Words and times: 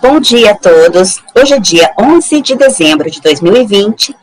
Bom 0.00 0.20
dia 0.20 0.52
a 0.52 0.54
todos. 0.54 1.20
Hoje 1.34 1.54
é 1.54 1.58
dia 1.58 1.92
11 1.98 2.40
de 2.40 2.54
dezembro 2.54 3.10
de 3.10 3.20
2020. 3.20 4.14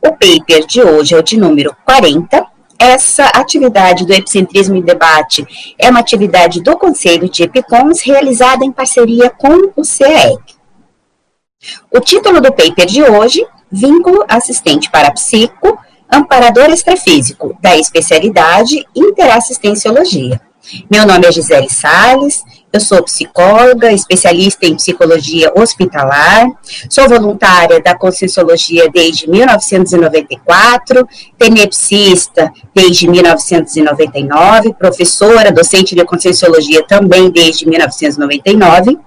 O 0.00 0.10
paper 0.12 0.66
de 0.66 0.80
hoje 0.80 1.14
é 1.14 1.18
o 1.18 1.22
de 1.22 1.36
número 1.36 1.76
40. 1.84 2.46
Essa 2.78 3.26
atividade 3.26 4.06
do 4.06 4.12
Epicentrismo 4.12 4.76
em 4.76 4.82
Debate 4.82 5.46
é 5.78 5.90
uma 5.90 6.00
atividade 6.00 6.62
do 6.62 6.78
Conselho 6.78 7.28
de 7.28 7.42
Epicons 7.42 8.00
realizada 8.00 8.64
em 8.64 8.72
parceria 8.72 9.28
com 9.28 9.72
o 9.76 9.82
CAEC. 9.82 10.56
O 11.90 12.00
título 12.00 12.40
do 12.40 12.52
paper 12.52 12.86
de 12.86 13.02
hoje 13.02 13.46
Vínculo 13.76 14.24
Assistente 14.26 14.90
para 14.90 15.12
Psico, 15.12 15.78
Amparador 16.10 16.70
Extrafísico, 16.70 17.54
da 17.60 17.76
especialidade 17.76 18.86
Interassistenciologia. 18.96 20.40
Meu 20.90 21.06
nome 21.06 21.26
é 21.26 21.30
Gisele 21.30 21.68
Sales, 21.68 22.42
eu 22.72 22.80
sou 22.80 23.02
psicóloga, 23.02 23.92
especialista 23.92 24.66
em 24.66 24.74
psicologia 24.74 25.52
hospitalar, 25.54 26.46
sou 26.88 27.06
voluntária 27.06 27.80
da 27.80 27.94
Conscienciologia 27.94 28.90
desde 28.90 29.28
1994, 29.28 31.06
tenepsista 31.38 32.50
desde 32.74 33.06
1999, 33.08 34.72
professora, 34.72 35.52
docente 35.52 35.94
de 35.94 36.04
Conscienciologia 36.04 36.82
também 36.86 37.30
desde 37.30 37.68
1999. 37.68 38.98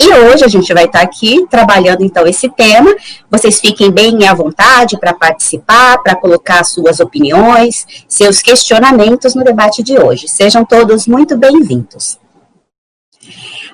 E 0.00 0.12
hoje 0.12 0.44
a 0.44 0.48
gente 0.48 0.72
vai 0.74 0.84
estar 0.84 1.00
aqui 1.00 1.46
trabalhando 1.48 2.02
então 2.02 2.26
esse 2.26 2.48
tema. 2.48 2.94
Vocês 3.30 3.60
fiquem 3.60 3.90
bem 3.90 4.26
à 4.26 4.34
vontade 4.34 4.98
para 4.98 5.14
participar, 5.14 5.98
para 5.98 6.16
colocar 6.16 6.64
suas 6.64 7.00
opiniões, 7.00 7.86
seus 8.08 8.42
questionamentos 8.42 9.34
no 9.34 9.44
debate 9.44 9.82
de 9.82 9.98
hoje. 9.98 10.28
Sejam 10.28 10.64
todos 10.64 11.06
muito 11.06 11.36
bem-vindos. 11.36 12.18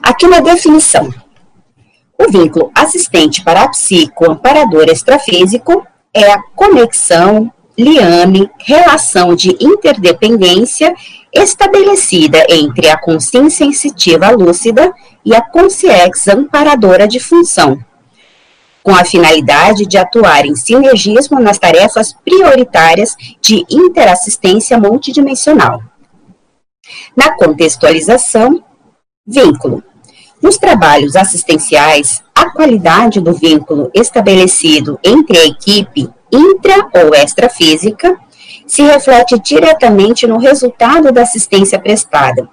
Aqui 0.02 0.26
na 0.26 0.40
definição. 0.40 1.12
O 2.18 2.30
vínculo 2.30 2.70
assistente 2.74 3.42
parapsíquico 3.44 4.30
amparador 4.30 4.84
extrafísico 4.88 5.86
é 6.12 6.32
a 6.32 6.42
conexão, 6.54 7.52
liame, 7.78 8.50
relação 8.58 9.34
de 9.34 9.54
interdependência 9.60 10.94
estabelecida 11.36 12.44
entre 12.48 12.88
a 12.88 12.96
consciência 12.96 13.66
sensitiva 13.66 14.30
lúcida 14.30 14.92
e 15.24 15.34
a 15.34 15.40
consciência 15.40 16.34
amparadora 16.34 17.06
de 17.06 17.20
função, 17.20 17.78
com 18.82 18.94
a 18.94 19.04
finalidade 19.04 19.86
de 19.86 19.98
atuar 19.98 20.46
em 20.46 20.54
sinergismo 20.54 21.40
nas 21.40 21.58
tarefas 21.58 22.14
prioritárias 22.24 23.14
de 23.40 23.64
interassistência 23.70 24.78
multidimensional. 24.78 25.82
Na 27.16 27.36
contextualização, 27.36 28.62
vínculo. 29.26 29.82
Nos 30.40 30.56
trabalhos 30.56 31.16
assistenciais, 31.16 32.22
a 32.34 32.50
qualidade 32.50 33.20
do 33.20 33.32
vínculo 33.32 33.90
estabelecido 33.92 34.98
entre 35.02 35.38
a 35.38 35.46
equipe 35.46 36.08
intra 36.32 36.88
ou 36.94 37.14
extrafísica 37.14 38.16
se 38.66 38.82
reflete 38.82 39.38
diretamente 39.38 40.26
no 40.26 40.38
resultado 40.38 41.12
da 41.12 41.22
assistência 41.22 41.78
prestada, 41.78 42.48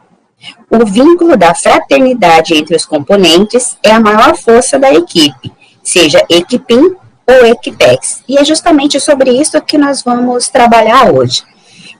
o 0.69 0.85
vínculo 0.85 1.37
da 1.37 1.53
fraternidade 1.55 2.53
entre 2.53 2.75
os 2.75 2.85
componentes 2.85 3.77
é 3.81 3.91
a 3.91 3.99
maior 3.99 4.35
força 4.35 4.77
da 4.77 4.93
equipe, 4.93 5.51
seja 5.81 6.23
Equipim 6.29 6.95
ou 7.25 7.45
Equipex. 7.45 8.23
E 8.27 8.37
é 8.37 8.43
justamente 8.43 8.99
sobre 8.99 9.31
isso 9.31 9.59
que 9.61 9.77
nós 9.77 10.03
vamos 10.03 10.49
trabalhar 10.49 11.11
hoje. 11.11 11.43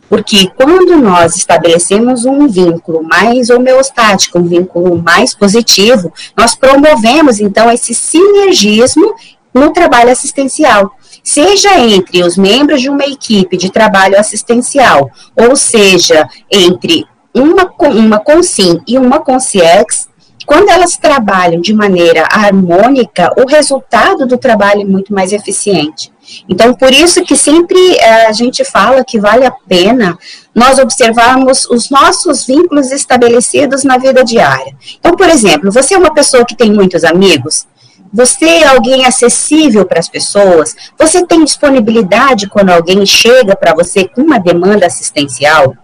Porque 0.10 0.48
quando 0.56 0.98
nós 0.98 1.36
estabelecemos 1.36 2.26
um 2.26 2.48
vínculo 2.48 3.02
mais 3.04 3.50
homeostático, 3.50 4.38
um 4.38 4.44
vínculo 4.44 5.02
mais 5.02 5.34
positivo, 5.34 6.12
nós 6.38 6.54
promovemos 6.54 7.40
então 7.40 7.72
esse 7.72 7.94
sinergismo 7.94 9.16
no 9.54 9.72
trabalho 9.72 10.12
assistencial 10.12 10.92
seja 11.24 11.80
entre 11.80 12.22
os 12.22 12.38
membros 12.38 12.82
de 12.82 12.90
uma 12.90 13.06
equipe 13.06 13.56
de 13.56 13.72
trabalho 13.72 14.20
assistencial, 14.20 15.10
ou 15.36 15.56
seja, 15.56 16.28
entre 16.52 17.06
uma, 17.34 17.72
uma 17.90 18.20
Consim 18.20 18.80
e 18.86 18.98
uma 18.98 19.20
Conciex, 19.20 20.08
quando 20.46 20.70
elas 20.70 20.98
trabalham 20.98 21.62
de 21.62 21.74
maneira 21.74 22.28
harmônica, 22.30 23.32
o 23.38 23.48
resultado 23.48 24.28
do 24.28 24.38
trabalho 24.38 24.82
é 24.82 24.86
muito 24.86 25.14
mais 25.14 25.32
eficiente. 25.32 26.12
Então, 26.48 26.74
por 26.74 26.92
isso 26.92 27.24
que 27.24 27.36
sempre 27.36 27.78
eh, 27.98 28.28
a 28.28 28.32
gente 28.32 28.64
fala 28.64 29.04
que 29.04 29.20
vale 29.20 29.46
a 29.46 29.52
pena 29.52 30.18
nós 30.54 30.80
observarmos 30.80 31.66
os 31.66 31.90
nossos 31.90 32.46
vínculos 32.46 32.92
estabelecidos 32.92 33.84
na 33.84 33.98
vida 33.98 34.24
diária. 34.24 34.76
Então, 35.00 35.16
por 35.16 35.30
exemplo, 35.30 35.72
você 35.72 35.96
é 35.96 35.98
uma 35.98 36.14
pessoa 36.14 36.46
que 36.46 36.56
tem 36.56 36.72
muitos 36.72 37.04
amigos, 37.04 37.66
você 38.14 38.46
é 38.46 38.68
alguém 38.68 39.06
acessível 39.06 39.86
para 39.86 40.00
as 40.00 40.08
pessoas, 40.08 40.76
você 40.98 41.26
tem 41.26 41.44
disponibilidade 41.44 42.48
quando 42.48 42.70
alguém 42.70 43.04
chega 43.06 43.56
para 43.56 43.74
você 43.74 44.08
com 44.08 44.22
uma 44.22 44.38
demanda 44.38 44.86
assistencial, 44.86 45.76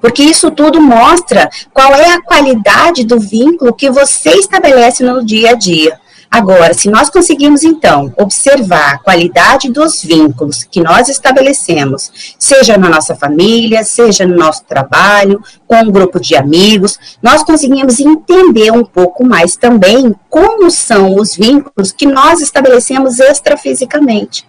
porque 0.00 0.22
isso 0.22 0.50
tudo 0.50 0.80
mostra 0.80 1.48
qual 1.72 1.94
é 1.94 2.12
a 2.12 2.22
qualidade 2.22 3.04
do 3.04 3.18
vínculo 3.18 3.72
que 3.72 3.90
você 3.90 4.30
estabelece 4.30 5.02
no 5.02 5.24
dia 5.24 5.50
a 5.50 5.54
dia. 5.54 5.98
Agora, 6.30 6.74
se 6.74 6.90
nós 6.90 7.08
conseguimos, 7.08 7.62
então, 7.62 8.12
observar 8.18 8.94
a 8.94 8.98
qualidade 8.98 9.70
dos 9.70 10.02
vínculos 10.02 10.62
que 10.62 10.80
nós 10.80 11.08
estabelecemos, 11.08 12.34
seja 12.38 12.76
na 12.76 12.88
nossa 12.88 13.14
família, 13.14 13.82
seja 13.82 14.26
no 14.26 14.36
nosso 14.36 14.64
trabalho, 14.64 15.42
com 15.66 15.76
um 15.76 15.90
grupo 15.90 16.20
de 16.20 16.36
amigos, 16.36 16.98
nós 17.22 17.42
conseguimos 17.42 17.98
entender 17.98 18.70
um 18.70 18.84
pouco 18.84 19.24
mais 19.24 19.56
também 19.56 20.14
como 20.28 20.70
são 20.70 21.16
os 21.16 21.34
vínculos 21.34 21.92
que 21.92 22.06
nós 22.06 22.40
estabelecemos 22.40 23.18
extrafisicamente 23.18 24.46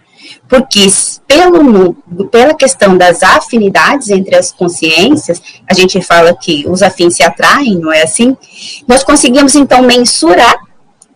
porque 0.47 0.88
pelo, 1.28 1.94
pela 2.29 2.53
questão 2.53 2.97
das 2.97 3.23
afinidades 3.23 4.09
entre 4.09 4.35
as 4.35 4.51
consciências, 4.51 5.41
a 5.67 5.73
gente 5.73 6.01
fala 6.01 6.35
que 6.35 6.66
os 6.67 6.81
afins 6.81 7.16
se 7.16 7.23
atraem, 7.23 7.78
não 7.78 7.91
é 7.91 8.03
assim? 8.03 8.35
Nós 8.88 9.03
conseguimos 9.03 9.56
então 9.56 9.81
mensurar 9.81 10.56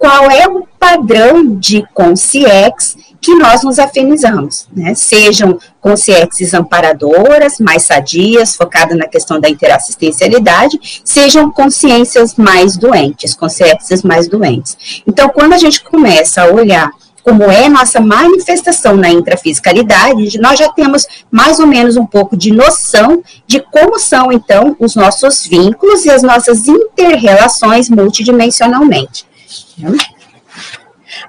qual 0.03 0.29
é 0.29 0.45
o 0.45 0.67
padrão 0.77 1.55
de 1.55 1.81
consciex 1.93 2.97
que 3.21 3.33
nós 3.35 3.63
nos 3.63 3.79
afinizamos, 3.79 4.67
né? 4.75 4.93
Sejam 4.95 5.57
consciências 5.79 6.53
amparadoras, 6.53 7.57
mais 7.57 7.83
sadias, 7.83 8.53
focadas 8.53 8.97
na 8.97 9.07
questão 9.07 9.39
da 9.39 9.47
interassistencialidade, 9.47 10.77
sejam 11.05 11.49
consciências 11.49 12.35
mais 12.35 12.75
doentes, 12.75 13.33
consciências 13.33 14.03
mais 14.03 14.27
doentes. 14.27 15.01
Então, 15.07 15.29
quando 15.29 15.53
a 15.53 15.57
gente 15.57 15.81
começa 15.81 16.41
a 16.41 16.51
olhar 16.51 16.91
como 17.23 17.43
é 17.43 17.69
nossa 17.69 18.01
manifestação 18.01 18.97
na 18.97 19.09
intrafiscalidade, 19.09 20.37
nós 20.37 20.59
já 20.59 20.67
temos 20.67 21.07
mais 21.31 21.61
ou 21.61 21.65
menos 21.65 21.95
um 21.95 22.05
pouco 22.05 22.35
de 22.35 22.51
noção 22.51 23.23
de 23.47 23.61
como 23.61 23.97
são, 23.97 24.33
então, 24.33 24.75
os 24.81 24.97
nossos 24.97 25.47
vínculos 25.47 26.03
e 26.03 26.09
as 26.09 26.21
nossas 26.21 26.67
interrelações 26.67 27.89
multidimensionalmente. 27.89 29.31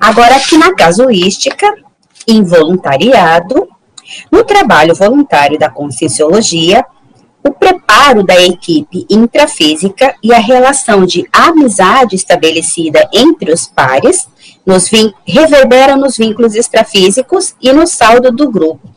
Agora, 0.01 0.37
aqui 0.37 0.57
na 0.57 0.75
casuística, 0.75 1.73
involuntariado, 2.27 3.69
no 4.31 4.45
trabalho 4.45 4.95
voluntário 4.95 5.59
da 5.59 5.71
conscienciologia, 5.71 6.85
o 7.47 7.53
preparo 7.53 8.23
da 8.23 8.41
equipe 8.41 9.07
intrafísica 9.11 10.15
e 10.23 10.33
a 10.33 10.39
relação 10.39 11.05
de 11.05 11.29
amizade 11.31 12.17
estabelecida 12.17 13.07
entre 13.13 13.53
os 13.53 13.67
pares 13.67 14.27
nos 14.65 14.91
reverbera 15.27 15.95
nos 15.95 16.17
vínculos 16.17 16.55
extrafísicos 16.55 17.55
e 17.61 17.71
no 17.71 17.87
saldo 17.87 18.33
do 18.33 18.51
grupo. 18.51 18.89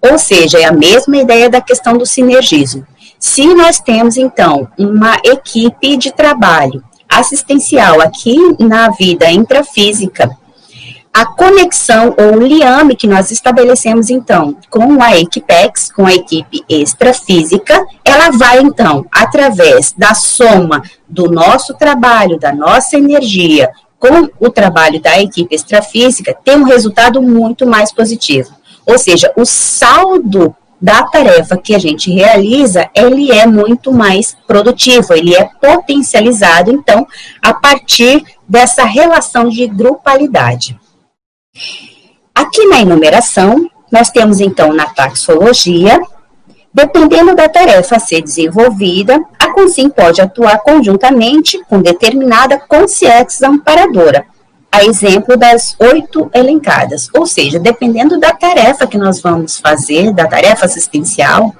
Ou 0.00 0.18
seja, 0.18 0.58
é 0.58 0.64
a 0.64 0.72
mesma 0.72 1.18
ideia 1.18 1.50
da 1.50 1.60
questão 1.60 1.98
do 1.98 2.06
sinergismo. 2.06 2.86
Se 3.18 3.54
nós 3.54 3.80
temos, 3.80 4.16
então, 4.16 4.66
uma 4.78 5.20
equipe 5.22 5.98
de 5.98 6.10
trabalho 6.10 6.82
assistencial 7.10 8.00
aqui 8.00 8.36
na 8.58 8.90
vida 8.90 9.30
intrafísica, 9.30 10.30
a 11.12 11.26
conexão 11.26 12.14
ou 12.16 12.36
o 12.36 12.46
liame 12.46 12.94
que 12.94 13.08
nós 13.08 13.32
estabelecemos, 13.32 14.10
então, 14.10 14.56
com 14.70 15.02
a 15.02 15.18
Equipex, 15.18 15.90
com 15.90 16.06
a 16.06 16.14
equipe 16.14 16.64
extrafísica, 16.68 17.84
ela 18.04 18.30
vai, 18.30 18.60
então, 18.60 19.04
através 19.10 19.92
da 19.92 20.14
soma 20.14 20.82
do 21.08 21.28
nosso 21.28 21.74
trabalho, 21.74 22.38
da 22.38 22.52
nossa 22.52 22.96
energia, 22.96 23.70
com 23.98 24.30
o 24.38 24.48
trabalho 24.48 25.00
da 25.00 25.20
equipe 25.20 25.54
extrafísica, 25.54 26.34
ter 26.44 26.56
um 26.56 26.62
resultado 26.62 27.20
muito 27.20 27.66
mais 27.66 27.92
positivo. 27.92 28.50
Ou 28.86 28.96
seja, 28.96 29.32
o 29.36 29.44
saldo 29.44 30.54
da 30.80 31.02
tarefa 31.04 31.56
que 31.56 31.74
a 31.74 31.78
gente 31.78 32.10
realiza, 32.10 32.88
ele 32.94 33.30
é 33.30 33.46
muito 33.46 33.92
mais 33.92 34.36
produtivo, 34.46 35.12
ele 35.12 35.34
é 35.34 35.44
potencializado, 35.60 36.70
então, 36.70 37.06
a 37.42 37.52
partir 37.52 38.24
dessa 38.48 38.84
relação 38.84 39.48
de 39.48 39.66
grupalidade. 39.66 40.78
Aqui 42.34 42.64
na 42.66 42.80
enumeração, 42.80 43.68
nós 43.92 44.10
temos 44.10 44.40
então 44.40 44.72
na 44.72 44.86
taxologia 44.86 46.00
Dependendo 46.72 47.34
da 47.34 47.48
tarefa 47.48 47.96
a 47.96 48.00
ser 48.00 48.22
desenvolvida, 48.22 49.20
a 49.38 49.52
CONSIM 49.52 49.90
pode 49.90 50.20
atuar 50.20 50.58
conjuntamente 50.60 51.60
com 51.64 51.82
determinada 51.82 52.58
consciência 52.60 53.48
amparadora, 53.48 54.24
a 54.70 54.84
exemplo 54.84 55.36
das 55.36 55.74
oito 55.78 56.30
elencadas. 56.32 57.08
Ou 57.14 57.26
seja, 57.26 57.58
dependendo 57.58 58.18
da 58.18 58.32
tarefa 58.32 58.86
que 58.86 58.98
nós 58.98 59.20
vamos 59.20 59.58
fazer, 59.58 60.12
da 60.12 60.26
tarefa 60.26 60.66
assistencial, 60.66 61.54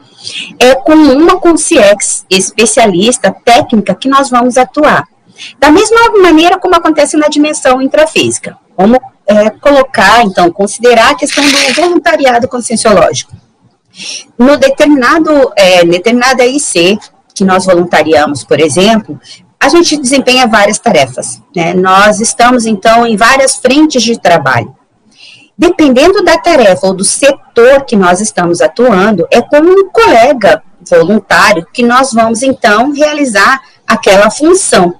é 0.58 0.74
com 0.74 0.92
uma 0.92 1.40
consciex 1.40 2.24
especialista 2.30 3.34
técnica 3.44 3.94
que 3.94 4.08
nós 4.08 4.30
vamos 4.30 4.56
atuar. 4.56 5.08
Da 5.58 5.70
mesma 5.70 6.10
maneira 6.22 6.58
como 6.58 6.74
acontece 6.74 7.16
na 7.16 7.28
dimensão 7.28 7.80
intrafísica. 7.80 8.56
Vamos 8.76 8.98
é, 9.26 9.50
colocar, 9.50 10.22
então, 10.24 10.50
considerar 10.50 11.10
a 11.10 11.14
questão 11.14 11.42
do 11.44 11.74
voluntariado 11.74 12.46
conscienciológico. 12.48 13.32
No 14.38 14.56
determinado, 14.56 15.52
é, 15.56 15.84
determinada 15.84 16.44
IC 16.44 16.98
que 17.34 17.44
nós 17.44 17.64
voluntariamos, 17.64 18.44
por 18.44 18.60
exemplo, 18.60 19.18
a 19.62 19.68
gente 19.68 19.96
desempenha 19.98 20.46
várias 20.46 20.78
tarefas. 20.78 21.42
Né? 21.54 21.74
Nós 21.74 22.18
estamos, 22.18 22.64
então, 22.64 23.06
em 23.06 23.16
várias 23.16 23.56
frentes 23.56 24.02
de 24.02 24.18
trabalho. 24.18 24.74
Dependendo 25.56 26.24
da 26.24 26.38
tarefa 26.38 26.86
ou 26.86 26.94
do 26.94 27.04
setor 27.04 27.84
que 27.84 27.94
nós 27.94 28.22
estamos 28.22 28.62
atuando, 28.62 29.28
é 29.30 29.42
com 29.42 29.58
um 29.58 29.90
colega 29.90 30.62
voluntário 30.88 31.66
que 31.70 31.82
nós 31.82 32.12
vamos, 32.14 32.42
então, 32.42 32.90
realizar 32.92 33.60
aquela 33.86 34.30
função. 34.30 34.94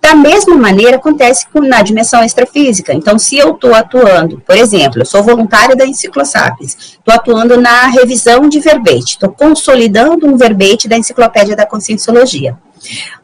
Da 0.00 0.14
mesma 0.14 0.56
maneira, 0.56 0.96
acontece 0.96 1.46
na 1.54 1.82
dimensão 1.82 2.24
extrafísica. 2.24 2.92
Então, 2.92 3.18
se 3.18 3.36
eu 3.36 3.52
estou 3.52 3.74
atuando, 3.74 4.40
por 4.46 4.56
exemplo, 4.56 5.00
eu 5.02 5.06
sou 5.06 5.22
voluntária 5.22 5.76
da 5.76 5.86
Enciclosapiens, 5.86 6.76
estou 6.98 7.14
atuando 7.14 7.60
na 7.60 7.86
revisão 7.86 8.48
de 8.48 8.60
verbete, 8.60 9.12
estou 9.12 9.30
consolidando 9.30 10.26
um 10.26 10.36
verbete 10.36 10.88
da 10.88 10.96
Enciclopédia 10.96 11.56
da 11.56 11.66
Conscienciologia. 11.66 12.56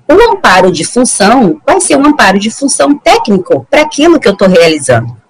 O 0.08 0.32
amparo 0.32 0.70
de 0.70 0.84
função 0.84 1.60
vai 1.66 1.80
ser 1.80 1.96
um 1.96 2.06
amparo 2.06 2.38
de 2.38 2.50
função 2.50 2.96
técnico 2.98 3.66
para 3.70 3.82
aquilo 3.82 4.20
que 4.20 4.28
eu 4.28 4.32
estou 4.32 4.48
realizando. 4.48 5.24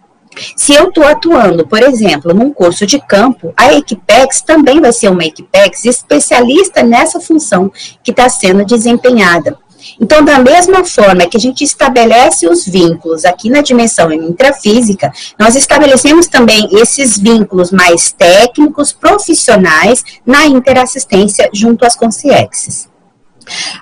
Se 0.57 0.75
eu 0.75 0.89
estou 0.89 1.07
atuando, 1.07 1.67
por 1.67 1.81
exemplo, 1.83 2.35
num 2.35 2.53
curso 2.53 2.87
de 2.87 2.99
campo, 2.99 3.53
a 3.57 3.73
Equipex 3.73 4.41
também 4.41 4.81
vai 4.81 4.93
ser 4.93 5.09
uma 5.09 5.25
Equipex 5.25 5.85
especialista 5.85 6.83
nessa 6.83 7.21
função 7.21 7.71
que 8.03 8.11
está 8.11 8.29
sendo 8.29 8.65
desempenhada. 8.65 9.57
Então, 10.01 10.25
da 10.25 10.39
mesma 10.39 10.85
forma 10.85 11.27
que 11.27 11.37
a 11.37 11.41
gente 11.41 11.63
estabelece 11.63 12.47
os 12.49 12.67
vínculos 12.67 13.25
aqui 13.25 13.51
na 13.51 13.61
dimensão 13.61 14.13
intrafísica, 14.13 15.13
nós 15.39 15.55
estabelecemos 15.55 16.27
também 16.27 16.69
esses 16.73 17.19
vínculos 17.19 17.71
mais 17.71 18.13
técnicos, 18.13 18.93
profissionais, 18.93 20.05
na 20.27 20.47
interassistência 20.47 21.49
junto 21.53 21.85
às 21.85 21.95
consciências. 21.95 22.89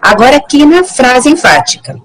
Agora, 0.01 0.37
aqui 0.37 0.65
na 0.65 0.85
frase 0.85 1.29
enfática. 1.29 1.97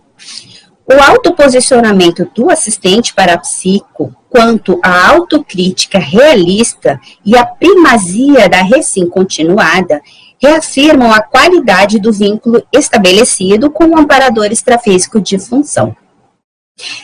O 0.90 0.94
autoposicionamento 0.94 2.30
do 2.34 2.50
assistente 2.50 3.14
parapsíquico 3.14 4.16
quanto 4.30 4.80
à 4.82 5.10
autocrítica 5.10 6.00
realista 6.00 7.00
e 7.26 7.36
a 7.36 7.46
primazia 7.46 8.48
da 8.48 8.62
recém 8.62 9.06
continuada 9.06 10.02
reafirmam 10.42 11.12
a 11.12 11.22
qualidade 11.22 12.00
do 12.00 12.12
vínculo 12.12 12.66
estabelecido 12.72 13.72
com 13.72 13.86
o 13.86 13.98
amparador 13.98 14.46
extrafísico 14.46 15.20
de 15.20 15.40
função. 15.40 15.96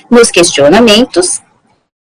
Nos 0.09 0.29
questionamentos, 0.29 1.41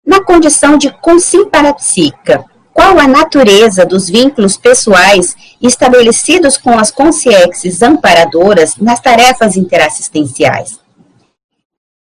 na 0.06 0.24
condição 0.24 0.78
de 0.78 0.92
consimparapsíquica, 1.00 2.44
qual 2.74 3.00
a 3.00 3.08
natureza 3.08 3.86
dos 3.86 4.10
vínculos 4.10 4.58
pessoais 4.58 5.36
estabelecidos 5.62 6.58
com 6.58 6.78
as 6.78 6.92
consciências 6.92 7.82
amparadoras 7.82 8.78
nas 8.78 9.00
tarefas 9.00 9.56
interassistenciais? 9.56 10.80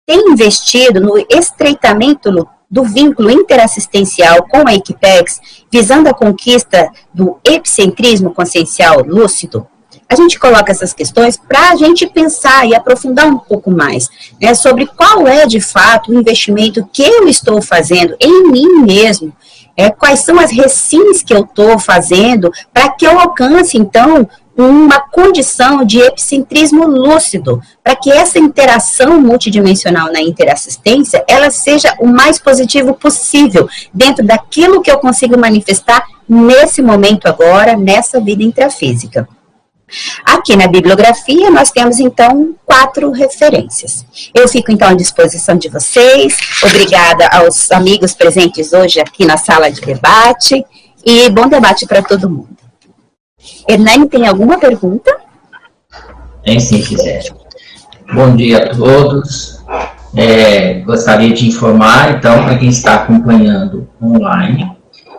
Tem 0.06 0.32
investido 0.32 1.00
no 1.00 1.18
estreitamento 1.30 2.32
do 2.74 2.84
vínculo 2.84 3.30
interassistencial 3.30 4.48
com 4.50 4.68
a 4.68 4.74
Equipex, 4.74 5.40
visando 5.72 6.10
a 6.10 6.14
conquista 6.14 6.90
do 7.14 7.38
epicentrismo 7.46 8.34
consciencial 8.34 9.04
lúcido? 9.06 9.68
A 10.10 10.16
gente 10.16 10.40
coloca 10.40 10.72
essas 10.72 10.92
questões 10.92 11.38
para 11.38 11.70
a 11.70 11.76
gente 11.76 12.08
pensar 12.08 12.68
e 12.68 12.74
aprofundar 12.74 13.28
um 13.28 13.38
pouco 13.38 13.70
mais 13.70 14.10
né, 14.42 14.56
sobre 14.56 14.88
qual 14.88 15.28
é 15.28 15.46
de 15.46 15.62
fato 15.62 16.12
o 16.12 16.16
investimento 16.16 16.84
que 16.92 17.04
eu 17.04 17.28
estou 17.28 17.62
fazendo 17.62 18.16
em 18.20 18.50
mim 18.50 18.82
mesmo, 18.82 19.32
é, 19.78 19.92
quais 19.92 20.22
são 20.22 20.40
as 20.40 20.52
recins 20.52 21.22
que 21.22 21.34
eu 21.34 21.42
estou 21.42 21.78
fazendo 21.78 22.52
para 22.74 22.90
que 22.90 23.06
eu 23.06 23.20
alcance, 23.20 23.78
então, 23.78 24.28
uma 24.58 25.00
condição 25.00 25.84
de 25.84 26.00
epicentrismo 26.00 26.86
lúcido, 26.86 27.62
para 27.84 27.96
que 27.96 28.12
essa 28.12 28.38
interação 28.38 29.20
multidimensional 29.20 30.12
na 30.12 30.22
interassistência, 30.22 31.24
ela 31.28 31.50
seja 31.50 31.96
o 32.00 32.06
mais 32.06 32.40
positivo 32.40 32.94
possível, 32.94 33.68
dentro 33.94 34.26
daquilo 34.26 34.82
que 34.82 34.92
eu 34.92 35.00
consigo 35.00 35.38
manifestar 35.38 36.04
nesse 36.30 36.82
momento 36.82 37.28
agora, 37.28 37.76
nessa 37.76 38.20
vida 38.20 38.44
intrafísica. 38.44 39.28
Aqui 40.26 40.56
na 40.56 40.68
bibliografia 40.68 41.52
nós 41.52 41.72
temos 41.72 42.00
então 42.00 42.56
quatro 42.66 43.12
referências. 43.12 44.06
Eu 44.34 44.48
fico 44.48 44.72
então 44.72 44.90
à 44.90 44.94
disposição 44.94 45.56
de 45.56 45.70
vocês. 45.70 46.36
Obrigada 46.64 47.28
aos 47.28 47.70
amigos 47.72 48.14
presentes 48.14 48.74
hoje 48.74 49.00
aqui 49.00 49.26
na 49.26 49.38
sala 49.38 49.70
de 49.70 49.82
debate 49.82 50.66
e 51.06 51.30
bom 51.30 51.48
debate 51.48 51.86
para 51.86 52.02
todo 52.02 52.30
mundo. 52.30 52.63
Hernani, 53.68 54.08
tem 54.08 54.28
alguma 54.28 54.58
pergunta? 54.58 55.16
Tem 56.44 56.60
sim, 56.60 56.82
quiser. 56.82 57.24
Bom 58.14 58.36
dia 58.36 58.66
a 58.66 58.76
todos. 58.76 59.64
É, 60.16 60.76
gostaria 60.82 61.34
de 61.34 61.48
informar, 61.48 62.18
então, 62.18 62.44
para 62.44 62.58
quem 62.58 62.70
está 62.70 62.96
acompanhando 62.96 63.90
online, 64.02 64.72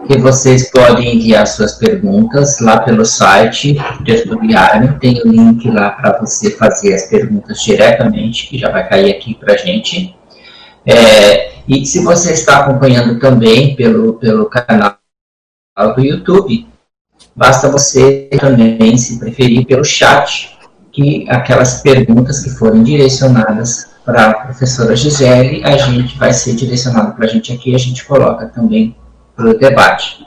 que 0.07 0.19
vocês 0.19 0.71
podem 0.71 1.17
enviar 1.17 1.47
suas 1.47 1.73
perguntas 1.73 2.61
lá 2.61 2.81
pelo 2.81 3.05
site 3.05 3.77
Tertuliário. 4.05 4.99
Tem 5.01 5.21
o 5.25 5.29
link 5.29 5.69
lá 5.71 5.91
para 5.91 6.21
você 6.21 6.51
fazer 6.53 6.95
as 6.95 7.05
perguntas 7.05 7.61
diretamente, 7.63 8.47
que 8.47 8.59
já 8.59 8.71
vai 8.71 8.89
cair 8.89 9.11
aqui 9.11 9.35
para 9.35 9.55
a 9.55 9.57
gente. 9.57 10.15
É, 10.87 11.53
e 11.67 11.85
se 11.87 12.05
você 12.05 12.33
está 12.33 12.61
acompanhando 12.61 13.19
também 13.19 13.75
pelo, 13.75 14.15
pelo 14.15 14.47
canal 14.47 14.97
do 15.97 16.01
YouTube, 16.01 16.69
basta 17.35 17.69
você 17.69 18.29
também, 18.39 18.97
se 18.97 19.19
preferir, 19.19 19.67
pelo 19.67 19.85
chat, 19.85 20.57
que 20.93 21.27
aquelas 21.29 21.83
perguntas 21.83 22.41
que 22.41 22.51
forem 22.51 22.83
direcionadas 22.83 23.95
para 24.05 24.31
a 24.31 24.35
professora 24.35 24.95
Gisele, 24.95 25.65
a 25.65 25.77
gente 25.77 26.17
vai 26.19 26.33
ser 26.33 26.55
direcionado 26.55 27.15
para 27.15 27.25
a 27.25 27.29
gente 27.29 27.53
aqui, 27.53 27.75
a 27.75 27.79
gente 27.79 28.05
coloca 28.05 28.47
também 28.47 28.95
para 29.35 29.51
o 29.51 29.59
debate. 29.59 30.27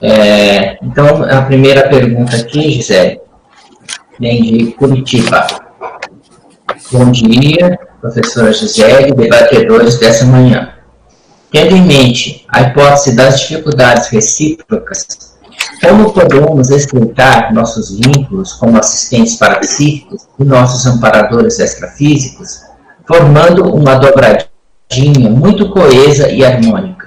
É, 0.00 0.78
então, 0.82 1.24
a 1.24 1.42
primeira 1.42 1.88
pergunta 1.88 2.36
aqui, 2.36 2.70
Gisele, 2.70 3.20
vem 4.18 4.42
de 4.42 4.72
Curitiba. 4.72 5.46
Bom 6.90 7.10
dia, 7.10 7.78
professora 8.00 8.52
Gisele, 8.52 9.12
debatedores 9.12 9.98
dessa 9.98 10.24
manhã. 10.24 10.72
Tendo 11.50 11.76
em 11.76 11.82
mente 11.82 12.46
a 12.48 12.62
hipótese 12.62 13.14
das 13.14 13.40
dificuldades 13.40 14.08
recíprocas, 14.08 15.29
como 15.80 16.12
podemos 16.12 16.70
estreitar 16.70 17.52
nossos 17.52 17.90
vínculos 17.98 18.52
como 18.52 18.78
assistentes 18.78 19.36
parapsíquicos 19.36 20.26
e 20.38 20.44
nossos 20.44 20.86
amparadores 20.86 21.58
extrafísicos, 21.58 22.62
formando 23.06 23.74
uma 23.74 23.96
dobradinha 23.96 25.30
muito 25.30 25.70
coesa 25.70 26.28
e 26.28 26.44
harmônica? 26.44 27.00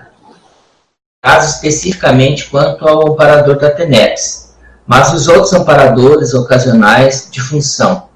caso 1.23 1.55
especificamente 1.55 2.49
quanto 2.49 2.85
ao 2.85 3.13
amparador 3.13 3.57
da 3.57 3.71
TENEPS, 3.71 4.55
mas 4.85 5.13
os 5.13 5.29
outros 5.29 5.53
amparadores 5.53 6.33
ocasionais 6.33 7.29
de 7.31 7.39
função. 7.39 8.09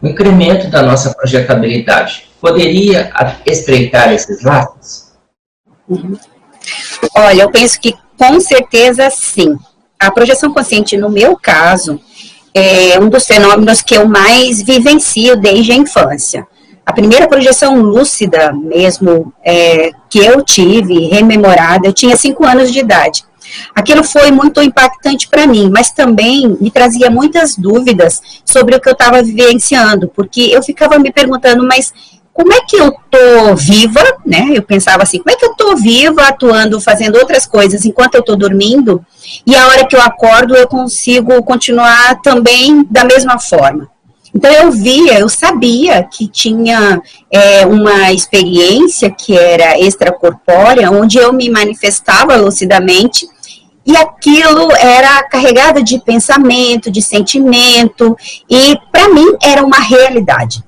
O 0.00 0.06
incremento 0.06 0.70
da 0.70 0.80
nossa 0.80 1.12
projetabilidade 1.12 2.30
poderia 2.40 3.12
estreitar 3.44 4.12
esses 4.12 4.42
laços? 4.42 5.12
Olha, 7.16 7.42
eu 7.42 7.50
penso 7.50 7.80
que 7.80 7.94
com 8.16 8.40
certeza 8.40 9.10
sim. 9.10 9.58
A 10.02 10.10
projeção 10.10 10.52
consciente, 10.52 10.96
no 10.96 11.08
meu 11.08 11.36
caso, 11.36 12.00
é 12.52 12.98
um 12.98 13.08
dos 13.08 13.24
fenômenos 13.24 13.82
que 13.82 13.94
eu 13.94 14.08
mais 14.08 14.60
vivencio 14.60 15.36
desde 15.36 15.70
a 15.70 15.76
infância. 15.76 16.44
A 16.84 16.92
primeira 16.92 17.28
projeção 17.28 17.76
lúcida 17.76 18.52
mesmo 18.52 19.32
é, 19.44 19.92
que 20.10 20.18
eu 20.18 20.42
tive, 20.42 21.06
rememorada, 21.06 21.86
eu 21.86 21.92
tinha 21.92 22.16
cinco 22.16 22.44
anos 22.44 22.72
de 22.72 22.80
idade. 22.80 23.22
Aquilo 23.76 24.02
foi 24.02 24.32
muito 24.32 24.60
impactante 24.60 25.28
para 25.28 25.46
mim, 25.46 25.70
mas 25.72 25.92
também 25.92 26.48
me 26.60 26.70
trazia 26.70 27.08
muitas 27.08 27.54
dúvidas 27.56 28.20
sobre 28.44 28.74
o 28.74 28.80
que 28.80 28.88
eu 28.88 28.94
estava 28.94 29.22
vivenciando, 29.22 30.08
porque 30.08 30.40
eu 30.52 30.64
ficava 30.64 30.98
me 30.98 31.12
perguntando, 31.12 31.64
mas 31.64 31.92
como 32.32 32.52
é 32.52 32.60
que 32.60 32.76
eu 32.76 32.90
tô 33.10 33.54
viva, 33.54 34.02
né? 34.24 34.48
Eu 34.52 34.62
pensava 34.62 35.02
assim, 35.02 35.18
como 35.18 35.30
é 35.30 35.36
que 35.36 35.44
eu 35.44 35.54
tô 35.54 35.76
viva, 35.76 36.22
atuando, 36.22 36.80
fazendo 36.80 37.16
outras 37.16 37.46
coisas 37.46 37.84
enquanto 37.84 38.14
eu 38.14 38.22
tô 38.22 38.34
dormindo, 38.34 39.04
e 39.46 39.54
a 39.54 39.68
hora 39.68 39.86
que 39.86 39.94
eu 39.94 40.00
acordo 40.00 40.56
eu 40.56 40.66
consigo 40.66 41.42
continuar 41.42 42.20
também 42.22 42.86
da 42.90 43.04
mesma 43.04 43.38
forma. 43.38 43.88
Então 44.34 44.50
eu 44.50 44.72
via, 44.72 45.18
eu 45.18 45.28
sabia 45.28 46.02
que 46.04 46.26
tinha 46.26 47.02
é, 47.30 47.66
uma 47.66 48.12
experiência 48.12 49.10
que 49.10 49.36
era 49.36 49.78
extracorpórea, 49.78 50.90
onde 50.90 51.18
eu 51.18 51.34
me 51.34 51.50
manifestava 51.50 52.36
lucidamente, 52.36 53.26
e 53.84 53.94
aquilo 53.94 54.72
era 54.76 55.22
carregado 55.24 55.82
de 55.82 55.98
pensamento, 55.98 56.90
de 56.90 57.02
sentimento, 57.02 58.16
e 58.48 58.74
para 58.90 59.08
mim 59.08 59.36
era 59.42 59.62
uma 59.62 59.80
realidade. 59.80 60.64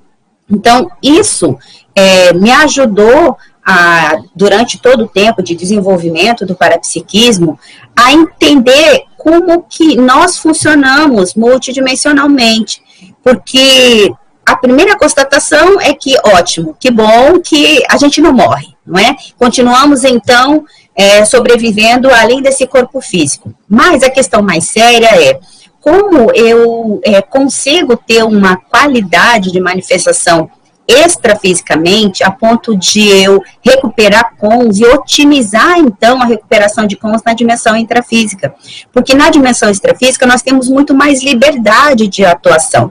Então, 0.51 0.91
isso 1.03 1.59
é, 1.95 2.33
me 2.33 2.51
ajudou 2.51 3.37
a, 3.65 4.19
durante 4.35 4.79
todo 4.79 5.05
o 5.05 5.09
tempo 5.09 5.43
de 5.43 5.55
desenvolvimento 5.55 6.45
do 6.45 6.55
parapsiquismo 6.55 7.59
a 7.97 8.13
entender 8.13 9.05
como 9.17 9.63
que 9.63 9.97
nós 9.97 10.39
funcionamos 10.39 11.35
multidimensionalmente, 11.35 12.83
porque 13.23 14.13
a 14.45 14.55
primeira 14.57 14.99
constatação 14.99 15.81
é 15.81 15.95
que 15.95 16.15
ótimo, 16.27 16.77
que 16.79 16.91
bom 16.91 17.41
que 17.41 17.83
a 17.89 17.97
gente 17.97 18.21
não 18.21 18.33
morre, 18.33 18.67
não 18.87 19.01
é? 19.01 19.17
Continuamos 19.39 20.05
então 20.05 20.67
é, 20.95 21.25
sobrevivendo 21.25 22.11
além 22.11 22.43
desse 22.43 22.67
corpo 22.67 23.01
físico. 23.01 23.55
Mas 23.67 24.03
a 24.03 24.11
questão 24.11 24.43
mais 24.43 24.65
séria 24.65 25.09
é 25.15 25.41
como 25.85 26.33
eu 26.35 26.99
é, 27.05 27.21
consigo 27.21 27.95
ter 27.95 28.25
uma 28.25 28.57
qualidade 28.57 29.53
de 29.53 29.61
manifestação 29.61 30.49
extrafisicamente 30.89 32.25
a 32.25 32.31
ponto 32.31 32.75
de 32.75 33.07
eu 33.07 33.43
recuperar 33.63 34.35
cons 34.39 34.79
e 34.79 34.85
otimizar 34.87 35.79
então 35.79 36.23
a 36.23 36.25
recuperação 36.25 36.87
de 36.87 36.97
cons 36.97 37.21
na 37.25 37.35
dimensão 37.35 37.77
intrafísica. 37.77 38.55
Porque 38.95 39.15
na 39.15 39.29
dimensão 39.29 39.69
extrafísica 39.69 40.25
nós 40.25 40.41
temos 40.41 40.71
muito 40.71 40.95
mais 40.95 41.23
liberdade 41.23 42.09
de 42.09 42.25
atuação. 42.25 42.91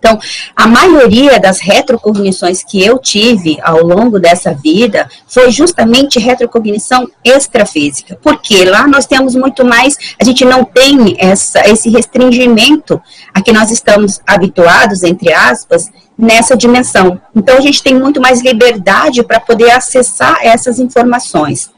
Então, 0.00 0.18
a 0.56 0.66
maioria 0.66 1.38
das 1.38 1.60
retrocognições 1.60 2.64
que 2.64 2.82
eu 2.82 2.98
tive 2.98 3.58
ao 3.62 3.84
longo 3.84 4.18
dessa 4.18 4.54
vida 4.54 5.06
foi 5.28 5.52
justamente 5.52 6.18
retrocognição 6.18 7.06
extrafísica, 7.22 8.18
porque 8.22 8.64
lá 8.64 8.88
nós 8.88 9.04
temos 9.04 9.36
muito 9.36 9.62
mais, 9.62 9.96
a 10.18 10.24
gente 10.24 10.42
não 10.42 10.64
tem 10.64 11.16
essa, 11.18 11.60
esse 11.68 11.90
restringimento 11.90 13.00
a 13.34 13.42
que 13.42 13.52
nós 13.52 13.70
estamos 13.70 14.20
habituados, 14.26 15.02
entre 15.02 15.34
aspas, 15.34 15.90
nessa 16.16 16.56
dimensão. 16.56 17.20
Então, 17.36 17.58
a 17.58 17.60
gente 17.60 17.82
tem 17.82 17.94
muito 17.94 18.22
mais 18.22 18.40
liberdade 18.40 19.22
para 19.22 19.38
poder 19.38 19.70
acessar 19.70 20.38
essas 20.42 20.78
informações. 20.78 21.70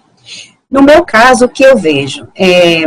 No 0.70 0.80
meu 0.80 1.04
caso, 1.04 1.46
o 1.46 1.48
que 1.48 1.64
eu 1.64 1.76
vejo? 1.76 2.28
É, 2.36 2.84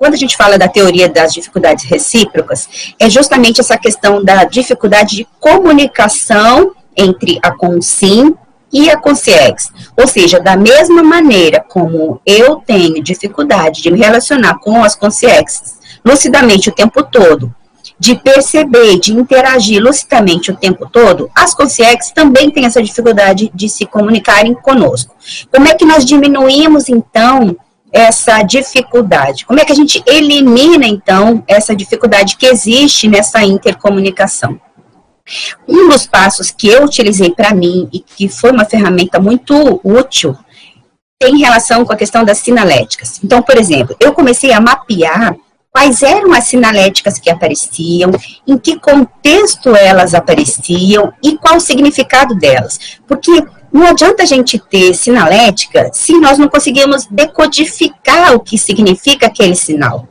quando 0.00 0.14
a 0.14 0.16
gente 0.16 0.34
fala 0.34 0.56
da 0.56 0.66
teoria 0.66 1.10
das 1.10 1.30
dificuldades 1.30 1.84
recíprocas, 1.84 2.94
é 2.98 3.10
justamente 3.10 3.60
essa 3.60 3.76
questão 3.76 4.24
da 4.24 4.44
dificuldade 4.44 5.14
de 5.14 5.28
comunicação 5.38 6.72
entre 6.96 7.38
a 7.42 7.50
CONSIM 7.50 8.34
e 8.72 8.88
a 8.88 8.96
CONSIEX. 8.96 9.70
Ou 9.94 10.06
seja, 10.06 10.40
da 10.40 10.56
mesma 10.56 11.02
maneira 11.02 11.62
como 11.68 12.18
eu 12.24 12.56
tenho 12.66 13.02
dificuldade 13.02 13.82
de 13.82 13.90
me 13.90 13.98
relacionar 13.98 14.58
com 14.60 14.82
as 14.82 14.94
CONSIEX 14.94 15.78
lucidamente 16.02 16.70
o 16.70 16.74
tempo 16.74 17.02
todo, 17.02 17.54
de 17.98 18.14
perceber, 18.14 18.98
de 18.98 19.12
interagir 19.12 19.82
lucidamente 19.82 20.50
o 20.50 20.56
tempo 20.56 20.88
todo, 20.90 21.30
as 21.34 21.52
CONSIEX 21.52 22.10
também 22.12 22.50
têm 22.50 22.64
essa 22.64 22.82
dificuldade 22.82 23.50
de 23.54 23.68
se 23.68 23.84
comunicarem 23.84 24.54
conosco. 24.54 25.14
Como 25.52 25.68
é 25.68 25.74
que 25.74 25.84
nós 25.84 26.06
diminuímos, 26.06 26.88
então, 26.88 27.54
essa 27.92 28.42
dificuldade? 28.42 29.44
Como 29.44 29.58
é 29.60 29.64
que 29.64 29.72
a 29.72 29.76
gente 29.76 30.02
elimina, 30.06 30.86
então, 30.86 31.42
essa 31.46 31.74
dificuldade 31.74 32.36
que 32.36 32.46
existe 32.46 33.08
nessa 33.08 33.42
intercomunicação? 33.44 34.60
Um 35.68 35.88
dos 35.88 36.06
passos 36.06 36.50
que 36.50 36.68
eu 36.68 36.84
utilizei 36.84 37.30
para 37.30 37.54
mim 37.54 37.88
e 37.92 38.00
que 38.00 38.28
foi 38.28 38.50
uma 38.50 38.64
ferramenta 38.64 39.20
muito 39.20 39.80
útil 39.84 40.36
tem 41.18 41.38
relação 41.38 41.84
com 41.84 41.92
a 41.92 41.96
questão 41.96 42.24
das 42.24 42.38
sinaléticas. 42.38 43.20
Então, 43.22 43.42
por 43.42 43.56
exemplo, 43.56 43.94
eu 44.00 44.12
comecei 44.12 44.52
a 44.52 44.60
mapear 44.60 45.36
quais 45.70 46.02
eram 46.02 46.32
as 46.32 46.44
sinaléticas 46.44 47.18
que 47.18 47.30
apareciam, 47.30 48.10
em 48.46 48.58
que 48.58 48.78
contexto 48.80 49.76
elas 49.76 50.14
apareciam 50.14 51.12
e 51.22 51.36
qual 51.36 51.56
o 51.56 51.60
significado 51.60 52.34
delas. 52.34 52.98
Porque 53.06 53.44
não 53.72 53.86
adianta 53.86 54.22
a 54.22 54.26
gente 54.26 54.58
ter 54.58 54.94
sinalética 54.94 55.90
se 55.92 56.18
nós 56.18 56.38
não 56.38 56.48
conseguimos 56.48 57.06
decodificar 57.10 58.34
o 58.34 58.40
que 58.40 58.58
significa 58.58 59.26
aquele 59.26 59.54
sinal. 59.54 60.08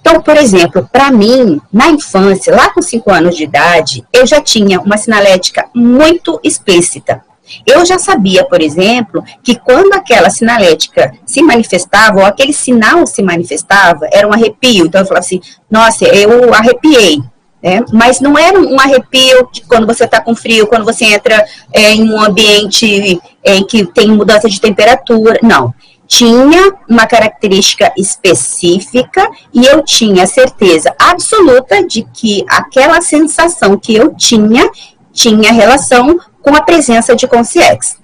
Então, 0.00 0.20
por 0.20 0.36
exemplo, 0.36 0.88
para 0.90 1.10
mim, 1.10 1.60
na 1.72 1.88
infância, 1.88 2.54
lá 2.54 2.70
com 2.70 2.82
5 2.82 3.10
anos 3.10 3.36
de 3.36 3.44
idade, 3.44 4.04
eu 4.12 4.26
já 4.26 4.40
tinha 4.40 4.80
uma 4.80 4.96
sinalética 4.96 5.68
muito 5.74 6.40
explícita. 6.42 7.22
Eu 7.66 7.84
já 7.84 7.98
sabia, 7.98 8.44
por 8.44 8.60
exemplo, 8.60 9.24
que 9.42 9.56
quando 9.56 9.92
aquela 9.94 10.30
sinalética 10.30 11.12
se 11.26 11.42
manifestava, 11.42 12.20
ou 12.20 12.26
aquele 12.26 12.52
sinal 12.52 13.06
se 13.06 13.22
manifestava, 13.22 14.08
era 14.12 14.26
um 14.26 14.32
arrepio. 14.32 14.86
Então 14.86 15.00
eu 15.00 15.06
falava 15.06 15.24
assim, 15.24 15.40
nossa, 15.70 16.04
eu 16.04 16.54
arrepiei. 16.54 17.20
Né? 17.62 17.84
Mas 17.92 18.20
não 18.20 18.38
era 18.38 18.58
um 18.58 18.80
arrepio 18.80 19.48
de 19.52 19.62
quando 19.62 19.86
você 19.86 20.04
está 20.04 20.20
com 20.20 20.34
frio, 20.34 20.66
quando 20.66 20.84
você 20.84 21.04
entra 21.04 21.44
é, 21.72 21.92
em 21.92 22.10
um 22.10 22.20
ambiente 22.20 23.20
é, 23.44 23.56
em 23.56 23.66
que 23.66 23.84
tem 23.84 24.08
mudança 24.08 24.48
de 24.48 24.60
temperatura. 24.60 25.38
Não. 25.42 25.74
Tinha 26.06 26.74
uma 26.88 27.06
característica 27.06 27.92
específica 27.96 29.28
e 29.54 29.64
eu 29.64 29.82
tinha 29.84 30.26
certeza 30.26 30.92
absoluta 30.98 31.86
de 31.86 32.02
que 32.12 32.44
aquela 32.48 33.00
sensação 33.00 33.76
que 33.76 33.94
eu 33.94 34.14
tinha 34.14 34.68
tinha 35.12 35.52
relação 35.52 36.18
com 36.42 36.54
a 36.54 36.62
presença 36.62 37.14
de 37.14 37.28
consciex. 37.28 37.98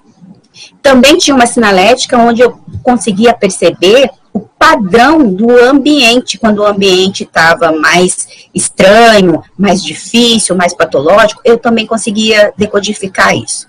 Também 0.83 1.19
tinha 1.19 1.35
uma 1.35 1.47
sinalética 1.47 2.19
onde 2.19 2.43
eu 2.43 2.59
conseguia 2.83 3.35
perceber 3.35 4.11
padrão 4.59 5.23
do 5.33 5.51
ambiente, 5.51 6.39
quando 6.39 6.61
o 6.61 6.67
ambiente 6.67 7.25
estava 7.25 7.73
mais 7.73 8.49
estranho, 8.55 9.43
mais 9.57 9.83
difícil, 9.83 10.57
mais 10.57 10.75
patológico, 10.75 11.41
eu 11.45 11.59
também 11.59 11.87
conseguia 11.87 12.53
decodificar 12.57 13.37
isso. 13.37 13.67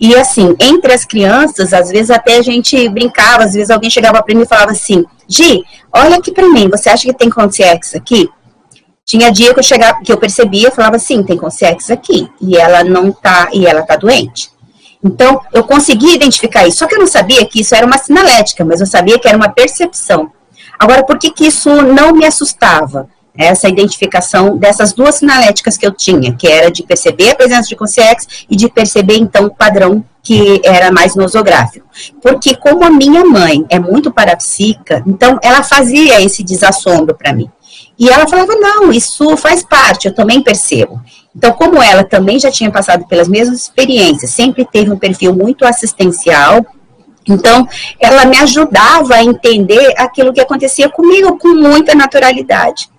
E 0.00 0.14
assim, 0.16 0.56
entre 0.58 0.92
as 0.92 1.04
crianças, 1.04 1.72
às 1.72 1.88
vezes 1.90 2.10
até 2.10 2.38
a 2.38 2.42
gente 2.42 2.88
brincava, 2.88 3.44
às 3.44 3.52
vezes 3.52 3.70
alguém 3.70 3.88
chegava 3.88 4.22
para 4.22 4.34
mim 4.34 4.42
e 4.42 4.48
falava 4.48 4.72
assim: 4.72 5.04
Gi, 5.28 5.62
olha 5.92 6.16
aqui 6.16 6.32
para 6.32 6.48
mim, 6.48 6.68
você 6.68 6.88
acha 6.88 7.04
que 7.04 7.16
tem 7.16 7.30
consciex 7.30 7.94
aqui? 7.94 8.28
Tinha 9.04 9.30
dia 9.30 9.52
que 9.52 9.60
eu 9.60 9.64
chegava, 9.64 10.00
que 10.02 10.12
eu 10.12 10.18
percebia, 10.18 10.70
falava 10.70 10.96
assim, 10.96 11.22
tem 11.22 11.36
consciex 11.36 11.90
aqui, 11.90 12.28
e 12.40 12.56
ela 12.56 12.84
não 12.84 13.12
tá, 13.12 13.48
e 13.52 13.66
ela 13.66 13.82
tá 13.82 13.96
doente. 13.96 14.51
Então, 15.02 15.40
eu 15.52 15.64
consegui 15.64 16.14
identificar 16.14 16.66
isso. 16.66 16.78
Só 16.78 16.86
que 16.86 16.94
eu 16.94 17.00
não 17.00 17.06
sabia 17.06 17.44
que 17.44 17.60
isso 17.60 17.74
era 17.74 17.86
uma 17.86 17.98
sinalética, 17.98 18.64
mas 18.64 18.80
eu 18.80 18.86
sabia 18.86 19.18
que 19.18 19.26
era 19.26 19.36
uma 19.36 19.48
percepção. 19.48 20.30
Agora, 20.78 21.04
por 21.04 21.18
que, 21.18 21.30
que 21.30 21.46
isso 21.46 21.70
não 21.82 22.12
me 22.12 22.24
assustava? 22.24 23.08
Essa 23.36 23.68
identificação 23.68 24.58
dessas 24.58 24.92
duas 24.92 25.16
sinaléticas 25.16 25.76
que 25.76 25.86
eu 25.86 25.92
tinha, 25.92 26.34
que 26.34 26.46
era 26.46 26.70
de 26.70 26.82
perceber 26.82 27.30
a 27.30 27.34
presença 27.34 27.68
de 27.68 27.74
consciex 27.74 28.44
e 28.48 28.54
de 28.54 28.68
perceber, 28.68 29.16
então, 29.16 29.46
o 29.46 29.54
padrão 29.54 30.04
que 30.22 30.60
era 30.64 30.92
mais 30.92 31.16
nosográfico. 31.16 31.86
Porque 32.22 32.54
como 32.54 32.84
a 32.84 32.90
minha 32.90 33.24
mãe 33.24 33.64
é 33.68 33.78
muito 33.78 34.12
parapsíquica, 34.12 35.02
então 35.06 35.38
ela 35.42 35.62
fazia 35.62 36.20
esse 36.20 36.44
desassombro 36.44 37.14
para 37.14 37.32
mim. 37.32 37.50
E 37.98 38.08
ela 38.08 38.26
falava, 38.26 38.54
não, 38.54 38.92
isso 38.92 39.36
faz 39.36 39.62
parte, 39.62 40.08
eu 40.08 40.14
também 40.14 40.42
percebo. 40.42 41.00
Então, 41.34 41.52
como 41.52 41.82
ela 41.82 42.04
também 42.04 42.38
já 42.38 42.50
tinha 42.50 42.70
passado 42.70 43.06
pelas 43.06 43.28
mesmas 43.28 43.60
experiências, 43.60 44.30
sempre 44.30 44.64
teve 44.64 44.90
um 44.90 44.98
perfil 44.98 45.34
muito 45.34 45.64
assistencial, 45.64 46.64
então 47.26 47.66
ela 48.00 48.24
me 48.26 48.36
ajudava 48.38 49.14
a 49.14 49.24
entender 49.24 49.94
aquilo 49.96 50.32
que 50.32 50.40
acontecia 50.40 50.88
comigo 50.88 51.38
com 51.38 51.48
muita 51.48 51.94
naturalidade. 51.94 52.90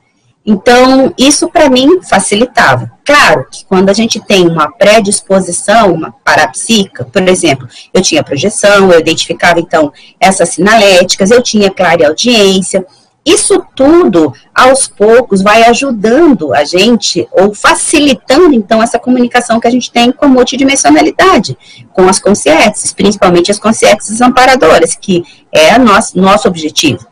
Então, 0.45 1.13
isso 1.17 1.47
para 1.47 1.69
mim 1.69 2.01
facilitava. 2.01 2.91
Claro 3.05 3.47
que 3.49 3.65
quando 3.65 3.89
a 3.89 3.93
gente 3.93 4.19
tem 4.19 4.45
uma 4.45 4.69
predisposição, 4.69 5.93
uma 5.93 6.13
parapsica, 6.23 7.05
por 7.05 7.21
exemplo, 7.29 7.67
eu 7.93 8.01
tinha 8.01 8.23
projeção, 8.23 8.91
eu 8.91 8.99
identificava 8.99 9.59
então 9.59 9.91
essas 10.19 10.49
sinaléticas, 10.49 11.31
eu 11.31 11.41
tinha 11.41 11.71
clara 11.71 12.07
audiência, 12.07 12.85
isso 13.25 13.65
tudo, 13.73 14.33
aos 14.53 14.87
poucos, 14.87 15.41
vai 15.41 15.63
ajudando 15.63 16.53
a 16.53 16.65
gente, 16.65 17.27
ou 17.31 17.53
facilitando, 17.53 18.53
então, 18.53 18.83
essa 18.83 18.99
comunicação 18.99 19.59
que 19.59 19.67
a 19.67 19.71
gente 19.71 19.91
tem 19.91 20.11
com 20.11 20.27
multidimensionalidade, 20.27 21.57
com 21.93 22.07
as 22.09 22.19
consciências, 22.19 22.91
principalmente 22.91 23.49
as 23.49 23.59
consciências 23.59 24.19
amparadoras, 24.21 24.95
que 24.95 25.23
é 25.51 25.77
nosso, 25.77 26.17
nosso 26.17 26.47
objetivo. 26.47 27.05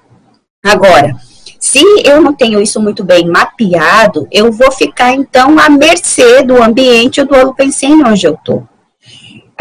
Agora, 0.64 1.16
se 1.58 1.82
eu 2.04 2.20
não 2.20 2.34
tenho 2.34 2.62
isso 2.62 2.82
muito 2.82 3.04
bem 3.04 3.28
mapeado, 3.28 4.28
eu 4.32 4.52
vou 4.52 4.72
ficar, 4.72 5.14
então, 5.14 5.58
à 5.58 5.70
mercê 5.70 6.44
do 6.44 6.62
ambiente 6.62 7.22
ou 7.22 7.28
do 7.28 7.36
holopensene 7.36 8.04
onde 8.04 8.28
eu 8.28 8.34
estou. 8.34 8.68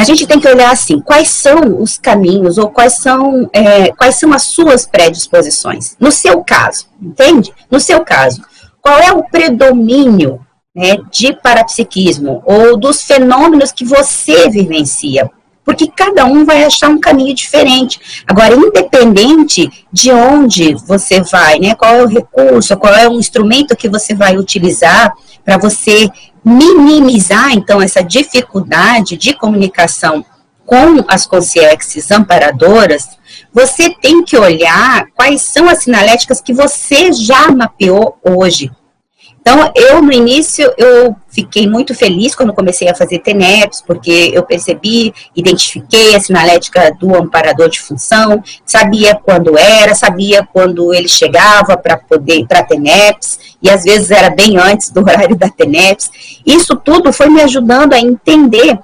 A 0.00 0.04
gente 0.04 0.26
tem 0.26 0.40
que 0.40 0.48
olhar 0.48 0.70
assim, 0.70 0.98
quais 0.98 1.28
são 1.28 1.82
os 1.82 1.98
caminhos 1.98 2.56
ou 2.56 2.70
quais 2.70 2.94
são, 2.94 3.50
é, 3.52 3.92
quais 3.92 4.14
são 4.14 4.32
as 4.32 4.44
suas 4.44 4.86
predisposições. 4.86 5.94
No 6.00 6.10
seu 6.10 6.42
caso, 6.42 6.86
entende? 7.02 7.52
No 7.70 7.78
seu 7.78 8.02
caso, 8.02 8.42
qual 8.80 8.98
é 8.98 9.12
o 9.12 9.22
predomínio 9.24 10.40
né, 10.74 10.96
de 11.10 11.34
parapsiquismo 11.34 12.42
ou 12.46 12.78
dos 12.78 13.02
fenômenos 13.02 13.72
que 13.72 13.84
você 13.84 14.48
vivencia? 14.48 15.30
Porque 15.66 15.86
cada 15.86 16.24
um 16.24 16.46
vai 16.46 16.64
achar 16.64 16.88
um 16.88 16.98
caminho 16.98 17.34
diferente. 17.34 18.24
Agora, 18.26 18.54
independente 18.54 19.68
de 19.92 20.10
onde 20.10 20.74
você 20.76 21.20
vai, 21.20 21.58
né, 21.58 21.74
qual 21.74 21.94
é 21.94 22.02
o 22.02 22.08
recurso, 22.08 22.74
qual 22.78 22.94
é 22.94 23.06
o 23.06 23.18
instrumento 23.18 23.76
que 23.76 23.86
você 23.86 24.14
vai 24.14 24.38
utilizar 24.38 25.12
para 25.44 25.58
você 25.58 26.08
minimizar, 26.44 27.52
então, 27.52 27.80
essa 27.80 28.02
dificuldade 28.02 29.16
de 29.16 29.34
comunicação 29.34 30.24
com 30.64 31.04
as 31.08 31.26
consciências 31.26 32.10
amparadoras, 32.10 33.08
você 33.52 33.90
tem 33.90 34.22
que 34.24 34.36
olhar 34.36 35.06
quais 35.14 35.42
são 35.42 35.68
as 35.68 35.82
sinaléticas 35.82 36.40
que 36.40 36.52
você 36.52 37.12
já 37.12 37.50
mapeou 37.50 38.16
hoje. 38.24 38.70
Então, 39.40 39.72
eu 39.74 40.02
no 40.02 40.12
início, 40.12 40.70
eu 40.76 41.16
fiquei 41.28 41.66
muito 41.66 41.94
feliz 41.94 42.34
quando 42.34 42.52
comecei 42.52 42.88
a 42.88 42.94
fazer 42.94 43.20
TENEPS, 43.20 43.82
porque 43.86 44.30
eu 44.34 44.42
percebi, 44.42 45.14
identifiquei 45.34 46.14
a 46.14 46.20
sinalética 46.20 46.94
do 47.00 47.16
amparador 47.16 47.70
de 47.70 47.80
função, 47.80 48.42
sabia 48.66 49.14
quando 49.14 49.58
era, 49.58 49.94
sabia 49.94 50.46
quando 50.52 50.92
ele 50.92 51.08
chegava 51.08 51.76
para 51.76 51.96
poder, 51.96 52.46
para 52.46 52.62
TENEPS, 52.62 53.56
e 53.62 53.70
às 53.70 53.82
vezes 53.82 54.10
era 54.10 54.28
bem 54.28 54.58
antes 54.58 54.90
do 54.90 55.00
horário 55.00 55.36
da 55.36 55.48
TENEPS. 55.48 56.10
Isso 56.44 56.76
tudo 56.76 57.10
foi 57.10 57.30
me 57.30 57.40
ajudando 57.40 57.94
a 57.94 57.98
entender 57.98 58.78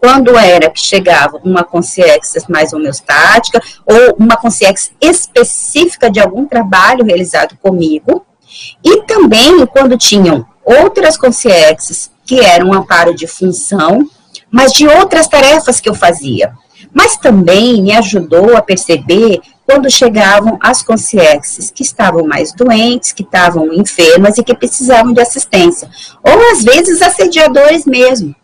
quando 0.00 0.36
era 0.36 0.68
que 0.68 0.80
chegava 0.80 1.40
uma 1.42 1.64
consciência 1.64 2.42
mais 2.48 2.74
homeostática, 2.74 3.58
ou 3.86 4.16
uma 4.18 4.36
consciência 4.36 4.92
específica 5.00 6.10
de 6.10 6.20
algum 6.20 6.46
trabalho 6.46 7.06
realizado 7.06 7.56
comigo, 7.56 8.26
e 8.84 9.02
também 9.02 9.66
quando 9.66 9.96
tinham 9.96 10.46
outras 10.64 11.16
consciências 11.16 12.10
que 12.24 12.40
eram 12.40 12.68
um 12.68 12.74
amparo 12.74 13.14
de 13.14 13.26
função, 13.26 14.08
mas 14.50 14.72
de 14.72 14.86
outras 14.86 15.26
tarefas 15.26 15.80
que 15.80 15.88
eu 15.88 15.94
fazia. 15.94 16.52
Mas 16.92 17.16
também 17.16 17.82
me 17.82 17.92
ajudou 17.92 18.56
a 18.56 18.62
perceber 18.62 19.40
quando 19.66 19.90
chegavam 19.90 20.58
as 20.62 20.82
consciências 20.82 21.70
que 21.70 21.82
estavam 21.82 22.26
mais 22.26 22.52
doentes, 22.54 23.12
que 23.12 23.22
estavam 23.22 23.72
enfermas 23.72 24.38
e 24.38 24.42
que 24.42 24.54
precisavam 24.54 25.12
de 25.12 25.20
assistência. 25.20 25.90
Ou 26.22 26.52
às 26.52 26.64
vezes 26.64 27.02
assediadores 27.02 27.84
mesmo, 27.84 28.34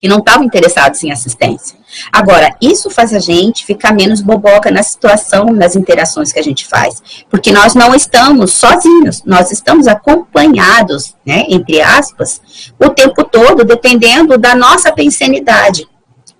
que 0.00 0.08
não 0.08 0.18
estavam 0.18 0.44
interessados 0.44 1.02
em 1.02 1.10
assistência. 1.10 1.78
Agora, 2.12 2.54
isso 2.60 2.90
faz 2.90 3.14
a 3.14 3.18
gente 3.18 3.64
ficar 3.64 3.92
menos 3.92 4.20
boboca 4.20 4.70
na 4.70 4.82
situação, 4.82 5.46
nas 5.46 5.76
interações 5.76 6.32
que 6.32 6.38
a 6.38 6.42
gente 6.42 6.66
faz, 6.66 7.24
porque 7.30 7.52
nós 7.52 7.74
não 7.74 7.94
estamos 7.94 8.52
sozinhos, 8.52 9.22
nós 9.24 9.50
estamos 9.50 9.86
acompanhados, 9.86 11.14
né, 11.24 11.44
entre 11.48 11.80
aspas, 11.80 12.72
o 12.78 12.90
tempo 12.90 13.24
todo, 13.24 13.64
dependendo 13.64 14.36
da 14.36 14.54
nossa 14.54 14.92
pensanidade. 14.92 15.88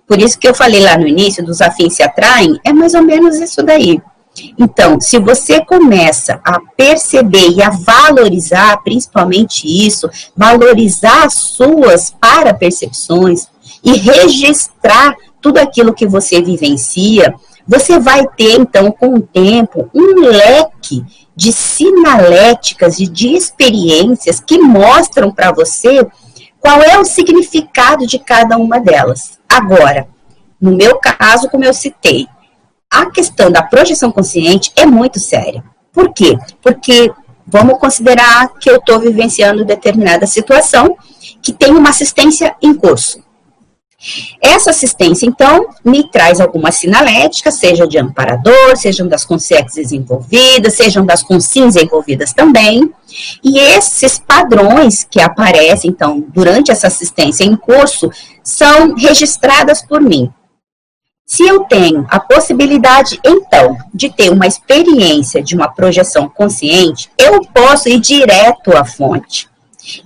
Por 0.07 0.21
isso 0.21 0.37
que 0.37 0.47
eu 0.47 0.53
falei 0.53 0.81
lá 0.81 0.97
no 0.97 1.07
início, 1.07 1.43
dos 1.43 1.61
afins 1.61 1.95
se 1.95 2.03
atraem, 2.03 2.59
é 2.63 2.71
mais 2.71 2.93
ou 2.93 3.01
menos 3.01 3.37
isso 3.37 3.63
daí. 3.63 3.99
Então, 4.57 4.99
se 4.99 5.17
você 5.19 5.63
começa 5.63 6.39
a 6.43 6.59
perceber 6.75 7.49
e 7.49 7.61
a 7.61 7.69
valorizar, 7.69 8.77
principalmente 8.83 9.65
isso, 9.65 10.09
valorizar 10.35 11.25
as 11.25 11.33
suas 11.33 12.13
para-percepções, 12.19 13.47
e 13.85 13.93
registrar 13.97 15.15
tudo 15.39 15.59
aquilo 15.59 15.93
que 15.93 16.07
você 16.07 16.41
vivencia, 16.41 17.35
você 17.67 17.99
vai 17.99 18.27
ter, 18.35 18.59
então, 18.59 18.91
com 18.91 19.15
o 19.15 19.21
tempo, 19.21 19.89
um 19.93 20.21
leque 20.21 21.03
de 21.35 21.51
sinaléticas 21.51 22.99
e 22.99 23.07
de 23.07 23.35
experiências 23.35 24.39
que 24.39 24.57
mostram 24.57 25.31
para 25.31 25.51
você 25.51 26.05
qual 26.59 26.81
é 26.81 26.97
o 26.97 27.05
significado 27.05 28.07
de 28.07 28.17
cada 28.17 28.57
uma 28.57 28.79
delas. 28.79 29.37
Agora, 29.47 30.07
no 30.59 30.75
meu 30.75 30.97
caso, 30.97 31.47
como 31.49 31.63
eu 31.63 31.73
citei, 31.73 32.27
a 32.95 33.11
questão 33.11 33.51
da 33.51 33.61
projeção 33.61 34.09
consciente 34.09 34.71
é 34.75 34.85
muito 34.85 35.19
séria. 35.19 35.61
Por 35.91 36.13
quê? 36.13 36.37
Porque 36.61 37.11
vamos 37.45 37.77
considerar 37.77 38.53
que 38.59 38.69
eu 38.69 38.77
estou 38.77 38.99
vivenciando 38.99 39.65
determinada 39.65 40.25
situação 40.25 40.97
que 41.41 41.51
tem 41.51 41.71
uma 41.71 41.89
assistência 41.89 42.55
em 42.61 42.73
curso. 42.73 43.23
Essa 44.41 44.69
assistência, 44.69 45.25
então, 45.25 45.67
me 45.83 46.09
traz 46.09 46.39
alguma 46.39 46.71
sinalética, 46.71 47.51
seja 47.51 47.87
de 47.87 47.97
amparador, 47.97 48.77
sejam 48.77 49.07
das 49.07 49.25
consciências 49.25 49.91
envolvidas, 49.91 50.75
sejam 50.75 51.05
das 51.05 51.23
consciências 51.23 51.83
envolvidas 51.83 52.31
também. 52.31 52.93
E 53.43 53.57
esses 53.59 54.19
padrões 54.19 55.05
que 55.09 55.19
aparecem, 55.19 55.89
então, 55.89 56.23
durante 56.29 56.71
essa 56.71 56.87
assistência 56.87 57.43
em 57.43 57.55
curso, 57.55 58.09
são 58.43 58.93
registradas 58.95 59.81
por 59.81 60.01
mim. 60.01 60.31
Se 61.25 61.43
eu 61.43 61.61
tenho 61.61 62.05
a 62.09 62.19
possibilidade, 62.19 63.19
então, 63.25 63.75
de 63.91 64.09
ter 64.09 64.31
uma 64.31 64.45
experiência 64.45 65.41
de 65.41 65.55
uma 65.55 65.67
projeção 65.67 66.29
consciente, 66.29 67.09
eu 67.17 67.41
posso 67.47 67.89
ir 67.89 67.99
direto 67.99 68.77
à 68.77 68.85
fonte 68.85 69.49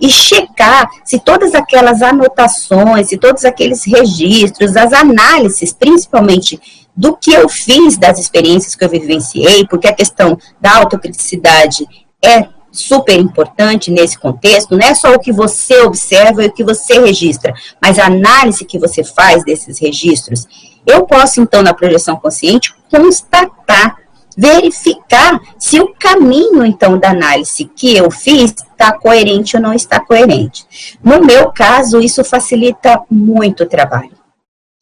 e 0.00 0.08
checar 0.10 0.88
se 1.04 1.18
todas 1.18 1.54
aquelas 1.54 2.00
anotações, 2.02 3.08
se 3.08 3.18
todos 3.18 3.44
aqueles 3.44 3.84
registros, 3.84 4.76
as 4.76 4.92
análises, 4.92 5.72
principalmente 5.72 6.60
do 6.96 7.16
que 7.16 7.32
eu 7.32 7.48
fiz 7.48 7.96
das 7.96 8.18
experiências 8.18 8.74
que 8.74 8.84
eu 8.84 8.88
vivenciei, 8.88 9.66
porque 9.66 9.88
a 9.88 9.94
questão 9.94 10.38
da 10.60 10.76
autocriticidade 10.76 11.86
é 12.22 12.48
super 12.72 13.18
importante 13.18 13.90
nesse 13.90 14.18
contexto, 14.18 14.76
não 14.76 14.86
é 14.86 14.94
só 14.94 15.12
o 15.12 15.18
que 15.18 15.32
você 15.32 15.80
observa 15.82 16.44
e 16.44 16.46
o 16.46 16.52
que 16.52 16.62
você 16.62 17.00
registra, 17.00 17.52
mas 17.80 17.98
a 17.98 18.06
análise 18.06 18.64
que 18.64 18.78
você 18.78 19.02
faz 19.02 19.44
desses 19.44 19.78
registros. 19.78 20.46
Eu 20.86 21.04
posso, 21.06 21.40
então, 21.40 21.62
na 21.62 21.74
projeção 21.74 22.16
consciente, 22.16 22.74
constatar 22.90 24.00
verificar 24.36 25.40
se 25.58 25.80
o 25.80 25.94
caminho, 25.98 26.64
então, 26.64 26.98
da 26.98 27.10
análise 27.10 27.64
que 27.64 27.94
eu 27.94 28.10
fiz 28.10 28.52
está 28.52 28.92
coerente 28.92 29.56
ou 29.56 29.62
não 29.62 29.74
está 29.74 30.00
coerente. 30.00 30.64
No 31.02 31.20
meu 31.20 31.50
caso, 31.52 32.00
isso 32.00 32.24
facilita 32.24 33.02
muito 33.10 33.64
o 33.64 33.66
trabalho. 33.66 34.12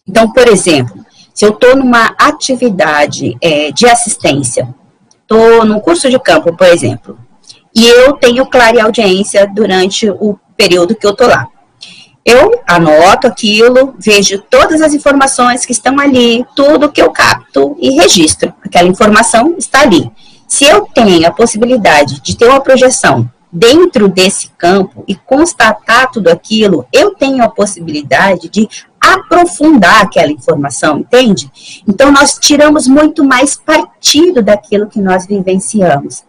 Então, 0.06 0.32
por 0.32 0.46
exemplo, 0.46 1.04
se 1.34 1.44
eu 1.44 1.50
estou 1.50 1.76
numa 1.76 2.14
atividade 2.18 3.36
é, 3.40 3.72
de 3.72 3.86
assistência, 3.86 4.72
estou 5.20 5.64
num 5.64 5.80
curso 5.80 6.08
de 6.08 6.18
campo, 6.20 6.56
por 6.56 6.68
exemplo, 6.68 7.18
e 7.74 7.86
eu 7.86 8.12
tenho 8.14 8.46
clara 8.46 8.84
audiência 8.84 9.46
durante 9.46 10.08
o 10.08 10.38
período 10.56 10.94
que 10.94 11.06
eu 11.06 11.10
estou 11.10 11.26
lá. 11.26 11.48
Eu 12.24 12.60
anoto 12.66 13.26
aquilo, 13.26 13.94
vejo 13.98 14.42
todas 14.50 14.82
as 14.82 14.92
informações 14.92 15.64
que 15.64 15.72
estão 15.72 15.98
ali, 15.98 16.44
tudo 16.54 16.90
que 16.92 17.00
eu 17.00 17.10
capto 17.10 17.76
e 17.80 17.90
registro. 17.90 18.52
Aquela 18.64 18.88
informação 18.88 19.54
está 19.58 19.80
ali. 19.80 20.10
Se 20.46 20.64
eu 20.64 20.86
tenho 20.94 21.26
a 21.26 21.30
possibilidade 21.30 22.20
de 22.20 22.36
ter 22.36 22.46
uma 22.46 22.60
projeção 22.60 23.30
dentro 23.52 24.08
desse 24.08 24.50
campo 24.58 25.04
e 25.06 25.14
constatar 25.14 26.10
tudo 26.10 26.28
aquilo, 26.28 26.86
eu 26.92 27.14
tenho 27.14 27.42
a 27.42 27.48
possibilidade 27.48 28.48
de 28.48 28.68
aprofundar 29.00 30.02
aquela 30.02 30.30
informação, 30.30 30.98
entende? 30.98 31.50
Então, 31.86 32.10
nós 32.10 32.38
tiramos 32.38 32.86
muito 32.86 33.24
mais 33.24 33.56
partido 33.56 34.42
daquilo 34.42 34.88
que 34.88 35.00
nós 35.00 35.26
vivenciamos. 35.26 36.24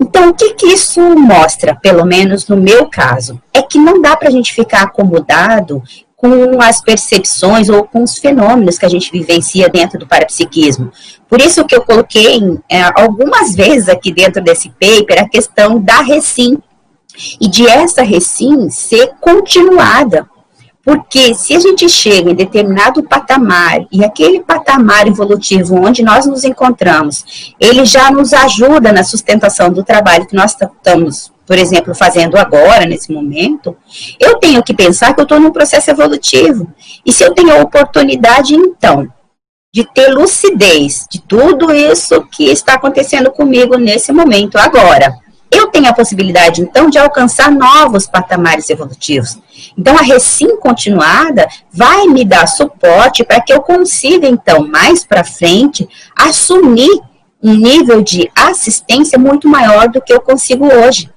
Então, 0.00 0.30
o 0.30 0.34
que, 0.34 0.54
que 0.54 0.66
isso 0.66 1.00
mostra, 1.16 1.74
pelo 1.74 2.04
menos 2.04 2.48
no 2.48 2.56
meu 2.56 2.88
caso? 2.88 3.40
É 3.52 3.62
que 3.62 3.78
não 3.78 4.02
dá 4.02 4.16
para 4.16 4.28
a 4.28 4.32
gente 4.32 4.52
ficar 4.52 4.82
acomodado 4.82 5.82
com 6.16 6.60
as 6.60 6.80
percepções 6.80 7.68
ou 7.68 7.84
com 7.84 8.02
os 8.02 8.18
fenômenos 8.18 8.78
que 8.78 8.86
a 8.86 8.88
gente 8.88 9.12
vivencia 9.12 9.68
dentro 9.68 9.98
do 9.98 10.06
parapsiquismo. 10.06 10.90
Por 11.28 11.40
isso 11.40 11.64
que 11.64 11.74
eu 11.74 11.82
coloquei 11.82 12.40
é, 12.68 12.82
algumas 12.94 13.54
vezes 13.54 13.88
aqui 13.88 14.12
dentro 14.12 14.42
desse 14.42 14.70
paper 14.70 15.22
a 15.22 15.28
questão 15.28 15.80
da 15.80 16.00
recim, 16.00 16.58
e 17.40 17.48
de 17.48 17.66
essa 17.66 18.02
recim 18.02 18.68
ser 18.70 19.12
continuada. 19.20 20.28
Porque 20.84 21.34
se 21.34 21.54
a 21.54 21.60
gente 21.60 21.88
chega 21.88 22.30
em 22.30 22.34
determinado 22.34 23.02
patamar, 23.02 23.86
e 23.90 24.04
aquele 24.04 24.40
patamar 24.40 25.06
evolutivo 25.06 25.76
onde 25.76 26.02
nós 26.02 26.26
nos 26.26 26.44
encontramos, 26.44 27.54
ele 27.58 27.86
já 27.86 28.10
nos 28.10 28.34
ajuda 28.34 28.92
na 28.92 29.02
sustentação 29.02 29.70
do 29.70 29.82
trabalho 29.82 30.26
que 30.26 30.36
nós 30.36 30.54
estamos, 30.60 31.32
por 31.46 31.56
exemplo, 31.56 31.94
fazendo 31.94 32.36
agora, 32.36 32.84
nesse 32.84 33.12
momento, 33.12 33.74
eu 34.20 34.38
tenho 34.38 34.62
que 34.62 34.74
pensar 34.74 35.14
que 35.14 35.20
eu 35.20 35.24
estou 35.24 35.40
num 35.40 35.50
processo 35.50 35.90
evolutivo. 35.90 36.70
E 37.04 37.12
se 37.12 37.24
eu 37.24 37.32
tenho 37.32 37.52
a 37.52 37.62
oportunidade, 37.62 38.54
então, 38.54 39.08
de 39.72 39.84
ter 39.92 40.08
lucidez 40.08 41.06
de 41.10 41.20
tudo 41.22 41.74
isso 41.74 42.22
que 42.30 42.44
está 42.44 42.74
acontecendo 42.74 43.30
comigo 43.32 43.76
nesse 43.76 44.12
momento 44.12 44.56
agora, 44.56 45.12
eu 45.54 45.68
tenho 45.68 45.88
a 45.88 45.92
possibilidade, 45.92 46.60
então, 46.60 46.90
de 46.90 46.98
alcançar 46.98 47.50
novos 47.50 48.06
patamares 48.06 48.68
evolutivos. 48.70 49.38
Então, 49.78 49.96
a 49.96 50.02
recém 50.02 50.58
continuada 50.58 51.46
vai 51.72 52.06
me 52.06 52.24
dar 52.24 52.46
suporte 52.46 53.22
para 53.24 53.40
que 53.40 53.52
eu 53.52 53.60
consiga, 53.60 54.26
então, 54.26 54.66
mais 54.66 55.04
para 55.04 55.22
frente, 55.22 55.88
assumir 56.16 57.00
um 57.42 57.54
nível 57.54 58.02
de 58.02 58.30
assistência 58.34 59.18
muito 59.18 59.48
maior 59.48 59.88
do 59.88 60.00
que 60.00 60.12
eu 60.12 60.20
consigo 60.20 60.66
hoje. 60.66 61.10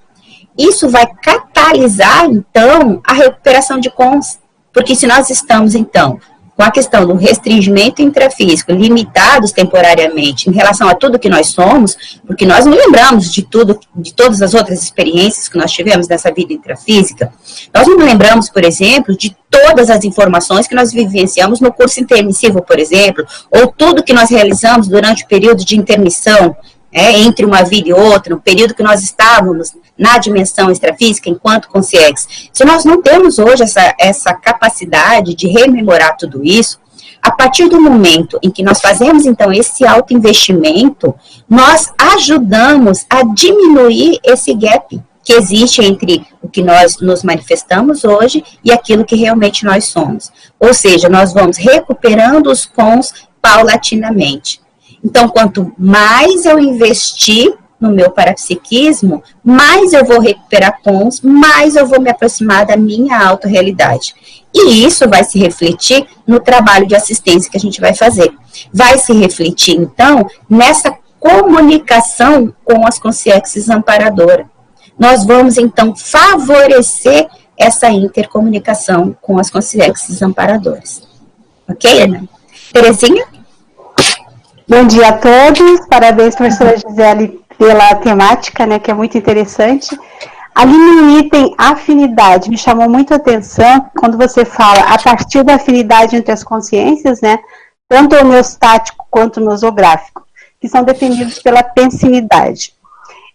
Isso 0.58 0.89
vai 0.89 1.08
catalisar, 1.08 2.26
então, 2.26 3.02
a 3.04 3.13
recuperação 3.13 3.80
de 3.80 3.89
cons. 3.89 4.39
Porque 4.73 4.95
se 4.95 5.08
nós 5.08 5.30
estamos, 5.30 5.73
então, 5.73 6.19
com 6.58 6.63
a 6.63 6.72
questão 6.72 7.06
do 7.06 7.13
restringimento 7.13 8.02
intrafísico, 8.02 8.72
limitados 8.72 9.52
temporariamente 9.52 10.50
em 10.50 10.54
relação 10.54 10.89
a 10.89 10.96
tudo 10.96 11.20
que 11.20 11.30
nós 11.30 11.50
somos, 11.50 12.20
porque 12.26 12.48
nós 12.48 12.65
não 12.65 12.76
lembramos 12.76 13.32
de 13.32 13.43
tudo, 13.43 13.80
de 13.96 14.12
todas 14.12 14.41
as 14.41 14.56
outras 14.56 14.82
experiências 14.82 15.48
que 15.48 15.58
nós 15.58 15.72
tivemos 15.72 16.08
nessa 16.08 16.32
vida 16.32 16.52
intrafísica, 16.52 17.32
nós 17.72 17.86
não 17.86 17.98
lembramos, 17.98 18.50
por 18.50 18.65
exemplo, 18.65 19.15
de 19.15 19.38
todas 19.52 19.91
as 19.91 20.04
informações 20.04 20.67
que 20.67 20.74
nós 20.74 20.91
vivenciamos 20.91 21.62
no 21.62 21.72
curso 21.72 22.00
intermissivo, 22.00 22.60
por 22.63 22.80
exemplo, 22.80 23.24
ou 23.52 23.67
tudo 23.67 24.04
que 24.04 24.13
nós 24.13 24.32
realizamos 24.32 24.88
durante 24.88 25.26
o 25.26 25.28
período 25.28 25.63
de 25.63 25.78
intermissão, 25.78 26.56
é, 26.91 27.19
entre 27.19 27.45
uma 27.45 27.63
vida 27.63 27.89
e 27.89 27.93
outra, 27.93 28.34
no 28.34 28.41
período 28.41 28.73
que 28.73 28.84
nós 28.84 29.04
estávamos 29.04 29.73
na 29.97 30.17
dimensão 30.17 30.71
extrafísica 30.71 31.30
enquanto 31.30 31.69
conscientes, 31.69 32.50
se 32.54 32.63
nós 32.63 32.86
não 32.86 33.02
temos 33.02 33.39
hoje 33.39 33.63
essa, 33.63 33.95
essa 34.00 34.34
capacidade 34.34 35.36
de 35.36 35.47
rememorar 35.47 36.15
tudo 36.17 36.43
isso, 36.43 36.80
a 37.21 37.32
partir 37.32 37.67
do 37.67 37.82
momento 37.82 38.39
em 38.41 38.50
que 38.50 38.63
nós 38.63 38.80
fazemos 38.80 39.26
então 39.26 39.52
esse 39.52 39.86
autoinvestimento, 39.86 41.13
nós 41.50 41.91
ajudamos 41.97 43.06
a 43.10 43.23
diminuir 43.23 44.19
esse 44.23 44.54
gap 44.54 45.02
que 45.23 45.34
existe 45.34 45.84
entre 45.84 46.26
o 46.41 46.47
que 46.47 46.63
nós 46.63 47.02
nos 47.02 47.23
manifestamos 47.23 48.06
hoje 48.06 48.43
e 48.63 48.71
aquilo 48.71 49.04
que 49.04 49.15
realmente 49.15 49.65
nós 49.65 49.86
somos. 49.86 50.32
Ou 50.58 50.73
seja, 50.73 51.10
nós 51.10 51.34
vamos 51.34 51.58
recuperando 51.58 52.47
os 52.47 52.65
cons 52.65 53.13
paulatinamente. 53.41 54.62
Então, 55.03 55.27
quanto 55.29 55.73
mais 55.77 56.45
eu 56.45 56.60
investir 56.60 57.55
no 57.79 57.91
meu 57.91 58.10
parapsiquismo, 58.10 59.23
mais 59.43 59.93
eu 59.93 60.03
vou 60.03 60.19
recuperar 60.19 60.81
cons, 60.81 61.21
mais 61.21 61.75
eu 61.75 61.86
vou 61.86 62.01
me 62.01 62.10
aproximar 62.10 62.65
da 62.65 62.75
minha 62.75 63.23
autorrealidade. 63.27 64.15
E 64.53 64.83
isso 64.83 65.07
vai 65.07 65.23
se 65.23 65.38
refletir 65.38 66.07
no 66.25 66.39
trabalho 66.39 66.88
de 66.88 66.95
assistência 66.95 67.49
que 67.49 67.57
a 67.57 67.60
gente 67.60 67.79
vai 67.79 67.93
fazer. 67.93 68.33
Vai 68.73 68.97
se 68.97 69.13
refletir, 69.13 69.75
então, 69.75 70.27
nessa 70.49 70.97
comunicação 71.19 72.53
com 72.63 72.88
as 72.88 72.97
consciências 72.97 73.69
amparadoras. 73.69 74.45
Nós 74.97 75.25
vamos, 75.25 75.57
então, 75.57 75.95
favorecer 75.95 77.27
essa 77.55 77.89
intercomunicação 77.89 79.15
com 79.21 79.38
as 79.39 79.49
consciências 79.49 80.21
amparadoras. 80.21 81.03
Ok, 81.67 82.01
Ana? 82.01 82.23
Terezinha? 82.71 83.37
Bom 84.69 84.86
dia 84.86 85.08
a 85.08 85.13
todos, 85.13 85.88
parabéns, 85.88 86.36
professora 86.36 86.75
Gisele, 86.75 87.39
pela 87.58 87.95
temática, 87.95 88.65
né, 88.65 88.77
que 88.80 88.91
é 88.91 88.93
muito 88.93 89.17
interessante. 89.17 89.97
Ali 90.53 90.73
no 90.73 91.19
item 91.19 91.56
afinidade, 91.58 92.49
me 92.49 92.58
chamou 92.58 92.89
muito 92.89 93.13
a 93.13 93.15
atenção 93.15 93.89
quando 93.97 94.17
você 94.17 94.43
fala 94.43 94.82
a 94.93 94.99
partir 95.01 95.41
da 95.43 95.56
afinidade 95.56 96.17
entre 96.17 96.34
as 96.34 96.43
consciências, 96.43 97.21
né, 97.21 97.39
tanto 97.88 98.17
homeostático 98.17 99.08
quanto 99.10 99.39
nosográfico, 99.39 100.27
que 100.60 100.67
são 100.67 100.84
definidos 100.84 101.39
pela 101.39 101.63
pensinidade. 101.63 102.73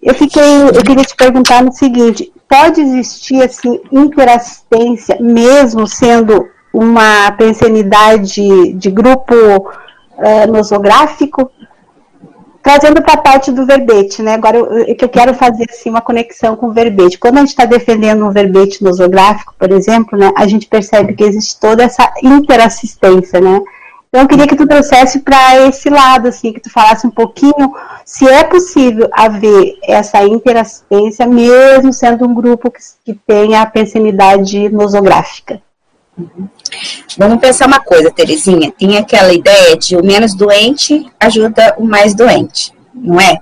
Eu 0.03 0.15
fiquei, 0.15 0.65
eu 0.65 0.85
queria 0.85 1.05
te 1.05 1.17
perguntar 1.17 1.63
no 1.63 1.73
seguinte, 1.73 2.31
pode 2.47 2.83
existir 2.83 3.43
assim 3.43 3.81
interassistência 3.91 5.17
mesmo 5.19 5.87
sendo 5.87 6.47
uma 6.75 7.33
pensinidade 7.33 8.75
de 8.75 8.91
grupo 8.91 9.35
uh, 10.23 10.51
nosográfico, 10.51 11.51
trazendo 12.63 13.03
para 13.03 13.15
a 13.15 13.19
parte 13.19 13.51
do 13.51 13.67
verbete, 13.67 14.23
né? 14.23 14.35
Agora, 14.35 14.57
eu, 14.57 14.95
que 14.95 15.05
eu 15.05 15.09
quero 15.09 15.35
fazer 15.35 15.67
assim, 15.69 15.91
uma 15.91 16.01
conexão 16.01 16.55
com 16.55 16.69
o 16.69 16.73
verbete. 16.73 17.19
Quando 17.19 17.39
a 17.39 17.41
gente 17.41 17.49
está 17.49 17.65
defendendo 17.65 18.25
um 18.25 18.31
verbete 18.31 18.85
nosográfico, 18.85 19.55
por 19.59 19.71
exemplo, 19.73 20.17
né, 20.17 20.33
a 20.37 20.47
gente 20.47 20.69
percebe 20.69 21.15
que 21.15 21.25
existe 21.25 21.59
toda 21.59 21.83
essa 21.83 22.13
interassistência, 22.23 23.41
né? 23.41 23.61
Então, 24.09 24.25
eu 24.25 24.29
queria 24.29 24.47
que 24.47 24.57
tu 24.57 24.67
trouxesse 24.67 25.21
para 25.21 25.67
esse 25.67 25.89
lado, 25.89 26.29
assim, 26.29 26.53
que 26.53 26.61
tu 26.61 26.71
falasse 26.71 27.07
um 27.07 27.11
pouquinho 27.11 27.75
se 28.05 28.29
é 28.29 28.45
possível 28.45 29.09
haver 29.11 29.79
essa 29.83 30.23
interassistência, 30.23 31.27
mesmo 31.27 31.95
sendo 31.95 32.29
um 32.29 32.35
grupo 32.35 32.71
que, 32.71 32.81
que 33.07 33.15
tenha 33.27 33.63
a 33.63 33.67
pensinidade 33.67 34.69
nosográfica. 34.69 35.63
Vamos 37.19 37.41
pensar 37.41 37.67
uma 37.67 37.81
coisa, 37.81 38.11
Terezinha. 38.11 38.73
Tem 38.73 38.97
aquela 38.97 39.33
ideia 39.33 39.77
de 39.77 39.97
o 39.97 40.05
menos 40.05 40.35
doente 40.35 41.07
ajuda 41.21 41.75
o 41.79 41.85
mais 41.85 42.15
doente, 42.15 42.73
não 42.95 43.21
é? 43.21 43.39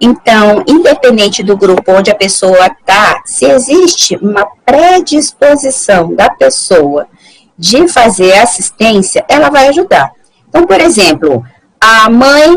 Então, 0.00 0.62
independente 0.66 1.42
do 1.42 1.56
grupo 1.56 1.92
onde 1.92 2.10
a 2.10 2.14
pessoa 2.14 2.66
está, 2.66 3.22
se 3.24 3.46
existe 3.46 4.16
uma 4.16 4.46
predisposição 4.64 6.14
da 6.14 6.28
pessoa 6.28 7.06
de 7.56 7.88
fazer 7.88 8.32
assistência, 8.34 9.24
ela 9.28 9.48
vai 9.48 9.68
ajudar. 9.68 10.12
Então, 10.48 10.66
por 10.66 10.80
exemplo, 10.80 11.44
a 11.80 12.10
mãe 12.10 12.54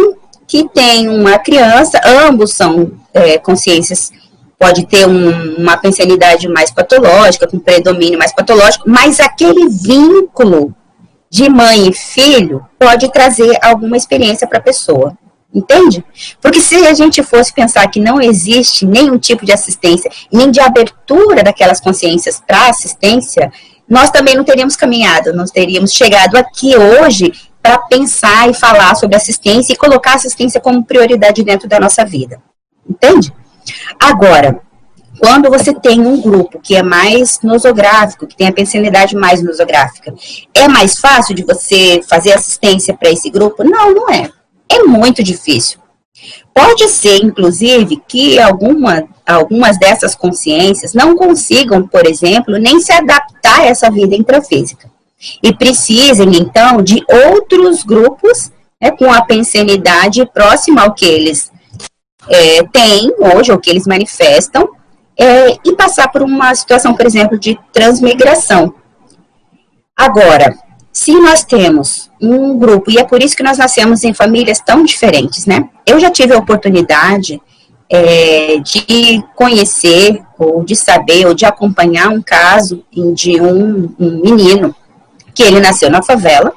que 0.47 0.67
tem 0.69 1.07
uma 1.07 1.37
criança, 1.37 2.01
ambos 2.05 2.51
são 2.51 2.91
é, 3.13 3.37
consciências 3.37 4.11
pode 4.59 4.85
ter 4.87 5.07
um, 5.07 5.55
uma 5.57 5.77
pensanidade 5.77 6.47
mais 6.47 6.71
patológica, 6.71 7.47
com 7.47 7.59
predomínio 7.59 8.17
mais 8.17 8.33
patológico, 8.33 8.89
mas 8.89 9.19
aquele 9.19 9.69
vínculo 9.69 10.73
de 11.29 11.49
mãe 11.49 11.89
e 11.89 11.93
filho 11.93 12.65
pode 12.79 13.11
trazer 13.11 13.57
alguma 13.61 13.97
experiência 13.97 14.47
para 14.47 14.59
a 14.59 14.61
pessoa. 14.61 15.17
Entende? 15.53 16.03
Porque 16.41 16.59
se 16.59 16.75
a 16.85 16.93
gente 16.93 17.23
fosse 17.23 17.53
pensar 17.53 17.87
que 17.87 17.99
não 17.99 18.21
existe 18.21 18.85
nenhum 18.85 19.17
tipo 19.17 19.45
de 19.45 19.51
assistência, 19.51 20.11
nem 20.31 20.51
de 20.51 20.59
abertura 20.59 21.41
daquelas 21.41 21.79
consciências 21.79 22.41
para 22.45 22.69
assistência, 22.69 23.51
nós 23.89 24.11
também 24.11 24.35
não 24.35 24.43
teríamos 24.43 24.75
caminhado, 24.75 25.33
nós 25.33 25.49
teríamos 25.49 25.93
chegado 25.93 26.35
aqui 26.35 26.75
hoje 26.75 27.31
para 27.61 27.79
pensar 27.79 28.49
e 28.49 28.53
falar 28.53 28.95
sobre 28.95 29.15
assistência 29.15 29.73
e 29.73 29.77
colocar 29.77 30.15
assistência 30.15 30.59
como 30.59 30.83
prioridade 30.83 31.43
dentro 31.43 31.67
da 31.67 31.79
nossa 31.79 32.03
vida. 32.05 32.41
Entende? 32.87 33.33
Agora, 33.99 34.61
quando 35.19 35.49
você 35.49 35.73
tem 35.73 35.99
um 35.99 36.21
grupo 36.21 36.59
que 36.59 36.75
é 36.75 36.83
mais 36.83 37.39
nosográfico, 37.41 38.27
que 38.27 38.37
tem 38.37 38.47
a 38.47 38.53
pensionalidade 38.53 39.15
mais 39.15 39.41
nosográfica, 39.43 40.13
é 40.53 40.67
mais 40.67 40.99
fácil 40.99 41.33
de 41.33 41.43
você 41.43 42.01
fazer 42.07 42.33
assistência 42.33 42.95
para 42.95 43.09
esse 43.09 43.29
grupo? 43.29 43.63
Não, 43.63 43.93
não 43.93 44.09
é. 44.09 44.29
É 44.69 44.83
muito 44.83 45.23
difícil. 45.23 45.79
Pode 46.53 46.87
ser, 46.89 47.23
inclusive, 47.23 48.01
que 48.07 48.39
alguma, 48.39 49.03
algumas 49.25 49.77
dessas 49.77 50.15
consciências 50.15 50.93
não 50.93 51.15
consigam, 51.15 51.87
por 51.87 52.05
exemplo, 52.05 52.57
nem 52.57 52.79
se 52.79 52.91
adaptar 52.91 53.61
a 53.61 53.65
essa 53.65 53.89
vida 53.89 54.15
intrafísica. 54.15 54.89
E 55.41 55.53
precisem, 55.53 56.35
então, 56.35 56.81
de 56.81 57.03
outros 57.07 57.83
grupos 57.83 58.51
né, 58.81 58.91
com 58.91 59.11
a 59.11 59.21
pensenidade 59.21 60.25
próxima 60.31 60.83
ao 60.83 60.93
que 60.93 61.05
eles 61.05 61.51
é, 62.29 62.63
têm 62.71 63.13
hoje, 63.19 63.51
ou 63.51 63.59
que 63.59 63.69
eles 63.69 63.87
manifestam, 63.87 64.69
é, 65.19 65.53
e 65.65 65.75
passar 65.75 66.09
por 66.09 66.21
uma 66.21 66.53
situação, 66.53 66.93
por 66.93 67.05
exemplo, 67.05 67.37
de 67.39 67.57
transmigração. 67.73 68.73
Agora, 69.95 70.55
se 70.93 71.13
nós 71.19 71.43
temos 71.43 72.09
um 72.21 72.57
grupo, 72.57 72.91
e 72.91 72.97
é 72.97 73.03
por 73.03 73.21
isso 73.21 73.35
que 73.35 73.43
nós 73.43 73.57
nascemos 73.57 74.03
em 74.03 74.13
famílias 74.13 74.59
tão 74.59 74.83
diferentes, 74.83 75.45
né? 75.45 75.69
Eu 75.85 75.99
já 75.99 76.09
tive 76.11 76.33
a 76.33 76.37
oportunidade 76.37 77.41
é, 77.89 78.57
de 78.57 79.23
conhecer, 79.35 80.21
ou 80.37 80.63
de 80.63 80.75
saber, 80.75 81.25
ou 81.25 81.33
de 81.33 81.45
acompanhar 81.45 82.09
um 82.09 82.21
caso 82.21 82.83
de 83.13 83.39
um, 83.41 83.93
um 83.99 84.21
menino 84.21 84.75
que 85.33 85.43
ele 85.43 85.59
nasceu 85.59 85.89
na 85.89 86.01
favela. 86.01 86.51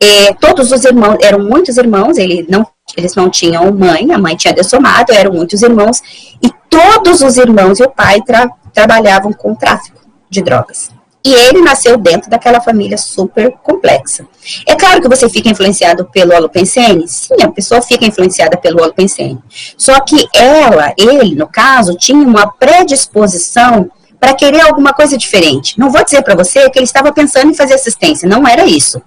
É, 0.00 0.32
todos 0.34 0.70
os 0.72 0.84
irmãos, 0.84 1.16
eram 1.22 1.40
muitos 1.40 1.76
irmãos, 1.76 2.18
ele 2.18 2.46
não 2.48 2.66
eles 2.96 3.14
não 3.14 3.30
tinham 3.30 3.70
mãe, 3.72 4.12
a 4.12 4.18
mãe 4.18 4.36
tinha 4.36 4.54
dessomado, 4.54 5.12
eram 5.12 5.32
muitos 5.32 5.62
irmãos, 5.62 6.00
e 6.42 6.50
todos 6.68 7.20
os 7.22 7.36
irmãos 7.36 7.78
e 7.78 7.82
o 7.82 7.90
pai 7.90 8.20
tra 8.22 8.48
trabalhavam 8.72 9.32
com 9.32 9.54
tráfico 9.54 10.00
de 10.28 10.42
drogas. 10.42 10.90
E 11.24 11.34
ele 11.34 11.60
nasceu 11.60 11.96
dentro 11.96 12.30
daquela 12.30 12.60
família 12.60 12.96
super 12.96 13.50
complexa. 13.62 14.24
É 14.64 14.76
claro 14.76 15.02
que 15.02 15.08
você 15.08 15.28
fica 15.28 15.48
influenciado 15.48 16.04
pelo 16.04 16.32
holopensene? 16.32 17.08
Sim, 17.08 17.42
a 17.42 17.50
pessoa 17.50 17.82
fica 17.82 18.06
influenciada 18.06 18.56
pelo 18.56 18.80
holopensene. 18.80 19.40
Só 19.76 19.98
que 20.00 20.28
ela, 20.32 20.92
ele, 20.96 21.34
no 21.34 21.48
caso, 21.48 21.96
tinha 21.96 22.24
uma 22.24 22.46
predisposição 22.46 23.90
para 24.20 24.34
querer 24.34 24.60
alguma 24.60 24.92
coisa 24.92 25.18
diferente. 25.18 25.76
Não 25.78 25.90
vou 25.90 26.04
dizer 26.04 26.22
para 26.22 26.36
você 26.36 26.70
que 26.70 26.78
ele 26.78 26.84
estava 26.84 27.12
pensando 27.12 27.50
em 27.50 27.54
fazer 27.54 27.74
assistência, 27.74 28.28
não 28.28 28.46
era 28.46 28.64
isso. 28.64 29.02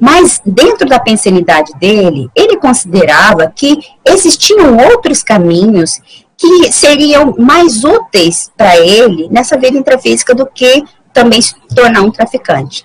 Mas 0.00 0.40
dentro 0.44 0.88
da 0.88 0.98
pensenidade 0.98 1.72
dele, 1.78 2.28
ele 2.34 2.56
considerava 2.56 3.50
que 3.54 3.78
existiam 4.04 4.76
outros 4.76 5.22
caminhos 5.22 6.00
que 6.36 6.72
seriam 6.72 7.34
mais 7.38 7.82
úteis 7.84 8.50
para 8.56 8.76
ele 8.78 9.28
nessa 9.30 9.56
vida 9.56 9.78
intrafísica 9.78 10.34
do 10.34 10.46
que 10.46 10.84
também 11.12 11.40
se 11.40 11.54
tornar 11.74 12.02
um 12.02 12.10
traficante. 12.10 12.84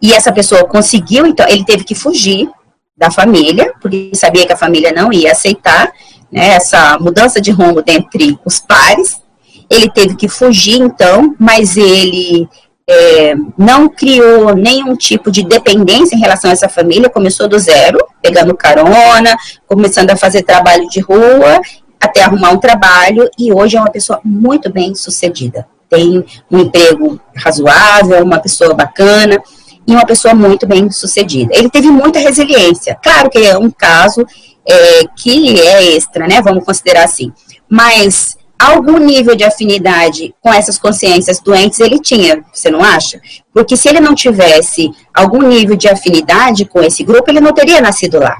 E 0.00 0.12
essa 0.12 0.32
pessoa 0.32 0.64
conseguiu, 0.64 1.26
então, 1.26 1.46
ele 1.48 1.64
teve 1.64 1.84
que 1.84 1.94
fugir 1.94 2.48
da 2.96 3.10
família, 3.10 3.74
porque 3.80 4.10
sabia 4.14 4.46
que 4.46 4.52
a 4.52 4.56
família 4.56 4.92
não 4.92 5.12
ia 5.12 5.32
aceitar 5.32 5.92
né, 6.30 6.48
essa 6.54 6.98
mudança 6.98 7.40
de 7.40 7.50
rumo 7.50 7.82
entre 7.86 8.38
os 8.44 8.58
pares. 8.58 9.20
Ele 9.68 9.90
teve 9.90 10.16
que 10.16 10.28
fugir, 10.28 10.80
então, 10.80 11.34
mas 11.38 11.76
ele 11.76 12.48
é, 12.88 13.34
não 13.58 13.88
criou 13.88 14.54
nenhum 14.54 14.94
tipo 14.94 15.30
de 15.30 15.42
dependência 15.42 16.14
em 16.14 16.20
relação 16.20 16.50
a 16.50 16.52
essa 16.52 16.68
família, 16.68 17.10
começou 17.10 17.48
do 17.48 17.58
zero, 17.58 17.98
pegando 18.22 18.56
carona, 18.56 19.36
começando 19.66 20.10
a 20.10 20.16
fazer 20.16 20.42
trabalho 20.42 20.88
de 20.88 21.00
rua, 21.00 21.60
até 22.00 22.22
arrumar 22.22 22.50
um 22.50 22.58
trabalho, 22.58 23.28
e 23.38 23.52
hoje 23.52 23.76
é 23.76 23.80
uma 23.80 23.90
pessoa 23.90 24.20
muito 24.24 24.70
bem 24.72 24.94
sucedida. 24.94 25.66
Tem 25.88 26.24
um 26.50 26.58
emprego 26.58 27.20
razoável, 27.34 28.22
uma 28.22 28.38
pessoa 28.38 28.74
bacana, 28.74 29.42
e 29.86 29.92
uma 29.92 30.04
pessoa 30.04 30.34
muito 30.34 30.66
bem 30.66 30.90
sucedida. 30.90 31.52
Ele 31.54 31.70
teve 31.70 31.88
muita 31.88 32.18
resiliência. 32.18 32.98
Claro 33.02 33.30
que 33.30 33.38
é 33.38 33.56
um 33.56 33.70
caso 33.70 34.26
é, 34.68 35.04
que 35.16 35.60
é 35.60 35.94
extra, 35.96 36.26
né? 36.26 36.42
Vamos 36.42 36.64
considerar 36.64 37.04
assim. 37.04 37.32
Mas 37.68 38.35
algum 38.58 38.98
nível 38.98 39.34
de 39.34 39.44
afinidade 39.44 40.34
com 40.40 40.52
essas 40.52 40.78
consciências 40.78 41.40
doentes 41.40 41.80
ele 41.80 41.98
tinha, 41.98 42.44
você 42.52 42.70
não 42.70 42.82
acha? 42.82 43.20
Porque 43.52 43.76
se 43.76 43.88
ele 43.88 44.00
não 44.00 44.14
tivesse 44.14 44.90
algum 45.14 45.42
nível 45.42 45.76
de 45.76 45.88
afinidade 45.88 46.64
com 46.64 46.82
esse 46.82 47.04
grupo, 47.04 47.30
ele 47.30 47.40
não 47.40 47.52
teria 47.52 47.80
nascido 47.80 48.18
lá 48.18 48.36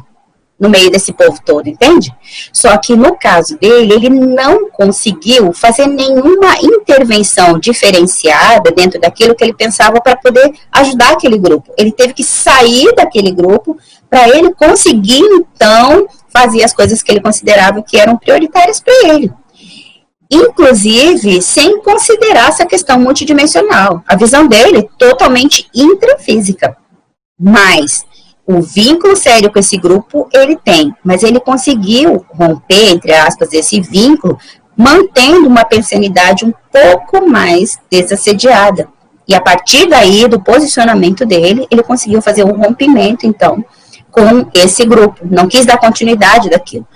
no 0.59 0.71
meio 0.71 0.91
desse 0.91 1.13
povo 1.13 1.39
todo, 1.45 1.69
entende? 1.69 2.11
Só 2.53 2.77
que 2.79 2.97
no 2.97 3.17
caso 3.17 3.59
dele, 3.59 3.93
ele 3.93 4.09
não 4.09 4.71
conseguiu 4.71 5.53
fazer 5.53 5.87
nenhuma 5.87 6.57
intervenção 6.63 7.59
diferenciada 7.59 8.71
dentro 8.71 8.99
daquilo 8.99 9.35
que 9.35 9.45
ele 9.45 9.53
pensava 9.55 10.01
para 10.01 10.17
poder 10.17 10.53
ajudar 10.73 11.13
aquele 11.13 11.39
grupo. 11.39 11.73
Ele 11.77 11.93
teve 11.93 12.15
que 12.15 12.25
sair 12.25 12.95
daquele 12.95 13.31
grupo 13.31 13.77
para 14.09 14.29
ele 14.29 14.55
conseguir, 14.55 15.21
então, 15.21 16.09
fazer 16.33 16.65
as 16.65 16.73
coisas 16.73 17.03
que 17.03 17.13
ele 17.13 17.21
considerava 17.21 17.83
que 17.83 17.99
eram 17.99 18.17
prioritárias 18.17 18.81
para 18.81 18.95
ele. 19.09 19.31
Inclusive, 20.31 21.41
sem 21.41 21.81
considerar 21.83 22.49
essa 22.49 22.67
questão 22.67 22.99
multidimensional. 22.99 24.03
A 24.07 24.17
visão 24.17 24.47
dele 24.47 24.89
totalmente 24.99 25.69
intrafísica. 25.75 26.77
Mas 27.39 28.05
o 28.47 28.61
vínculo 28.61 29.17
sério 29.17 29.53
com 29.53 29.59
esse 29.59 29.77
grupo 29.77 30.29
ele 30.33 30.57
tem, 30.57 30.95
mas 31.05 31.23
ele 31.23 31.41
conseguiu 31.41 32.25
romper, 32.29 32.93
entre 32.93 33.13
aspas, 33.13 33.53
esse 33.53 33.81
vínculo, 33.81 34.39
mantendo 34.77 35.49
uma 35.49 35.65
pensanidade 35.65 36.45
um 36.45 36.53
pouco 36.71 37.27
mais 37.29 37.79
desassediada. 37.91 38.89
E 39.29 39.35
a 39.35 39.41
partir 39.41 39.89
daí, 39.89 40.29
do 40.29 40.41
posicionamento 40.41 41.27
dele, 41.27 41.67
ele 41.71 41.83
conseguiu 41.83 42.23
fazer 42.23 42.45
um 42.45 42.57
rompimento, 42.57 43.27
então, 43.27 43.65
com 44.17 44.49
esse 44.55 44.87
grupo. 44.87 45.21
Não 45.31 45.47
quis 45.47 45.67
dar 45.67 45.77
continuidade 45.77 46.49
daquilo. 46.49 46.89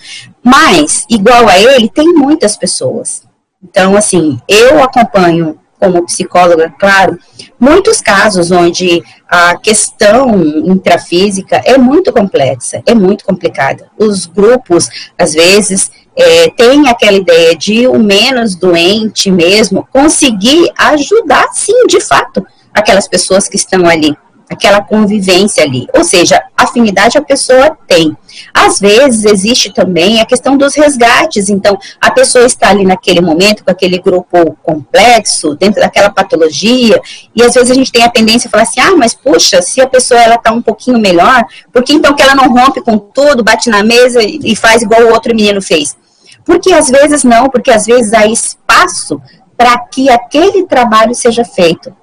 Mas, 0.43 1.05
igual 1.11 1.47
a 1.47 1.59
ele, 1.59 1.91
tem 1.91 2.15
muitas 2.15 2.57
pessoas. 2.57 3.25
Então, 3.63 3.95
assim, 3.95 4.41
eu 4.49 4.83
acompanho 4.83 5.61
como 5.79 6.05
psicóloga, 6.05 6.73
claro, 6.79 7.19
muitos 7.59 8.01
casos 8.03 8.51
onde 8.51 9.03
a 9.27 9.57
questão 9.57 10.43
intrafísica 10.67 11.61
é 11.65 11.79
muito 11.79 12.13
complexa, 12.13 12.83
é 12.85 12.95
muito 12.95 13.25
complicada. 13.25 13.89
Os 13.99 14.27
grupos, 14.27 14.89
às 15.19 15.33
vezes, 15.33 15.91
é, 16.17 16.51
têm 16.51 16.89
aquela 16.89 17.17
ideia 17.17 17.57
de 17.57 17.87
o 17.87 17.99
menos 17.99 18.55
doente 18.55 19.31
mesmo 19.31 19.87
conseguir 19.91 20.71
ajudar, 20.77 21.49
sim, 21.53 21.87
de 21.87 22.01
fato, 22.01 22.47
aquelas 22.75 23.09
pessoas 23.09 23.49
que 23.49 23.57
estão 23.57 23.87
ali 23.87 24.15
aquela 24.51 24.83
convivência 24.83 25.63
ali. 25.63 25.87
Ou 25.95 26.03
seja, 26.03 26.43
afinidade 26.57 27.17
a 27.17 27.23
pessoa 27.23 27.79
tem. 27.87 28.17
Às 28.53 28.81
vezes 28.81 29.25
existe 29.25 29.73
também 29.73 30.21
a 30.21 30.27
questão 30.27 30.57
dos 30.57 30.75
resgates. 30.75 31.49
Então, 31.49 31.79
a 32.01 32.11
pessoa 32.11 32.45
está 32.45 32.71
ali 32.71 32.85
naquele 32.85 33.21
momento 33.21 33.65
com 33.65 33.71
aquele 33.71 33.99
grupo 33.99 34.57
complexo, 34.63 35.55
dentro 35.55 35.81
daquela 35.81 36.11
patologia, 36.11 37.01
e 37.35 37.43
às 37.43 37.55
vezes 37.55 37.71
a 37.71 37.75
gente 37.75 37.93
tem 37.93 38.03
a 38.03 38.11
tendência 38.11 38.49
a 38.49 38.51
falar 38.51 38.65
assim: 38.65 38.81
ah, 38.81 38.97
mas 38.97 39.15
puxa, 39.15 39.63
se 39.63 39.81
a 39.81 39.87
pessoa 39.87 40.21
ela 40.21 40.35
está 40.35 40.51
um 40.51 40.61
pouquinho 40.61 40.99
melhor, 40.99 41.45
por 41.73 41.85
que 41.85 41.93
então 41.93 42.15
que 42.15 42.23
ela 42.23 42.35
não 42.35 42.53
rompe 42.53 42.81
com 42.81 42.99
tudo, 42.99 43.45
bate 43.45 43.71
na 43.71 43.85
mesa 43.85 44.21
e 44.23 44.57
faz 44.57 44.83
igual 44.83 45.03
o 45.03 45.13
outro 45.13 45.35
menino 45.35 45.63
fez? 45.63 45.97
Porque 46.45 46.73
às 46.73 46.89
vezes 46.89 47.23
não, 47.23 47.49
porque 47.49 47.71
às 47.71 47.87
vezes 47.87 48.13
há 48.13 48.27
espaço 48.27 49.21
para 49.57 49.79
que 49.79 50.09
aquele 50.09 50.65
trabalho 50.65 51.15
seja 51.15 51.45
feito. 51.45 51.95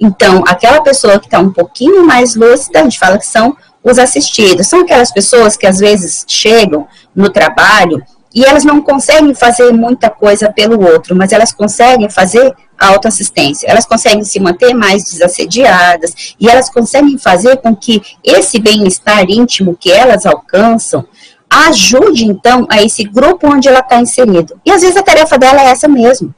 Então, 0.00 0.42
aquela 0.46 0.82
pessoa 0.82 1.18
que 1.18 1.26
está 1.26 1.38
um 1.38 1.52
pouquinho 1.52 2.04
mais 2.04 2.34
lúcida, 2.34 2.80
a 2.80 2.82
gente 2.82 2.98
fala 2.98 3.18
que 3.18 3.26
são 3.26 3.56
os 3.82 3.98
assistidos. 3.98 4.66
São 4.66 4.80
aquelas 4.80 5.12
pessoas 5.12 5.56
que 5.56 5.66
às 5.66 5.78
vezes 5.78 6.24
chegam 6.26 6.86
no 7.14 7.30
trabalho 7.30 8.02
e 8.34 8.44
elas 8.44 8.64
não 8.64 8.82
conseguem 8.82 9.32
fazer 9.34 9.72
muita 9.72 10.10
coisa 10.10 10.50
pelo 10.50 10.84
outro, 10.84 11.14
mas 11.14 11.30
elas 11.30 11.52
conseguem 11.52 12.10
fazer 12.10 12.52
autoassistência. 12.76 13.68
Elas 13.68 13.86
conseguem 13.86 14.24
se 14.24 14.40
manter 14.40 14.74
mais 14.74 15.04
desassediadas 15.04 16.34
e 16.40 16.48
elas 16.48 16.68
conseguem 16.68 17.16
fazer 17.16 17.58
com 17.58 17.76
que 17.76 18.02
esse 18.24 18.58
bem-estar 18.58 19.24
íntimo 19.30 19.76
que 19.78 19.92
elas 19.92 20.26
alcançam 20.26 21.06
ajude, 21.48 22.24
então, 22.24 22.66
a 22.68 22.82
esse 22.82 23.04
grupo 23.04 23.46
onde 23.46 23.68
ela 23.68 23.78
está 23.78 24.00
inserido. 24.00 24.60
E 24.66 24.72
às 24.72 24.82
vezes 24.82 24.96
a 24.96 25.02
tarefa 25.04 25.38
dela 25.38 25.60
é 25.60 25.66
essa 25.66 25.86
mesmo 25.86 26.34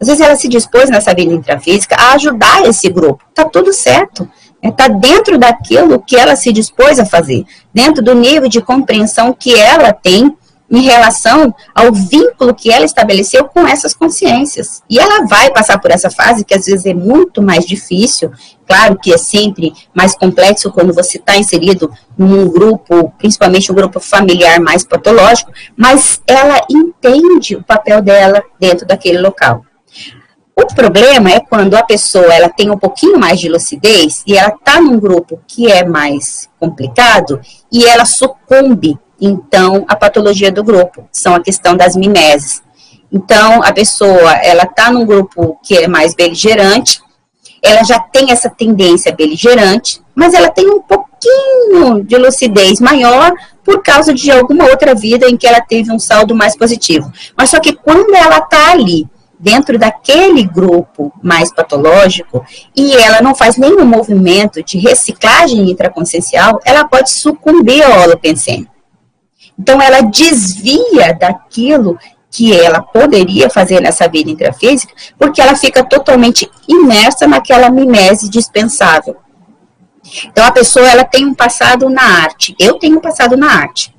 às 0.00 0.08
vezes 0.08 0.20
ela 0.20 0.36
se 0.36 0.48
dispôs 0.48 0.88
nessa 0.88 1.14
vida 1.14 1.32
intrafísica 1.32 1.94
a 1.98 2.14
ajudar 2.14 2.66
esse 2.66 2.88
grupo. 2.88 3.22
Tá 3.34 3.44
tudo 3.44 3.72
certo. 3.72 4.28
Está 4.62 4.88
né? 4.88 4.98
dentro 5.00 5.38
daquilo 5.38 6.00
que 6.00 6.16
ela 6.16 6.36
se 6.36 6.52
dispôs 6.52 6.98
a 6.98 7.04
fazer, 7.04 7.44
dentro 7.72 8.02
do 8.02 8.14
nível 8.14 8.48
de 8.48 8.60
compreensão 8.60 9.32
que 9.32 9.54
ela 9.54 9.92
tem 9.92 10.36
em 10.70 10.82
relação 10.82 11.52
ao 11.74 11.92
vínculo 11.92 12.54
que 12.54 12.70
ela 12.70 12.84
estabeleceu 12.84 13.44
com 13.46 13.66
essas 13.66 13.92
consciências. 13.92 14.82
E 14.88 15.00
ela 15.00 15.26
vai 15.26 15.50
passar 15.50 15.80
por 15.80 15.90
essa 15.90 16.10
fase 16.10 16.44
que 16.44 16.54
às 16.54 16.66
vezes 16.66 16.86
é 16.86 16.94
muito 16.94 17.42
mais 17.42 17.66
difícil, 17.66 18.30
claro 18.66 18.96
que 18.96 19.12
é 19.12 19.18
sempre 19.18 19.72
mais 19.92 20.14
complexo 20.14 20.70
quando 20.70 20.94
você 20.94 21.18
está 21.18 21.36
inserido 21.36 21.90
num 22.16 22.48
grupo, 22.48 23.12
principalmente 23.18 23.72
um 23.72 23.74
grupo 23.74 23.98
familiar 23.98 24.60
mais 24.60 24.84
patológico, 24.84 25.50
mas 25.76 26.20
ela 26.24 26.60
entende 26.70 27.56
o 27.56 27.64
papel 27.64 28.00
dela 28.00 28.40
dentro 28.60 28.86
daquele 28.86 29.18
local. 29.18 29.64
O 30.60 30.66
problema 30.74 31.30
é 31.30 31.40
quando 31.40 31.74
a 31.74 31.82
pessoa 31.82 32.34
ela 32.34 32.50
tem 32.50 32.70
um 32.70 32.76
pouquinho 32.76 33.18
mais 33.18 33.40
de 33.40 33.48
lucidez 33.48 34.22
e 34.26 34.36
ela 34.36 34.50
está 34.50 34.78
num 34.78 35.00
grupo 35.00 35.40
que 35.46 35.72
é 35.72 35.86
mais 35.86 36.50
complicado 36.58 37.40
e 37.72 37.86
ela 37.86 38.04
sucumbe, 38.04 38.98
então, 39.18 39.86
à 39.88 39.96
patologia 39.96 40.52
do 40.52 40.62
grupo. 40.62 41.08
São 41.10 41.34
a 41.34 41.42
questão 41.42 41.74
das 41.74 41.96
mimeses. 41.96 42.62
Então, 43.10 43.62
a 43.62 43.72
pessoa, 43.72 44.32
ela 44.34 44.64
está 44.64 44.90
num 44.90 45.06
grupo 45.06 45.58
que 45.64 45.78
é 45.78 45.88
mais 45.88 46.14
beligerante, 46.14 47.00
ela 47.62 47.82
já 47.82 47.98
tem 47.98 48.30
essa 48.30 48.50
tendência 48.50 49.14
beligerante, 49.16 50.02
mas 50.14 50.34
ela 50.34 50.50
tem 50.50 50.68
um 50.68 50.82
pouquinho 50.82 52.04
de 52.04 52.18
lucidez 52.18 52.80
maior 52.80 53.32
por 53.64 53.82
causa 53.82 54.12
de 54.12 54.30
alguma 54.30 54.66
outra 54.66 54.94
vida 54.94 55.26
em 55.26 55.38
que 55.38 55.46
ela 55.46 55.62
teve 55.62 55.90
um 55.90 55.98
saldo 55.98 56.34
mais 56.34 56.54
positivo. 56.54 57.10
Mas 57.34 57.48
só 57.48 57.58
que 57.58 57.72
quando 57.72 58.14
ela 58.14 58.38
está 58.38 58.72
ali 58.72 59.08
dentro 59.40 59.78
daquele 59.78 60.44
grupo 60.44 61.10
mais 61.22 61.52
patológico 61.52 62.44
e 62.76 62.94
ela 62.94 63.22
não 63.22 63.34
faz 63.34 63.56
nenhum 63.56 63.86
movimento 63.86 64.62
de 64.62 64.78
reciclagem 64.78 65.70
intraconsciencial, 65.70 66.60
ela 66.64 66.84
pode 66.84 67.10
sucumbir 67.10 67.82
ao 67.82 68.02
holopensene. 68.02 68.68
Então, 69.58 69.80
ela 69.80 70.02
desvia 70.02 71.14
daquilo 71.18 71.98
que 72.30 72.54
ela 72.54 72.80
poderia 72.80 73.50
fazer 73.50 73.80
nessa 73.80 74.06
vida 74.06 74.30
intrafísica, 74.30 74.94
porque 75.18 75.40
ela 75.40 75.56
fica 75.56 75.82
totalmente 75.82 76.48
imersa 76.68 77.26
naquela 77.26 77.70
mimese 77.70 78.28
dispensável. 78.28 79.16
Então, 80.26 80.44
a 80.44 80.52
pessoa 80.52 80.88
ela 80.88 81.04
tem 81.04 81.26
um 81.26 81.34
passado 81.34 81.88
na 81.90 82.02
arte. 82.02 82.54
Eu 82.58 82.78
tenho 82.78 82.98
um 82.98 83.00
passado 83.00 83.36
na 83.36 83.50
arte 83.50 83.92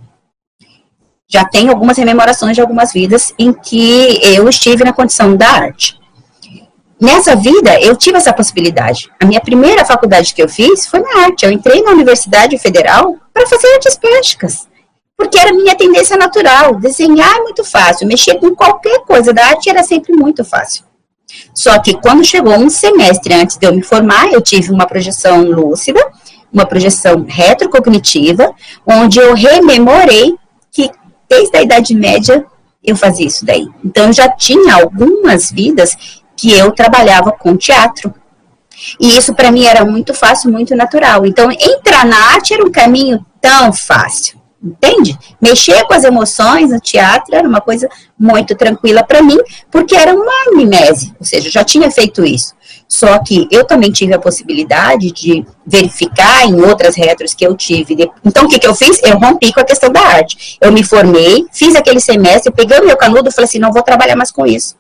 já 1.31 1.45
tenho 1.45 1.71
algumas 1.71 1.97
rememorações 1.97 2.55
de 2.55 2.61
algumas 2.61 2.91
vidas 2.91 3.33
em 3.39 3.53
que 3.53 4.19
eu 4.35 4.49
estive 4.49 4.83
na 4.83 4.91
condição 4.91 5.35
da 5.35 5.47
arte. 5.47 5.97
Nessa 6.99 7.35
vida, 7.35 7.79
eu 7.81 7.95
tive 7.95 8.17
essa 8.17 8.33
possibilidade. 8.33 9.09
A 9.19 9.25
minha 9.25 9.39
primeira 9.39 9.85
faculdade 9.85 10.33
que 10.35 10.43
eu 10.43 10.49
fiz 10.49 10.85
foi 10.85 10.99
na 10.99 11.23
arte. 11.23 11.45
Eu 11.45 11.51
entrei 11.51 11.81
na 11.81 11.91
Universidade 11.91 12.57
Federal 12.59 13.15
para 13.33 13.47
fazer 13.47 13.65
artes 13.73 13.95
plásticas. 13.95 14.67
Porque 15.17 15.39
era 15.39 15.53
minha 15.53 15.75
tendência 15.75 16.17
natural. 16.17 16.75
Desenhar 16.75 17.37
é 17.37 17.39
muito 17.39 17.63
fácil. 17.63 18.07
Mexer 18.07 18.37
com 18.37 18.53
qualquer 18.53 18.99
coisa 19.05 19.33
da 19.33 19.47
arte 19.47 19.69
era 19.69 19.83
sempre 19.83 20.13
muito 20.13 20.43
fácil. 20.43 20.83
Só 21.55 21.79
que 21.79 21.99
quando 22.01 22.25
chegou 22.25 22.53
um 22.53 22.69
semestre 22.69 23.33
antes 23.33 23.57
de 23.57 23.65
eu 23.65 23.73
me 23.73 23.81
formar, 23.81 24.31
eu 24.31 24.41
tive 24.41 24.71
uma 24.71 24.85
projeção 24.85 25.41
lúcida, 25.43 25.99
uma 26.51 26.65
projeção 26.65 27.25
retrocognitiva, 27.27 28.53
onde 28.85 29.17
eu 29.17 29.33
rememorei 29.33 30.35
desde 31.31 31.57
a 31.57 31.61
Idade 31.61 31.95
Média, 31.95 32.45
eu 32.83 32.93
fazia 32.93 33.25
isso 33.25 33.45
daí. 33.45 33.65
Então, 33.85 34.07
eu 34.07 34.13
já 34.13 34.27
tinha 34.27 34.75
algumas 34.75 35.49
vidas 35.49 35.95
que 36.35 36.51
eu 36.51 36.71
trabalhava 36.73 37.31
com 37.31 37.55
teatro. 37.55 38.13
E 38.99 39.15
isso 39.17 39.33
para 39.33 39.51
mim 39.51 39.63
era 39.63 39.85
muito 39.85 40.13
fácil, 40.13 40.51
muito 40.51 40.75
natural. 40.75 41.25
Então, 41.25 41.49
entrar 41.49 42.05
na 42.05 42.17
arte 42.33 42.53
era 42.53 42.65
um 42.65 42.71
caminho 42.71 43.25
tão 43.39 43.71
fácil, 43.71 44.41
entende? 44.61 45.17
Mexer 45.39 45.85
com 45.85 45.93
as 45.93 46.03
emoções 46.03 46.71
no 46.71 46.79
teatro 46.79 47.33
era 47.33 47.47
uma 47.47 47.61
coisa 47.61 47.87
muito 48.19 48.53
tranquila 48.55 49.03
para 49.03 49.21
mim, 49.21 49.37
porque 49.71 49.95
era 49.95 50.13
uma 50.13 50.33
amnésia, 50.47 51.15
ou 51.19 51.25
seja, 51.25 51.47
eu 51.47 51.51
já 51.51 51.63
tinha 51.63 51.89
feito 51.89 52.25
isso. 52.25 52.53
Só 52.91 53.17
que 53.19 53.47
eu 53.49 53.63
também 53.63 53.89
tive 53.89 54.13
a 54.13 54.19
possibilidade 54.19 55.13
de 55.13 55.45
verificar 55.65 56.45
em 56.45 56.61
outras 56.61 56.93
retros 56.93 57.33
que 57.33 57.47
eu 57.47 57.55
tive. 57.55 58.11
Então, 58.23 58.43
o 58.43 58.49
que, 58.49 58.59
que 58.59 58.67
eu 58.67 58.75
fiz? 58.75 59.01
Eu 59.01 59.17
rompi 59.17 59.53
com 59.53 59.61
a 59.61 59.63
questão 59.63 59.89
da 59.89 60.01
arte. 60.01 60.57
Eu 60.59 60.73
me 60.73 60.83
formei, 60.83 61.45
fiz 61.53 61.73
aquele 61.73 62.01
semestre, 62.01 62.51
peguei 62.51 62.77
o 62.79 62.85
meu 62.85 62.97
canudo 62.97 63.29
e 63.29 63.31
falei 63.31 63.45
assim, 63.45 63.59
não 63.59 63.71
vou 63.71 63.81
trabalhar 63.81 64.17
mais 64.17 64.29
com 64.29 64.45
isso. 64.45 64.75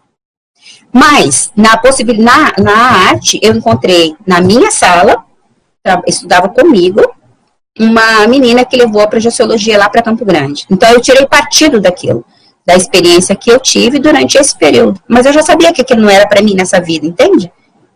Mas, 0.91 1.53
na, 1.55 1.79
na, 2.17 2.53
na 2.61 2.75
arte, 3.11 3.39
eu 3.41 3.55
encontrei 3.55 4.13
na 4.27 4.41
minha 4.41 4.71
sala, 4.71 5.23
estudava 6.05 6.49
comigo, 6.49 7.01
uma 7.79 8.27
menina 8.27 8.65
que 8.65 8.75
levou 8.75 9.01
a 9.01 9.07
projeciologia 9.07 9.77
lá 9.77 9.87
para 9.87 10.03
Campo 10.03 10.25
Grande. 10.25 10.65
Então, 10.69 10.89
eu 10.89 10.99
tirei 10.99 11.25
partido 11.25 11.79
daquilo, 11.79 12.25
da 12.65 12.75
experiência 12.75 13.37
que 13.37 13.49
eu 13.49 13.57
tive 13.57 13.99
durante 13.99 14.37
esse 14.37 14.53
período. 14.57 14.99
Mas 15.07 15.25
eu 15.25 15.31
já 15.31 15.41
sabia 15.41 15.71
que 15.71 15.81
aquilo 15.81 16.01
não 16.01 16.09
era 16.09 16.27
para 16.27 16.41
mim 16.41 16.55
nessa 16.55 16.81
vida, 16.81 17.07
entende? 17.07 17.49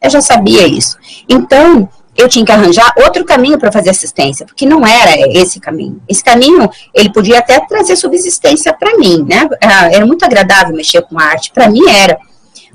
Eu 0.05 0.09
já 0.09 0.21
sabia 0.21 0.67
isso. 0.67 0.97
Então, 1.27 1.89
eu 2.17 2.29
tinha 2.29 2.45
que 2.45 2.51
arranjar 2.51 2.93
outro 2.97 3.25
caminho 3.25 3.57
para 3.57 3.71
fazer 3.71 3.89
assistência, 3.89 4.45
porque 4.45 4.65
não 4.65 4.85
era 4.85 5.11
esse 5.37 5.59
caminho. 5.59 6.01
Esse 6.07 6.23
caminho, 6.23 6.69
ele 6.93 7.11
podia 7.11 7.39
até 7.39 7.59
trazer 7.59 7.95
subsistência 7.95 8.73
para 8.73 8.97
mim, 8.97 9.25
né? 9.27 9.47
Ah, 9.61 9.91
era 9.91 10.05
muito 10.05 10.23
agradável 10.23 10.75
mexer 10.75 11.01
com 11.01 11.19
arte, 11.19 11.51
para 11.51 11.69
mim 11.69 11.87
era, 11.89 12.17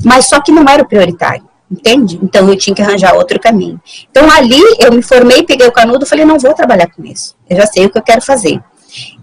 mas 0.04 0.26
só 0.26 0.40
que 0.40 0.52
não 0.52 0.64
era 0.68 0.82
o 0.82 0.86
prioritário, 0.86 1.42
entende? 1.70 2.18
Então 2.22 2.48
eu 2.48 2.56
tinha 2.56 2.74
que 2.74 2.82
arranjar 2.82 3.14
outro 3.14 3.40
caminho. 3.40 3.80
Então 4.10 4.30
ali 4.30 4.60
eu 4.78 4.92
me 4.92 5.02
formei, 5.02 5.42
peguei 5.42 5.66
o 5.66 5.72
canudo, 5.72 6.04
falei 6.04 6.24
não 6.24 6.38
vou 6.38 6.52
trabalhar 6.52 6.88
com 6.88 7.04
isso. 7.04 7.34
Eu 7.48 7.56
já 7.56 7.66
sei 7.66 7.86
o 7.86 7.90
que 7.90 7.98
eu 7.98 8.02
quero 8.02 8.20
fazer. 8.20 8.60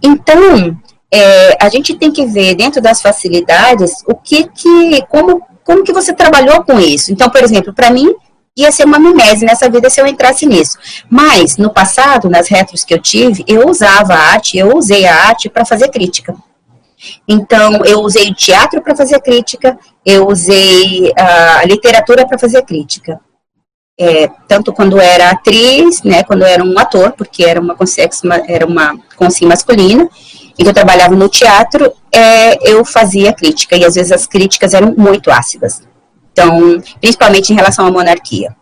Então 0.02 0.76
é, 1.12 1.58
a 1.64 1.70
gente 1.70 1.96
tem 1.96 2.12
que 2.12 2.26
ver 2.26 2.56
dentro 2.56 2.82
das 2.82 3.02
facilidades 3.02 3.92
o 4.08 4.16
que 4.16 4.46
que 4.48 5.02
como 5.10 5.42
como 5.68 5.84
que 5.84 5.92
você 5.92 6.14
trabalhou 6.14 6.64
com 6.64 6.80
isso? 6.80 7.12
Então, 7.12 7.30
por 7.30 7.44
exemplo, 7.44 7.74
para 7.74 7.92
mim, 7.92 8.16
ia 8.56 8.72
ser 8.72 8.86
uma 8.86 8.98
mimese 8.98 9.46
nessa 9.46 9.70
vida 9.70 9.90
se 9.90 10.00
eu 10.00 10.08
entrasse 10.08 10.46
nisso. 10.46 10.78
Mas, 11.10 11.58
no 11.58 11.70
passado, 11.70 12.30
nas 12.30 12.48
retros 12.48 12.86
que 12.86 12.94
eu 12.94 13.02
tive, 13.02 13.44
eu 13.46 13.68
usava 13.68 14.14
a 14.14 14.32
arte, 14.32 14.58
eu 14.58 14.78
usei 14.78 15.06
a 15.06 15.14
arte 15.14 15.50
para 15.50 15.66
fazer 15.66 15.90
crítica. 15.90 16.34
Então, 17.28 17.84
eu 17.84 18.00
usei 18.00 18.30
o 18.30 18.34
teatro 18.34 18.82
para 18.82 18.96
fazer 18.96 19.20
crítica, 19.20 19.78
eu 20.06 20.26
usei 20.30 21.12
a 21.18 21.66
literatura 21.66 22.26
para 22.26 22.40
fazer 22.40 22.62
crítica. 22.62 23.20
É, 24.00 24.30
tanto 24.48 24.72
quando 24.72 25.02
era 25.02 25.32
atriz, 25.32 26.02
né, 26.02 26.24
quando 26.24 26.46
era 26.46 26.64
um 26.64 26.80
ator, 26.80 27.12
porque 27.12 27.44
era 27.44 27.60
uma 27.60 27.76
consciência, 27.76 28.22
era 28.48 28.66
uma 28.66 28.98
consciência 29.18 29.50
masculina, 29.50 30.10
e 30.58 30.64
que 30.64 30.70
eu 30.70 30.74
trabalhava 30.74 31.16
no 31.16 31.30
teatro, 31.30 31.94
é, 32.12 32.70
eu 32.70 32.84
fazia 32.84 33.34
crítica, 33.34 33.76
e 33.76 33.86
às 33.86 33.96
vezes 33.96 34.12
as 34.12 34.26
críticas 34.26 34.74
eram 34.74 34.94
muito 34.98 35.30
ácidas. 35.30 35.82
Então, 36.32 36.82
principalmente 37.00 37.52
em 37.52 37.56
relação 37.56 37.86
à 37.86 37.92
monarquia. 37.92 38.56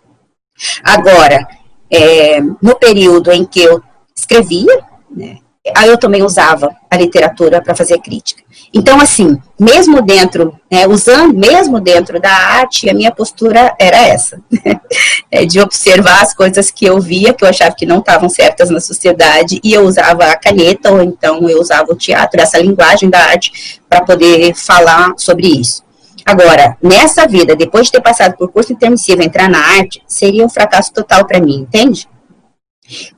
Agora, 0.84 1.48
é, 1.92 2.42
no 2.62 2.76
período 2.76 3.32
em 3.32 3.46
que 3.46 3.62
eu 3.62 3.82
escrevia, 4.16 4.84
né, 5.10 5.38
aí 5.76 5.90
eu 5.90 5.98
também 5.98 6.22
usava 6.22 6.76
a 6.90 6.98
literatura 6.98 7.62
para 7.62 7.76
fazer 7.76 8.00
crítica. 8.00 8.44
Então, 8.74 9.00
assim, 9.00 9.38
mesmo 9.60 10.02
dentro, 10.02 10.54
né, 10.72 10.86
usando, 10.88 11.34
mesmo 11.34 11.80
dentro 11.80 12.20
da 12.20 12.30
arte, 12.30 12.90
a 12.90 12.94
minha 12.94 13.12
postura 13.12 13.74
era 13.80 13.98
essa, 13.98 14.40
é 15.32 15.46
de 15.46 15.60
observar 15.60 16.22
as 16.22 16.34
coisas 16.36 16.70
que 16.70 16.86
eu 16.86 17.00
via, 17.00 17.34
que 17.34 17.44
eu 17.44 17.50
achava 17.50 17.76
que 17.76 17.86
não 17.86 18.00
estavam 18.00 18.30
certas 18.30 18.70
na 18.70 18.80
sociedade, 18.80 19.60
e 19.64 19.74
eu 19.74 19.84
usava 19.86 20.26
a 20.26 20.38
caneta, 20.38 20.92
ou 20.92 21.02
então 21.02 21.50
eu 21.50 21.60
usava 21.60 21.92
o 21.92 21.96
teatro, 21.96 22.42
essa 22.42 22.60
linguagem 22.60 23.10
da 23.10 23.20
arte, 23.20 23.82
para 23.90 24.02
poder 24.04 24.54
falar 24.54 25.14
sobre 25.18 25.48
isso. 25.48 25.84
Agora, 26.26 26.76
nessa 26.82 27.28
vida, 27.28 27.56
depois 27.56 27.86
de 27.86 27.94
ter 27.94 28.02
passado 28.02 28.36
por 28.36 28.52
curso 28.52 28.74
intermissivo, 28.74 29.22
entrar 29.22 29.48
na 29.48 29.60
arte, 29.60 30.02
seria 30.08 30.44
um 30.44 30.50
fracasso 30.50 30.92
total 30.92 31.26
para 31.26 31.40
mim, 31.40 31.58
entende? 31.58 32.08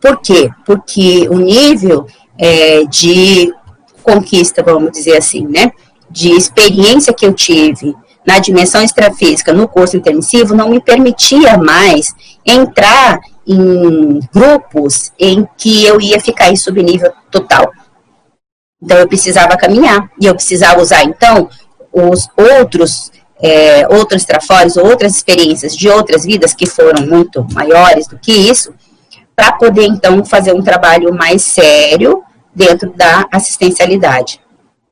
Por 0.02 0.22
quê? 0.22 0.50
Porque 0.66 1.28
o 1.30 1.38
nível 1.38 2.06
é, 2.38 2.84
de 2.86 3.54
conquista, 4.04 4.63
vamos 4.63 4.91
dizer 4.91 5.17
assim, 5.17 5.45
né? 5.47 5.71
De 6.10 6.32
experiência 6.32 7.13
que 7.13 7.26
eu 7.26 7.34
tive 7.34 7.95
na 8.28 8.39
dimensão 8.39 8.84
extrafísica 8.84 9.54
no 9.54 9.69
curso 9.69 9.95
intermissivo 9.95 10.54
não 10.54 10.69
me 10.69 10.82
permitia 10.82 11.58
mais 11.58 12.13
entrar 12.45 13.19
em 13.47 14.19
grupos 14.34 15.13
em 15.17 15.47
que 15.58 15.86
eu 15.86 16.02
ia 16.02 16.19
ficar 16.19 16.52
em 16.52 16.58
subnível 16.58 17.13
total. 17.32 17.71
Então 18.84 18.97
eu 18.97 19.08
precisava 19.08 19.56
caminhar 19.56 20.10
e 20.19 20.26
eu 20.26 20.36
precisava 20.36 20.82
usar 20.82 21.04
então 21.04 21.50
os 21.91 22.28
outros 22.36 23.12
é, 23.39 23.88
outros 23.88 24.26
trafores, 24.26 24.78
outras 24.78 25.15
experiências 25.15 25.76
de 25.76 25.88
outras 25.88 26.26
vidas 26.26 26.54
que 26.54 26.65
foram 26.65 27.06
muito 27.06 27.45
maiores 27.54 28.08
do 28.08 28.17
que 28.17 28.32
isso, 28.32 28.73
para 29.36 29.52
poder 29.54 29.86
então 29.86 30.26
fazer 30.26 30.54
um 30.54 30.63
trabalho 30.63 31.13
mais 31.13 31.43
sério 31.43 32.23
dentro 32.58 32.91
da 32.96 33.28
assistencialidade. 33.32 34.41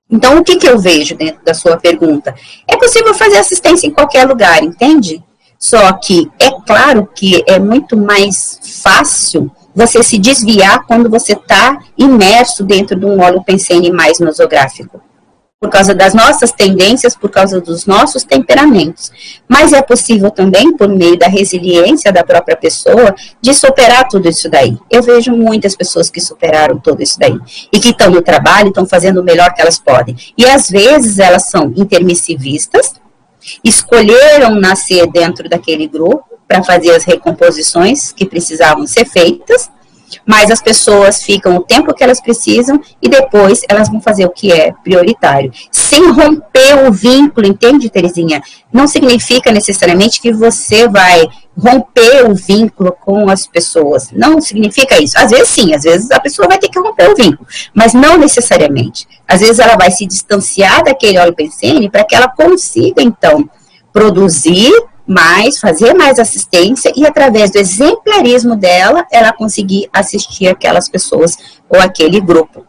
Então, 0.09 0.37
o 0.37 0.43
que, 0.43 0.57
que 0.57 0.69
eu 0.69 0.77
vejo 0.77 1.15
dentro 1.15 1.43
da 1.43 1.53
sua 1.53 1.77
pergunta? 1.77 2.33
É 2.67 2.77
possível 2.77 3.13
fazer 3.13 3.37
assistência 3.37 3.87
em 3.87 3.91
qualquer 3.91 4.27
lugar, 4.27 4.63
entende? 4.63 5.21
Só 5.57 5.91
que 5.93 6.31
é 6.39 6.51
claro 6.65 7.09
que 7.15 7.43
é 7.47 7.57
muito 7.57 7.97
mais 7.97 8.59
fácil 8.83 9.51
você 9.73 10.03
se 10.03 10.19
desviar 10.19 10.85
quando 10.85 11.09
você 11.09 11.33
está 11.33 11.79
imerso 11.97 12.63
dentro 12.63 12.97
de 12.97 13.05
um 13.05 13.19
óleo 13.19 13.43
pensene 13.43 13.91
mais 13.91 14.19
nosográfico 14.19 15.01
por 15.65 15.71
causa 15.71 15.95
das 15.95 16.13
nossas 16.13 16.51
tendências, 16.51 17.15
por 17.15 17.31
causa 17.31 17.59
dos 17.59 17.87
nossos 17.87 18.23
temperamentos. 18.23 19.11
Mas 19.47 19.73
é 19.73 19.81
possível 19.81 20.29
também, 20.29 20.77
por 20.77 20.87
meio 20.87 21.17
da 21.17 21.27
resiliência 21.27 22.13
da 22.13 22.23
própria 22.23 22.55
pessoa, 22.55 23.15
de 23.41 23.51
superar 23.51 24.07
tudo 24.07 24.29
isso 24.29 24.47
daí. 24.47 24.77
Eu 24.91 25.01
vejo 25.01 25.31
muitas 25.31 25.75
pessoas 25.75 26.07
que 26.07 26.21
superaram 26.21 26.77
tudo 26.77 27.01
isso 27.01 27.17
daí 27.17 27.35
e 27.73 27.79
que 27.79 27.89
estão 27.89 28.11
no 28.11 28.21
trabalho, 28.21 28.67
estão 28.67 28.85
fazendo 28.85 29.21
o 29.21 29.23
melhor 29.23 29.55
que 29.55 29.61
elas 29.61 29.79
podem. 29.79 30.15
E 30.37 30.45
às 30.45 30.69
vezes 30.69 31.17
elas 31.17 31.49
são 31.49 31.73
intermissivistas, 31.75 32.93
escolheram 33.63 34.53
nascer 34.53 35.09
dentro 35.11 35.49
daquele 35.49 35.87
grupo 35.87 36.25
para 36.47 36.63
fazer 36.63 36.91
as 36.91 37.03
recomposições 37.03 38.11
que 38.11 38.25
precisavam 38.25 38.85
ser 38.85 39.05
feitas 39.05 39.71
mas 40.25 40.51
as 40.51 40.61
pessoas 40.61 41.23
ficam 41.23 41.55
o 41.55 41.61
tempo 41.61 41.93
que 41.93 42.03
elas 42.03 42.21
precisam 42.21 42.81
e 43.01 43.09
depois 43.09 43.61
elas 43.69 43.89
vão 43.89 44.01
fazer 44.01 44.25
o 44.25 44.29
que 44.29 44.51
é 44.51 44.73
prioritário. 44.83 45.51
Sem 45.71 46.11
romper 46.11 46.87
o 46.87 46.91
vínculo, 46.91 47.47
entende, 47.47 47.89
Terezinha? 47.89 48.41
Não 48.71 48.87
significa 48.87 49.51
necessariamente 49.51 50.21
que 50.21 50.31
você 50.31 50.87
vai 50.87 51.27
romper 51.57 52.29
o 52.29 52.35
vínculo 52.35 52.91
com 52.91 53.29
as 53.29 53.47
pessoas. 53.47 54.11
Não 54.11 54.41
significa 54.41 55.01
isso. 55.01 55.17
Às 55.17 55.31
vezes 55.31 55.49
sim, 55.49 55.73
às 55.73 55.83
vezes 55.83 56.11
a 56.11 56.19
pessoa 56.19 56.47
vai 56.47 56.57
ter 56.57 56.69
que 56.69 56.79
romper 56.79 57.09
o 57.09 57.15
vínculo, 57.15 57.47
mas 57.73 57.93
não 57.93 58.17
necessariamente. 58.17 59.07
Às 59.27 59.39
vezes 59.39 59.59
ela 59.59 59.77
vai 59.77 59.91
se 59.91 60.05
distanciar 60.05 60.83
daquele 60.83 61.17
óleo 61.17 61.33
pensene 61.33 61.89
para 61.89 62.03
que 62.03 62.15
ela 62.15 62.27
consiga, 62.27 63.01
então, 63.01 63.49
produzir 63.93 64.71
mais, 65.07 65.59
fazer 65.59 65.93
mais 65.93 66.19
assistência 66.19 66.91
e 66.95 67.05
através 67.05 67.51
do 67.51 67.57
exemplarismo 67.57 68.55
dela, 68.55 69.05
ela 69.11 69.31
conseguir 69.31 69.89
assistir 69.93 70.47
aquelas 70.47 70.89
pessoas 70.89 71.37
ou 71.69 71.79
aquele 71.79 72.19
grupo. 72.19 72.65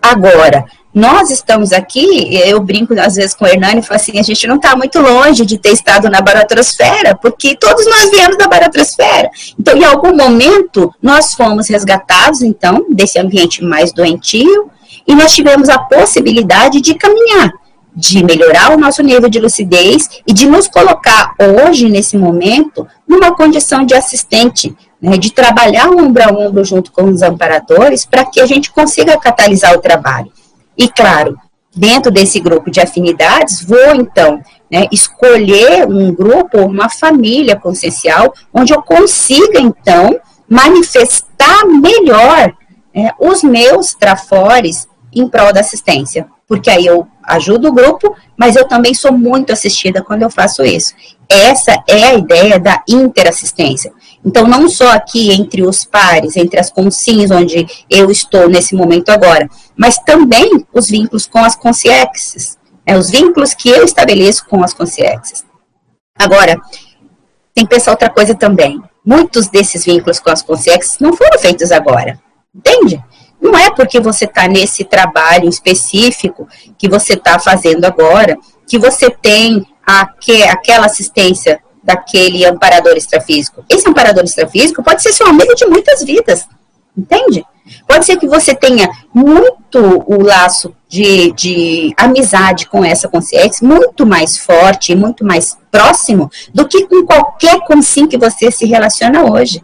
Agora, 0.00 0.64
nós 0.94 1.30
estamos 1.30 1.72
aqui, 1.72 2.34
eu 2.46 2.58
brinco 2.60 2.98
às 2.98 3.16
vezes 3.16 3.34
com 3.34 3.44
o 3.44 3.48
Hernani 3.48 3.80
e 3.80 3.82
falo 3.82 4.00
assim, 4.00 4.18
a 4.18 4.22
gente 4.22 4.46
não 4.46 4.56
está 4.56 4.74
muito 4.74 4.98
longe 4.98 5.44
de 5.44 5.58
ter 5.58 5.72
estado 5.72 6.08
na 6.08 6.22
baratrosfera, 6.22 7.14
porque 7.14 7.54
todos 7.54 7.84
nós 7.84 8.10
viemos 8.10 8.38
da 8.38 8.48
baratrosfera. 8.48 9.30
Então, 9.60 9.76
em 9.76 9.84
algum 9.84 10.16
momento, 10.16 10.90
nós 11.02 11.34
fomos 11.34 11.68
resgatados, 11.68 12.40
então, 12.40 12.86
desse 12.90 13.18
ambiente 13.18 13.62
mais 13.62 13.92
doentio, 13.92 14.70
e 15.06 15.14
nós 15.14 15.34
tivemos 15.34 15.68
a 15.68 15.78
possibilidade 15.78 16.80
de 16.80 16.94
caminhar 16.94 17.52
de 17.96 18.22
melhorar 18.22 18.72
o 18.72 18.78
nosso 18.78 19.02
nível 19.02 19.28
de 19.28 19.40
lucidez 19.40 20.20
e 20.26 20.34
de 20.34 20.46
nos 20.46 20.68
colocar 20.68 21.34
hoje, 21.38 21.88
nesse 21.88 22.18
momento, 22.18 22.86
numa 23.08 23.34
condição 23.34 23.86
de 23.86 23.94
assistente, 23.94 24.76
né, 25.00 25.16
de 25.16 25.32
trabalhar 25.32 25.88
ombro 25.88 26.22
a 26.22 26.28
ombro 26.28 26.62
junto 26.62 26.92
com 26.92 27.04
os 27.04 27.22
amparadores 27.22 28.04
para 28.04 28.26
que 28.26 28.38
a 28.38 28.46
gente 28.46 28.70
consiga 28.70 29.18
catalisar 29.18 29.74
o 29.74 29.80
trabalho. 29.80 30.30
E, 30.76 30.88
claro, 30.88 31.38
dentro 31.74 32.12
desse 32.12 32.38
grupo 32.38 32.70
de 32.70 32.80
afinidades, 32.80 33.62
vou 33.62 33.94
então 33.94 34.42
né, 34.70 34.86
escolher 34.92 35.86
um 35.86 36.14
grupo, 36.14 36.58
uma 36.60 36.90
família 36.90 37.56
consciencial, 37.56 38.34
onde 38.52 38.74
eu 38.74 38.82
consiga 38.82 39.58
então 39.58 40.20
manifestar 40.46 41.64
melhor 41.66 42.52
né, 42.94 43.10
os 43.18 43.42
meus 43.42 43.94
trafores 43.94 44.86
em 45.14 45.26
prol 45.28 45.50
da 45.50 45.60
assistência. 45.60 46.26
Porque 46.46 46.70
aí 46.70 46.86
eu 46.86 47.06
ajudo 47.24 47.68
o 47.68 47.72
grupo, 47.72 48.16
mas 48.36 48.54
eu 48.54 48.66
também 48.66 48.94
sou 48.94 49.12
muito 49.12 49.52
assistida 49.52 50.02
quando 50.02 50.22
eu 50.22 50.30
faço 50.30 50.62
isso. 50.64 50.94
Essa 51.28 51.82
é 51.88 52.04
a 52.04 52.14
ideia 52.14 52.58
da 52.58 52.82
interassistência. 52.88 53.92
Então, 54.24 54.46
não 54.46 54.68
só 54.68 54.90
aqui 54.90 55.32
entre 55.32 55.62
os 55.62 55.84
pares, 55.84 56.36
entre 56.36 56.58
as 56.60 56.70
consins, 56.70 57.30
onde 57.30 57.66
eu 57.90 58.10
estou 58.10 58.48
nesse 58.48 58.74
momento 58.74 59.10
agora, 59.10 59.48
mas 59.76 59.98
também 59.98 60.64
os 60.72 60.88
vínculos 60.88 61.26
com 61.26 61.38
as 61.38 61.56
consciexes, 61.56 62.56
né, 62.86 62.96
os 62.96 63.10
vínculos 63.10 63.54
que 63.54 63.68
eu 63.68 63.84
estabeleço 63.84 64.46
com 64.46 64.62
as 64.62 64.72
consciexes. 64.72 65.44
Agora, 66.16 66.56
tem 67.54 67.64
que 67.64 67.74
pensar 67.74 67.90
outra 67.90 68.10
coisa 68.10 68.34
também. 68.34 68.80
Muitos 69.04 69.48
desses 69.48 69.84
vínculos 69.84 70.20
com 70.20 70.30
as 70.30 70.42
consciexes 70.42 70.98
não 70.98 71.12
foram 71.12 71.38
feitos 71.38 71.72
agora, 71.72 72.20
entende? 72.54 73.02
Não 73.40 73.56
é 73.56 73.70
porque 73.70 74.00
você 74.00 74.24
está 74.24 74.48
nesse 74.48 74.84
trabalho 74.84 75.48
específico 75.48 76.48
que 76.78 76.88
você 76.88 77.14
está 77.14 77.38
fazendo 77.38 77.84
agora 77.84 78.36
que 78.66 78.78
você 78.78 79.10
tem 79.10 79.64
aque, 79.86 80.42
aquela 80.44 80.86
assistência 80.86 81.60
daquele 81.82 82.44
amparador 82.44 82.96
extrafísico. 82.96 83.64
Esse 83.68 83.88
amparador 83.88 84.24
extrafísico 84.24 84.82
pode 84.82 85.02
ser 85.02 85.12
seu 85.12 85.26
amigo 85.26 85.54
de 85.54 85.66
muitas 85.66 86.02
vidas, 86.02 86.44
entende? 86.96 87.44
Pode 87.86 88.04
ser 88.06 88.16
que 88.16 88.26
você 88.26 88.54
tenha 88.54 88.88
muito 89.12 89.78
o 90.06 90.22
laço 90.22 90.74
de, 90.88 91.32
de 91.32 91.94
amizade 91.96 92.68
com 92.68 92.84
essa 92.84 93.08
consciência, 93.08 93.66
muito 93.66 94.06
mais 94.06 94.38
forte, 94.38 94.94
muito 94.94 95.24
mais 95.24 95.56
próximo 95.70 96.30
do 96.54 96.66
que 96.66 96.86
com 96.86 97.04
qualquer 97.04 97.60
consim 97.66 98.06
que 98.06 98.18
você 98.18 98.50
se 98.50 98.66
relaciona 98.66 99.24
hoje. 99.24 99.62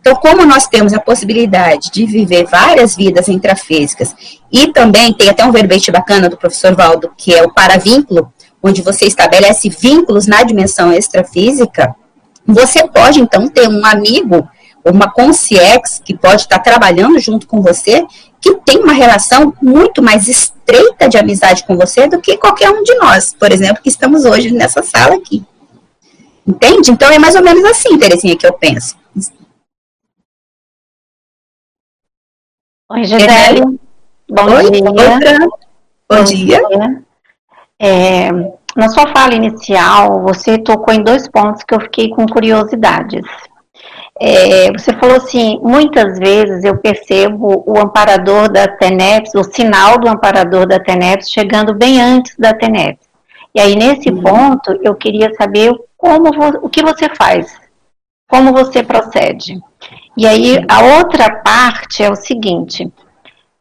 Então, 0.00 0.14
como 0.16 0.44
nós 0.44 0.66
temos 0.66 0.92
a 0.92 1.00
possibilidade 1.00 1.90
de 1.90 2.06
viver 2.06 2.46
várias 2.46 2.94
vidas 2.94 3.28
intrafísicas, 3.28 4.14
e 4.52 4.72
também 4.72 5.12
tem 5.12 5.28
até 5.28 5.44
um 5.44 5.52
verbete 5.52 5.90
bacana 5.90 6.28
do 6.28 6.36
professor 6.36 6.74
Valdo, 6.74 7.12
que 7.16 7.34
é 7.34 7.42
o 7.42 7.52
paravínculo, 7.52 8.32
onde 8.62 8.82
você 8.82 9.06
estabelece 9.06 9.68
vínculos 9.68 10.26
na 10.26 10.42
dimensão 10.42 10.92
extrafísica, 10.92 11.94
você 12.46 12.86
pode 12.86 13.20
então 13.20 13.48
ter 13.48 13.68
um 13.68 13.84
amigo, 13.84 14.48
uma 14.84 15.10
consciex, 15.10 16.00
que 16.04 16.16
pode 16.16 16.42
estar 16.42 16.58
trabalhando 16.58 17.18
junto 17.18 17.46
com 17.46 17.62
você, 17.62 18.06
que 18.40 18.54
tem 18.56 18.78
uma 18.78 18.92
relação 18.92 19.54
muito 19.62 20.02
mais 20.02 20.28
estreita 20.28 21.08
de 21.08 21.16
amizade 21.16 21.64
com 21.64 21.76
você 21.76 22.06
do 22.06 22.20
que 22.20 22.36
qualquer 22.36 22.70
um 22.70 22.82
de 22.82 22.94
nós, 22.96 23.34
por 23.38 23.50
exemplo, 23.50 23.82
que 23.82 23.88
estamos 23.88 24.24
hoje 24.24 24.50
nessa 24.50 24.82
sala 24.82 25.14
aqui. 25.16 25.42
Entende? 26.46 26.90
Então 26.90 27.10
é 27.10 27.18
mais 27.18 27.34
ou 27.34 27.42
menos 27.42 27.64
assim, 27.64 27.96
Terezinha, 27.96 28.36
que 28.36 28.46
eu 28.46 28.52
penso. 28.52 28.96
Oi, 32.94 33.04
Gisele. 33.04 33.60
Bom 34.30 34.44
Oi, 34.44 34.70
dia. 34.70 34.82
Bom, 36.08 36.16
Bom 36.16 36.24
dia. 36.24 36.62
dia. 36.68 37.02
É, 37.76 38.30
na 38.76 38.88
sua 38.88 39.08
fala 39.08 39.34
inicial, 39.34 40.22
você 40.22 40.58
tocou 40.58 40.94
em 40.94 41.02
dois 41.02 41.26
pontos 41.28 41.64
que 41.64 41.74
eu 41.74 41.80
fiquei 41.80 42.10
com 42.10 42.24
curiosidades. 42.24 43.26
É, 44.20 44.70
você 44.70 44.92
falou 44.92 45.16
assim, 45.16 45.58
muitas 45.60 46.20
vezes 46.20 46.62
eu 46.62 46.78
percebo 46.78 47.64
o 47.66 47.76
amparador 47.80 48.48
da 48.48 48.68
TENEPS, 48.68 49.34
o 49.34 49.42
sinal 49.42 49.98
do 49.98 50.08
amparador 50.08 50.64
da 50.64 50.78
TENEPS 50.78 51.30
chegando 51.30 51.74
bem 51.74 52.00
antes 52.00 52.36
da 52.38 52.54
TENEPS. 52.54 53.08
E 53.52 53.60
aí, 53.60 53.74
nesse 53.74 54.08
uhum. 54.08 54.22
ponto, 54.22 54.78
eu 54.82 54.94
queria 54.94 55.34
saber 55.34 55.74
como, 55.96 56.30
o 56.62 56.68
que 56.68 56.82
você 56.82 57.08
faz, 57.16 57.56
como 58.28 58.52
você 58.52 58.84
procede. 58.84 59.60
E 60.16 60.26
aí, 60.26 60.64
a 60.68 60.98
outra 60.98 61.30
parte 61.42 62.02
é 62.02 62.10
o 62.10 62.16
seguinte: 62.16 62.90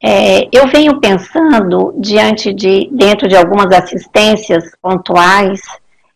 é, 0.02 0.50
eu 0.52 0.68
venho 0.68 1.00
pensando 1.00 1.94
diante 1.98 2.54
de, 2.54 2.90
dentro 2.92 3.28
de 3.28 3.38
algumas 3.38 3.72
assistências 3.72 4.66
pontuais, 4.82 5.62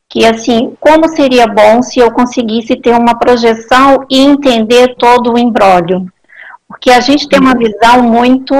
que 0.09 0.25
assim, 0.25 0.75
como 0.79 1.07
seria 1.07 1.47
bom 1.47 1.81
se 1.81 1.99
eu 1.99 2.11
conseguisse 2.11 2.75
ter 2.75 2.91
uma 2.91 3.17
projeção 3.17 4.05
e 4.09 4.19
entender 4.19 4.95
todo 4.95 5.33
o 5.33 5.37
embrólio. 5.37 6.05
Porque 6.67 6.91
a 6.91 6.99
gente 6.99 7.29
tem 7.29 7.39
uma 7.39 7.55
visão 7.57 8.03
muito 8.03 8.53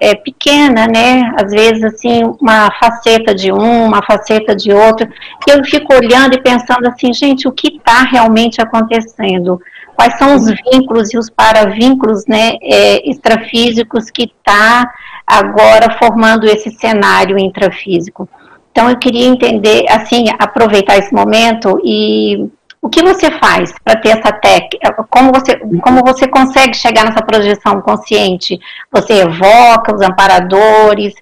é, 0.00 0.16
pequena, 0.16 0.88
né? 0.88 1.32
Às 1.40 1.52
vezes, 1.52 1.84
assim, 1.84 2.24
uma 2.40 2.68
faceta 2.72 3.32
de 3.32 3.52
um, 3.52 3.84
uma 3.86 4.04
faceta 4.04 4.54
de 4.54 4.72
outro. 4.72 5.08
E 5.46 5.50
eu 5.52 5.64
fico 5.64 5.94
olhando 5.94 6.34
e 6.34 6.42
pensando 6.42 6.88
assim, 6.88 7.12
gente, 7.12 7.46
o 7.46 7.52
que 7.52 7.76
está 7.76 8.02
realmente 8.02 8.60
acontecendo? 8.60 9.60
Quais 9.96 10.16
são 10.18 10.36
os 10.36 10.44
vínculos 10.46 11.12
e 11.12 11.18
os 11.18 11.30
paravínculos 11.30 12.26
né, 12.26 12.56
é, 12.62 13.10
extrafísicos 13.10 14.10
que 14.10 14.24
está 14.24 14.88
agora 15.26 15.98
formando 15.98 16.46
esse 16.46 16.70
cenário 16.70 17.38
intrafísico. 17.38 18.28
Então, 18.70 18.90
eu 18.90 18.98
queria 18.98 19.26
entender, 19.26 19.86
assim, 19.88 20.26
aproveitar 20.38 20.98
esse 20.98 21.12
momento 21.12 21.80
e 21.82 22.46
o 22.86 22.88
que 22.88 23.02
você 23.02 23.30
faz 23.32 23.74
para 23.82 23.98
ter 23.98 24.10
essa 24.10 24.30
técnica? 24.32 24.92
Como 25.10 25.32
você, 25.32 25.56
como 25.82 26.04
você 26.04 26.28
consegue 26.28 26.74
chegar 26.74 27.04
nessa 27.04 27.24
projeção 27.24 27.80
consciente? 27.80 28.60
Você 28.92 29.22
evoca 29.22 29.94
os 29.94 30.00
amparadores 30.02 31.14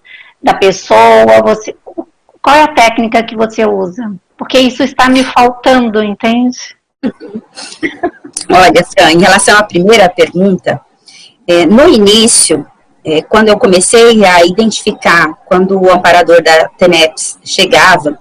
da 0.42 0.54
pessoa? 0.54 1.42
Você, 1.44 1.74
qual 2.42 2.56
é 2.56 2.64
a 2.64 2.74
técnica 2.74 3.22
que 3.22 3.34
você 3.34 3.64
usa? 3.64 4.14
Porque 4.36 4.58
isso 4.58 4.82
está 4.82 5.08
me 5.08 5.24
faltando, 5.24 6.02
entende? 6.02 6.76
Olha, 8.50 8.84
Fran, 8.84 9.12
em 9.12 9.20
relação 9.20 9.56
à 9.56 9.62
primeira 9.62 10.08
pergunta, 10.08 10.80
é, 11.46 11.66
no 11.66 11.88
início, 11.88 12.66
é, 13.04 13.22
quando 13.22 13.48
eu 13.48 13.58
comecei 13.58 14.24
a 14.24 14.44
identificar 14.44 15.34
quando 15.46 15.80
o 15.80 15.92
amparador 15.92 16.42
da 16.42 16.68
TENEPS 16.68 17.38
chegava, 17.44 18.18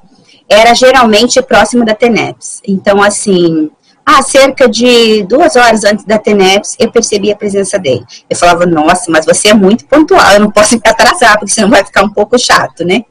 era 0.49 0.73
geralmente 0.73 1.41
próximo 1.41 1.85
da 1.85 1.95
TENEPS. 1.95 2.61
Então, 2.67 3.01
assim, 3.01 3.71
ah, 4.05 4.21
cerca 4.21 4.67
de 4.67 5.23
duas 5.23 5.55
horas 5.55 5.85
antes 5.85 6.03
da 6.05 6.17
TENEPS, 6.17 6.75
eu 6.79 6.91
percebi 6.91 7.31
a 7.31 7.35
presença 7.35 7.79
dele. 7.79 8.05
Eu 8.29 8.35
falava, 8.35 8.65
nossa, 8.65 9.09
mas 9.09 9.25
você 9.25 9.49
é 9.49 9.53
muito 9.53 9.85
pontual, 9.85 10.33
eu 10.33 10.41
não 10.41 10.51
posso 10.51 10.75
atrasar, 10.75 11.39
porque 11.39 11.53
senão 11.53 11.69
vai 11.69 11.85
ficar 11.85 12.03
um 12.03 12.09
pouco 12.09 12.37
chato, 12.37 12.83
né? 12.83 13.05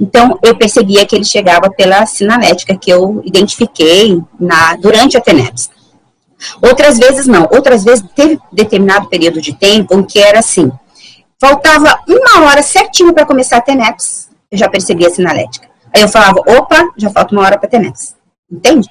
Então, 0.00 0.38
eu 0.42 0.56
percebia 0.56 1.06
que 1.06 1.14
ele 1.14 1.24
chegava 1.24 1.70
pela 1.70 2.06
sinalética 2.06 2.76
que 2.76 2.90
eu 2.90 3.22
identifiquei 3.24 4.20
na, 4.38 4.76
durante 4.76 5.16
a 5.16 5.20
TENEPS. 5.20 5.70
Outras 6.62 6.98
vezes 6.98 7.26
não. 7.26 7.48
Outras 7.50 7.84
vezes 7.84 8.04
teve 8.14 8.38
determinado 8.52 9.08
período 9.08 9.40
de 9.40 9.52
tempo 9.54 9.94
em 9.94 10.04
que 10.04 10.18
era 10.18 10.38
assim. 10.38 10.70
Faltava 11.40 11.98
uma 12.08 12.46
hora 12.46 12.62
certinho 12.62 13.12
para 13.12 13.26
começar 13.26 13.58
a 13.58 13.62
TENEPS, 13.62 14.28
eu 14.50 14.58
já 14.58 14.68
percebia 14.68 15.08
a 15.08 15.10
sinalética. 15.10 15.68
Aí 15.94 16.02
eu 16.02 16.08
falava, 16.08 16.40
opa, 16.40 16.90
já 16.96 17.10
falta 17.10 17.34
uma 17.34 17.44
hora 17.44 17.58
para 17.58 17.68
TENEPS. 17.68 18.16
Entende? 18.50 18.88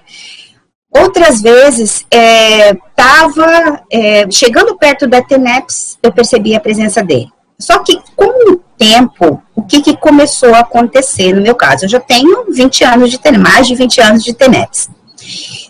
Outras 0.89 1.41
vezes, 1.41 2.05
estava 2.09 3.83
é, 3.91 4.21
é, 4.21 4.31
chegando 4.31 4.77
perto 4.77 5.07
da 5.07 5.21
TENEPS, 5.21 5.97
eu 6.01 6.11
percebia 6.11 6.57
a 6.57 6.61
presença 6.61 7.03
dele. 7.03 7.29
Só 7.59 7.79
que 7.79 7.99
com 8.15 8.53
o 8.53 8.57
tempo, 8.77 9.41
o 9.55 9.63
que, 9.63 9.81
que 9.81 9.97
começou 9.97 10.53
a 10.53 10.59
acontecer 10.59 11.33
no 11.33 11.41
meu 11.41 11.55
caso? 11.55 11.85
Eu 11.85 11.89
já 11.89 11.99
tenho 11.99 12.45
20 12.51 12.83
anos 12.83 13.09
de 13.09 13.17
TENEPS, 13.17 13.43
mais 13.43 13.67
de 13.67 13.73
20 13.75 14.01
anos 14.01 14.23
de 14.23 14.33
TENEPS. 14.33 14.89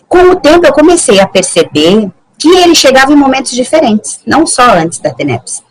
Com 0.06 0.18
o 0.30 0.36
tempo, 0.36 0.66
eu 0.66 0.72
comecei 0.72 1.18
a 1.18 1.26
perceber 1.26 2.10
que 2.38 2.48
ele 2.48 2.74
chegava 2.74 3.10
em 3.10 3.16
momentos 3.16 3.52
diferentes, 3.52 4.20
não 4.26 4.46
só 4.46 4.74
antes 4.76 4.98
da 4.98 5.14
TENEPS. 5.14 5.62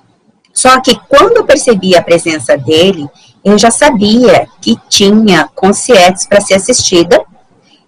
Só 0.52 0.82
que 0.82 1.00
quando 1.08 1.38
eu 1.38 1.46
percebi 1.46 1.96
a 1.96 2.02
presença 2.02 2.58
dele, 2.58 3.08
eu 3.46 3.56
já 3.58 3.70
sabia 3.70 4.48
que 4.60 4.76
tinha 4.90 5.48
consciência 5.54 6.28
para 6.28 6.42
ser 6.42 6.56
assistida 6.56 7.24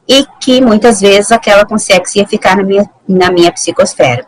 e 0.07 0.23
que 0.39 0.61
muitas 0.61 1.01
vezes 1.01 1.31
aquela 1.31 1.65
consciência 1.65 2.19
ia 2.19 2.27
ficar 2.27 2.55
na 2.55 2.63
minha, 2.63 2.87
na 3.07 3.31
minha 3.31 3.51
psicosfera. 3.51 4.25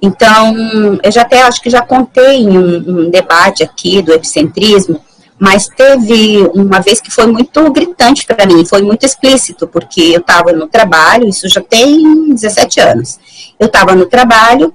Então, 0.00 0.98
eu 1.02 1.10
já 1.10 1.22
até 1.22 1.42
acho 1.42 1.60
que 1.60 1.70
já 1.70 1.82
contei 1.82 2.36
em 2.36 2.56
um, 2.56 3.06
um 3.06 3.10
debate 3.10 3.62
aqui 3.62 4.00
do 4.00 4.12
epicentrismo, 4.12 5.00
mas 5.38 5.68
teve 5.68 6.38
uma 6.54 6.80
vez 6.80 7.00
que 7.00 7.10
foi 7.10 7.26
muito 7.26 7.70
gritante 7.70 8.26
para 8.26 8.46
mim, 8.46 8.64
foi 8.64 8.82
muito 8.82 9.06
explícito, 9.06 9.68
porque 9.68 10.00
eu 10.00 10.20
estava 10.20 10.52
no 10.52 10.66
trabalho, 10.66 11.28
isso 11.28 11.48
já 11.48 11.60
tem 11.60 12.34
17 12.34 12.80
anos. 12.80 13.18
Eu 13.58 13.66
estava 13.66 13.94
no 13.94 14.06
trabalho 14.06 14.74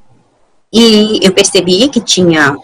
e 0.72 1.20
eu 1.22 1.32
percebi 1.34 1.90
que 1.90 2.00
tinha, 2.00 2.56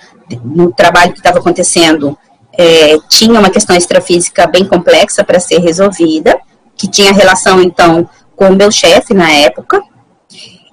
no 0.43 0.72
trabalho 0.72 1.12
que 1.12 1.20
estava 1.20 1.39
acontecendo, 1.39 2.18
é, 2.57 2.97
tinha 3.07 3.39
uma 3.39 3.49
questão 3.49 3.76
extrafísica 3.76 4.47
bem 4.47 4.66
complexa 4.66 5.24
para 5.24 5.39
ser 5.39 5.60
resolvida, 5.60 6.38
que 6.76 6.88
tinha 6.88 7.12
relação, 7.12 7.62
então, 7.62 8.10
com 8.36 8.47
o 8.47 8.55
meu 8.55 8.72
chefe 8.72 9.14
na 9.14 9.30
época, 9.30 9.84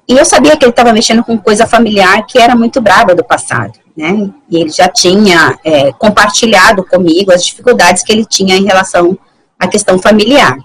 e 0.08 0.16
eu 0.16 0.24
sabia 0.24 0.56
que 0.56 0.64
ele 0.64 0.70
estava 0.70 0.92
mexendo 0.92 1.24
com 1.24 1.36
coisa 1.36 1.66
familiar 1.66 2.24
que 2.26 2.38
era 2.38 2.54
muito 2.54 2.80
brava 2.80 3.14
do 3.14 3.24
passado, 3.24 3.72
né? 3.96 4.30
E 4.48 4.58
ele 4.58 4.70
já 4.70 4.88
tinha 4.88 5.58
é, 5.64 5.92
compartilhado 5.92 6.84
comigo 6.84 7.32
as 7.32 7.44
dificuldades 7.44 8.02
que 8.04 8.12
ele 8.12 8.24
tinha 8.24 8.56
em 8.56 8.64
relação 8.64 9.18
à 9.58 9.66
questão 9.66 9.98
familiar. 9.98 10.56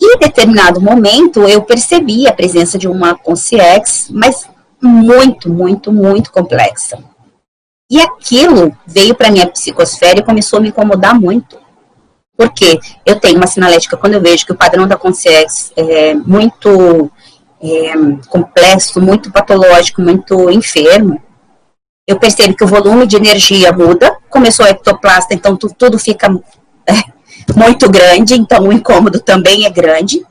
E 0.00 0.14
em 0.14 0.18
determinado 0.18 0.80
momento 0.80 1.42
eu 1.42 1.62
percebi 1.62 2.26
a 2.26 2.32
presença 2.32 2.78
de 2.78 2.88
uma 2.88 3.14
consciência, 3.14 4.14
mas 4.14 4.48
muito, 4.80 5.52
muito, 5.52 5.92
muito 5.92 6.32
complexa. 6.32 6.98
E 7.90 8.00
aquilo 8.00 8.76
veio 8.86 9.14
para 9.14 9.30
minha 9.30 9.46
psicosfera 9.46 10.20
e 10.20 10.24
começou 10.24 10.58
a 10.58 10.62
me 10.62 10.68
incomodar 10.68 11.18
muito. 11.18 11.58
Porque 12.36 12.78
eu 13.04 13.18
tenho 13.18 13.36
uma 13.36 13.48
sinalética, 13.48 13.96
quando 13.96 14.14
eu 14.14 14.20
vejo 14.20 14.46
que 14.46 14.52
o 14.52 14.56
padrão 14.56 14.86
da 14.86 14.96
consciência 14.96 15.72
é 15.76 16.14
muito 16.14 17.10
é, 17.62 17.92
complexo, 18.28 19.00
muito 19.00 19.30
patológico, 19.30 20.02
muito 20.02 20.50
enfermo, 20.50 21.20
eu 22.08 22.18
percebo 22.18 22.56
que 22.56 22.64
o 22.64 22.66
volume 22.66 23.06
de 23.06 23.16
energia 23.16 23.70
muda, 23.70 24.16
começou 24.30 24.64
a 24.64 24.70
ectoplasta, 24.70 25.34
então 25.34 25.54
tu, 25.54 25.68
tudo 25.76 25.98
fica 25.98 26.26
é, 26.86 26.94
muito 27.54 27.90
grande, 27.90 28.34
então 28.34 28.66
o 28.66 28.72
incômodo 28.72 29.20
também 29.20 29.66
é 29.66 29.70
grande. 29.70 30.24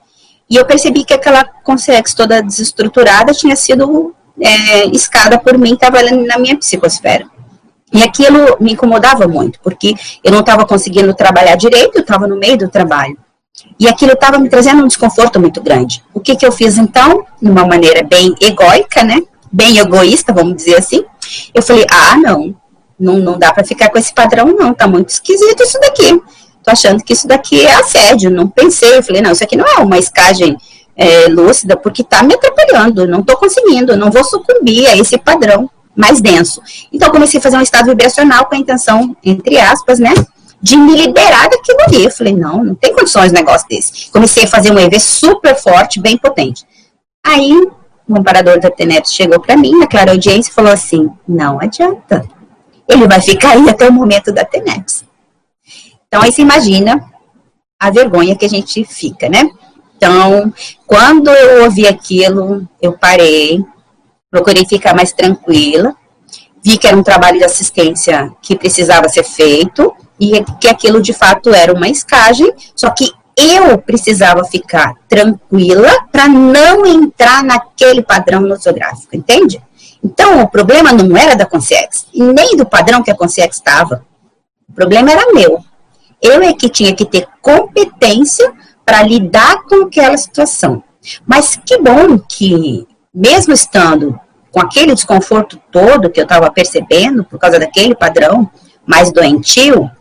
E 0.49 0.55
eu 0.55 0.65
percebi 0.65 1.03
que 1.03 1.13
aquela 1.13 1.43
consciência 1.43 2.15
toda 2.15 2.41
desestruturada 2.41 3.31
tinha 3.31 3.55
sido 3.55 4.15
é, 4.41 4.85
escada 4.87 5.37
por 5.37 5.55
mim, 5.55 5.73
estava 5.73 6.01
na 6.01 6.39
minha 6.39 6.57
psicosfera. 6.57 7.27
E 7.93 8.01
aquilo 8.01 8.57
me 8.59 8.73
incomodava 8.73 9.27
muito, 9.27 9.59
porque 9.61 9.93
eu 10.23 10.31
não 10.31 10.39
estava 10.39 10.65
conseguindo 10.65 11.13
trabalhar 11.13 11.55
direito, 11.55 11.97
eu 11.97 12.01
estava 12.01 12.25
no 12.25 12.37
meio 12.37 12.57
do 12.57 12.69
trabalho. 12.69 13.17
E 13.79 13.87
aquilo 13.87 14.13
estava 14.13 14.37
me 14.39 14.49
trazendo 14.49 14.83
um 14.83 14.87
desconforto 14.87 15.39
muito 15.39 15.61
grande. 15.61 16.03
O 16.13 16.19
que, 16.19 16.35
que 16.35 16.45
eu 16.45 16.51
fiz 16.51 16.77
então? 16.77 17.25
De 17.41 17.49
uma 17.49 17.65
maneira 17.65 18.03
bem 18.03 18.33
egóica, 18.41 19.03
né? 19.03 19.21
Bem 19.51 19.77
egoísta, 19.77 20.33
vamos 20.33 20.55
dizer 20.55 20.77
assim. 20.77 21.03
Eu 21.53 21.61
falei: 21.61 21.85
ah, 21.91 22.17
não, 22.17 22.55
não, 22.99 23.17
não 23.17 23.37
dá 23.37 23.53
para 23.53 23.63
ficar 23.63 23.89
com 23.89 23.97
esse 23.97 24.13
padrão, 24.13 24.47
não, 24.47 24.73
tá 24.73 24.87
muito 24.87 25.09
esquisito 25.09 25.63
isso 25.63 25.79
daqui. 25.79 26.21
Tô 26.63 26.71
achando 26.71 27.03
que 27.03 27.13
isso 27.13 27.27
daqui 27.27 27.65
é 27.65 27.75
assédio. 27.75 28.29
Não 28.29 28.47
pensei, 28.47 28.97
eu 28.97 29.03
falei: 29.03 29.21
não, 29.21 29.31
isso 29.31 29.43
aqui 29.43 29.55
não 29.55 29.65
é 29.65 29.77
uma 29.77 29.97
escagem 29.97 30.57
é, 30.97 31.27
lúcida, 31.27 31.77
porque 31.77 32.03
tá 32.03 32.23
me 32.23 32.33
atrapalhando, 32.33 33.07
não 33.07 33.21
tô 33.21 33.37
conseguindo, 33.37 33.95
não 33.95 34.09
vou 34.09 34.23
sucumbir 34.23 34.87
a 34.87 34.97
esse 34.97 35.17
padrão 35.17 35.69
mais 35.95 36.19
denso. 36.19 36.61
Então, 36.91 37.09
comecei 37.11 37.39
a 37.39 37.43
fazer 37.43 37.57
um 37.57 37.61
estado 37.61 37.87
vibracional 37.87 38.45
com 38.45 38.55
a 38.55 38.57
intenção, 38.57 39.15
entre 39.23 39.59
aspas, 39.59 39.99
né, 39.99 40.13
de 40.61 40.75
me 40.75 40.95
liberar 40.95 41.49
daquilo 41.49 41.79
ali. 41.87 42.03
Eu 42.03 42.11
falei, 42.11 42.35
não, 42.35 42.63
não 42.63 42.75
tem 42.75 42.93
condições 42.93 43.31
de 43.31 43.37
negócio 43.37 43.67
desse. 43.67 44.09
Comecei 44.11 44.43
a 44.43 44.47
fazer 44.47 44.71
um 44.71 44.79
EV 44.79 44.99
super 44.99 45.55
forte, 45.55 45.99
bem 45.99 46.17
potente. 46.17 46.65
Aí, 47.25 47.53
o 48.07 48.17
amparador 48.17 48.59
da 48.59 48.71
TENEPS 48.71 49.13
chegou 49.13 49.39
para 49.39 49.57
mim, 49.57 49.77
na 49.77 49.87
clara 49.87 50.11
audiência, 50.11 50.49
e 50.49 50.53
falou 50.53 50.71
assim, 50.71 51.09
não 51.27 51.59
adianta. 51.59 52.27
Ele 52.87 53.07
vai 53.07 53.21
ficar 53.21 53.51
aí 53.51 53.69
até 53.69 53.87
o 53.87 53.93
momento 53.93 54.31
da 54.31 54.45
TENEPS. 54.45 55.03
Então, 56.07 56.21
aí 56.21 56.31
você 56.31 56.41
imagina 56.41 57.03
a 57.79 57.91
vergonha 57.91 58.35
que 58.35 58.45
a 58.45 58.49
gente 58.49 58.83
fica, 58.85 59.29
né? 59.29 59.49
Então, 59.97 60.53
quando 60.85 61.29
eu 61.29 61.65
ouvi 61.65 61.87
aquilo, 61.87 62.67
eu 62.81 62.93
parei, 62.97 63.63
procurei 64.31 64.65
ficar 64.65 64.95
mais 64.95 65.11
tranquila, 65.11 65.95
vi 66.63 66.77
que 66.77 66.87
era 66.87 66.95
um 66.95 67.03
trabalho 67.03 67.39
de 67.39 67.43
assistência 67.43 68.31
que 68.41 68.55
precisava 68.55 69.09
ser 69.09 69.23
feito 69.23 69.93
e 70.19 70.43
que 70.59 70.67
aquilo 70.67 71.01
de 71.01 71.13
fato 71.13 71.53
era 71.53 71.73
uma 71.73 71.87
escagem, 71.87 72.51
só 72.75 72.89
que 72.89 73.11
eu 73.37 73.77
precisava 73.77 74.43
ficar 74.45 74.93
tranquila 75.07 76.07
para 76.11 76.27
não 76.27 76.85
entrar 76.85 77.43
naquele 77.43 78.01
padrão 78.01 78.41
nosográfico, 78.41 79.15
entende? 79.15 79.61
Então, 80.03 80.41
o 80.41 80.49
problema 80.49 80.91
não 80.91 81.15
era 81.15 81.35
da 81.35 81.45
Consciex, 81.45 82.07
nem 82.13 82.55
do 82.57 82.65
padrão 82.65 83.03
que 83.03 83.11
a 83.11 83.15
Consciex 83.15 83.57
estava. 83.57 84.03
O 84.67 84.73
problema 84.73 85.11
era 85.11 85.33
meu. 85.33 85.63
Eu 86.21 86.41
é 86.41 86.53
que 86.53 86.69
tinha 86.69 86.95
que 86.95 87.05
ter 87.05 87.27
competência 87.41 88.51
para 88.83 89.03
lidar 89.03 89.63
com 89.63 89.83
aquela 89.83 90.17
situação. 90.17 90.83
Mas 91.25 91.59
que 91.63 91.77
bom 91.77 92.17
que 92.17 92.87
mesmo 93.13 93.53
estando 93.53 94.19
com 94.51 94.59
aquele 94.59 94.93
desconforto 94.93 95.59
todo 95.71 96.09
que 96.09 96.19
eu 96.19 96.23
estava 96.23 96.51
percebendo 96.51 97.23
por 97.23 97.39
causa 97.39 97.59
daquele 97.59 97.95
padrão 97.95 98.49
mais 98.85 99.11
doentio, 99.11 99.91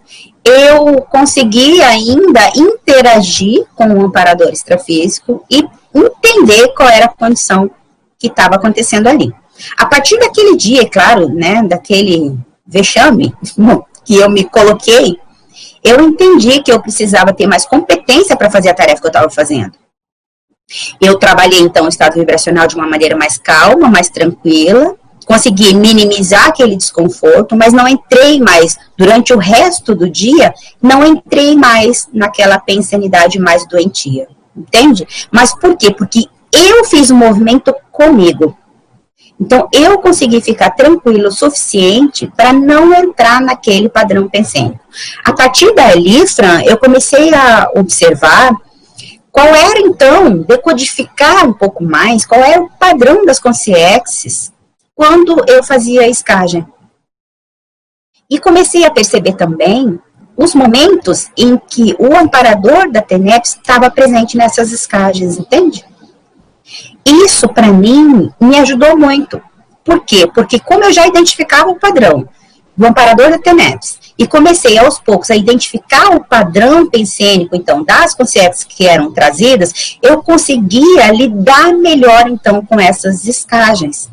eu 0.46 1.02
consegui 1.02 1.82
ainda 1.82 2.52
interagir 2.54 3.66
com 3.74 3.88
o 3.88 4.06
amparador 4.06 4.48
extrafísico 4.50 5.44
e 5.50 5.66
entender 5.92 6.68
qual 6.68 6.88
era 6.88 7.06
a 7.06 7.12
condição 7.12 7.68
que 8.16 8.28
estava 8.28 8.54
acontecendo 8.54 9.08
ali. 9.08 9.34
A 9.76 9.86
partir 9.86 10.16
daquele 10.18 10.56
dia, 10.56 10.82
é 10.82 10.86
claro, 10.88 11.28
né, 11.28 11.62
daquele 11.64 12.38
vexame 12.64 13.34
que 14.04 14.16
eu 14.16 14.30
me 14.30 14.44
coloquei, 14.44 15.18
eu 15.82 16.00
entendi 16.00 16.62
que 16.62 16.70
eu 16.70 16.80
precisava 16.80 17.32
ter 17.32 17.48
mais 17.48 17.66
competência 17.66 18.36
para 18.36 18.50
fazer 18.50 18.68
a 18.68 18.74
tarefa 18.74 19.00
que 19.00 19.06
eu 19.06 19.10
estava 19.10 19.30
fazendo. 19.30 19.72
Eu 21.00 21.18
trabalhei 21.18 21.60
então 21.60 21.86
o 21.86 21.88
estado 21.88 22.14
vibracional 22.14 22.68
de 22.68 22.76
uma 22.76 22.86
maneira 22.86 23.16
mais 23.16 23.36
calma, 23.36 23.88
mais 23.88 24.10
tranquila, 24.10 24.96
consegui 25.26 25.74
minimizar 25.74 26.46
aquele 26.46 26.76
desconforto, 26.76 27.56
mas 27.56 27.72
não 27.72 27.86
entrei 27.86 28.40
mais, 28.40 28.78
durante 28.96 29.34
o 29.34 29.38
resto 29.38 29.94
do 29.94 30.08
dia, 30.08 30.54
não 30.80 31.04
entrei 31.04 31.56
mais 31.56 32.08
naquela 32.12 32.58
pensanidade 32.60 33.38
mais 33.38 33.66
doentia, 33.66 34.28
entende? 34.56 35.06
Mas 35.30 35.52
por 35.52 35.76
quê? 35.76 35.92
Porque 35.92 36.26
eu 36.52 36.84
fiz 36.84 37.10
o 37.10 37.14
um 37.14 37.18
movimento 37.18 37.74
comigo. 37.90 38.56
Então, 39.38 39.68
eu 39.72 39.98
consegui 39.98 40.40
ficar 40.40 40.70
tranquilo 40.70 41.28
o 41.28 41.32
suficiente 41.32 42.32
para 42.34 42.54
não 42.54 42.94
entrar 42.94 43.40
naquele 43.40 43.88
padrão 43.88 44.28
pensênico. 44.28 44.80
A 45.24 45.32
partir 45.32 45.74
dali, 45.74 46.26
Fran, 46.26 46.62
eu 46.62 46.78
comecei 46.78 47.34
a 47.34 47.68
observar 47.74 48.54
qual 49.30 49.48
era, 49.48 49.80
então, 49.80 50.38
decodificar 50.38 51.46
um 51.46 51.52
pouco 51.52 51.84
mais, 51.84 52.24
qual 52.24 52.40
era 52.40 52.62
o 52.62 52.70
padrão 52.78 53.26
das 53.26 53.38
consciências 53.38 54.55
quando 54.96 55.44
eu 55.46 55.62
fazia 55.62 56.00
a 56.00 56.08
escagem. 56.08 56.66
E 58.28 58.40
comecei 58.40 58.84
a 58.84 58.90
perceber 58.90 59.34
também 59.34 60.00
os 60.36 60.54
momentos 60.54 61.30
em 61.36 61.56
que 61.56 61.94
o 61.98 62.16
amparador 62.16 62.90
da 62.90 63.00
TENEPS 63.00 63.56
estava 63.56 63.90
presente 63.90 64.36
nessas 64.36 64.72
escagens, 64.72 65.38
entende? 65.38 65.84
Isso, 67.04 67.48
para 67.48 67.68
mim, 67.68 68.32
me 68.40 68.58
ajudou 68.58 68.98
muito. 68.98 69.40
Por 69.84 70.04
quê? 70.04 70.26
Porque 70.34 70.58
como 70.58 70.82
eu 70.82 70.92
já 70.92 71.06
identificava 71.06 71.70
o 71.70 71.78
padrão 71.78 72.28
do 72.76 72.86
amparador 72.86 73.30
da 73.30 73.38
TENEPS, 73.38 74.06
e 74.18 74.26
comecei 74.26 74.78
aos 74.78 74.98
poucos 74.98 75.30
a 75.30 75.36
identificar 75.36 76.16
o 76.16 76.24
padrão 76.24 76.88
pensênico, 76.88 77.54
então, 77.54 77.84
das 77.84 78.14
consciências 78.14 78.64
que 78.64 78.86
eram 78.86 79.12
trazidas, 79.12 79.98
eu 80.02 80.22
conseguia 80.22 81.12
lidar 81.12 81.72
melhor, 81.74 82.28
então, 82.28 82.64
com 82.64 82.80
essas 82.80 83.26
escagens. 83.26 84.10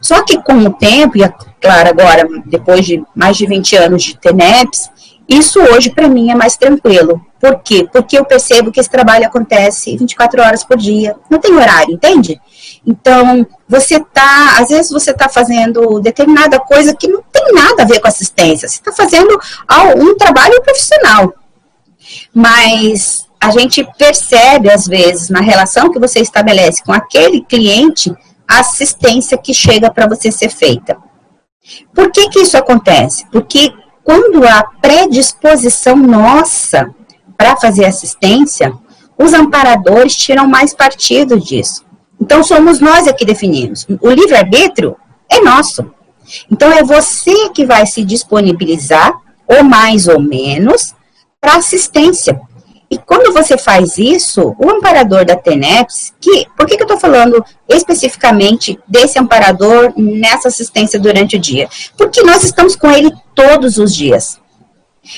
Só 0.00 0.22
que 0.24 0.42
com 0.42 0.54
o 0.54 0.72
tempo, 0.72 1.16
e 1.16 1.22
é 1.22 1.32
claro, 1.60 1.88
agora, 1.88 2.26
depois 2.46 2.84
de 2.84 3.02
mais 3.14 3.36
de 3.36 3.46
20 3.46 3.76
anos 3.76 4.02
de 4.02 4.16
TENEPS, 4.16 4.90
isso 5.28 5.60
hoje 5.60 5.90
para 5.90 6.08
mim 6.08 6.30
é 6.30 6.34
mais 6.34 6.56
tranquilo. 6.56 7.24
Por 7.38 7.60
quê? 7.60 7.88
Porque 7.90 8.18
eu 8.18 8.24
percebo 8.24 8.72
que 8.72 8.80
esse 8.80 8.90
trabalho 8.90 9.26
acontece 9.26 9.96
24 9.96 10.42
horas 10.42 10.64
por 10.64 10.76
dia. 10.76 11.16
Não 11.30 11.38
tem 11.38 11.54
horário, 11.54 11.94
entende? 11.94 12.40
Então, 12.84 13.46
você 13.68 14.00
tá, 14.00 14.56
às 14.58 14.68
vezes 14.68 14.90
você 14.90 15.12
está 15.12 15.28
fazendo 15.28 16.00
determinada 16.00 16.58
coisa 16.58 16.94
que 16.94 17.06
não 17.06 17.22
tem 17.32 17.52
nada 17.54 17.84
a 17.84 17.86
ver 17.86 18.00
com 18.00 18.08
assistência. 18.08 18.68
Você 18.68 18.78
está 18.78 18.92
fazendo 18.92 19.38
um 19.96 20.16
trabalho 20.16 20.60
profissional. 20.62 21.32
Mas 22.34 23.26
a 23.40 23.50
gente 23.50 23.86
percebe, 23.96 24.68
às 24.70 24.86
vezes, 24.86 25.30
na 25.30 25.40
relação 25.40 25.92
que 25.92 25.98
você 25.98 26.20
estabelece 26.20 26.82
com 26.82 26.92
aquele 26.92 27.40
cliente, 27.42 28.12
assistência 28.58 29.38
que 29.38 29.54
chega 29.54 29.90
para 29.90 30.08
você 30.08 30.30
ser 30.32 30.50
feita. 30.50 30.96
Por 31.94 32.10
que, 32.10 32.28
que 32.28 32.40
isso 32.40 32.56
acontece? 32.56 33.26
Porque 33.30 33.72
quando 34.02 34.44
há 34.44 34.64
predisposição 34.80 35.96
nossa 35.96 36.92
para 37.36 37.56
fazer 37.56 37.84
assistência, 37.84 38.72
os 39.16 39.32
amparadores 39.32 40.16
tiram 40.16 40.48
mais 40.48 40.74
partido 40.74 41.38
disso. 41.38 41.84
Então, 42.20 42.42
somos 42.42 42.80
nós 42.80 43.06
é 43.06 43.12
que 43.12 43.24
definimos. 43.24 43.86
O 44.00 44.10
livre-arbítrio 44.10 44.96
é 45.30 45.40
nosso. 45.40 45.90
Então, 46.50 46.70
é 46.70 46.82
você 46.82 47.48
que 47.50 47.64
vai 47.64 47.86
se 47.86 48.04
disponibilizar, 48.04 49.12
ou 49.46 49.64
mais 49.64 50.06
ou 50.06 50.20
menos, 50.20 50.94
para 51.40 51.56
assistência. 51.56 52.40
E 52.90 52.98
quando 52.98 53.32
você 53.32 53.56
faz 53.56 53.98
isso, 53.98 54.56
o 54.58 54.68
amparador 54.68 55.24
da 55.24 55.36
TENEPS, 55.36 56.12
que, 56.20 56.46
por 56.56 56.66
que, 56.66 56.76
que 56.76 56.82
eu 56.82 56.86
estou 56.86 56.98
falando 56.98 57.44
especificamente 57.68 58.80
desse 58.88 59.16
amparador 59.16 59.92
nessa 59.96 60.48
assistência 60.48 60.98
durante 60.98 61.36
o 61.36 61.38
dia? 61.38 61.68
Porque 61.96 62.20
nós 62.22 62.42
estamos 62.42 62.74
com 62.74 62.90
ele 62.90 63.12
todos 63.32 63.78
os 63.78 63.94
dias. 63.94 64.40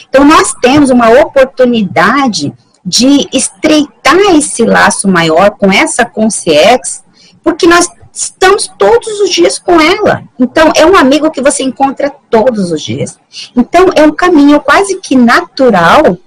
Então, 0.07 0.23
nós 0.23 0.53
temos 0.61 0.91
uma 0.91 1.09
oportunidade 1.09 2.53
de 2.85 3.27
estreitar 3.33 4.19
esse 4.37 4.65
laço 4.65 5.09
maior 5.09 5.53
com 5.53 5.73
essa 5.73 6.05
consciência, 6.05 7.03
porque 7.43 7.67
nós 7.67 7.89
estamos 8.13 8.71
todos 8.79 9.21
os 9.21 9.31
dias 9.31 9.59
com 9.59 9.81
ela. 9.81 10.23
Então, 10.39 10.71
é 10.77 10.85
um 10.85 10.95
amigo 10.95 11.31
que 11.31 11.41
você 11.41 11.63
encontra 11.63 12.13
todos 12.31 12.71
os 12.71 12.83
dias. 12.83 13.19
Então, 13.57 13.87
é 13.95 14.05
um 14.05 14.13
caminho 14.13 14.61
quase 14.61 15.01
que 15.01 15.17
natural 15.17 16.19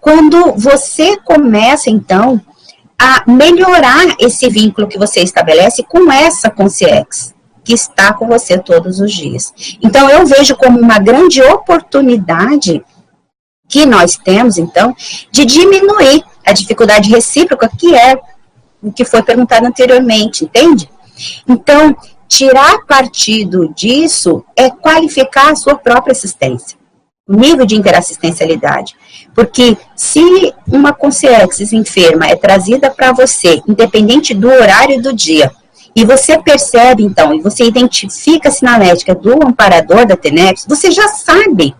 quando 0.00 0.54
você 0.56 1.16
começa, 1.18 1.90
então, 1.90 2.40
a 2.98 3.24
melhorar 3.30 4.16
esse 4.18 4.48
vínculo 4.48 4.88
que 4.88 4.98
você 4.98 5.20
estabelece 5.20 5.82
com 5.82 6.10
essa 6.10 6.50
consciência, 6.50 7.34
que 7.64 7.72
está 7.72 8.12
com 8.12 8.26
você 8.26 8.58
todos 8.58 9.00
os 9.00 9.12
dias. 9.12 9.52
Então, 9.82 10.08
eu 10.10 10.26
vejo 10.26 10.56
como 10.56 10.78
uma 10.78 10.98
grande 10.98 11.42
oportunidade 11.42 12.84
que 13.68 13.86
nós 13.86 14.16
temos, 14.16 14.58
então, 14.58 14.94
de 15.30 15.44
diminuir 15.44 16.24
a 16.44 16.52
dificuldade 16.52 17.08
recíproca, 17.08 17.68
que 17.68 17.94
é 17.94 18.20
o 18.82 18.92
que 18.92 19.04
foi 19.04 19.22
perguntado 19.22 19.66
anteriormente, 19.66 20.44
entende? 20.44 20.90
Então, 21.46 21.96
tirar 22.26 22.84
partido 22.86 23.72
disso 23.74 24.44
é 24.56 24.70
qualificar 24.70 25.50
a 25.52 25.56
sua 25.56 25.74
própria 25.74 26.12
assistência, 26.12 26.76
o 26.76 26.79
nível 27.28 27.64
de 27.64 27.76
interassistencialidade. 27.76 28.96
Porque 29.34 29.76
se 29.94 30.52
uma 30.66 30.92
consciência 30.92 31.76
enferma 31.76 32.26
é 32.26 32.36
trazida 32.36 32.90
para 32.90 33.12
você, 33.12 33.60
independente 33.68 34.34
do 34.34 34.48
horário 34.48 35.00
do 35.00 35.12
dia, 35.12 35.50
e 35.94 36.04
você 36.04 36.38
percebe, 36.38 37.02
então, 37.02 37.34
e 37.34 37.40
você 37.40 37.64
identifica 37.64 38.48
a 38.48 38.52
sinalética 38.52 39.14
do 39.14 39.44
amparador 39.44 40.06
da 40.06 40.16
TENEPS, 40.16 40.66
você 40.68 40.90
já 40.90 41.08
sabe 41.08 41.74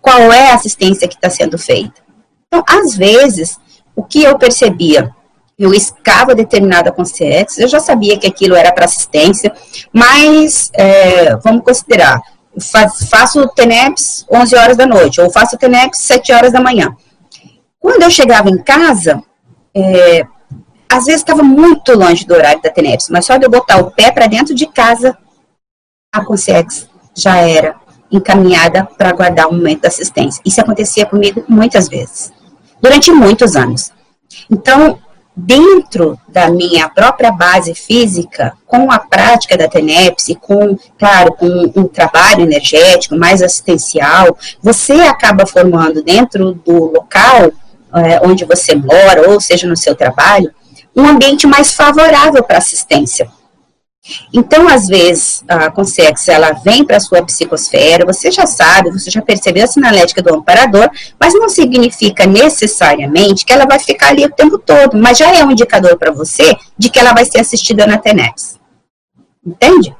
qual 0.00 0.32
é 0.32 0.50
a 0.50 0.54
assistência 0.54 1.08
que 1.08 1.16
está 1.16 1.28
sendo 1.28 1.58
feita. 1.58 2.00
Então, 2.46 2.62
às 2.66 2.96
vezes, 2.96 3.58
o 3.94 4.02
que 4.02 4.22
eu 4.22 4.38
percebia, 4.38 5.10
eu 5.58 5.74
escava 5.74 6.34
determinada 6.34 6.92
consciência, 6.92 7.62
eu 7.62 7.68
já 7.68 7.80
sabia 7.80 8.18
que 8.18 8.26
aquilo 8.26 8.54
era 8.54 8.72
para 8.72 8.84
assistência, 8.84 9.52
mas 9.92 10.70
é, 10.74 11.36
vamos 11.36 11.64
considerar, 11.64 12.20
faço 13.10 13.40
o 13.40 13.48
TENEPS 13.48 14.26
11 14.30 14.56
horas 14.56 14.76
da 14.76 14.86
noite, 14.86 15.20
ou 15.20 15.30
faço 15.30 15.56
o 15.56 15.58
TENEPS 15.58 16.00
7 16.00 16.32
horas 16.32 16.52
da 16.52 16.60
manhã. 16.60 16.96
Quando 17.78 18.02
eu 18.02 18.10
chegava 18.10 18.48
em 18.48 18.58
casa, 18.58 19.22
é, 19.74 20.26
às 20.88 21.04
vezes 21.04 21.20
estava 21.20 21.42
muito 21.42 21.96
longe 21.96 22.26
do 22.26 22.34
horário 22.34 22.62
da 22.62 22.70
TENEPS, 22.70 23.08
mas 23.10 23.26
só 23.26 23.36
de 23.36 23.44
eu 23.44 23.50
botar 23.50 23.78
o 23.78 23.90
pé 23.90 24.10
para 24.10 24.26
dentro 24.26 24.54
de 24.54 24.66
casa, 24.66 25.16
a 26.12 26.24
consciência 26.24 26.88
já 27.14 27.36
era 27.36 27.76
encaminhada 28.10 28.84
para 28.84 29.10
aguardar 29.10 29.48
o 29.48 29.52
momento 29.52 29.82
da 29.82 29.88
assistência. 29.88 30.40
Isso 30.44 30.60
acontecia 30.60 31.06
comigo 31.06 31.44
muitas 31.48 31.88
vezes, 31.88 32.32
durante 32.80 33.10
muitos 33.12 33.56
anos. 33.56 33.92
Então, 34.50 34.98
dentro 35.36 36.18
da 36.26 36.48
minha 36.48 36.88
própria 36.88 37.30
base 37.30 37.74
física, 37.74 38.54
com 38.66 38.90
a 38.90 38.98
prática 38.98 39.56
da 39.56 39.68
TENEPS 39.68 40.34
com, 40.40 40.78
claro, 40.98 41.32
com 41.34 41.72
um 41.76 41.86
trabalho 41.86 42.42
energético 42.42 43.16
mais 43.16 43.42
assistencial, 43.42 44.38
você 44.62 44.94
acaba 44.94 45.46
formando 45.46 46.02
dentro 46.02 46.54
do 46.54 46.92
local 46.92 47.52
é, 47.94 48.20
onde 48.26 48.44
você 48.44 48.74
mora, 48.74 49.30
ou 49.30 49.40
seja, 49.40 49.66
no 49.66 49.76
seu 49.76 49.94
trabalho, 49.94 50.50
um 50.94 51.06
ambiente 51.06 51.46
mais 51.46 51.72
favorável 51.72 52.42
para 52.42 52.58
assistência. 52.58 53.28
Então, 54.32 54.68
às 54.68 54.86
vezes, 54.86 55.44
a 55.48 55.70
Consex, 55.70 56.28
ela 56.28 56.52
vem 56.52 56.84
para 56.84 56.96
a 56.96 57.00
sua 57.00 57.22
psicosfera, 57.24 58.06
você 58.06 58.30
já 58.30 58.46
sabe, 58.46 58.90
você 58.90 59.10
já 59.10 59.20
percebeu 59.20 59.64
a 59.64 59.66
sinalética 59.66 60.22
do 60.22 60.34
amparador, 60.34 60.88
mas 61.18 61.34
não 61.34 61.48
significa 61.48 62.26
necessariamente 62.26 63.44
que 63.44 63.52
ela 63.52 63.66
vai 63.66 63.78
ficar 63.78 64.08
ali 64.08 64.24
o 64.24 64.30
tempo 64.30 64.58
todo, 64.58 64.96
mas 64.96 65.18
já 65.18 65.34
é 65.34 65.44
um 65.44 65.50
indicador 65.50 65.96
para 65.96 66.12
você 66.12 66.56
de 66.78 66.90
que 66.90 66.98
ela 66.98 67.12
vai 67.12 67.24
ser 67.24 67.40
assistida 67.40 67.86
na 67.86 67.98
TENEPS. 67.98 68.58
Entende? 69.44 69.94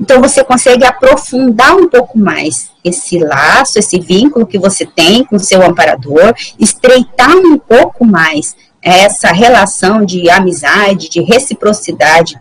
Então, 0.00 0.20
você 0.20 0.44
consegue 0.44 0.84
aprofundar 0.84 1.74
um 1.74 1.88
pouco 1.88 2.18
mais 2.18 2.70
esse 2.84 3.18
laço, 3.18 3.78
esse 3.78 3.98
vínculo 3.98 4.46
que 4.46 4.58
você 4.58 4.86
tem 4.86 5.24
com 5.24 5.36
o 5.36 5.40
seu 5.40 5.62
amparador, 5.62 6.34
estreitar 6.58 7.36
um 7.36 7.58
pouco 7.58 8.04
mais 8.04 8.56
essa 8.80 9.32
relação 9.32 10.04
de 10.04 10.28
amizade, 10.28 11.08
de 11.08 11.22
reciprocidade 11.22 12.36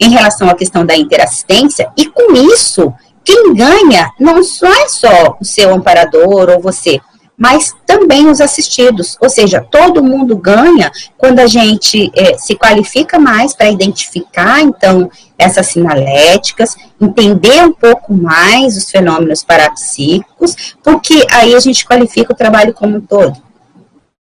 em 0.00 0.10
relação 0.10 0.48
à 0.48 0.54
questão 0.54 0.84
da 0.84 0.96
interassistência, 0.96 1.90
e 1.96 2.06
com 2.06 2.32
isso, 2.52 2.92
quem 3.24 3.54
ganha 3.54 4.10
não 4.20 4.42
só 4.42 4.66
é 4.66 4.88
só 4.88 5.36
o 5.40 5.44
seu 5.44 5.72
amparador 5.72 6.50
ou 6.50 6.60
você, 6.60 7.00
mas 7.36 7.74
também 7.86 8.28
os 8.28 8.40
assistidos. 8.40 9.16
Ou 9.20 9.28
seja, 9.28 9.60
todo 9.60 10.02
mundo 10.02 10.36
ganha 10.36 10.90
quando 11.16 11.40
a 11.40 11.46
gente 11.46 12.10
é, 12.14 12.38
se 12.38 12.54
qualifica 12.54 13.18
mais 13.18 13.54
para 13.54 13.70
identificar, 13.70 14.60
então, 14.60 15.10
essas 15.38 15.66
sinaléticas, 15.68 16.76
entender 17.00 17.64
um 17.64 17.72
pouco 17.72 18.14
mais 18.14 18.76
os 18.76 18.90
fenômenos 18.90 19.42
parapsíquicos, 19.42 20.74
porque 20.82 21.26
aí 21.30 21.54
a 21.54 21.60
gente 21.60 21.84
qualifica 21.84 22.32
o 22.32 22.36
trabalho 22.36 22.72
como 22.72 22.96
um 22.96 23.00
todo. 23.00 23.42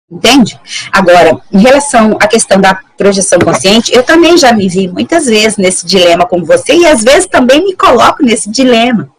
Entende? 0.09 0.59
Agora, 0.93 1.41
em 1.53 1.59
relação 1.59 2.17
à 2.21 2.29
questão 2.29 2.61
da 2.61 2.79
projeção 2.97 3.41
consciente, 3.41 3.93
eu 3.93 4.05
também 4.05 4.39
já 4.39 4.53
me 4.53 4.69
vi 4.69 4.87
muitas 4.87 5.27
vezes 5.27 5.57
nesse 5.57 5.85
dilema 5.85 6.25
como 6.25 6.47
você, 6.47 6.75
e 6.75 6.87
às 6.87 7.03
vezes 7.03 7.27
também 7.27 7.65
me 7.65 7.75
coloco 7.75 8.23
nesse 8.23 8.49
dilema. 8.49 9.11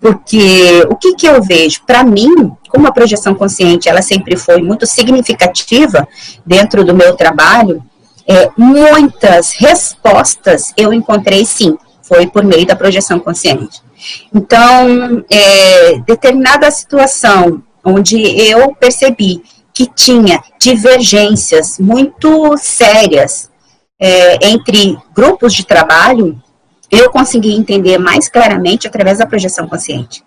Porque 0.00 0.82
o 0.88 0.96
que, 0.96 1.14
que 1.14 1.26
eu 1.26 1.42
vejo? 1.42 1.82
Para 1.86 2.02
mim, 2.02 2.50
como 2.70 2.88
a 2.88 2.92
projeção 2.92 3.34
consciente 3.34 3.88
ela 3.88 4.00
sempre 4.00 4.34
foi 4.36 4.62
muito 4.62 4.86
significativa 4.86 6.08
dentro 6.44 6.84
do 6.84 6.94
meu 6.94 7.14
trabalho, 7.14 7.82
é, 8.26 8.50
muitas 8.56 9.52
respostas 9.52 10.72
eu 10.74 10.92
encontrei 10.92 11.44
sim, 11.44 11.76
foi 12.02 12.26
por 12.26 12.44
meio 12.44 12.66
da 12.66 12.74
projeção 12.74 13.20
consciente. 13.20 13.82
Então, 14.34 15.22
é, 15.30 15.98
determinada 16.06 16.70
situação 16.70 17.62
onde 17.84 18.20
eu 18.22 18.74
percebi 18.74 19.42
que 19.80 19.86
tinha 19.94 20.42
divergências 20.58 21.78
muito 21.78 22.54
sérias 22.58 23.48
é, 23.98 24.46
entre 24.46 24.98
grupos 25.14 25.54
de 25.54 25.64
trabalho, 25.64 26.38
eu 26.90 27.08
consegui 27.08 27.54
entender 27.54 27.96
mais 27.96 28.28
claramente 28.28 28.86
através 28.86 29.20
da 29.20 29.26
projeção 29.26 29.66
consciente. 29.66 30.22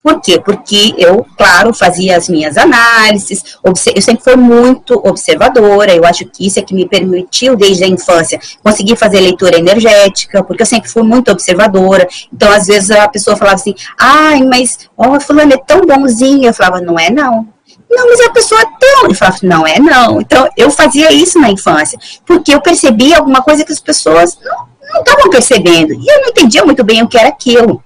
Por 0.00 0.20
quê? 0.20 0.38
Porque 0.38 0.94
eu, 0.96 1.26
claro, 1.36 1.74
fazia 1.74 2.16
as 2.16 2.28
minhas 2.28 2.56
análises, 2.56 3.56
eu 3.64 3.74
sempre 3.74 4.22
fui 4.22 4.36
muito 4.36 4.94
observadora, 5.04 5.92
eu 5.92 6.04
acho 6.04 6.26
que 6.26 6.46
isso 6.46 6.60
é 6.60 6.62
que 6.62 6.74
me 6.74 6.86
permitiu, 6.86 7.56
desde 7.56 7.82
a 7.82 7.88
infância, 7.88 8.38
conseguir 8.62 8.94
fazer 8.94 9.18
leitura 9.18 9.58
energética, 9.58 10.44
porque 10.44 10.62
eu 10.62 10.66
sempre 10.66 10.88
fui 10.88 11.02
muito 11.02 11.32
observadora. 11.32 12.06
Então, 12.32 12.52
às 12.52 12.66
vezes, 12.66 12.92
a 12.92 13.08
pessoa 13.08 13.34
falava 13.34 13.56
assim, 13.56 13.74
ai, 13.98 14.42
mas, 14.42 14.88
ó, 14.96 15.18
fulano 15.18 15.54
é 15.54 15.56
tão 15.56 15.80
bonzinho. 15.80 16.44
Eu 16.44 16.54
falava, 16.54 16.80
não 16.80 16.96
é 16.96 17.10
não. 17.10 17.53
Não, 17.94 18.08
mas 18.08 18.20
a 18.20 18.30
pessoa 18.30 18.60
é 18.60 18.66
tão. 18.78 19.08
Eu 19.08 19.14
falava, 19.14 19.38
não 19.42 19.66
é 19.66 19.78
não. 19.78 20.20
Então, 20.20 20.48
eu 20.56 20.70
fazia 20.70 21.12
isso 21.12 21.38
na 21.38 21.50
infância, 21.50 21.98
porque 22.26 22.54
eu 22.54 22.60
percebia 22.60 23.18
alguma 23.18 23.42
coisa 23.42 23.64
que 23.64 23.72
as 23.72 23.80
pessoas 23.80 24.36
não 24.92 25.00
estavam 25.00 25.30
percebendo. 25.30 25.92
E 25.92 26.06
eu 26.06 26.20
não 26.22 26.28
entendia 26.28 26.64
muito 26.64 26.82
bem 26.82 27.02
o 27.02 27.08
que 27.08 27.16
era 27.16 27.28
aquilo. 27.28 27.82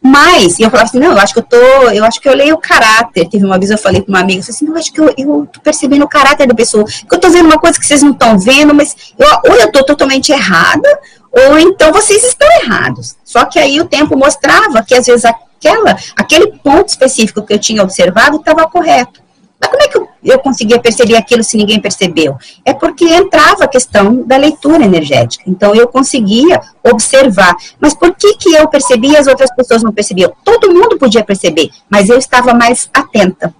Mas, 0.00 0.60
eu 0.60 0.70
falava 0.70 0.88
assim, 0.88 0.98
não, 0.98 1.12
eu 1.12 1.18
acho 1.18 1.32
que 1.32 1.40
eu 1.40 1.44
tô, 1.44 1.56
eu 1.90 2.04
acho 2.04 2.20
que 2.20 2.28
eu 2.28 2.34
leio 2.34 2.54
o 2.54 2.58
caráter. 2.58 3.28
Teve 3.28 3.44
uma 3.44 3.58
vez 3.58 3.70
eu 3.70 3.78
falei 3.78 4.00
com 4.00 4.08
uma 4.08 4.20
amiga, 4.20 4.40
eu 4.40 4.48
assim, 4.48 4.66
eu 4.66 4.76
acho 4.76 4.92
que 4.92 5.00
eu, 5.00 5.12
eu 5.16 5.48
tô 5.52 5.60
percebendo 5.60 6.04
o 6.04 6.08
caráter 6.08 6.46
da 6.46 6.54
pessoa. 6.54 6.84
Que 6.84 7.14
eu 7.14 7.18
tô 7.18 7.30
vendo 7.30 7.46
uma 7.46 7.58
coisa 7.58 7.78
que 7.78 7.86
vocês 7.86 8.02
não 8.02 8.12
estão 8.12 8.38
vendo, 8.38 8.74
mas 8.74 8.94
eu, 9.18 9.26
ou 9.50 9.56
eu 9.56 9.72
tô 9.72 9.84
totalmente 9.84 10.30
errada, 10.30 10.88
ou 11.32 11.58
então 11.58 11.92
vocês 11.92 12.24
estão 12.24 12.48
errados. 12.62 13.16
Só 13.24 13.44
que 13.44 13.58
aí 13.58 13.80
o 13.80 13.86
tempo 13.86 14.16
mostrava 14.16 14.82
que 14.82 14.94
às 14.94 15.06
vezes 15.06 15.24
aquela, 15.24 15.96
aquele 16.16 16.58
ponto 16.58 16.88
específico 16.88 17.42
que 17.42 17.52
eu 17.52 17.58
tinha 17.58 17.82
observado 17.82 18.36
estava 18.36 18.68
correto. 18.68 19.20
Mas 19.60 19.70
como 19.70 19.82
é 19.82 19.88
que 19.88 19.98
eu, 19.98 20.08
eu 20.22 20.38
conseguia 20.38 20.78
perceber 20.80 21.16
aquilo 21.16 21.42
se 21.42 21.56
ninguém 21.56 21.80
percebeu? 21.80 22.36
É 22.64 22.72
porque 22.72 23.04
entrava 23.04 23.64
a 23.64 23.68
questão 23.68 24.22
da 24.24 24.36
leitura 24.36 24.84
energética. 24.84 25.44
Então 25.46 25.74
eu 25.74 25.88
conseguia 25.88 26.60
observar. 26.84 27.56
Mas 27.80 27.94
por 27.94 28.14
que, 28.14 28.34
que 28.34 28.54
eu 28.54 28.68
percebi 28.68 29.10
e 29.10 29.16
as 29.16 29.26
outras 29.26 29.54
pessoas 29.54 29.82
não 29.82 29.92
percebiam? 29.92 30.32
Todo 30.44 30.72
mundo 30.72 30.98
podia 30.98 31.24
perceber, 31.24 31.70
mas 31.90 32.08
eu 32.08 32.18
estava 32.18 32.54
mais 32.54 32.88
atenta. 32.92 33.54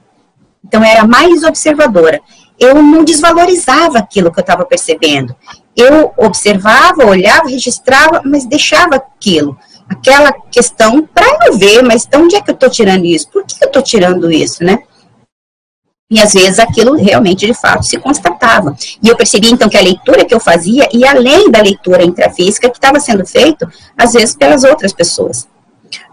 Então 0.65 0.83
era 0.83 1.07
mais 1.07 1.43
observadora. 1.43 2.21
Eu 2.59 2.83
não 2.83 3.05
desvalorizava 3.05 3.99
aquilo 3.99 4.33
que 4.33 4.39
eu 4.39 4.43
estava 4.43 4.65
percebendo. 4.65 5.35
Eu 5.77 6.13
observava, 6.17 7.07
olhava, 7.07 7.49
registrava, 7.49 8.23
mas 8.25 8.45
deixava 8.45 8.97
aquilo 8.97 9.57
aquela 9.89 10.33
questão 10.51 11.03
para 11.03 11.47
eu 11.47 11.57
ver, 11.57 11.83
mas 11.83 12.05
de 12.05 12.17
onde 12.17 12.37
é 12.37 12.43
que 12.43 12.51
eu 12.51 12.55
estou 12.55 12.69
tirando 12.69 13.07
isso? 13.07 13.29
Por 13.31 13.45
que 13.45 13.57
eu 13.63 13.69
estou 13.69 13.83
tirando 13.83 14.31
isso, 14.31 14.63
né? 14.63 14.81
E 16.11 16.19
às 16.21 16.33
vezes 16.33 16.59
aquilo 16.59 16.95
realmente, 16.95 17.47
de 17.47 17.53
fato, 17.53 17.85
se 17.85 17.99
constatava. 17.99 18.75
E 19.03 19.09
eu 19.09 19.17
percebi, 19.17 19.51
então, 19.51 19.69
que 19.69 19.77
a 19.77 19.83
leitura 19.83 20.25
que 20.25 20.35
eu 20.35 20.41
fazia, 20.41 20.89
e 20.91 21.07
além 21.07 21.51
da 21.51 21.61
leitura 21.61 22.03
intrafísica, 22.03 22.71
que 22.71 22.79
estava 22.79 22.99
sendo 22.99 23.27
feito, 23.27 23.69
às 23.95 24.15
vezes, 24.15 24.35
pelas 24.35 24.65
outras 24.65 24.93
pessoas. 24.93 25.47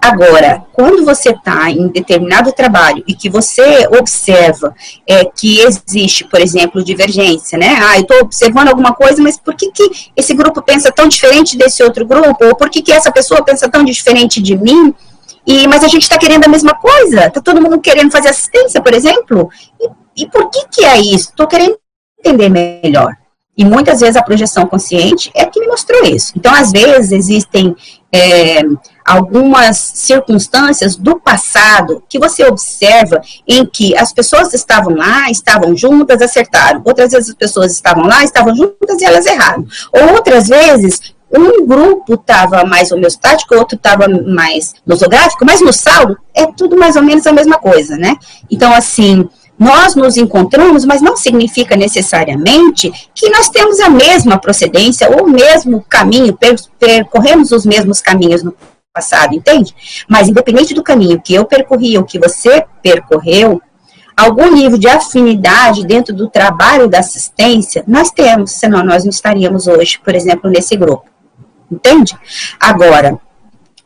Agora, 0.02 0.64
quando 0.74 1.06
você 1.06 1.30
está 1.30 1.70
em 1.72 1.88
determinado 1.88 2.52
trabalho 2.52 3.04
e 3.08 3.14
que 3.14 3.30
você 3.30 3.88
observa 3.88 4.76
é, 5.08 5.26
que 5.26 5.62
existe, 5.62 6.26
por 6.26 6.40
exemplo, 6.42 6.84
divergência, 6.84 7.58
né? 7.58 7.78
Ah, 7.82 7.96
eu 7.96 8.02
estou 8.02 8.20
observando 8.20 8.68
alguma 8.68 8.94
coisa, 8.94 9.22
mas 9.22 9.38
por 9.38 9.56
que, 9.56 9.72
que 9.72 10.12
esse 10.16 10.34
grupo 10.34 10.62
pensa 10.62 10.92
tão 10.92 11.08
diferente 11.08 11.58
desse 11.58 11.82
outro 11.84 12.06
grupo? 12.06 12.46
Ou 12.46 12.56
por 12.56 12.70
que, 12.70 12.82
que 12.82 12.92
essa 12.92 13.12
pessoa 13.12 13.44
pensa 13.44 13.70
tão 13.70 13.84
diferente 13.84 14.42
de 14.42 14.58
mim? 14.58 14.94
E, 15.46 15.68
mas 15.68 15.84
a 15.84 15.88
gente 15.88 16.04
está 16.04 16.18
querendo 16.18 16.46
a 16.46 16.50
mesma 16.50 16.74
coisa? 16.76 17.28
Está 17.28 17.42
todo 17.42 17.62
mundo 17.62 17.80
querendo 17.80 18.12
fazer 18.12 18.30
assistência, 18.30 18.82
por 18.82 18.94
exemplo? 18.94 19.50
E, 19.80 20.24
e 20.24 20.28
por 20.28 20.50
que, 20.50 20.68
que 20.72 20.86
é 20.86 20.98
isso? 20.98 21.30
Estou 21.30 21.48
querendo 21.48 21.78
entender 22.20 22.50
melhor. 22.50 23.16
E 23.58 23.64
muitas 23.64 24.02
vezes 24.02 24.18
a 24.18 24.24
projeção 24.24 24.68
consciente 24.68 25.32
é 25.34 25.46
que 25.46 25.60
me 25.62 25.68
mostrou 25.68 26.04
isso. 26.04 26.34
Então, 26.36 26.54
às 26.54 26.72
vezes, 26.74 27.12
existem 27.14 27.74
é, 28.12 28.62
algumas 29.06 29.78
circunstâncias 29.78 30.98
do 30.98 31.20
passado 31.20 32.04
que 32.10 32.20
você 32.20 32.44
observa 32.44 33.22
em 33.48 33.66
que 33.66 33.96
as 33.96 34.12
pessoas 34.12 34.54
estavam 34.54 34.94
lá, 34.94 35.30
estavam 35.30 35.76
juntas, 35.76 36.22
acertaram. 36.22 36.82
Outras 36.84 37.12
vezes 37.12 37.30
as 37.30 37.36
pessoas 37.36 37.72
estavam 37.72 38.06
lá, 38.06 38.26
estavam 38.26 38.54
juntas 38.54 39.02
e 39.02 39.06
elas 39.06 39.26
erraram. 39.26 39.66
Ou 39.94 40.16
outras 40.16 40.50
vezes 40.50 41.15
um 41.32 41.66
grupo 41.66 42.14
estava 42.14 42.64
mais 42.66 42.92
homeostático, 42.92 43.56
outro 43.56 43.76
estava 43.76 44.08
mais 44.08 44.76
nosográfico, 44.86 45.46
mas 45.46 45.62
no 45.62 45.74
saldo 45.74 46.18
é 46.34 46.46
tudo 46.46 46.78
mais 46.78 46.96
ou 46.96 47.04
menos 47.04 47.26
a 47.26 47.34
mesma 47.34 47.58
coisa, 47.58 47.98
né? 47.98 48.16
Então, 48.50 48.74
assim, 48.74 49.28
nós 49.58 49.96
nos 49.96 50.18
encontramos, 50.18 50.86
mas 50.86 51.02
não 51.02 51.16
significa 51.16 51.76
necessariamente 51.76 52.92
que 53.14 53.30
nós 53.30 53.50
temos 53.50 53.80
a 53.80 53.90
mesma 53.90 54.38
procedência 54.38 55.10
ou 55.10 55.26
o 55.26 55.30
mesmo 55.30 55.84
caminho, 55.88 56.38
percorremos 56.80 57.52
os 57.52 57.66
mesmos 57.66 58.02
caminhos 58.02 58.44
no 58.44 58.56
passado, 58.94 59.34
entende? 59.34 59.74
Mas 60.08 60.30
independente 60.30 60.74
do 60.74 60.84
caminho 60.84 61.22
que 61.22 61.34
eu 61.34 61.46
percorri 61.46 61.98
ou 61.98 62.04
que 62.04 62.20
você 62.20 62.66
percorreu, 62.82 63.62
algum 64.16 64.52
nível 64.52 64.78
de 64.78 64.88
afinidade 64.88 65.86
dentro 65.86 66.14
do 66.16 66.30
trabalho 66.30 66.88
da 66.88 67.00
assistência, 67.00 67.84
nós 67.88 68.10
temos, 68.10 68.52
senão 68.52 68.84
nós 68.84 69.04
não 69.04 69.10
estaríamos 69.10 69.68
hoje, 69.68 70.00
por 70.04 70.16
exemplo, 70.16 70.50
nesse 70.50 70.76
grupo. 70.78 71.15
Entende? 71.72 72.18
Agora, 72.60 73.20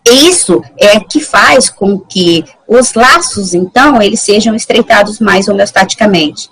isso 0.06 0.62
é 0.78 1.00
que 1.00 1.20
faz 1.20 1.70
com 1.70 2.00
que 2.00 2.44
os 2.68 2.94
laços, 2.94 3.54
então, 3.54 4.02
eles 4.02 4.22
sejam 4.22 4.56
estreitados 4.56 5.20
mais 5.20 5.48
homeostaticamente. 5.48 6.50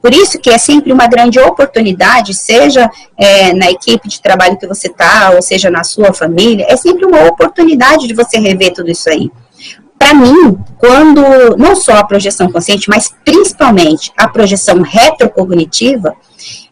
Por 0.00 0.14
isso 0.14 0.38
que 0.38 0.48
é 0.48 0.56
sempre 0.56 0.92
uma 0.92 1.06
grande 1.06 1.38
oportunidade, 1.38 2.32
seja 2.32 2.90
é, 3.18 3.52
na 3.52 3.70
equipe 3.70 4.08
de 4.08 4.20
trabalho 4.20 4.56
que 4.56 4.66
você 4.66 4.86
está, 4.86 5.32
ou 5.34 5.42
seja 5.42 5.70
na 5.70 5.84
sua 5.84 6.12
família, 6.14 6.66
é 6.68 6.76
sempre 6.76 7.04
uma 7.04 7.26
oportunidade 7.26 8.06
de 8.06 8.14
você 8.14 8.38
rever 8.38 8.72
tudo 8.72 8.90
isso 8.90 9.10
aí. 9.10 9.30
Para 9.98 10.14
mim, 10.14 10.58
quando 10.78 11.20
não 11.58 11.76
só 11.76 11.96
a 11.96 12.04
projeção 12.04 12.50
consciente, 12.50 12.88
mas 12.88 13.12
principalmente 13.22 14.10
a 14.16 14.26
projeção 14.26 14.80
retrocognitiva, 14.80 16.14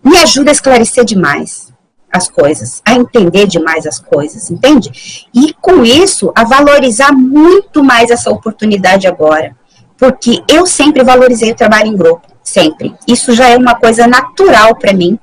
me 0.02 0.16
ajuda 0.16 0.50
a 0.50 0.52
esclarecer 0.52 1.04
demais 1.04 1.67
as 2.12 2.28
coisas, 2.28 2.82
a 2.84 2.94
entender 2.94 3.46
demais 3.46 3.86
as 3.86 3.98
coisas, 3.98 4.50
entende? 4.50 5.26
E 5.34 5.52
com 5.54 5.84
isso, 5.84 6.32
a 6.34 6.44
valorizar 6.44 7.12
muito 7.12 7.82
mais 7.84 8.10
essa 8.10 8.30
oportunidade 8.30 9.06
agora. 9.06 9.56
Porque 9.96 10.42
eu 10.48 10.66
sempre 10.66 11.02
valorizei 11.02 11.50
o 11.50 11.56
trabalho 11.56 11.88
em 11.88 11.96
grupo, 11.96 12.26
sempre. 12.42 12.94
Isso 13.06 13.34
já 13.34 13.48
é 13.48 13.56
uma 13.56 13.74
coisa 13.74 14.06
natural 14.06 14.76
para 14.76 14.92
mim, 14.92 15.18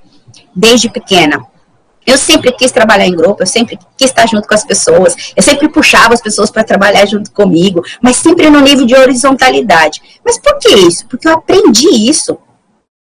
desde 0.56 0.90
pequena. 0.90 1.46
Eu 2.06 2.18
sempre 2.20 2.52
quis 2.52 2.72
trabalhar 2.72 3.08
em 3.08 3.16
grupo, 3.16 3.42
eu 3.42 3.48
sempre 3.48 3.80
quis 3.98 4.10
estar 4.10 4.28
junto 4.28 4.48
com 4.48 4.54
as 4.54 4.64
pessoas, 4.64 5.34
eu 5.36 5.42
sempre 5.42 5.68
puxava 5.68 6.14
as 6.14 6.22
pessoas 6.22 6.52
para 6.52 6.64
trabalhar 6.64 7.06
junto 7.08 7.32
comigo, 7.32 7.82
mas 8.00 8.18
sempre 8.18 8.48
no 8.50 8.60
nível 8.60 8.86
de 8.86 8.96
horizontalidade. 8.96 10.20
Mas 10.24 10.38
por 10.38 10.60
que 10.60 10.70
isso? 10.70 11.08
Porque 11.08 11.28
eu 11.28 11.34
aprendi 11.34 11.88
isso 12.08 12.38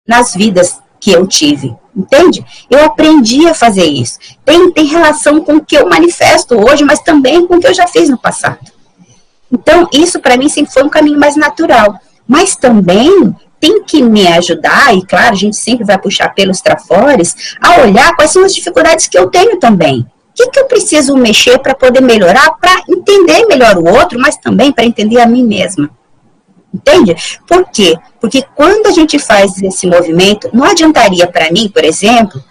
nas 0.06 0.34
vidas 0.34 0.81
que 1.02 1.10
eu 1.10 1.26
tive. 1.26 1.74
Entende? 1.94 2.46
Eu 2.70 2.84
aprendi 2.84 3.46
a 3.48 3.52
fazer 3.52 3.84
isso. 3.84 4.18
Tem, 4.44 4.70
tem 4.70 4.86
relação 4.86 5.40
com 5.40 5.56
o 5.56 5.64
que 5.64 5.76
eu 5.76 5.88
manifesto 5.88 6.54
hoje, 6.54 6.84
mas 6.84 7.00
também 7.00 7.44
com 7.44 7.56
o 7.56 7.60
que 7.60 7.66
eu 7.66 7.74
já 7.74 7.88
fiz 7.88 8.08
no 8.08 8.16
passado. 8.16 8.60
Então, 9.50 9.88
isso 9.92 10.20
para 10.20 10.36
mim 10.36 10.48
sempre 10.48 10.72
foi 10.72 10.84
um 10.84 10.88
caminho 10.88 11.18
mais 11.18 11.36
natural. 11.36 11.98
Mas 12.26 12.54
também 12.54 13.34
tem 13.60 13.82
que 13.82 14.00
me 14.00 14.26
ajudar, 14.28 14.94
e 14.94 15.04
claro, 15.04 15.34
a 15.34 15.36
gente 15.36 15.56
sempre 15.56 15.84
vai 15.84 15.98
puxar 15.98 16.28
pelos 16.30 16.60
trafores, 16.60 17.56
a 17.60 17.80
olhar 17.82 18.14
quais 18.14 18.30
são 18.30 18.44
as 18.44 18.54
dificuldades 18.54 19.08
que 19.08 19.18
eu 19.18 19.28
tenho 19.28 19.58
também. 19.58 20.00
O 20.00 20.34
que, 20.34 20.50
que 20.50 20.60
eu 20.60 20.64
preciso 20.66 21.16
mexer 21.16 21.58
para 21.58 21.74
poder 21.74 22.00
melhorar, 22.00 22.52
para 22.58 22.80
entender 22.88 23.44
melhor 23.46 23.76
o 23.76 23.86
outro, 23.86 24.18
mas 24.18 24.36
também 24.36 24.72
para 24.72 24.84
entender 24.84 25.20
a 25.20 25.26
mim 25.26 25.44
mesma. 25.44 25.90
Entende? 26.72 27.14
Por 27.46 27.68
quê? 27.70 27.94
Porque 28.20 28.42
quando 28.54 28.86
a 28.86 28.90
gente 28.92 29.18
faz 29.18 29.60
esse 29.62 29.86
movimento, 29.86 30.48
não 30.52 30.64
adiantaria 30.64 31.26
para 31.26 31.50
mim, 31.50 31.68
por 31.68 31.84
exemplo, 31.84 32.42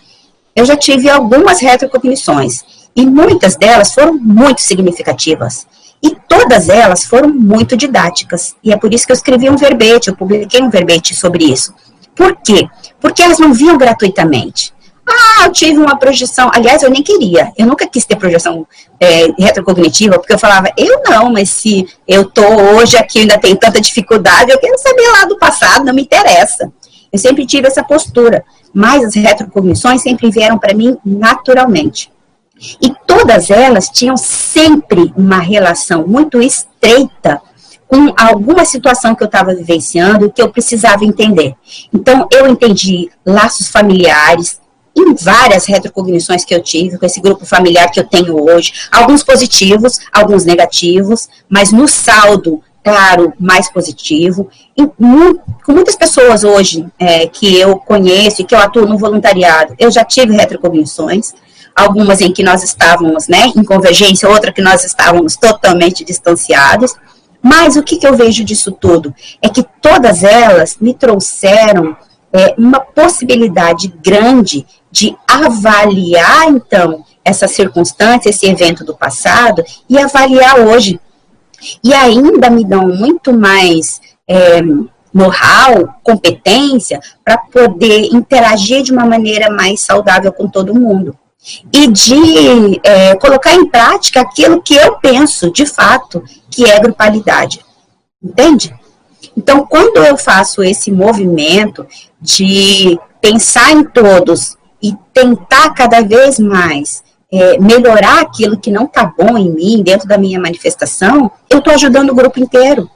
eu 0.55 0.65
já 0.65 0.75
tive 0.75 1.09
algumas 1.09 1.59
retrocognições, 1.59 2.63
e 2.95 3.05
muitas 3.05 3.55
delas 3.55 3.93
foram 3.93 4.13
muito 4.13 4.61
significativas. 4.61 5.65
E 6.03 6.15
todas 6.27 6.67
elas 6.67 7.05
foram 7.05 7.29
muito 7.29 7.77
didáticas. 7.77 8.55
E 8.63 8.73
é 8.73 8.77
por 8.77 8.93
isso 8.93 9.05
que 9.05 9.11
eu 9.11 9.15
escrevi 9.15 9.49
um 9.49 9.55
verbete, 9.55 10.09
eu 10.09 10.15
publiquei 10.15 10.61
um 10.61 10.69
verbete 10.69 11.15
sobre 11.15 11.45
isso. 11.45 11.73
Por 12.15 12.35
quê? 12.37 12.67
Porque 12.99 13.21
elas 13.21 13.39
não 13.39 13.53
vinham 13.53 13.77
gratuitamente. 13.77 14.73
Ah, 15.11 15.45
eu 15.45 15.51
tive 15.51 15.77
uma 15.77 15.97
projeção. 15.97 16.49
Aliás, 16.53 16.81
eu 16.83 16.89
nem 16.89 17.03
queria. 17.03 17.51
Eu 17.57 17.65
nunca 17.65 17.87
quis 17.87 18.05
ter 18.05 18.15
projeção 18.15 18.65
é, 18.99 19.27
retrocognitiva, 19.37 20.17
porque 20.17 20.33
eu 20.33 20.39
falava, 20.39 20.71
eu 20.77 21.01
não, 21.05 21.31
mas 21.31 21.49
se 21.49 21.87
eu 22.07 22.25
tô 22.25 22.45
hoje 22.75 22.97
aqui 22.97 23.19
ainda 23.19 23.37
tem 23.37 23.55
tanta 23.55 23.81
dificuldade, 23.81 24.51
eu 24.51 24.59
quero 24.59 24.77
saber 24.77 25.07
lá 25.11 25.25
do 25.25 25.37
passado, 25.37 25.85
não 25.85 25.93
me 25.93 26.03
interessa. 26.03 26.71
Eu 27.11 27.19
sempre 27.19 27.45
tive 27.45 27.67
essa 27.67 27.83
postura. 27.83 28.43
Mas 28.73 29.03
as 29.03 29.15
retrocognições 29.15 30.01
sempre 30.01 30.31
vieram 30.31 30.57
para 30.57 30.73
mim 30.73 30.97
naturalmente. 31.05 32.09
E 32.81 32.93
todas 33.05 33.49
elas 33.49 33.89
tinham 33.89 34.15
sempre 34.15 35.11
uma 35.17 35.39
relação 35.39 36.07
muito 36.07 36.41
estreita 36.41 37.41
com 37.91 38.13
alguma 38.17 38.63
situação 38.63 39.13
que 39.13 39.21
eu 39.21 39.25
estava 39.25 39.53
vivenciando 39.53 40.31
que 40.31 40.41
eu 40.41 40.49
precisava 40.49 41.03
entender. 41.03 41.53
Então, 41.93 42.25
eu 42.31 42.47
entendi 42.47 43.11
laços 43.25 43.67
familiares, 43.67 44.60
em 44.95 45.13
várias 45.15 45.65
retrocognições 45.65 46.43
que 46.43 46.53
eu 46.53 46.61
tive 46.61 46.97
com 46.97 47.05
esse 47.05 47.21
grupo 47.21 47.45
familiar 47.45 47.89
que 47.89 47.99
eu 47.99 48.03
tenho 48.03 48.43
hoje, 48.43 48.73
alguns 48.91 49.23
positivos, 49.23 49.99
alguns 50.11 50.45
negativos, 50.45 51.29
mas 51.49 51.71
no 51.71 51.87
saldo, 51.87 52.61
claro, 52.83 53.33
mais 53.39 53.71
positivo. 53.71 54.49
E, 54.77 54.85
com 54.85 55.71
muitas 55.71 55.95
pessoas 55.95 56.43
hoje 56.43 56.85
é, 56.99 57.27
que 57.27 57.57
eu 57.57 57.77
conheço 57.77 58.41
e 58.41 58.45
que 58.45 58.53
eu 58.53 58.59
atuo 58.59 58.85
no 58.85 58.97
voluntariado, 58.97 59.75
eu 59.79 59.89
já 59.89 60.03
tive 60.03 60.33
retrocognições, 60.33 61.33
algumas 61.75 62.19
em 62.19 62.33
que 62.33 62.43
nós 62.43 62.63
estávamos 62.63 63.27
né, 63.27 63.51
em 63.55 63.63
convergência, 63.63 64.29
outra 64.29 64.51
que 64.51 64.61
nós 64.61 64.83
estávamos 64.83 65.35
totalmente 65.37 66.03
distanciados. 66.03 66.93
Mas 67.41 67.75
o 67.75 67.81
que, 67.81 67.97
que 67.97 68.05
eu 68.05 68.15
vejo 68.15 68.43
disso 68.43 68.71
tudo? 68.71 69.15
É 69.41 69.49
que 69.49 69.65
todas 69.81 70.23
elas 70.23 70.77
me 70.79 70.93
trouxeram 70.93 71.97
é, 72.33 72.55
uma 72.57 72.79
possibilidade 72.79 73.93
grande 74.03 74.65
de 74.91 75.15
avaliar, 75.27 76.47
então, 76.49 77.03
essa 77.23 77.47
circunstância, 77.47 78.29
esse 78.29 78.45
evento 78.45 78.83
do 78.83 78.95
passado 78.95 79.63
e 79.89 79.97
avaliar 79.97 80.59
hoje. 80.59 80.99
E 81.83 81.93
ainda 81.93 82.49
me 82.49 82.65
dão 82.65 82.87
muito 82.87 83.31
mais 83.31 84.01
é, 84.27 84.61
know-how, 85.13 85.93
competência, 86.03 86.99
para 87.23 87.37
poder 87.37 88.09
interagir 88.13 88.81
de 88.81 88.91
uma 88.91 89.05
maneira 89.05 89.49
mais 89.49 89.81
saudável 89.81 90.31
com 90.31 90.47
todo 90.47 90.73
mundo. 90.73 91.15
E 91.73 91.87
de 91.87 92.79
é, 92.83 93.15
colocar 93.15 93.53
em 93.53 93.67
prática 93.67 94.21
aquilo 94.21 94.61
que 94.61 94.75
eu 94.75 94.97
penso, 94.97 95.51
de 95.51 95.65
fato, 95.65 96.23
que 96.49 96.65
é 96.65 96.79
grupalidade. 96.79 97.59
Entende? 98.23 98.73
Então, 99.35 99.65
quando 99.65 99.97
eu 99.97 100.17
faço 100.17 100.61
esse 100.63 100.91
movimento 100.91 101.85
de 102.21 102.99
pensar 103.19 103.71
em 103.71 103.83
todos 103.83 104.57
e 104.81 104.93
tentar 105.13 105.71
cada 105.71 106.01
vez 106.01 106.39
mais 106.39 107.03
é, 107.31 107.57
melhorar 107.59 108.21
aquilo 108.21 108.59
que 108.59 108.69
não 108.69 108.85
está 108.85 109.05
bom 109.05 109.37
em 109.37 109.49
mim, 109.49 109.83
dentro 109.83 110.07
da 110.07 110.17
minha 110.17 110.39
manifestação, 110.39 111.31
eu 111.49 111.59
estou 111.59 111.73
ajudando 111.73 112.09
o 112.09 112.15
grupo 112.15 112.39
inteiro. 112.39 112.89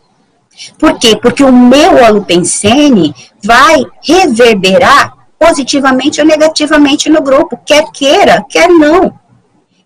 Por 0.77 0.97
quê? 0.99 1.17
Porque 1.21 1.43
o 1.43 1.51
meu 1.51 2.03
alupensene 2.03 3.13
vai 3.43 3.85
reverberar 4.03 5.13
positivamente 5.39 6.19
ou 6.19 6.27
negativamente 6.27 7.09
no 7.09 7.21
grupo, 7.21 7.59
quer 7.65 7.85
queira, 7.91 8.43
quer 8.49 8.69
não. 8.69 9.13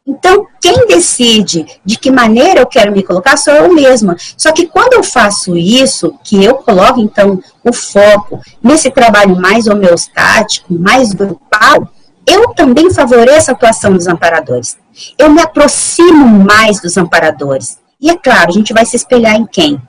Então, 0.10 0.48
quem 0.60 0.88
decide 0.88 1.68
de 1.86 1.96
que 1.96 2.10
maneira 2.10 2.62
eu 2.62 2.66
quero 2.66 2.92
me 2.92 3.04
colocar 3.04 3.38
sou 3.38 3.54
eu 3.54 3.72
mesma. 3.72 4.18
Só 4.36 4.52
que 4.52 4.66
quando 4.66 4.94
eu 4.94 5.04
faço 5.04 5.56
isso, 5.56 6.18
que 6.24 6.44
eu 6.44 6.56
coloco 6.56 7.00
então 7.00 7.40
o 7.64 7.72
foco 7.72 8.42
nesse 8.62 8.90
trabalho 8.90 9.40
mais 9.40 9.68
homeostático, 9.68 10.74
mais 10.74 11.14
grupal, 11.14 11.88
eu 12.26 12.56
também 12.56 12.92
favoreço 12.92 13.52
a 13.52 13.54
atuação 13.54 13.94
dos 13.94 14.08
amparadores. 14.08 14.80
Eu 15.16 15.30
me 15.30 15.42
aproximo 15.42 16.26
mais 16.44 16.82
dos 16.82 16.98
amparadores. 16.98 17.78
E 18.02 18.10
é 18.10 18.18
claro, 18.18 18.50
a 18.50 18.54
gente 18.54 18.74
vai 18.74 18.88
se 18.88 18.96
espelhar 18.96 19.36
em 19.36 19.46
quem? 19.46 19.80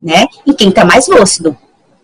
Né? 0.00 0.26
Em 0.46 0.52
quem 0.52 0.68
está 0.68 0.84
mais 0.84 1.08
lúcido. 1.08 1.58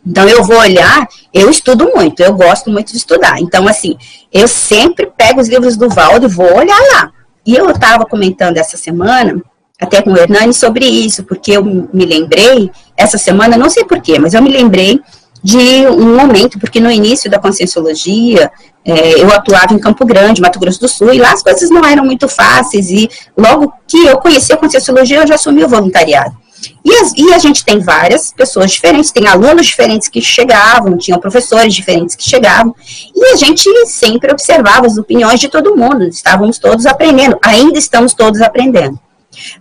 Então, 0.04 0.28
eu 0.28 0.42
vou 0.42 0.58
olhar, 0.58 1.06
eu 1.32 1.48
estudo 1.48 1.92
muito, 1.94 2.20
eu 2.20 2.34
gosto 2.34 2.70
muito 2.70 2.90
de 2.90 2.98
estudar. 2.98 3.38
Então, 3.38 3.68
assim, 3.68 3.96
eu 4.32 4.48
sempre 4.48 5.06
pego 5.06 5.40
os 5.40 5.48
livros 5.48 5.76
do 5.76 5.88
Valdo 5.88 6.26
e 6.26 6.28
vou 6.28 6.56
olhar 6.56 6.80
lá. 6.94 7.12
E 7.46 7.54
eu 7.54 7.70
estava 7.70 8.04
comentando 8.04 8.56
essa 8.56 8.76
semana, 8.76 9.42
até 9.80 10.00
com 10.00 10.12
o 10.12 10.16
Hernani, 10.16 10.54
sobre 10.54 10.86
isso, 10.86 11.24
porque 11.24 11.52
eu 11.52 11.64
me 11.64 12.04
lembrei, 12.04 12.70
essa 12.96 13.18
semana, 13.18 13.56
não 13.56 13.68
sei 13.68 13.84
porquê, 13.84 14.18
mas 14.18 14.34
eu 14.34 14.42
me 14.42 14.50
lembrei 14.50 15.00
de 15.42 15.86
um 15.88 16.16
momento, 16.16 16.58
porque 16.60 16.78
no 16.78 16.90
início 16.90 17.28
da 17.28 17.38
conscienciologia, 17.38 18.50
é, 18.84 19.20
eu 19.20 19.32
atuava 19.32 19.74
em 19.74 19.78
Campo 19.78 20.06
Grande, 20.06 20.40
Mato 20.40 20.60
Grosso 20.60 20.80
do 20.80 20.88
Sul, 20.88 21.12
e 21.12 21.18
lá 21.18 21.32
as 21.32 21.42
coisas 21.42 21.68
não 21.68 21.84
eram 21.84 22.04
muito 22.04 22.28
fáceis, 22.28 22.90
e 22.90 23.10
logo 23.36 23.72
que 23.88 24.06
eu 24.06 24.18
conheci 24.18 24.52
a 24.52 24.56
conscienciologia, 24.56 25.18
eu 25.18 25.26
já 25.26 25.34
assumi 25.34 25.64
o 25.64 25.68
voluntariado. 25.68 26.36
E, 26.84 26.94
as, 26.94 27.12
e, 27.16 27.32
a 27.32 27.38
gente 27.38 27.64
tem 27.64 27.80
várias 27.80 28.32
pessoas 28.32 28.72
diferentes, 28.72 29.10
tem 29.10 29.26
alunos 29.26 29.66
diferentes 29.66 30.08
que 30.08 30.20
chegavam, 30.20 30.96
tinham 30.96 31.18
professores 31.18 31.74
diferentes 31.74 32.14
que 32.14 32.28
chegavam, 32.28 32.74
e 33.14 33.32
a 33.32 33.36
gente 33.36 33.68
sempre 33.86 34.30
observava 34.32 34.86
as 34.86 34.96
opiniões 34.96 35.40
de 35.40 35.48
todo 35.48 35.76
mundo, 35.76 36.04
estávamos 36.04 36.58
todos 36.58 36.86
aprendendo, 36.86 37.38
ainda 37.42 37.78
estamos 37.78 38.14
todos 38.14 38.40
aprendendo. 38.40 38.98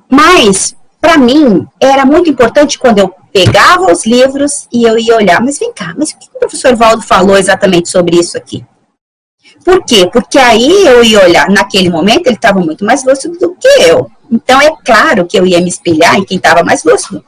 Mas, 0.09 0.75
para 0.99 1.17
mim, 1.17 1.65
era 1.79 2.05
muito 2.05 2.29
importante 2.29 2.77
quando 2.77 2.99
eu 2.99 3.13
pegava 3.31 3.91
os 3.91 4.05
livros 4.05 4.67
e 4.71 4.83
eu 4.83 4.97
ia 4.97 5.15
olhar, 5.15 5.41
mas 5.41 5.57
vem 5.57 5.73
cá, 5.73 5.93
mas 5.97 6.11
o 6.11 6.17
que 6.17 6.27
o 6.33 6.39
professor 6.39 6.75
Valdo 6.75 7.01
falou 7.01 7.37
exatamente 7.37 7.89
sobre 7.89 8.17
isso 8.17 8.37
aqui? 8.37 8.65
Por 9.63 9.83
quê? 9.83 10.09
Porque 10.11 10.37
aí 10.37 10.85
eu 10.85 11.03
ia 11.03 11.23
olhar, 11.23 11.49
naquele 11.49 11.89
momento 11.89 12.27
ele 12.27 12.35
estava 12.35 12.59
muito 12.59 12.83
mais 12.83 13.03
lúcido 13.03 13.37
do 13.37 13.55
que 13.55 13.67
eu. 13.81 14.09
Então 14.31 14.59
é 14.61 14.71
claro 14.83 15.25
que 15.25 15.37
eu 15.37 15.45
ia 15.45 15.61
me 15.61 15.69
espelhar 15.69 16.15
em 16.15 16.23
quem 16.23 16.37
estava 16.37 16.63
mais 16.63 16.83
lúcido. 16.83 17.23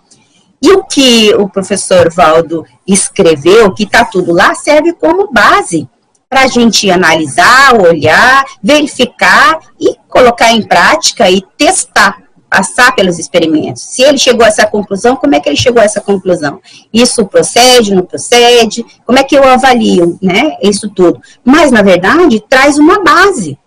E 0.62 0.72
o 0.72 0.84
que 0.84 1.34
o 1.36 1.50
professor 1.50 2.12
Valdo 2.12 2.66
escreveu, 2.88 3.74
que 3.74 3.84
está 3.84 4.06
tudo 4.06 4.32
lá, 4.32 4.56
serve 4.56 4.94
como 4.94 5.32
base 5.32 5.88
para 6.30 6.44
a 6.44 6.48
gente 6.48 6.90
analisar, 6.90 7.80
olhar, 7.80 8.46
verificar 8.62 9.60
e 9.80 9.96
colocar 10.10 10.52
em 10.52 10.64
prática 10.64 11.30
e 11.30 11.44
testar 11.58 12.23
passar 12.54 12.94
pelos 12.94 13.18
experimentos. 13.18 13.82
Se 13.82 14.04
ele 14.04 14.20
chegou 14.20 14.46
a 14.46 14.48
essa 14.48 14.68
conclusão, 14.68 15.16
como 15.16 15.34
é 15.34 15.40
que 15.40 15.50
ele 15.50 15.56
chegou 15.56 15.82
a 15.82 15.86
essa 15.86 16.00
conclusão? 16.00 16.62
Isso 16.94 17.26
procede, 17.26 17.96
não 17.96 18.04
procede? 18.04 18.86
Como 19.04 19.18
é 19.18 19.24
que 19.24 19.36
eu 19.36 19.44
avalio, 19.44 20.20
né? 20.22 20.56
Isso 20.62 20.88
tudo. 20.88 21.20
Mas, 21.44 21.72
na 21.72 21.82
verdade, 21.82 22.44
traz 22.48 22.78
uma 22.78 23.04
base 23.04 23.58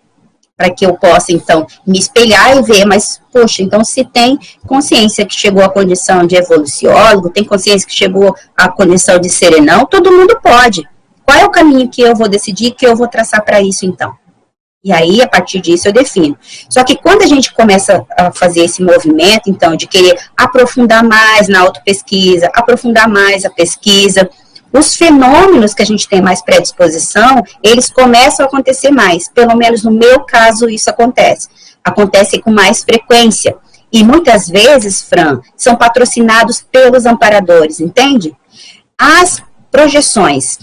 para 0.55 0.69
que 0.69 0.85
eu 0.85 0.93
possa, 0.93 1.33
então, 1.33 1.67
me 1.85 1.99
espelhar 1.99 2.57
e 2.57 2.61
ver, 2.61 2.85
mas, 2.85 3.21
poxa, 3.31 3.61
então, 3.61 3.83
se 3.83 4.05
tem 4.05 4.39
consciência 4.65 5.25
que 5.25 5.35
chegou 5.35 5.61
à 5.61 5.69
condição 5.69 6.25
de 6.25 6.37
evoluciólogo, 6.37 7.29
tem 7.29 7.43
consciência 7.43 7.85
que 7.85 7.93
chegou 7.93 8.33
à 8.55 8.69
condição 8.69 9.19
de 9.19 9.29
serenão, 9.29 9.85
todo 9.85 10.13
mundo 10.13 10.39
pode. 10.41 10.87
Qual 11.25 11.37
é 11.37 11.45
o 11.45 11.51
caminho 11.51 11.89
que 11.89 12.01
eu 12.01 12.15
vou 12.15 12.29
decidir, 12.29 12.71
que 12.71 12.87
eu 12.87 12.95
vou 12.95 13.09
traçar 13.09 13.43
para 13.43 13.61
isso, 13.61 13.85
então? 13.85 14.13
E 14.83 14.93
aí, 14.93 15.21
a 15.21 15.27
partir 15.27 15.59
disso, 15.59 15.87
eu 15.87 15.93
defino. 15.93 16.37
Só 16.69 16.83
que 16.83 16.95
quando 16.95 17.23
a 17.23 17.27
gente 17.27 17.53
começa 17.53 18.05
a 18.17 18.31
fazer 18.31 18.61
esse 18.61 18.81
movimento, 18.81 19.49
então, 19.49 19.75
de 19.75 19.87
querer 19.87 20.17
aprofundar 20.35 21.03
mais 21.03 21.47
na 21.47 21.61
autopesquisa, 21.61 22.49
aprofundar 22.53 23.09
mais 23.09 23.43
a 23.43 23.49
pesquisa, 23.49 24.29
os 24.71 24.95
fenômenos 24.95 25.73
que 25.73 25.81
a 25.81 25.85
gente 25.85 26.07
tem 26.07 26.21
mais 26.21 26.41
predisposição, 26.41 27.43
eles 27.63 27.89
começam 27.89 28.45
a 28.45 28.47
acontecer 28.47 28.91
mais. 28.91 29.27
Pelo 29.27 29.55
menos 29.55 29.83
no 29.83 29.91
meu 29.91 30.21
caso, 30.21 30.69
isso 30.69 30.89
acontece. 30.89 31.49
Acontece 31.83 32.39
com 32.39 32.51
mais 32.51 32.83
frequência. 32.83 33.55
E 33.91 34.03
muitas 34.03 34.47
vezes, 34.47 35.01
Fran, 35.01 35.39
são 35.55 35.75
patrocinados 35.75 36.65
pelos 36.71 37.05
amparadores, 37.05 37.79
entende? 37.79 38.35
As 38.97 39.41
projeções 39.71 40.59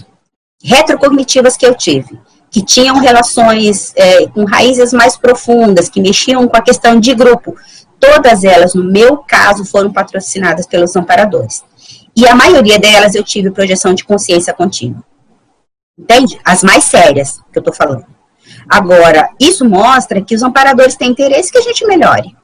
retrocognitivas 0.63 1.57
que 1.57 1.65
eu 1.65 1.75
tive, 1.75 2.19
que 2.55 2.63
tinham 2.63 2.99
relações 2.99 3.91
é, 3.97 4.27
com 4.27 4.45
raízes 4.45 4.93
mais 4.93 5.17
profundas, 5.17 5.89
que 5.89 5.99
mexiam 5.99 6.47
com 6.47 6.55
a 6.55 6.61
questão 6.61 6.97
de 6.97 7.13
grupo. 7.13 7.53
Todas 7.99 8.45
elas, 8.45 8.73
no 8.73 8.81
meu 8.81 9.17
caso, 9.17 9.65
foram 9.65 9.91
patrocinadas 9.91 10.65
pelos 10.65 10.95
amparadores. 10.95 11.65
E 12.15 12.25
a 12.25 12.33
maioria 12.33 12.79
delas 12.79 13.13
eu 13.13 13.25
tive 13.25 13.51
projeção 13.51 13.93
de 13.93 14.05
consciência 14.05 14.53
contínua. 14.53 15.03
Entende? 15.99 16.39
As 16.45 16.63
mais 16.63 16.85
sérias 16.85 17.41
que 17.51 17.57
eu 17.57 17.59
estou 17.59 17.73
falando. 17.73 18.05
Agora, 18.69 19.31
isso 19.37 19.67
mostra 19.67 20.21
que 20.21 20.33
os 20.33 20.41
amparadores 20.41 20.95
têm 20.95 21.09
interesse 21.09 21.51
que 21.51 21.57
a 21.57 21.61
gente 21.61 21.85
melhore. 21.85 22.37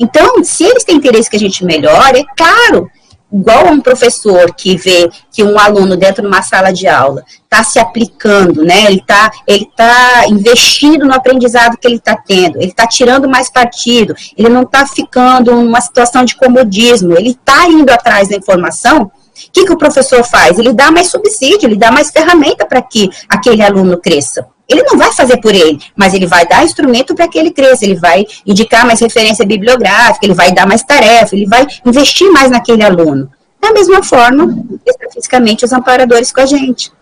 Então, 0.00 0.42
se 0.42 0.64
eles 0.64 0.82
têm 0.82 0.96
interesse 0.96 1.28
que 1.28 1.36
a 1.36 1.40
gente 1.40 1.62
melhore, 1.62 2.20
é 2.20 2.24
claro 2.34 2.90
igual 3.32 3.66
um 3.66 3.80
professor 3.80 4.54
que 4.54 4.76
vê 4.76 5.10
que 5.30 5.44
um 5.44 5.58
aluno 5.58 5.96
dentro 5.96 6.22
de 6.22 6.28
uma 6.28 6.42
sala 6.42 6.72
de 6.72 6.86
aula 6.88 7.22
está 7.42 7.62
se 7.62 7.78
aplicando, 7.78 8.64
né? 8.64 8.86
Ele 8.86 9.00
está 9.00 9.30
ele 9.46 9.70
tá 9.76 10.24
investindo 10.28 11.04
no 11.04 11.14
aprendizado 11.14 11.76
que 11.76 11.86
ele 11.86 11.96
está 11.96 12.16
tendo, 12.16 12.56
ele 12.56 12.70
está 12.70 12.86
tirando 12.86 13.28
mais 13.28 13.50
partido, 13.50 14.14
ele 14.36 14.48
não 14.48 14.62
está 14.62 14.86
ficando 14.86 15.54
numa 15.54 15.80
situação 15.80 16.24
de 16.24 16.36
comodismo, 16.36 17.16
ele 17.16 17.30
está 17.30 17.66
indo 17.66 17.90
atrás 17.90 18.28
da 18.28 18.36
informação. 18.36 19.02
O 19.02 19.50
que, 19.52 19.64
que 19.64 19.72
o 19.72 19.78
professor 19.78 20.24
faz? 20.24 20.58
Ele 20.58 20.72
dá 20.72 20.90
mais 20.90 21.10
subsídio, 21.10 21.68
ele 21.68 21.76
dá 21.76 21.92
mais 21.92 22.10
ferramenta 22.10 22.66
para 22.66 22.82
que 22.82 23.08
aquele 23.28 23.62
aluno 23.62 23.96
cresça. 23.96 24.46
Ele 24.68 24.82
não 24.82 24.98
vai 24.98 25.10
fazer 25.12 25.38
por 25.38 25.54
ele, 25.54 25.78
mas 25.96 26.12
ele 26.12 26.26
vai 26.26 26.46
dar 26.46 26.64
instrumento 26.64 27.14
para 27.14 27.26
que 27.26 27.38
ele 27.38 27.50
cresça, 27.50 27.84
ele 27.84 27.94
vai 27.94 28.26
indicar 28.46 28.84
mais 28.84 29.00
referência 29.00 29.46
bibliográfica, 29.46 30.26
ele 30.26 30.34
vai 30.34 30.52
dar 30.52 30.66
mais 30.66 30.82
tarefa, 30.82 31.34
ele 31.34 31.46
vai 31.46 31.66
investir 31.86 32.30
mais 32.30 32.50
naquele 32.50 32.84
aluno. 32.84 33.30
Da 33.60 33.72
mesma 33.72 34.02
forma, 34.02 34.64
especificamente 34.86 35.64
os 35.64 35.72
amparadores 35.72 36.30
com 36.30 36.40
a 36.40 36.46
gente. 36.46 36.92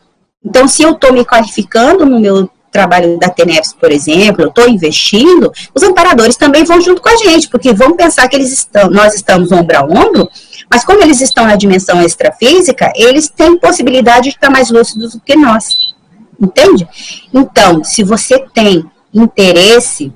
Então, 0.44 0.68
se 0.68 0.82
eu 0.82 0.92
estou 0.92 1.12
me 1.12 1.24
qualificando 1.24 2.06
no 2.06 2.20
meu 2.20 2.48
trabalho 2.70 3.18
da 3.18 3.28
TENEPS, 3.28 3.74
por 3.80 3.90
exemplo, 3.90 4.42
eu 4.42 4.48
estou 4.48 4.68
investindo, 4.68 5.50
os 5.74 5.82
amparadores 5.82 6.36
também 6.36 6.62
vão 6.62 6.80
junto 6.80 7.00
com 7.00 7.08
a 7.08 7.16
gente, 7.16 7.48
porque 7.48 7.72
vão 7.72 7.96
pensar 7.96 8.28
que 8.28 8.36
eles 8.36 8.52
estão, 8.52 8.90
nós 8.90 9.14
estamos 9.14 9.50
ombro 9.50 9.76
a 9.76 9.82
ombro, 9.82 10.28
mas 10.70 10.84
como 10.84 11.02
eles 11.02 11.20
estão 11.20 11.46
na 11.46 11.56
dimensão 11.56 12.02
extrafísica, 12.02 12.92
eles 12.94 13.28
têm 13.28 13.58
possibilidade 13.58 14.24
de 14.24 14.36
estar 14.36 14.50
mais 14.50 14.70
lúcidos 14.70 15.14
do 15.14 15.20
que 15.20 15.36
nós. 15.36 15.85
Entende? 16.40 16.86
Então, 17.32 17.82
se 17.82 18.02
você 18.02 18.38
tem 18.52 18.84
interesse 19.12 20.12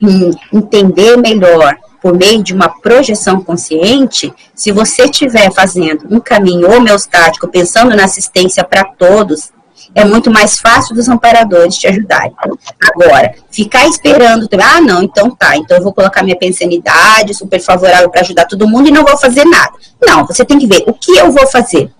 em 0.00 0.30
entender 0.52 1.16
melhor 1.16 1.76
por 2.02 2.16
meio 2.16 2.42
de 2.42 2.52
uma 2.52 2.68
projeção 2.68 3.40
consciente, 3.40 4.32
se 4.54 4.72
você 4.72 5.04
estiver 5.04 5.52
fazendo 5.52 6.06
um 6.10 6.18
caminho 6.18 6.70
homeostático, 6.70 7.46
pensando 7.48 7.94
na 7.94 8.04
assistência 8.04 8.64
para 8.64 8.84
todos, 8.84 9.52
é 9.94 10.04
muito 10.04 10.30
mais 10.30 10.58
fácil 10.58 10.94
dos 10.94 11.08
amparadores 11.08 11.76
te 11.76 11.86
ajudarem. 11.86 12.34
Agora, 12.82 13.34
ficar 13.50 13.86
esperando, 13.86 14.48
ah, 14.60 14.80
não, 14.80 15.02
então 15.02 15.30
tá, 15.30 15.56
então 15.56 15.76
eu 15.76 15.82
vou 15.82 15.92
colocar 15.92 16.22
minha 16.22 16.36
pensanidade 16.36 17.34
super 17.34 17.60
favorável 17.60 18.10
para 18.10 18.22
ajudar 18.22 18.46
todo 18.46 18.68
mundo 18.68 18.88
e 18.88 18.92
não 18.92 19.04
vou 19.04 19.16
fazer 19.16 19.44
nada. 19.44 19.72
Não, 20.04 20.26
você 20.26 20.44
tem 20.44 20.58
que 20.58 20.66
ver 20.66 20.82
o 20.86 20.92
que 20.92 21.12
eu 21.12 21.30
vou 21.30 21.46
fazer 21.46 21.90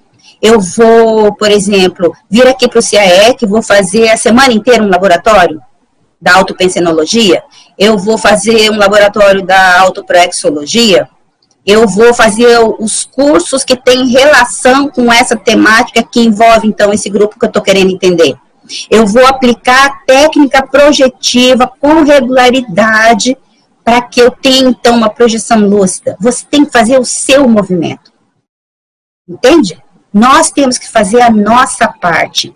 eu 0.43 0.59
vou, 0.59 1.32
por 1.36 1.51
exemplo, 1.53 2.12
vir 2.28 2.49
aqui 2.49 2.68
para 2.68 2.80
o 2.80 2.82
CIAEC, 2.82 3.47
vou 3.47 3.62
fazer 3.62 4.11
a 4.11 4.16
semana 4.16 4.53
inteira 4.53 4.82
um 4.82 4.90
laboratório 4.90 5.62
da 6.20 6.34
autopensenologia, 6.34 7.43
eu 7.78 7.97
vou 7.97 8.18
fazer 8.18 8.70
um 8.70 8.76
laboratório 8.76 9.43
da 9.47 9.80
autoproexologia, 9.80 11.09
eu 11.64 11.86
vou 11.86 12.12
fazer 12.12 12.59
os 12.80 13.05
cursos 13.05 13.62
que 13.62 13.76
têm 13.76 14.09
relação 14.09 14.88
com 14.88 15.12
essa 15.12 15.36
temática 15.36 16.03
que 16.03 16.20
envolve, 16.20 16.66
então, 16.66 16.93
esse 16.93 17.09
grupo 17.09 17.38
que 17.38 17.45
eu 17.45 17.49
estou 17.49 17.62
querendo 17.62 17.93
entender. 17.93 18.34
Eu 18.90 19.07
vou 19.07 19.24
aplicar 19.26 20.05
técnica 20.05 20.66
projetiva 20.66 21.70
com 21.80 22.03
regularidade 22.03 23.36
para 23.84 24.03
que 24.03 24.20
eu 24.20 24.30
tenha, 24.30 24.68
então, 24.68 24.97
uma 24.97 25.11
projeção 25.11 25.61
lúcida. 25.61 26.16
Você 26.20 26.45
tem 26.49 26.64
que 26.64 26.72
fazer 26.72 26.99
o 26.99 27.05
seu 27.05 27.49
movimento. 27.49 28.12
Entende? 29.28 29.82
Nós 30.13 30.51
temos 30.51 30.79
que 30.79 30.89
fazer 30.89 31.23
a 31.23 31.31
nossa 31.31 31.89
parte 31.89 32.55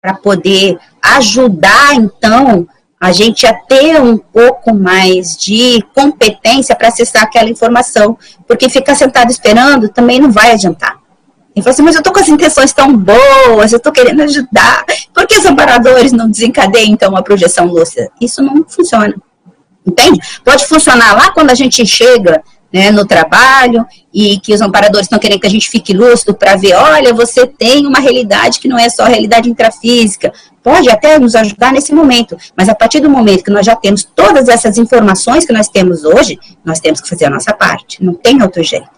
para 0.00 0.14
poder 0.14 0.78
ajudar, 1.02 1.94
então, 1.94 2.66
a 3.00 3.10
gente 3.10 3.46
a 3.46 3.54
ter 3.54 4.00
um 4.00 4.16
pouco 4.16 4.74
mais 4.74 5.36
de 5.36 5.82
competência 5.94 6.76
para 6.76 6.88
acessar 6.88 7.22
aquela 7.22 7.50
informação, 7.50 8.16
porque 8.46 8.68
ficar 8.68 8.94
sentado 8.94 9.30
esperando 9.30 9.88
também 9.88 10.20
não 10.20 10.30
vai 10.30 10.52
adiantar. 10.52 10.98
E 11.56 11.60
assim, 11.66 11.82
mas 11.82 11.94
eu 11.94 12.00
estou 12.00 12.12
com 12.12 12.20
as 12.20 12.28
intenções 12.28 12.72
tão 12.72 12.96
boas, 12.96 13.72
eu 13.72 13.76
estou 13.76 13.92
querendo 13.92 14.22
ajudar, 14.22 14.84
por 15.12 15.26
que 15.26 15.38
os 15.38 15.46
amparadores 15.46 16.12
não 16.12 16.28
desencadeiam, 16.28 16.88
então, 16.88 17.10
uma 17.10 17.22
projeção 17.22 17.66
lúcida? 17.66 18.10
Isso 18.20 18.42
não 18.42 18.64
funciona, 18.68 19.14
entende? 19.86 20.20
Pode 20.44 20.66
funcionar 20.66 21.14
lá 21.14 21.30
quando 21.30 21.50
a 21.50 21.54
gente 21.54 21.86
chega 21.86 22.42
né, 22.74 22.90
no 22.90 23.06
trabalho 23.06 23.86
e 24.12 24.40
que 24.40 24.52
os 24.52 24.60
amparadores 24.60 25.06
estão 25.06 25.20
querendo 25.20 25.38
que 25.38 25.46
a 25.46 25.50
gente 25.50 25.70
fique 25.70 25.92
lúcido 25.92 26.34
para 26.34 26.56
ver, 26.56 26.74
olha, 26.74 27.14
você 27.14 27.46
tem 27.46 27.86
uma 27.86 28.00
realidade 28.00 28.58
que 28.58 28.66
não 28.66 28.76
é 28.76 28.90
só 28.90 29.04
realidade 29.04 29.48
intrafísica, 29.48 30.32
pode 30.60 30.90
até 30.90 31.16
nos 31.16 31.36
ajudar 31.36 31.72
nesse 31.72 31.94
momento, 31.94 32.36
mas 32.56 32.68
a 32.68 32.74
partir 32.74 32.98
do 32.98 33.08
momento 33.08 33.44
que 33.44 33.50
nós 33.52 33.64
já 33.64 33.76
temos 33.76 34.02
todas 34.02 34.48
essas 34.48 34.76
informações 34.76 35.46
que 35.46 35.52
nós 35.52 35.68
temos 35.68 36.02
hoje, 36.02 36.36
nós 36.64 36.80
temos 36.80 37.00
que 37.00 37.08
fazer 37.08 37.26
a 37.26 37.30
nossa 37.30 37.54
parte, 37.54 38.02
não 38.02 38.14
tem 38.14 38.42
outro 38.42 38.60
jeito. 38.60 38.90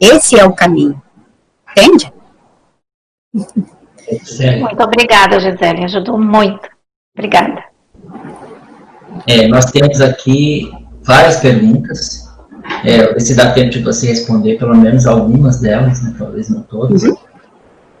Esse 0.00 0.38
é 0.38 0.44
o 0.44 0.52
caminho, 0.52 1.02
entende? 1.72 2.12
Muito 3.32 4.80
obrigada, 4.80 5.40
Gisele, 5.40 5.84
ajudou 5.86 6.20
muito. 6.20 6.68
Obrigada. 7.18 7.64
É, 9.26 9.48
nós 9.48 9.64
temos 9.72 10.00
aqui 10.00 10.70
várias 11.02 11.40
perguntas 11.40 12.23
é, 12.84 13.18
se 13.18 13.34
dá 13.34 13.52
tempo 13.52 13.70
de 13.70 13.82
você 13.82 14.06
responder 14.06 14.58
pelo 14.58 14.76
menos 14.76 15.06
algumas 15.06 15.60
delas, 15.60 16.02
né, 16.02 16.14
talvez 16.18 16.48
não 16.48 16.62
todas. 16.62 17.02
Uhum. 17.02 17.16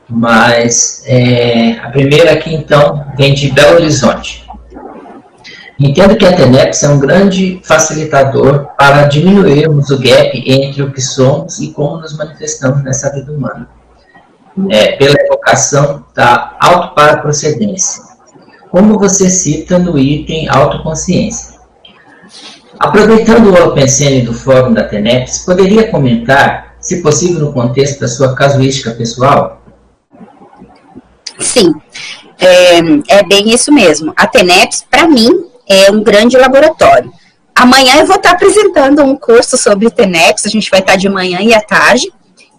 mas 0.08 1.02
é, 1.06 1.78
a 1.78 1.90
primeira 1.90 2.32
aqui, 2.32 2.54
então, 2.54 3.06
vem 3.16 3.32
de 3.32 3.50
Belo 3.52 3.76
Horizonte. 3.76 4.44
Entendo 5.78 6.16
que 6.16 6.24
a 6.24 6.36
TENEPS 6.36 6.84
é 6.84 6.88
um 6.88 7.00
grande 7.00 7.60
facilitador 7.64 8.68
para 8.78 9.06
diminuirmos 9.06 9.90
o 9.90 9.98
gap 9.98 10.42
entre 10.46 10.82
o 10.82 10.92
que 10.92 11.00
somos 11.00 11.58
e 11.58 11.72
como 11.72 12.00
nos 12.00 12.16
manifestamos 12.16 12.84
nessa 12.84 13.12
vida 13.12 13.32
humana, 13.32 13.68
é, 14.70 14.92
pela 14.92 15.16
evocação 15.20 16.04
da 16.14 16.56
auto-para-procedência, 16.60 18.04
como 18.70 18.98
você 18.98 19.28
cita 19.28 19.78
no 19.78 19.98
item 19.98 20.48
autoconsciência. 20.48 21.53
Aproveitando 22.78 23.50
o 23.50 23.68
OpenCN 23.68 24.24
do 24.24 24.32
Fórum 24.32 24.72
da 24.72 24.84
TENEPS, 24.84 25.44
poderia 25.44 25.90
comentar, 25.90 26.76
se 26.80 27.02
possível 27.02 27.40
no 27.40 27.52
contexto 27.52 28.00
da 28.00 28.08
sua 28.08 28.34
casuística 28.34 28.90
pessoal? 28.90 29.62
Sim, 31.38 31.72
é, 32.38 33.18
é 33.18 33.22
bem 33.22 33.50
isso 33.50 33.72
mesmo. 33.72 34.12
A 34.16 34.26
TENEPS, 34.26 34.84
para 34.90 35.06
mim, 35.06 35.30
é 35.68 35.90
um 35.90 36.02
grande 36.02 36.36
laboratório. 36.36 37.12
Amanhã 37.54 38.00
eu 38.00 38.06
vou 38.06 38.16
estar 38.16 38.32
apresentando 38.32 39.02
um 39.02 39.16
curso 39.16 39.56
sobre 39.56 39.90
TENEPS, 39.90 40.46
a 40.46 40.48
gente 40.48 40.70
vai 40.70 40.80
estar 40.80 40.96
de 40.96 41.08
manhã 41.08 41.40
e 41.40 41.54
à 41.54 41.60
tarde. 41.60 42.12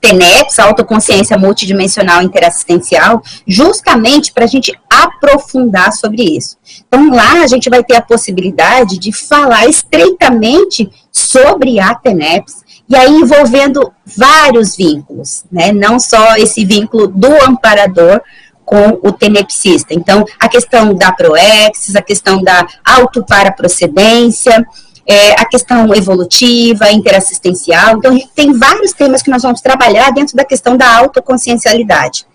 TENEPS, 0.05 0.59
autoconsciência 0.59 1.35
multidimensional 1.35 2.21
interassistencial, 2.21 3.23
justamente 3.47 4.31
para 4.31 4.43
a 4.43 4.47
gente 4.47 4.71
aprofundar 4.87 5.91
sobre 5.93 6.21
isso. 6.21 6.57
Então, 6.87 7.09
lá 7.09 7.41
a 7.41 7.47
gente 7.47 7.71
vai 7.71 7.83
ter 7.83 7.95
a 7.95 8.01
possibilidade 8.01 8.99
de 8.99 9.11
falar 9.11 9.65
estreitamente 9.67 10.91
sobre 11.11 11.79
a 11.79 11.95
TENEPS, 11.95 12.63
e 12.87 12.95
aí 12.95 13.09
envolvendo 13.09 13.91
vários 14.05 14.75
vínculos, 14.75 15.43
né? 15.51 15.71
Não 15.71 15.99
só 15.99 16.35
esse 16.35 16.63
vínculo 16.63 17.07
do 17.07 17.33
amparador, 17.43 18.21
com 18.63 18.99
o 19.03 19.11
tenepsista. 19.11 19.93
Então, 19.93 20.25
a 20.39 20.49
questão 20.49 20.93
da 20.93 21.11
proexis, 21.11 21.95
a 21.95 22.01
questão 22.01 22.41
da 22.41 22.67
autoparaprocedência, 22.83 24.65
é, 25.07 25.33
a 25.33 25.45
questão 25.45 25.93
evolutiva, 25.93 26.91
interassistencial. 26.91 27.97
Então, 27.97 28.17
tem 28.35 28.53
vários 28.53 28.93
temas 28.93 29.21
que 29.21 29.29
nós 29.29 29.43
vamos 29.43 29.61
trabalhar 29.61 30.11
dentro 30.11 30.35
da 30.35 30.43
questão 30.43 30.75
da 30.75 30.97
autoconsciencialidade. 30.97 32.25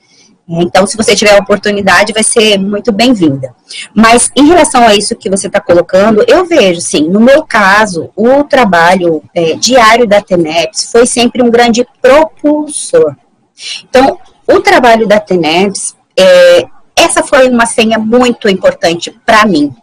Então, 0.49 0.85
se 0.85 0.97
você 0.97 1.14
tiver 1.14 1.37
a 1.37 1.39
oportunidade, 1.39 2.12
vai 2.12 2.25
ser 2.25 2.59
muito 2.59 2.91
bem-vinda. 2.91 3.55
Mas, 3.95 4.31
em 4.35 4.47
relação 4.47 4.83
a 4.85 4.95
isso 4.97 5.14
que 5.14 5.31
você 5.31 5.47
está 5.47 5.61
colocando, 5.61 6.25
eu 6.27 6.45
vejo, 6.45 6.81
sim, 6.81 7.09
no 7.09 7.21
meu 7.21 7.45
caso, 7.45 8.11
o 8.16 8.43
trabalho 8.43 9.23
é, 9.33 9.55
diário 9.55 10.09
da 10.09 10.21
TENEPS 10.21 10.91
foi 10.91 11.07
sempre 11.07 11.41
um 11.41 11.51
grande 11.51 11.87
propulsor. 12.03 13.14
Então, 13.89 14.18
o 14.49 14.61
trabalho 14.61 15.07
da 15.07 15.21
TENEPS 15.21 15.95
é, 16.18 16.64
essa 16.97 17.23
foi 17.23 17.49
uma 17.49 17.66
senha 17.66 17.99
muito 17.99 18.49
importante 18.49 19.11
para 19.25 19.47
mim, 19.47 19.75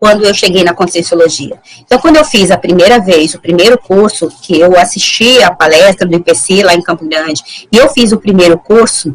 quando 0.00 0.24
eu 0.24 0.32
cheguei 0.32 0.64
na 0.64 0.74
Conscienciologia. 0.74 1.60
Então, 1.80 1.98
quando 1.98 2.16
eu 2.16 2.24
fiz 2.24 2.50
a 2.50 2.56
primeira 2.56 2.98
vez, 2.98 3.34
o 3.34 3.40
primeiro 3.40 3.78
curso, 3.78 4.28
que 4.42 4.58
eu 4.58 4.76
assisti 4.78 5.42
a 5.42 5.52
palestra 5.54 6.08
do 6.08 6.16
IPC 6.16 6.62
lá 6.62 6.74
em 6.74 6.82
Campo 6.82 7.06
Grande, 7.06 7.68
e 7.70 7.76
eu 7.76 7.88
fiz 7.90 8.10
o 8.10 8.18
primeiro 8.18 8.58
curso, 8.58 9.14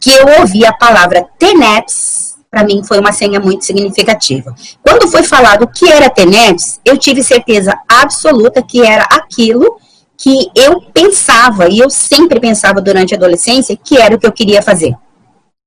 que 0.00 0.10
eu 0.10 0.40
ouvi 0.40 0.66
a 0.66 0.72
palavra 0.72 1.24
TENEPS, 1.38 2.34
para 2.50 2.64
mim 2.64 2.82
foi 2.84 2.98
uma 2.98 3.12
senha 3.12 3.40
muito 3.40 3.64
significativa. 3.64 4.54
Quando 4.82 5.08
foi 5.08 5.22
falado 5.22 5.62
o 5.62 5.68
que 5.68 5.88
era 5.88 6.10
TENEPS, 6.10 6.80
eu 6.84 6.98
tive 6.98 7.22
certeza 7.22 7.72
absoluta 7.88 8.62
que 8.62 8.82
era 8.82 9.04
aquilo 9.04 9.78
que 10.18 10.50
eu 10.54 10.82
pensava, 10.92 11.68
e 11.68 11.78
eu 11.78 11.88
sempre 11.88 12.38
pensava 12.38 12.80
durante 12.80 13.14
a 13.14 13.16
adolescência, 13.16 13.78
que 13.82 13.96
era 13.96 14.14
o 14.14 14.18
que 14.18 14.26
eu 14.26 14.32
queria 14.32 14.60
fazer 14.60 14.94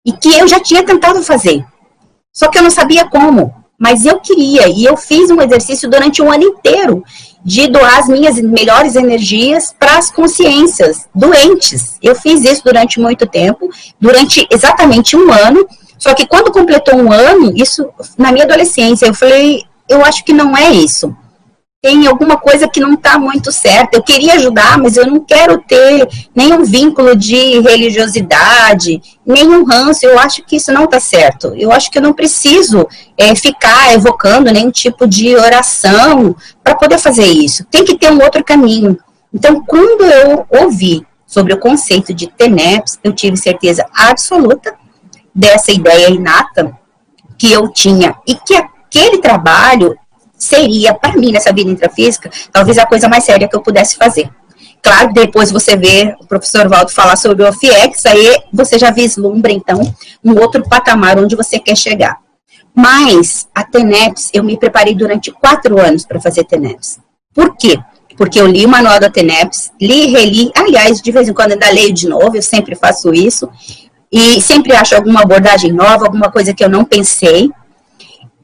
e 0.05 0.13
que 0.13 0.37
eu 0.37 0.47
já 0.47 0.59
tinha 0.59 0.85
tentado 0.85 1.23
fazer. 1.23 1.65
Só 2.31 2.49
que 2.49 2.59
eu 2.59 2.63
não 2.63 2.69
sabia 2.69 3.09
como, 3.09 3.53
mas 3.77 4.05
eu 4.05 4.19
queria 4.19 4.67
e 4.67 4.85
eu 4.85 4.95
fiz 4.95 5.29
um 5.29 5.41
exercício 5.41 5.89
durante 5.89 6.21
um 6.21 6.31
ano 6.31 6.43
inteiro 6.43 7.03
de 7.43 7.67
doar 7.67 7.99
as 7.99 8.07
minhas 8.07 8.39
melhores 8.41 8.95
energias 8.95 9.73
para 9.77 9.97
as 9.97 10.09
consciências 10.09 11.07
doentes. 11.13 11.97
Eu 12.01 12.15
fiz 12.15 12.43
isso 12.43 12.63
durante 12.63 12.99
muito 12.99 13.27
tempo, 13.27 13.69
durante 13.99 14.47
exatamente 14.49 15.15
um 15.15 15.31
ano. 15.31 15.67
Só 15.97 16.13
que 16.13 16.25
quando 16.25 16.51
completou 16.51 16.95
um 16.95 17.11
ano, 17.11 17.53
isso 17.55 17.87
na 18.17 18.31
minha 18.31 18.45
adolescência, 18.45 19.05
eu 19.05 19.13
falei, 19.13 19.61
eu 19.87 20.03
acho 20.03 20.23
que 20.25 20.33
não 20.33 20.55
é 20.57 20.71
isso 20.71 21.15
tem 21.85 22.07
alguma 22.07 22.35
coisa 22.35 22.67
que 22.67 22.79
não 22.79 22.95
está 22.95 23.19
muito 23.19 23.51
certa. 23.51 23.95
Eu 23.95 24.01
queria 24.01 24.33
ajudar, 24.33 24.75
mas 24.79 24.97
eu 24.97 25.05
não 25.05 25.19
quero 25.19 25.59
ter 25.59 26.09
nenhum 26.33 26.63
vínculo 26.65 27.15
de 27.15 27.59
religiosidade, 27.59 28.99
nenhum 29.23 29.63
ranço. 29.63 30.03
Eu 30.03 30.17
acho 30.17 30.43
que 30.43 30.55
isso 30.55 30.73
não 30.73 30.85
está 30.85 30.99
certo. 30.99 31.53
Eu 31.55 31.71
acho 31.71 31.91
que 31.91 31.99
eu 31.99 32.01
não 32.01 32.11
preciso 32.11 32.87
é, 33.15 33.35
ficar 33.35 33.93
evocando 33.93 34.51
nenhum 34.51 34.71
tipo 34.71 35.05
de 35.05 35.35
oração 35.35 36.35
para 36.63 36.73
poder 36.73 36.97
fazer 36.97 37.27
isso. 37.27 37.63
Tem 37.65 37.85
que 37.85 37.99
ter 37.99 38.11
um 38.11 38.19
outro 38.19 38.43
caminho. 38.43 38.97
Então, 39.31 39.63
quando 39.63 40.05
eu 40.05 40.43
ouvi 40.63 41.05
sobre 41.27 41.53
o 41.53 41.59
conceito 41.59 42.15
de 42.15 42.25
TENEPS, 42.25 42.97
eu 43.03 43.13
tive 43.13 43.37
certeza 43.37 43.85
absoluta 43.93 44.73
dessa 45.35 45.71
ideia 45.71 46.09
inata 46.09 46.75
que 47.37 47.51
eu 47.51 47.71
tinha 47.71 48.15
e 48.27 48.33
que 48.33 48.55
aquele 48.55 49.19
trabalho 49.19 49.95
seria, 50.37 50.93
para 50.93 51.15
mim, 51.15 51.31
nessa 51.31 51.51
vida 51.53 51.69
intrafísica, 51.69 52.29
talvez 52.51 52.77
a 52.77 52.85
coisa 52.85 53.07
mais 53.07 53.23
séria 53.23 53.47
que 53.47 53.55
eu 53.55 53.61
pudesse 53.61 53.95
fazer. 53.95 54.29
Claro, 54.81 55.13
depois 55.13 55.51
você 55.51 55.75
vê 55.75 56.15
o 56.21 56.27
professor 56.27 56.69
Valdo 56.69 56.91
falar 56.91 57.15
sobre 57.15 57.43
o 57.43 57.49
OFIEX, 57.49 58.05
aí 58.05 58.37
você 58.53 58.77
já 58.77 58.91
vislumbra, 58.91 59.51
então, 59.51 59.81
um 60.23 60.39
outro 60.39 60.63
patamar 60.69 61.17
onde 61.17 61.35
você 61.35 61.57
quer 61.57 61.75
chegar. 61.75 62.19
Mas 62.75 63.47
a 63.55 63.63
TENEPS, 63.63 64.29
eu 64.33 64.43
me 64.43 64.57
preparei 64.57 64.93
durante 64.93 65.31
quatro 65.31 65.79
anos 65.79 66.05
para 66.05 66.21
fazer 66.21 66.43
TENEPS. 66.43 66.99
Por 67.33 67.55
quê? 67.57 67.79
Porque 68.15 68.39
eu 68.39 68.45
li 68.45 68.65
o 68.65 68.69
manual 68.69 68.99
da 68.99 69.09
TENEPS, 69.09 69.71
li 69.81 70.03
e 70.03 70.11
reli, 70.11 70.51
aliás, 70.55 71.01
de 71.01 71.11
vez 71.11 71.27
em 71.27 71.33
quando 71.33 71.53
ainda 71.53 71.69
leio 71.71 71.91
de 71.91 72.07
novo, 72.07 72.35
eu 72.35 72.41
sempre 72.43 72.75
faço 72.75 73.13
isso, 73.13 73.49
e 74.11 74.39
sempre 74.39 74.73
acho 74.75 74.95
alguma 74.95 75.21
abordagem 75.21 75.71
nova, 75.71 76.05
alguma 76.05 76.31
coisa 76.31 76.53
que 76.53 76.63
eu 76.63 76.69
não 76.69 76.85
pensei. 76.85 77.49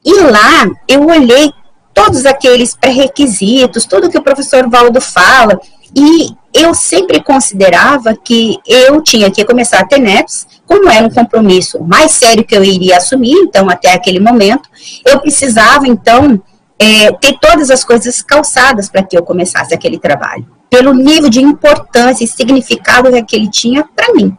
E 0.04 0.14
lá 0.22 0.68
eu 0.88 1.06
olhei 1.06 1.52
todos 1.94 2.26
aqueles 2.26 2.76
pré-requisitos, 2.76 3.86
tudo 3.86 4.10
que 4.10 4.18
o 4.18 4.24
professor 4.24 4.70
Valdo 4.70 5.02
fala, 5.02 5.60
e 5.96 6.36
eu 6.54 6.74
sempre 6.74 7.22
considerava 7.22 8.16
que 8.16 8.58
eu 8.66 9.02
tinha 9.02 9.30
que 9.30 9.44
começar 9.46 9.80
a 9.80 9.86
ter 9.86 10.00
NEPS, 10.00 10.48
como 10.66 10.90
era 10.90 11.06
um 11.06 11.10
compromisso 11.10 11.84
mais 11.84 12.12
sério 12.12 12.44
que 12.44 12.56
eu 12.56 12.64
iria 12.64 12.98
assumir, 12.98 13.36
então, 13.36 13.70
até 13.70 13.94
aquele 13.94 14.20
momento, 14.20 14.70
eu 15.06 15.20
precisava, 15.20 15.88
então, 15.88 16.42
é, 16.80 17.12
ter 17.14 17.38
todas 17.40 17.70
as 17.70 17.84
coisas 17.84 18.22
calçadas 18.22 18.90
para 18.90 19.04
que 19.04 19.18
eu 19.18 19.24
começasse 19.24 19.74
aquele 19.74 20.00
trabalho, 20.00 20.46
pelo 20.70 20.94
nível 20.94 21.30
de 21.30 21.42
importância 21.42 22.24
e 22.24 22.28
significado 22.28 23.12
que 23.12 23.18
aquele 23.18 23.50
tinha 23.50 23.86
para 23.96 24.14
mim. 24.14 24.36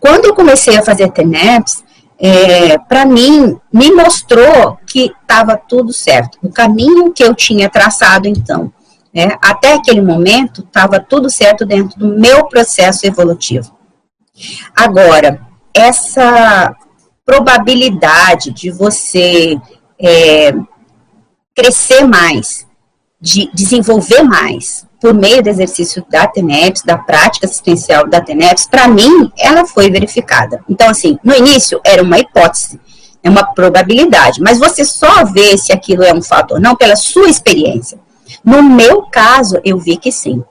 Quando 0.00 0.26
eu 0.26 0.34
comecei 0.34 0.76
a 0.76 0.82
fazer 0.82 1.10
TENEPS, 1.10 1.84
é, 2.18 2.78
para 2.78 3.04
mim, 3.04 3.58
me 3.72 3.92
mostrou 3.92 4.78
que 4.86 5.12
estava 5.20 5.56
tudo 5.56 5.92
certo. 5.92 6.38
O 6.42 6.50
caminho 6.50 7.12
que 7.12 7.22
eu 7.22 7.34
tinha 7.34 7.68
traçado, 7.68 8.26
então, 8.26 8.72
né, 9.14 9.36
até 9.42 9.74
aquele 9.74 10.00
momento, 10.00 10.62
estava 10.62 10.98
tudo 10.98 11.28
certo 11.28 11.66
dentro 11.66 11.98
do 11.98 12.18
meu 12.18 12.46
processo 12.46 13.06
evolutivo. 13.06 13.76
Agora, 14.74 15.40
essa 15.74 16.74
probabilidade 17.24 18.50
de 18.50 18.70
você 18.70 19.60
é, 20.00 20.54
crescer 21.54 22.06
mais, 22.06 22.66
de 23.20 23.50
desenvolver 23.52 24.22
mais, 24.22 24.85
por 25.00 25.14
meio 25.14 25.42
do 25.42 25.48
exercício 25.48 26.04
da 26.08 26.26
TENEPS, 26.26 26.82
da 26.82 26.96
prática 26.96 27.46
assistencial 27.46 28.08
da 28.08 28.20
TENEPS, 28.20 28.66
para 28.66 28.88
mim, 28.88 29.30
ela 29.38 29.66
foi 29.66 29.90
verificada. 29.90 30.62
Então, 30.68 30.88
assim, 30.88 31.18
no 31.22 31.34
início 31.34 31.80
era 31.84 32.02
uma 32.02 32.18
hipótese, 32.18 32.80
é 33.22 33.28
uma 33.28 33.44
probabilidade, 33.44 34.40
mas 34.40 34.58
você 34.58 34.84
só 34.84 35.24
vê 35.24 35.56
se 35.58 35.72
aquilo 35.72 36.02
é 36.02 36.14
um 36.14 36.22
fato 36.22 36.54
ou 36.54 36.60
não 36.60 36.76
pela 36.76 36.96
sua 36.96 37.28
experiência. 37.28 37.98
No 38.44 38.62
meu 38.62 39.02
caso, 39.02 39.60
eu 39.64 39.78
vi 39.78 39.96
que 39.96 40.10
sim. 40.10 40.42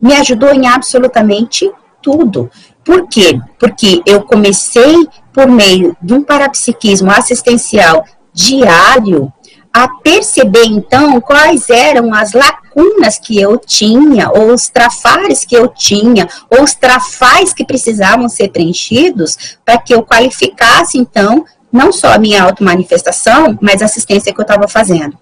Me 0.00 0.14
ajudou 0.14 0.52
em 0.52 0.66
absolutamente 0.66 1.70
tudo. 2.00 2.50
Por 2.84 3.08
quê? 3.08 3.38
Porque 3.58 4.00
eu 4.06 4.22
comecei 4.22 5.06
por 5.32 5.46
meio 5.46 5.96
de 6.00 6.14
um 6.14 6.22
parapsiquismo 6.22 7.10
assistencial 7.10 8.04
diário 8.32 9.32
a 9.72 9.88
perceber 10.02 10.64
então 10.64 11.20
quais 11.20 11.68
eram 11.70 12.12
as 12.14 12.32
lacunas 12.32 13.18
que 13.18 13.40
eu 13.40 13.58
tinha, 13.58 14.30
ou 14.30 14.52
os 14.52 14.68
trafares 14.68 15.44
que 15.44 15.54
eu 15.54 15.68
tinha, 15.68 16.28
ou 16.50 16.62
os 16.62 16.74
trafais 16.74 17.52
que 17.52 17.64
precisavam 17.64 18.28
ser 18.28 18.48
preenchidos 18.48 19.58
para 19.64 19.78
que 19.78 19.94
eu 19.94 20.02
qualificasse 20.02 20.98
então 20.98 21.44
não 21.70 21.92
só 21.92 22.14
a 22.14 22.18
minha 22.18 22.42
automanifestação, 22.42 23.58
mas 23.60 23.82
a 23.82 23.84
assistência 23.84 24.32
que 24.32 24.40
eu 24.40 24.42
estava 24.42 24.66
fazendo. 24.66 25.16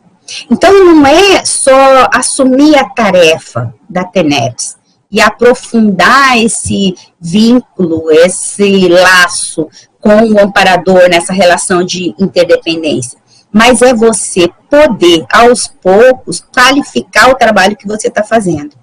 Então 0.51 0.73
não 0.85 1.07
é 1.07 1.45
só 1.45 2.09
assumir 2.13 2.77
a 2.77 2.89
tarefa 2.89 3.75
da 3.89 4.05
TENEPS, 4.05 4.77
e 5.11 5.21
aprofundar 5.21 6.37
esse 6.39 6.95
vínculo, 7.21 8.11
esse 8.11 8.89
laço 8.89 9.69
com 10.01 10.33
o 10.33 10.41
amparador 10.41 11.09
nessa 11.09 11.33
relação 11.33 11.83
de 11.83 12.15
interdependência. 12.19 13.19
Mas 13.57 13.81
é 13.81 13.95
você 13.95 14.51
poder, 14.69 15.25
aos 15.33 15.67
poucos, 15.67 16.45
qualificar 16.55 17.31
o 17.31 17.35
trabalho 17.35 17.75
que 17.75 17.89
você 17.89 18.09
está 18.09 18.23
fazendo. 18.23 18.77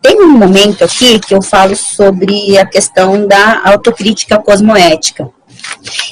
Tem 0.00 0.22
um 0.22 0.38
momento 0.38 0.82
aqui 0.82 1.18
que 1.18 1.34
eu 1.34 1.42
falo 1.42 1.76
sobre 1.76 2.56
a 2.56 2.64
questão 2.64 3.26
da 3.26 3.60
autocrítica 3.62 4.38
cosmoética. 4.38 5.28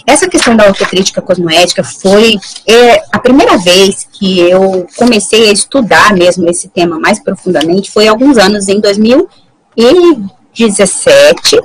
Essa 0.07 0.29
questão 0.29 0.55
da 0.55 0.67
autocrítica 0.67 1.23
cosmoética 1.23 1.83
foi 1.83 2.39
é, 2.67 3.03
a 3.11 3.19
primeira 3.19 3.57
vez 3.57 4.07
que 4.13 4.39
eu 4.39 4.87
comecei 4.95 5.49
a 5.49 5.53
estudar 5.53 6.13
mesmo 6.13 6.47
esse 6.47 6.69
tema 6.69 7.01
mais 7.01 7.19
profundamente, 7.19 7.91
foi 7.91 8.07
alguns 8.07 8.37
anos, 8.37 8.69
em 8.69 8.83
2017, 8.83 11.59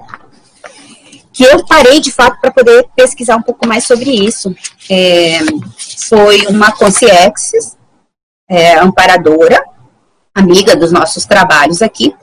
que 1.33 1.43
eu 1.43 1.65
parei 1.65 1.99
de 1.99 2.11
fato 2.11 2.39
para 2.39 2.51
poder 2.51 2.85
pesquisar 2.95 3.35
um 3.35 3.41
pouco 3.41 3.67
mais 3.67 3.85
sobre 3.85 4.11
isso. 4.11 4.55
É, 4.89 5.39
foi 6.07 6.45
uma 6.45 6.71
consciência 6.71 7.59
é, 8.49 8.77
amparadora, 8.77 9.63
amiga 10.35 10.75
dos 10.75 10.91
nossos 10.91 11.25
trabalhos 11.25 11.81
aqui, 11.81 12.13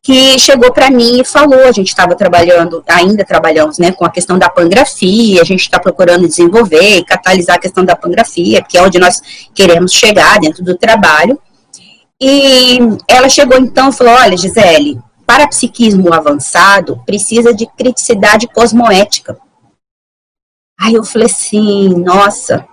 que 0.00 0.38
chegou 0.38 0.72
para 0.72 0.88
mim 0.88 1.20
e 1.20 1.24
falou, 1.24 1.64
a 1.64 1.72
gente 1.72 1.88
estava 1.88 2.14
trabalhando, 2.14 2.84
ainda 2.86 3.24
trabalhamos, 3.24 3.78
né, 3.78 3.90
com 3.90 4.04
a 4.04 4.10
questão 4.10 4.38
da 4.38 4.48
pangrafia, 4.48 5.42
a 5.42 5.44
gente 5.44 5.62
está 5.62 5.80
procurando 5.80 6.28
desenvolver 6.28 6.98
e 6.98 7.04
catalisar 7.04 7.56
a 7.56 7.58
questão 7.58 7.84
da 7.84 7.96
pangrafia, 7.96 8.62
que 8.62 8.78
é 8.78 8.82
onde 8.82 9.00
nós 9.00 9.20
queremos 9.52 9.90
chegar 9.90 10.38
dentro 10.38 10.62
do 10.62 10.76
trabalho. 10.76 11.36
E 12.20 12.78
ela 13.08 13.28
chegou 13.28 13.58
então 13.58 13.90
e 13.90 13.92
falou, 13.92 14.14
olha, 14.14 14.36
Gisele, 14.36 14.96
para 15.26 15.48
psiquismo 15.48 16.14
avançado, 16.14 17.02
precisa 17.04 17.52
de 17.52 17.66
criticidade 17.66 18.46
cosmoética. 18.46 19.36
Aí 20.78 20.94
eu 20.94 21.04
falei 21.04 21.26
assim, 21.26 21.88
nossa, 21.94 22.66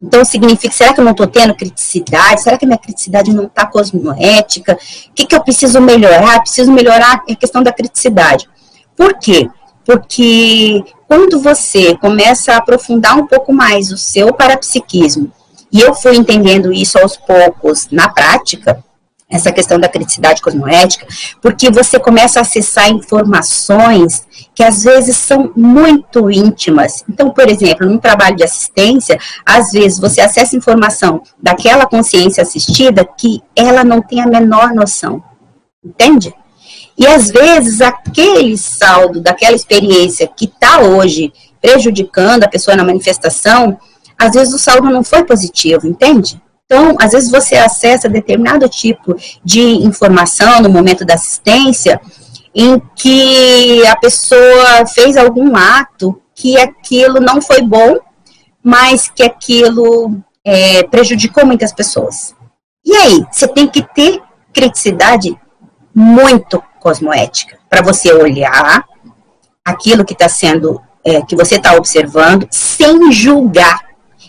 então, 0.00 0.24
significa, 0.24 0.72
será 0.72 0.94
que 0.94 1.00
eu 1.00 1.04
não 1.04 1.10
estou 1.10 1.26
tendo 1.26 1.56
criticidade? 1.56 2.42
Será 2.42 2.56
que 2.56 2.64
minha 2.64 2.78
criticidade 2.78 3.34
não 3.34 3.44
está 3.44 3.66
cosmoética? 3.66 4.78
O 5.08 5.12
que, 5.12 5.26
que 5.26 5.34
eu 5.34 5.42
preciso 5.42 5.80
melhorar? 5.80 6.40
Preciso 6.40 6.70
melhorar 6.70 7.24
a 7.28 7.34
questão 7.34 7.64
da 7.64 7.72
criticidade. 7.72 8.48
Por 8.96 9.18
quê? 9.18 9.50
Porque 9.84 10.84
quando 11.08 11.40
você 11.40 11.96
começa 11.96 12.52
a 12.52 12.58
aprofundar 12.58 13.18
um 13.18 13.26
pouco 13.26 13.52
mais 13.52 13.90
o 13.90 13.98
seu 13.98 14.32
parapsiquismo, 14.32 15.32
e 15.72 15.80
eu 15.80 15.92
fui 15.92 16.16
entendendo 16.16 16.72
isso 16.72 16.96
aos 16.98 17.16
poucos 17.16 17.88
na 17.90 18.08
prática, 18.08 18.82
essa 19.30 19.52
questão 19.52 19.78
da 19.78 19.88
criticidade 19.88 20.40
cosmoética, 20.40 21.06
porque 21.42 21.70
você 21.70 21.98
começa 21.98 22.38
a 22.38 22.42
acessar 22.42 22.88
informações 22.88 24.26
que 24.54 24.62
às 24.62 24.82
vezes 24.82 25.18
são 25.18 25.52
muito 25.54 26.30
íntimas. 26.30 27.04
Então, 27.08 27.30
por 27.30 27.46
exemplo, 27.48 27.86
num 27.86 27.98
trabalho 27.98 28.36
de 28.36 28.44
assistência, 28.44 29.18
às 29.44 29.70
vezes 29.70 29.98
você 29.98 30.22
acessa 30.22 30.56
informação 30.56 31.22
daquela 31.40 31.86
consciência 31.86 32.42
assistida 32.42 33.04
que 33.04 33.42
ela 33.54 33.84
não 33.84 34.00
tem 34.00 34.22
a 34.22 34.26
menor 34.26 34.72
noção. 34.72 35.22
Entende? 35.84 36.34
E 36.96 37.06
às 37.06 37.30
vezes 37.30 37.80
aquele 37.80 38.56
saldo 38.56 39.20
daquela 39.20 39.54
experiência 39.54 40.26
que 40.26 40.46
está 40.46 40.80
hoje 40.80 41.32
prejudicando 41.60 42.44
a 42.44 42.48
pessoa 42.48 42.76
na 42.76 42.84
manifestação, 42.84 43.78
às 44.18 44.32
vezes 44.32 44.54
o 44.54 44.58
saldo 44.58 44.90
não 44.90 45.04
foi 45.04 45.22
positivo, 45.22 45.86
entende? 45.86 46.40
Então, 46.70 46.96
às 47.00 47.12
vezes 47.12 47.30
você 47.30 47.56
acessa 47.56 48.10
determinado 48.10 48.68
tipo 48.68 49.16
de 49.42 49.58
informação 49.58 50.60
no 50.60 50.68
momento 50.68 51.02
da 51.02 51.14
assistência 51.14 51.98
em 52.54 52.78
que 52.94 53.86
a 53.86 53.96
pessoa 53.96 54.84
fez 54.86 55.16
algum 55.16 55.56
ato 55.56 56.20
que 56.34 56.58
aquilo 56.58 57.20
não 57.20 57.40
foi 57.40 57.62
bom, 57.62 57.96
mas 58.62 59.08
que 59.08 59.22
aquilo 59.22 60.20
é, 60.44 60.82
prejudicou 60.82 61.46
muitas 61.46 61.72
pessoas. 61.72 62.34
E 62.84 62.94
aí, 62.94 63.24
você 63.32 63.48
tem 63.48 63.66
que 63.66 63.82
ter 63.82 64.20
criticidade 64.52 65.34
muito 65.94 66.62
cosmoética 66.80 67.58
para 67.68 67.80
você 67.80 68.12
olhar 68.12 68.84
aquilo 69.64 70.04
que 70.04 70.12
está 70.12 70.28
sendo, 70.28 70.82
é, 71.02 71.22
que 71.22 71.34
você 71.34 71.56
está 71.56 71.72
observando, 71.72 72.46
sem 72.50 73.10
julgar 73.10 73.87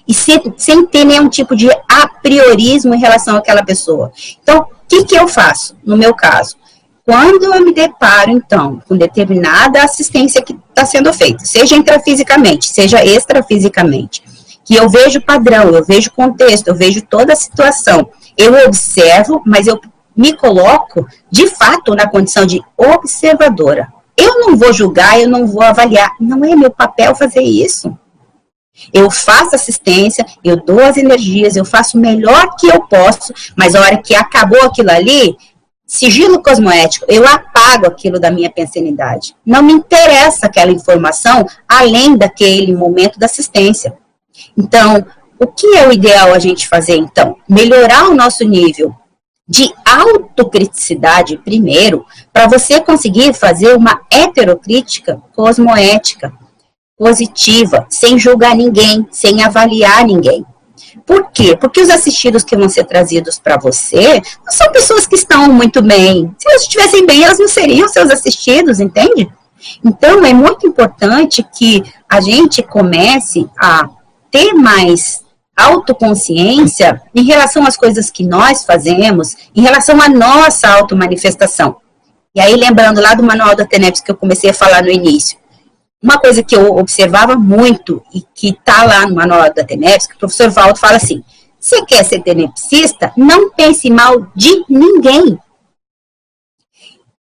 e 0.09 0.13
sem, 0.13 0.41
sem 0.57 0.83
ter 0.87 1.05
nenhum 1.05 1.29
tipo 1.29 1.55
de 1.55 1.69
a 1.69 2.07
priorismo 2.07 2.95
em 2.95 2.99
relação 2.99 3.37
àquela 3.37 3.63
pessoa. 3.63 4.11
Então, 4.41 4.61
o 4.61 4.65
que, 4.87 5.05
que 5.05 5.15
eu 5.15 5.27
faço, 5.27 5.77
no 5.85 5.95
meu 5.95 6.15
caso? 6.15 6.57
Quando 7.05 7.43
eu 7.43 7.63
me 7.63 7.71
deparo, 7.71 8.31
então, 8.31 8.81
com 8.87 8.97
determinada 8.97 9.83
assistência 9.83 10.41
que 10.41 10.57
está 10.69 10.83
sendo 10.83 11.13
feita, 11.13 11.45
seja 11.45 11.75
intrafisicamente, 11.75 12.67
seja 12.67 13.05
extrafisicamente, 13.05 14.23
que 14.65 14.73
eu 14.73 14.89
vejo 14.89 15.21
padrão, 15.21 15.69
eu 15.69 15.85
vejo 15.85 16.11
contexto, 16.11 16.69
eu 16.69 16.75
vejo 16.75 17.03
toda 17.03 17.33
a 17.33 17.35
situação, 17.35 18.09
eu 18.35 18.65
observo, 18.65 19.43
mas 19.45 19.67
eu 19.67 19.79
me 20.17 20.35
coloco, 20.35 21.05
de 21.29 21.47
fato, 21.47 21.93
na 21.93 22.09
condição 22.09 22.47
de 22.47 22.59
observadora. 22.75 23.87
Eu 24.17 24.39
não 24.39 24.57
vou 24.57 24.73
julgar, 24.73 25.19
eu 25.19 25.29
não 25.29 25.45
vou 25.45 25.61
avaliar, 25.61 26.11
não 26.19 26.43
é 26.43 26.55
meu 26.55 26.71
papel 26.71 27.15
fazer 27.15 27.41
isso. 27.41 27.95
Eu 28.93 29.09
faço 29.11 29.55
assistência, 29.55 30.25
eu 30.43 30.57
dou 30.57 30.79
as 30.79 30.97
energias, 30.97 31.55
eu 31.55 31.65
faço 31.65 31.97
o 31.97 32.01
melhor 32.01 32.55
que 32.57 32.67
eu 32.67 32.81
posso, 32.87 33.33
mas 33.55 33.75
a 33.75 33.81
hora 33.81 33.97
que 33.97 34.15
acabou 34.15 34.61
aquilo 34.63 34.91
ali, 34.91 35.35
sigilo 35.85 36.41
cosmoético, 36.41 37.05
eu 37.09 37.27
apago 37.27 37.87
aquilo 37.87 38.19
da 38.19 38.29
minha 38.29 38.49
pensanidade. 38.49 39.35
Não 39.45 39.63
me 39.63 39.73
interessa 39.73 40.45
aquela 40.45 40.71
informação 40.71 41.45
além 41.67 42.15
daquele 42.15 42.75
momento 42.75 43.19
da 43.19 43.25
assistência. 43.25 43.97
Então, 44.57 45.05
o 45.39 45.47
que 45.47 45.77
é 45.77 45.87
o 45.87 45.91
ideal 45.91 46.33
a 46.33 46.39
gente 46.39 46.67
fazer 46.67 46.95
então? 46.95 47.35
Melhorar 47.47 48.09
o 48.09 48.15
nosso 48.15 48.43
nível 48.43 48.93
de 49.47 49.73
autocriticidade 49.83 51.37
primeiro, 51.37 52.05
para 52.31 52.47
você 52.47 52.79
conseguir 52.79 53.33
fazer 53.33 53.75
uma 53.75 53.99
heterocrítica 54.11 55.19
cosmoética 55.35 56.31
positiva, 56.99 57.87
sem 57.89 58.19
julgar 58.19 58.53
ninguém, 58.53 59.07
sem 59.09 59.41
avaliar 59.41 60.05
ninguém. 60.05 60.45
Por 61.05 61.31
quê? 61.31 61.55
Porque 61.55 61.81
os 61.81 61.89
assistidos 61.89 62.43
que 62.43 62.57
vão 62.57 62.67
ser 62.67 62.83
trazidos 62.83 63.39
para 63.39 63.57
você 63.57 64.21
não 64.45 64.51
são 64.51 64.69
pessoas 64.71 65.07
que 65.07 65.15
estão 65.15 65.47
muito 65.47 65.81
bem. 65.81 66.35
Se 66.37 66.49
elas 66.49 66.63
estivessem 66.63 67.05
bem, 67.05 67.23
elas 67.23 67.39
não 67.39 67.47
seriam 67.47 67.87
seus 67.87 68.11
assistidos, 68.11 68.81
entende? 68.81 69.31
Então, 69.83 70.25
é 70.25 70.33
muito 70.33 70.67
importante 70.67 71.41
que 71.41 71.83
a 72.07 72.19
gente 72.19 72.61
comece 72.61 73.49
a 73.57 73.89
ter 74.29 74.53
mais 74.53 75.23
autoconsciência 75.55 77.01
em 77.15 77.23
relação 77.23 77.65
às 77.65 77.77
coisas 77.77 78.11
que 78.11 78.23
nós 78.23 78.65
fazemos, 78.65 79.35
em 79.55 79.61
relação 79.61 79.99
à 80.01 80.09
nossa 80.09 80.69
automanifestação. 80.69 81.77
E 82.35 82.41
aí, 82.41 82.55
lembrando 82.55 83.01
lá 83.01 83.13
do 83.13 83.23
manual 83.23 83.55
da 83.55 83.65
TENEPS 83.65 84.01
que 84.01 84.11
eu 84.11 84.15
comecei 84.15 84.49
a 84.49 84.53
falar 84.53 84.83
no 84.83 84.91
início, 84.91 85.37
uma 86.01 86.17
coisa 86.17 86.41
que 86.41 86.55
eu 86.55 86.75
observava 86.77 87.35
muito 87.35 88.01
e 88.13 88.21
que 88.33 88.49
está 88.49 88.83
lá 88.83 89.05
no 89.05 89.15
manual 89.15 89.53
da 89.53 89.63
TENEPS, 89.63 90.07
que 90.07 90.15
o 90.15 90.19
professor 90.19 90.49
Valdo 90.49 90.79
fala 90.79 90.95
assim, 90.95 91.23
você 91.59 91.85
quer 91.85 92.03
ser 92.05 92.21
tenepsista? 92.21 93.11
Não 93.17 93.51
pense 93.51 93.89
mal 93.89 94.27
de 94.33 94.63
ninguém. 94.69 95.37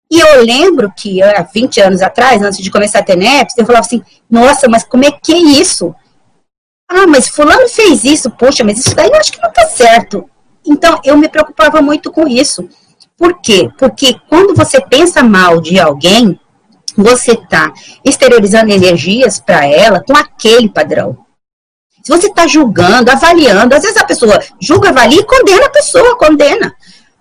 E 0.09 0.19
eu 0.19 0.43
lembro 0.43 0.93
que 0.95 1.21
há 1.21 1.41
20 1.41 1.81
anos 1.81 2.01
atrás, 2.01 2.41
antes 2.41 2.59
de 2.59 2.71
começar 2.71 2.99
a 2.99 3.03
TENEPS, 3.03 3.57
eu 3.57 3.65
falava 3.65 3.85
assim, 3.85 4.01
nossa, 4.29 4.69
mas 4.69 4.83
como 4.83 5.03
é 5.03 5.11
que 5.11 5.33
é 5.33 5.37
isso? 5.37 5.93
Ah, 6.89 7.05
mas 7.05 7.27
fulano 7.27 7.67
fez 7.67 8.05
isso, 8.05 8.29
poxa, 8.31 8.63
mas 8.63 8.77
isso 8.79 8.95
daí 8.95 9.09
eu 9.09 9.15
acho 9.15 9.33
que 9.33 9.41
não 9.41 9.49
está 9.49 9.65
certo. 9.65 10.29
Então, 10.65 11.01
eu 11.03 11.17
me 11.17 11.27
preocupava 11.27 11.81
muito 11.81 12.11
com 12.11 12.27
isso. 12.27 12.69
Por 13.17 13.41
quê? 13.41 13.69
Porque 13.77 14.15
quando 14.29 14.55
você 14.55 14.79
pensa 14.79 15.23
mal 15.23 15.59
de 15.59 15.79
alguém, 15.79 16.39
você 16.97 17.33
está 17.33 17.71
exteriorizando 18.03 18.71
energias 18.71 19.39
para 19.39 19.65
ela 19.65 20.03
com 20.03 20.15
aquele 20.17 20.67
padrão. 20.67 21.17
Se 22.03 22.11
você 22.11 22.27
está 22.27 22.47
julgando, 22.47 23.11
avaliando, 23.11 23.75
às 23.75 23.83
vezes 23.83 23.97
a 23.97 24.05
pessoa 24.05 24.39
julga, 24.59 24.89
avalia 24.89 25.19
e 25.19 25.25
condena 25.25 25.65
a 25.65 25.69
pessoa, 25.69 26.17
condena. 26.17 26.73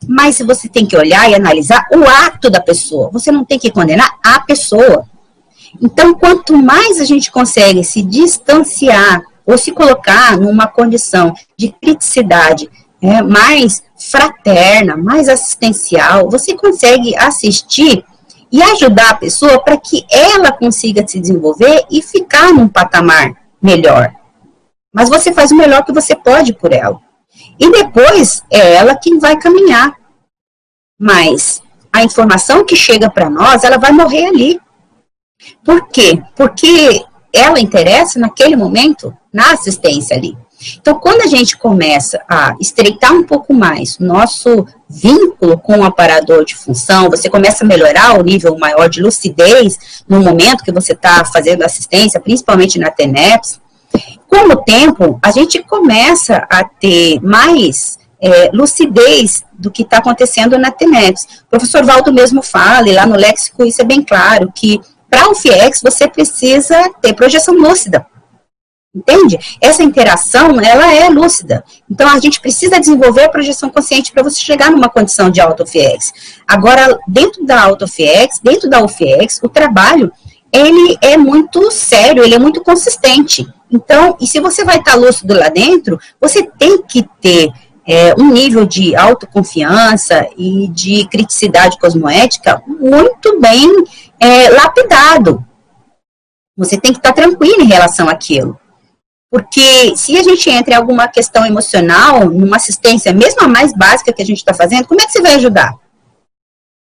Mas 0.09 0.39
você 0.39 0.69
tem 0.69 0.87
que 0.87 0.97
olhar 0.97 1.29
e 1.29 1.35
analisar 1.35 1.85
o 1.93 2.05
ato 2.27 2.49
da 2.49 2.61
pessoa. 2.61 3.11
Você 3.11 3.33
não 3.33 3.45
tem 3.45 3.59
que 3.59 3.71
condenar 3.71 4.09
a 4.25 4.41
pessoa. 4.41 5.05
Então, 5.83 6.15
quanto 6.15 6.57
mais 6.57 7.01
a 7.01 7.05
gente 7.05 7.31
consegue 7.31 7.83
se 7.83 8.01
distanciar 8.01 9.23
ou 9.45 9.59
se 9.59 9.73
colocar 9.73 10.39
numa 10.39 10.67
condição 10.67 11.35
de 11.57 11.75
criticidade 11.83 12.71
é, 13.03 13.23
mais 13.23 13.83
fraterna, 13.99 14.97
mais 14.97 15.29
assistencial, 15.29 16.31
você 16.31 16.55
consegue 16.55 17.17
assistir 17.17 18.05
e 18.51 18.63
ajudar 18.63 19.11
a 19.11 19.17
pessoa 19.17 19.63
para 19.63 19.77
que 19.77 20.07
ela 20.11 20.53
consiga 20.53 21.07
se 21.07 21.21
desenvolver 21.21 21.85
e 21.91 22.03
ficar 22.03 22.53
num 22.53 22.69
patamar 22.69 23.35
melhor. 23.61 24.15
Mas 24.95 25.09
você 25.09 25.33
faz 25.33 25.51
o 25.51 25.57
melhor 25.57 25.85
que 25.85 25.93
você 25.93 26.15
pode 26.15 26.53
por 26.53 26.73
ela. 26.73 26.99
E 27.59 27.71
depois 27.71 28.43
é 28.51 28.75
ela 28.75 28.97
quem 28.97 29.19
vai 29.19 29.37
caminhar. 29.37 29.95
Mas 30.99 31.63
a 31.93 32.03
informação 32.03 32.65
que 32.65 32.77
chega 32.77 33.11
para 33.11 33.29
nós, 33.29 33.65
ela 33.65 33.79
vai 33.79 33.93
morrer 33.93 34.27
ali. 34.27 34.61
Por 35.65 35.89
quê? 35.89 36.23
Porque 36.35 37.05
ela 37.33 37.61
interessa 37.61 38.19
naquele 38.19 38.57
momento 38.57 39.15
na 39.33 39.53
assistência 39.53 40.17
ali. 40.17 40.37
Então, 40.81 40.99
quando 40.99 41.23
a 41.23 41.27
gente 41.27 41.57
começa 41.57 42.21
a 42.29 42.55
estreitar 42.61 43.13
um 43.13 43.23
pouco 43.23 43.53
mais 43.53 43.99
nosso 43.99 44.67
vínculo 44.89 45.59
com 45.59 45.79
o 45.79 45.85
aparador 45.85 46.45
de 46.45 46.55
função, 46.55 47.11
você 47.11 47.29
começa 47.29 47.65
a 47.65 47.67
melhorar 47.67 48.19
o 48.19 48.23
nível 48.23 48.57
maior 48.59 48.89
de 48.89 49.03
lucidez 49.03 49.79
no 50.09 50.21
momento 50.21 50.65
que 50.65 50.73
você 50.73 50.93
está 50.93 51.25
fazendo 51.25 51.63
assistência, 51.63 52.21
principalmente 52.21 52.79
na 52.79 52.91
TENEPS. 52.91 53.61
Com 54.29 54.53
o 54.53 54.57
tempo, 54.57 55.19
a 55.23 55.31
gente 55.31 55.63
começa 55.63 56.47
a 56.51 56.65
ter 56.65 57.21
mais 57.21 57.99
é, 58.21 58.51
lucidez 58.53 59.45
do 59.53 59.71
que 59.71 59.83
está 59.83 59.99
acontecendo 59.99 60.59
na 60.59 60.71
TENEPS. 60.71 61.43
O 61.47 61.51
professor 61.51 61.85
Valdo 61.85 62.13
mesmo 62.13 62.43
fala, 62.43 62.89
e 62.89 62.93
lá 62.93 63.07
no 63.07 63.17
léxico 63.17 63.65
isso 63.65 63.81
é 63.83 63.85
bem 63.85 64.03
claro, 64.03 64.51
que 64.55 64.81
para 65.09 65.31
o 65.31 65.35
FIEX 65.35 65.81
você 65.83 66.09
precisa 66.09 66.91
ter 67.01 67.15
projeção 67.15 67.55
lúcida. 67.55 68.07
Entende? 68.97 69.39
Essa 69.61 69.83
interação, 69.83 70.59
ela 70.59 70.95
é 70.95 71.11
lúcida. 71.11 71.63
Então, 71.91 72.09
a 72.09 72.19
gente 72.19 72.41
precisa 72.41 72.81
desenvolver 72.81 73.25
a 73.25 73.29
projeção 73.29 73.69
consciente 73.69 74.11
para 74.11 74.23
você 74.23 74.41
chegar 74.41 74.71
numa 74.71 74.89
condição 74.89 75.29
de 75.29 75.39
autofiex. 75.39 76.13
Agora, 76.49 76.99
dentro 77.07 77.45
da 77.45 77.63
autofiex, 77.63 78.41
dentro 78.43 78.71
da 78.71 78.83
UFIEX, 78.83 79.39
o 79.43 79.51
trabalho, 79.51 80.11
ele 80.51 80.97
é 81.03 81.19
muito 81.19 81.71
sério, 81.71 82.25
ele 82.25 82.35
é 82.35 82.39
muito 82.39 82.63
consistente. 82.63 83.47
Então, 83.71 84.17
e 84.19 84.27
se 84.27 84.41
você 84.41 84.65
vai 84.65 84.79
estar 84.79 84.95
lúcido 84.95 85.35
lá 85.35 85.51
dentro, 85.51 86.01
você 86.19 86.45
tem 86.59 86.81
que 86.83 87.07
ter 87.21 87.53
é, 87.87 88.15
um 88.19 88.33
nível 88.33 88.65
de 88.65 88.97
autoconfiança 88.97 90.27
e 90.39 90.69
de 90.69 91.07
criticidade 91.09 91.79
cosmoética 91.79 92.63
muito 92.67 93.39
bem 93.39 93.85
é, 94.19 94.49
lapidado. 94.49 95.45
Você 96.57 96.81
tem 96.81 96.93
que 96.93 96.99
estar 96.99 97.13
tranquilo 97.13 97.61
em 97.61 97.67
relação 97.67 98.09
àquilo. 98.09 98.59
Porque 99.31 99.97
se 99.97 100.17
a 100.17 100.23
gente 100.23 100.49
entra 100.49 100.75
em 100.75 100.77
alguma 100.77 101.09
questão 101.09 101.45
emocional, 101.45 102.27
numa 102.31 102.57
assistência, 102.57 103.13
mesmo 103.13 103.43
a 103.43 103.49
mais 103.49 103.73
básica 103.73 104.13
que 104.13 104.23
a 104.23 104.27
gente 104.27 104.39
está 104.39 104.55
fazendo, 104.55 104.87
como 104.87 105.01
é 105.01 105.07
que 105.07 105.13
você 105.13 105.21
vai 105.21 105.35
ajudar? 105.35 105.75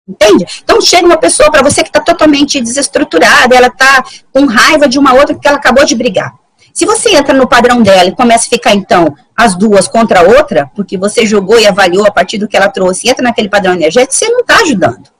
Entende? 0.07 0.45
Então 0.61 0.81
chega 0.81 1.05
uma 1.05 1.17
pessoa 1.17 1.49
para 1.49 1.63
você 1.63 1.81
que 1.81 1.89
está 1.89 2.01
totalmente 2.01 2.59
desestruturada, 2.59 3.55
ela 3.55 3.67
está 3.67 4.03
com 4.31 4.45
raiva 4.45 4.87
de 4.87 4.99
uma 4.99 5.13
outra 5.13 5.33
porque 5.33 5.47
ela 5.47 5.57
acabou 5.57 5.85
de 5.85 5.95
brigar. 5.95 6.33
Se 6.73 6.85
você 6.85 7.15
entra 7.15 7.35
no 7.35 7.47
padrão 7.47 7.83
dela 7.83 8.09
e 8.09 8.15
começa 8.15 8.47
a 8.47 8.49
ficar, 8.49 8.73
então, 8.73 9.15
as 9.37 9.55
duas 9.55 9.87
contra 9.87 10.21
a 10.21 10.23
outra, 10.23 10.69
porque 10.75 10.97
você 10.97 11.25
jogou 11.25 11.59
e 11.59 11.67
avaliou 11.67 12.05
a 12.05 12.11
partir 12.11 12.39
do 12.39 12.47
que 12.47 12.57
ela 12.57 12.67
trouxe 12.67 13.07
e 13.07 13.11
entra 13.11 13.23
naquele 13.23 13.47
padrão 13.47 13.73
energético, 13.73 14.15
você 14.15 14.27
não 14.27 14.39
está 14.39 14.57
ajudando. 14.57 15.13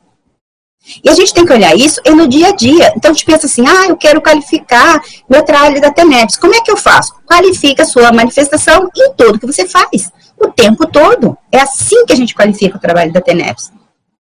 E 1.04 1.10
a 1.10 1.14
gente 1.14 1.34
tem 1.34 1.46
que 1.46 1.54
olhar 1.54 1.76
isso 1.76 2.02
no 2.06 2.28
dia 2.28 2.50
a 2.50 2.56
dia. 2.56 2.94
Então 2.96 3.12
a 3.12 3.14
gente 3.14 3.26
pensa 3.26 3.46
assim, 3.46 3.64
ah, 3.68 3.88
eu 3.88 3.96
quero 3.96 4.22
qualificar 4.22 5.02
meu 5.30 5.44
trabalho 5.44 5.80
da 5.80 5.92
TENEPS. 5.92 6.38
Como 6.38 6.54
é 6.54 6.62
que 6.62 6.72
eu 6.72 6.78
faço? 6.78 7.14
Qualifica 7.26 7.84
a 7.84 7.86
sua 7.86 8.12
manifestação 8.12 8.90
em 8.96 9.14
tudo 9.14 9.40
que 9.40 9.46
você 9.46 9.68
faz, 9.68 10.12
o 10.38 10.50
tempo 10.50 10.86
todo. 10.88 11.38
É 11.52 11.60
assim 11.62 12.06
que 12.06 12.14
a 12.14 12.16
gente 12.16 12.36
qualifica 12.36 12.78
o 12.78 12.82
trabalho 12.82 13.14
da 13.14 13.22
TENEPS. 13.22 13.72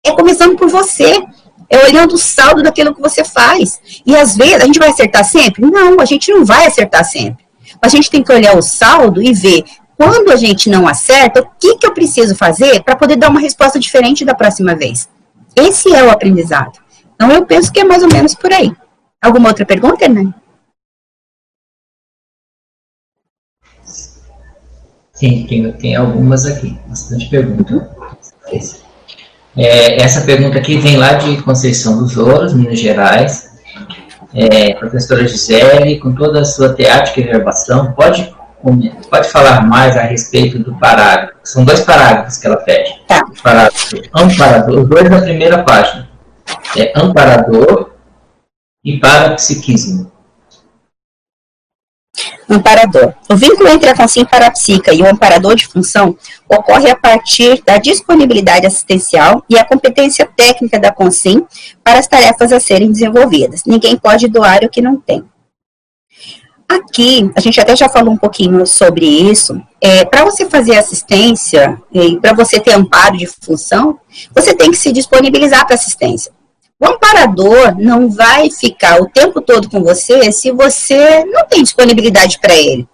É 0.04 0.12
começando 0.12 0.56
por 0.56 0.68
você, 0.68 1.22
é 1.70 1.86
olhando 1.86 2.14
o 2.14 2.18
saldo 2.18 2.62
daquilo 2.62 2.94
que 2.94 3.00
você 3.00 3.24
faz. 3.24 3.80
E 4.04 4.14
às 4.14 4.36
vezes, 4.36 4.60
a 4.60 4.66
gente 4.66 4.78
vai 4.78 4.90
acertar 4.90 5.24
sempre? 5.24 5.64
Não, 5.64 6.00
a 6.00 6.04
gente 6.04 6.30
não 6.30 6.44
vai 6.44 6.66
acertar 6.66 7.04
sempre. 7.04 7.44
A 7.80 7.88
gente 7.88 8.10
tem 8.10 8.22
que 8.22 8.32
olhar 8.32 8.56
o 8.56 8.62
saldo 8.62 9.22
e 9.22 9.32
ver 9.32 9.64
quando 9.96 10.30
a 10.30 10.36
gente 10.36 10.68
não 10.68 10.86
acerta, 10.86 11.40
o 11.40 11.48
que, 11.58 11.76
que 11.76 11.86
eu 11.86 11.94
preciso 11.94 12.34
fazer 12.34 12.82
para 12.82 12.96
poder 12.96 13.16
dar 13.16 13.30
uma 13.30 13.40
resposta 13.40 13.78
diferente 13.78 14.24
da 14.24 14.34
próxima 14.34 14.74
vez. 14.74 15.08
Esse 15.56 15.94
é 15.94 16.02
o 16.02 16.10
aprendizado. 16.10 16.78
Então, 17.14 17.30
eu 17.30 17.46
penso 17.46 17.72
que 17.72 17.80
é 17.80 17.84
mais 17.84 18.02
ou 18.02 18.08
menos 18.08 18.34
por 18.34 18.52
aí. 18.52 18.74
Alguma 19.20 19.48
outra 19.48 19.64
pergunta, 19.64 20.04
Hernani? 20.04 20.34
Sim, 25.12 25.46
tem, 25.46 25.72
tem 25.74 25.94
algumas 25.94 26.46
aqui, 26.46 26.76
bastante 26.86 27.30
perguntas. 27.30 28.82
É, 29.56 30.02
essa 30.02 30.22
pergunta 30.22 30.58
aqui 30.58 30.78
vem 30.78 30.96
lá 30.96 31.14
de 31.14 31.40
Conceição 31.42 31.98
dos 31.98 32.16
Ouros, 32.16 32.54
Minas 32.54 32.80
Gerais. 32.80 33.52
É, 34.34 34.74
professora 34.74 35.28
Gisele, 35.28 36.00
com 36.00 36.14
toda 36.14 36.40
a 36.40 36.44
sua 36.44 36.74
teática 36.74 37.20
e 37.20 37.24
verbação, 37.24 37.92
pode, 37.92 38.34
pode 39.08 39.28
falar 39.28 39.64
mais 39.66 39.96
a 39.96 40.02
respeito 40.02 40.58
do 40.58 40.76
parágrafo? 40.78 41.31
São 41.44 41.64
dois 41.64 41.80
parágrafos 41.80 42.38
que 42.38 42.46
ela 42.46 42.56
pede. 42.56 43.00
Tá. 43.06 43.24
Parágrafo 43.42 43.96
amparador, 44.14 44.82
os 44.82 44.88
dois 44.88 45.10
da 45.10 45.20
primeira 45.20 45.62
página. 45.64 46.08
É 46.76 46.92
amparador 46.96 47.90
e 48.84 48.98
parapsiquismo. 48.98 50.10
Amparador. 52.48 53.14
O 53.30 53.36
vínculo 53.36 53.68
entre 53.68 53.88
a 53.88 53.96
consciência 53.96 54.28
parapsíquica 54.28 54.92
e 54.92 55.00
o 55.00 55.08
amparador 55.08 55.54
de 55.54 55.66
função 55.66 56.16
ocorre 56.48 56.90
a 56.90 56.96
partir 56.96 57.62
da 57.64 57.78
disponibilidade 57.78 58.66
assistencial 58.66 59.42
e 59.48 59.56
a 59.56 59.64
competência 59.64 60.28
técnica 60.36 60.78
da 60.78 60.92
consciência 60.92 61.46
para 61.82 61.98
as 61.98 62.06
tarefas 62.06 62.52
a 62.52 62.60
serem 62.60 62.92
desenvolvidas. 62.92 63.62
Ninguém 63.66 63.96
pode 63.96 64.28
doar 64.28 64.62
o 64.64 64.68
que 64.68 64.82
não 64.82 65.00
tem. 65.00 65.24
Aqui, 66.68 67.30
a 67.36 67.40
gente 67.40 67.60
até 67.60 67.76
já 67.76 67.88
falou 67.88 68.14
um 68.14 68.16
pouquinho 68.16 68.66
sobre 68.66 69.06
isso. 69.06 69.60
É, 69.80 70.04
para 70.04 70.24
você 70.24 70.48
fazer 70.48 70.76
assistência 70.76 71.80
e 71.92 72.18
para 72.18 72.32
você 72.32 72.58
ter 72.58 72.72
amparo 72.72 73.16
de 73.16 73.26
função, 73.26 73.98
você 74.34 74.54
tem 74.54 74.70
que 74.70 74.76
se 74.76 74.92
disponibilizar 74.92 75.66
para 75.66 75.74
assistência. 75.74 76.32
O 76.80 76.86
amparador 76.86 77.76
não 77.78 78.10
vai 78.10 78.50
ficar 78.50 79.00
o 79.00 79.06
tempo 79.06 79.40
todo 79.40 79.70
com 79.70 79.82
você 79.82 80.32
se 80.32 80.50
você 80.50 81.24
não 81.26 81.46
tem 81.46 81.62
disponibilidade 81.62 82.40
para 82.40 82.54
ele. 82.54 82.88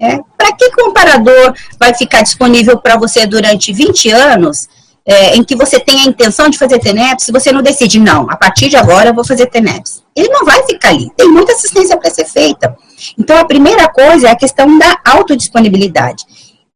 É, 0.00 0.18
para 0.36 0.52
que, 0.52 0.70
que 0.70 0.82
o 0.82 0.88
amparador 0.88 1.54
vai 1.78 1.94
ficar 1.94 2.22
disponível 2.22 2.78
para 2.78 2.96
você 2.96 3.26
durante 3.26 3.72
20 3.72 4.10
anos, 4.10 4.68
é, 5.04 5.36
em 5.36 5.44
que 5.44 5.56
você 5.56 5.78
tem 5.78 6.00
a 6.00 6.06
intenção 6.06 6.48
de 6.48 6.58
fazer 6.58 6.78
TENEPS, 6.78 7.24
se 7.24 7.32
você 7.32 7.52
não 7.52 7.62
decide, 7.62 7.98
não, 7.98 8.30
a 8.30 8.36
partir 8.36 8.68
de 8.68 8.76
agora 8.76 9.10
eu 9.10 9.14
vou 9.14 9.24
fazer 9.24 9.46
TENEPS? 9.46 10.05
Ele 10.16 10.28
não 10.28 10.44
vai 10.44 10.64
ficar 10.64 10.88
ali, 10.88 11.10
tem 11.14 11.28
muita 11.28 11.52
assistência 11.52 11.96
para 11.98 12.10
ser 12.10 12.24
feita. 12.24 12.74
Então, 13.18 13.38
a 13.38 13.44
primeira 13.44 13.86
coisa 13.88 14.28
é 14.28 14.30
a 14.30 14.36
questão 14.36 14.78
da 14.78 14.98
autodisponibilidade. 15.04 16.24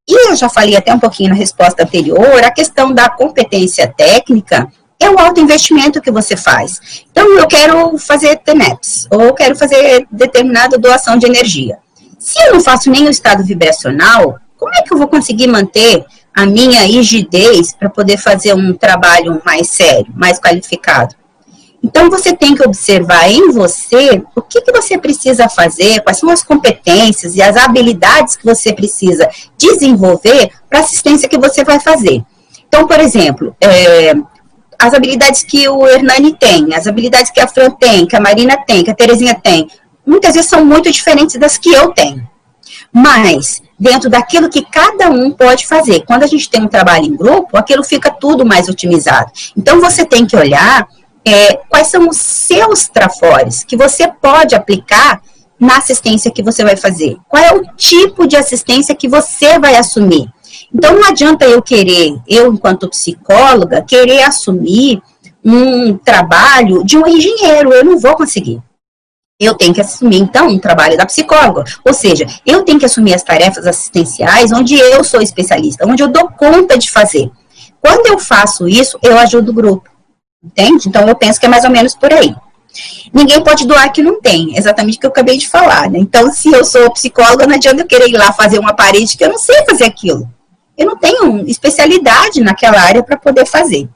E 0.06 0.28
eu 0.28 0.36
já 0.36 0.48
falei 0.48 0.76
até 0.76 0.92
um 0.92 0.98
pouquinho 0.98 1.30
na 1.30 1.36
resposta 1.36 1.82
anterior, 1.82 2.44
a 2.44 2.50
questão 2.50 2.92
da 2.92 3.08
competência 3.08 3.86
técnica 3.88 4.70
é 5.00 5.08
o 5.08 5.18
alto 5.18 5.40
investimento 5.40 6.02
que 6.02 6.10
você 6.10 6.36
faz. 6.36 7.04
Então, 7.10 7.26
eu 7.38 7.46
quero 7.46 7.96
fazer 7.96 8.36
TENEPS, 8.36 9.08
ou 9.10 9.32
quero 9.32 9.56
fazer 9.56 10.06
determinada 10.10 10.76
doação 10.76 11.16
de 11.16 11.24
energia. 11.24 11.78
Se 12.18 12.38
eu 12.44 12.52
não 12.52 12.60
faço 12.60 12.90
nem 12.90 13.06
o 13.06 13.10
estado 13.10 13.42
vibracional, 13.42 14.38
como 14.58 14.74
é 14.74 14.82
que 14.82 14.92
eu 14.92 14.98
vou 14.98 15.08
conseguir 15.08 15.46
manter 15.46 16.04
a 16.34 16.44
minha 16.44 16.82
rigidez 16.82 17.72
para 17.72 17.88
poder 17.88 18.18
fazer 18.18 18.52
um 18.52 18.74
trabalho 18.74 19.40
mais 19.42 19.70
sério, 19.70 20.12
mais 20.14 20.38
qualificado? 20.38 21.14
Então, 21.82 22.10
você 22.10 22.36
tem 22.36 22.54
que 22.54 22.62
observar 22.62 23.30
em 23.30 23.50
você 23.50 24.22
o 24.36 24.42
que, 24.42 24.60
que 24.60 24.72
você 24.72 24.98
precisa 24.98 25.48
fazer, 25.48 26.02
quais 26.02 26.18
são 26.18 26.28
as 26.28 26.42
competências 26.42 27.34
e 27.34 27.42
as 27.42 27.56
habilidades 27.56 28.36
que 28.36 28.44
você 28.44 28.72
precisa 28.72 29.28
desenvolver 29.56 30.50
para 30.68 30.80
a 30.80 30.82
assistência 30.82 31.28
que 31.28 31.38
você 31.38 31.64
vai 31.64 31.80
fazer. 31.80 32.22
Então, 32.68 32.86
por 32.86 33.00
exemplo, 33.00 33.56
é, 33.60 34.14
as 34.78 34.94
habilidades 34.94 35.42
que 35.42 35.68
o 35.68 35.86
Hernani 35.86 36.34
tem, 36.34 36.74
as 36.74 36.86
habilidades 36.86 37.30
que 37.30 37.40
a 37.40 37.48
Fran 37.48 37.70
tem, 37.70 38.06
que 38.06 38.14
a 38.14 38.20
Marina 38.20 38.56
tem, 38.66 38.84
que 38.84 38.90
a 38.90 38.94
Terezinha 38.94 39.34
tem, 39.34 39.68
muitas 40.06 40.34
vezes 40.34 40.50
são 40.50 40.64
muito 40.64 40.90
diferentes 40.90 41.36
das 41.36 41.56
que 41.56 41.72
eu 41.72 41.92
tenho. 41.92 42.28
Mas, 42.92 43.62
dentro 43.78 44.10
daquilo 44.10 44.48
que 44.48 44.64
cada 44.64 45.10
um 45.10 45.30
pode 45.30 45.66
fazer, 45.66 46.04
quando 46.04 46.24
a 46.24 46.26
gente 46.26 46.48
tem 46.50 46.62
um 46.62 46.68
trabalho 46.68 47.06
em 47.06 47.16
grupo, 47.16 47.56
aquilo 47.56 47.84
fica 47.84 48.10
tudo 48.10 48.44
mais 48.44 48.68
otimizado. 48.68 49.30
Então, 49.56 49.80
você 49.80 50.04
tem 50.04 50.26
que 50.26 50.36
olhar 50.36 50.86
é, 51.24 51.54
quais 51.68 51.88
são 51.88 52.08
os 52.08 52.16
seus 52.16 52.88
trafores 52.88 53.64
que 53.64 53.76
você 53.76 54.08
pode 54.08 54.54
aplicar 54.54 55.20
na 55.58 55.76
assistência 55.76 56.30
que 56.30 56.42
você 56.42 56.64
vai 56.64 56.76
fazer. 56.76 57.16
Qual 57.28 57.42
é 57.42 57.52
o 57.52 57.62
tipo 57.76 58.26
de 58.26 58.36
assistência 58.36 58.94
que 58.94 59.08
você 59.08 59.58
vai 59.58 59.76
assumir? 59.76 60.26
Então 60.74 60.94
não 60.94 61.08
adianta 61.08 61.44
eu 61.44 61.60
querer, 61.60 62.18
eu 62.26 62.52
enquanto 62.52 62.88
psicóloga, 62.88 63.82
querer 63.82 64.22
assumir 64.22 65.02
um 65.44 65.96
trabalho 65.96 66.84
de 66.84 66.96
um 66.96 67.06
engenheiro, 67.06 67.72
eu 67.72 67.84
não 67.84 67.98
vou 67.98 68.14
conseguir. 68.14 68.60
Eu 69.38 69.54
tenho 69.54 69.72
que 69.72 69.80
assumir, 69.80 70.18
então, 70.18 70.48
um 70.48 70.58
trabalho 70.58 70.98
da 70.98 71.06
psicóloga. 71.06 71.64
Ou 71.86 71.94
seja, 71.94 72.26
eu 72.44 72.62
tenho 72.62 72.78
que 72.78 72.84
assumir 72.84 73.14
as 73.14 73.22
tarefas 73.22 73.66
assistenciais 73.66 74.52
onde 74.52 74.78
eu 74.78 75.02
sou 75.02 75.22
especialista, 75.22 75.86
onde 75.86 76.02
eu 76.02 76.08
dou 76.08 76.28
conta 76.28 76.76
de 76.76 76.90
fazer. 76.90 77.30
Quando 77.80 78.06
eu 78.06 78.18
faço 78.18 78.68
isso, 78.68 78.98
eu 79.02 79.18
ajudo 79.18 79.50
o 79.50 79.54
grupo. 79.54 79.89
Entende? 80.42 80.88
Então, 80.88 81.06
eu 81.06 81.14
penso 81.14 81.38
que 81.38 81.46
é 81.46 81.48
mais 81.48 81.64
ou 81.64 81.70
menos 81.70 81.94
por 81.94 82.12
aí. 82.12 82.34
Ninguém 83.12 83.42
pode 83.42 83.66
doar 83.66 83.92
que 83.92 84.02
não 84.02 84.20
tem, 84.20 84.56
exatamente 84.56 84.96
o 84.96 85.00
que 85.00 85.06
eu 85.06 85.10
acabei 85.10 85.36
de 85.36 85.48
falar. 85.48 85.90
Né? 85.90 85.98
Então, 85.98 86.32
se 86.32 86.50
eu 86.50 86.64
sou 86.64 86.90
psicóloga, 86.92 87.46
não 87.46 87.56
adianta 87.56 87.82
eu 87.82 87.86
querer 87.86 88.08
ir 88.08 88.16
lá 88.16 88.32
fazer 88.32 88.58
uma 88.58 88.74
parede 88.74 89.16
que 89.16 89.24
eu 89.24 89.28
não 89.28 89.38
sei 89.38 89.64
fazer 89.64 89.84
aquilo 89.84 90.28
eu 90.80 90.86
não 90.86 90.96
tenho 90.96 91.46
especialidade 91.46 92.40
naquela 92.40 92.80
área 92.80 93.02
para 93.02 93.18
poder 93.18 93.44
fazer. 93.44 93.86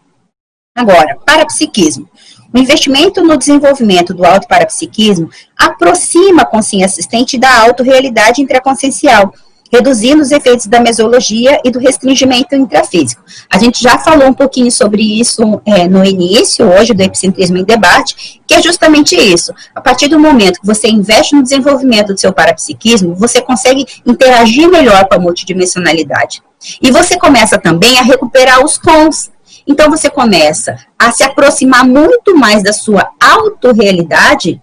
Agora, 0.77 1.17
parapsiquismo. 1.25 2.07
O 2.53 2.59
investimento 2.59 3.23
no 3.23 3.39
desenvolvimento 3.39 4.13
do 4.13 4.23
autoparapsiquismo 4.23 5.31
aproxima 5.57 6.43
a 6.43 6.47
consciência 6.47 6.87
assistente 6.87 7.39
da 7.39 7.63
autorrealidade 7.63 8.43
intraconsciencial, 8.43 9.33
reduzindo 9.75 10.23
os 10.23 10.31
efeitos 10.31 10.67
da 10.67 10.79
mesologia 10.79 11.61
e 11.65 11.71
do 11.71 11.81
restringimento 11.81 12.55
intrafísico. 12.55 13.25
A 13.51 13.59
gente 13.59 13.83
já 13.83 13.99
falou 13.99 14.29
um 14.29 14.33
pouquinho 14.33 14.71
sobre 14.71 15.03
isso 15.03 15.61
é, 15.67 15.89
no 15.89 16.05
início, 16.05 16.65
hoje, 16.71 16.95
do 16.95 17.03
epicentrismo 17.03 17.59
em 17.59 17.65
debate, 17.65 18.41
que 18.47 18.55
é 18.55 18.63
justamente 18.63 19.17
isso. 19.17 19.53
A 19.75 19.81
partir 19.81 20.07
do 20.07 20.19
momento 20.19 20.61
que 20.61 20.67
você 20.67 20.89
investe 20.89 21.35
no 21.35 21.43
desenvolvimento 21.43 22.15
do 22.15 22.21
seu 22.21 22.33
parapsiquismo, 22.33 23.17
você 23.17 23.43
consegue 23.43 23.85
interagir 24.07 24.71
melhor 24.71 25.09
com 25.09 25.17
a 25.17 25.19
multidimensionalidade. 25.19 26.41
E 26.81 26.93
você 26.93 27.19
começa 27.19 27.59
também 27.59 27.99
a 27.99 28.03
recuperar 28.03 28.65
os 28.65 28.79
cons, 28.79 29.31
então 29.67 29.91
você 29.91 30.09
começa 30.09 30.77
a 30.97 31.11
se 31.11 31.25
aproximar 31.25 31.85
muito 31.85 32.37
mais 32.37 32.63
da 32.63 32.73
sua 32.73 33.09
autorrealidade 33.21 34.63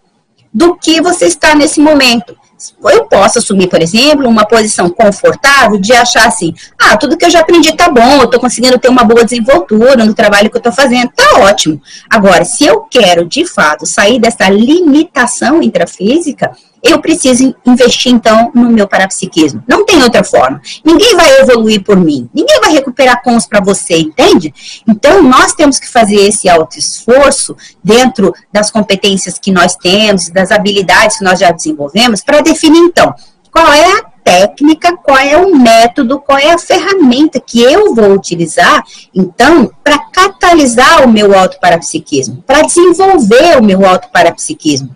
do 0.54 0.76
que 0.76 1.02
você 1.02 1.26
está 1.26 1.54
nesse 1.54 1.82
momento. 1.82 2.36
Eu 2.84 3.06
posso 3.06 3.40
assumir, 3.40 3.68
por 3.68 3.82
exemplo, 3.82 4.28
uma 4.28 4.46
posição 4.46 4.90
confortável 4.90 5.78
de 5.80 5.94
achar 5.94 6.28
assim: 6.28 6.54
ah, 6.80 6.98
tudo 6.98 7.18
que 7.18 7.26
eu 7.26 7.30
já 7.30 7.40
aprendi 7.40 7.76
tá 7.76 7.90
bom, 7.90 8.20
eu 8.20 8.26
estou 8.26 8.40
conseguindo 8.40 8.78
ter 8.78 8.90
uma 8.90 9.04
boa 9.04 9.24
desenvoltura 9.24 10.06
no 10.06 10.14
trabalho 10.14 10.50
que 10.50 10.58
eu 10.58 10.60
estou 10.60 10.74
fazendo, 10.74 11.10
tá 11.16 11.40
ótimo. 11.40 11.82
Agora, 12.10 12.46
se 12.46 12.66
eu 12.66 12.82
quero 12.82 13.26
de 13.26 13.46
fato 13.46 13.86
sair 13.86 14.20
dessa 14.20 14.50
limitação 14.50 15.62
intrafísica, 15.62 16.52
eu 16.84 17.00
preciso 17.00 17.56
investir 17.66 18.12
então 18.12 18.52
no 18.54 18.70
meu 18.70 18.88
parapsiquismo. 18.88 19.64
Não 19.68 19.86
tem 19.86 20.02
outra 20.02 20.24
forma. 20.24 20.62
Ninguém 20.84 21.16
vai 21.16 21.40
evoluir 21.40 21.84
por 21.84 21.98
mim. 21.98 22.30
Ninguém 22.34 22.60
vai 22.60 22.72
recuperar 22.72 23.22
cons 23.24 23.46
para 23.46 23.62
você, 23.62 23.98
entende? 23.98 24.54
Então 24.88 25.22
nós 25.22 25.54
temos 25.54 25.80
que 25.80 25.88
fazer 25.88 26.22
esse 26.28 26.50
alto 26.50 26.78
esforço 26.78 27.56
dentro 27.84 28.34
das 28.52 28.72
competências 28.72 29.38
que 29.38 29.52
nós 29.52 29.76
temos, 29.76 30.30
das 30.30 30.52
habilidades 30.52 31.18
que 31.18 31.24
nós 31.24 31.40
já 31.40 31.52
desenvolvemos, 31.52 32.22
para 32.22 32.42
definir 32.42 32.80
então 32.80 33.14
qual 33.52 33.72
é 33.74 34.00
a 34.00 34.04
técnica, 34.24 34.96
qual 34.98 35.18
é 35.18 35.36
o 35.36 35.56
método, 35.56 36.20
qual 36.20 36.38
é 36.38 36.52
a 36.52 36.58
ferramenta 36.58 37.40
que 37.40 37.62
eu 37.62 37.94
vou 37.94 38.14
utilizar, 38.14 38.84
então, 39.14 39.70
para 39.84 39.98
catalisar 39.98 41.04
o 41.04 41.12
meu 41.12 41.38
autoparapsiquismo, 41.38 42.42
para 42.48 42.62
desenvolver 42.62 43.58
o 43.60 43.64
meu 43.64 43.86
autoparapsiquismo. 43.86 44.96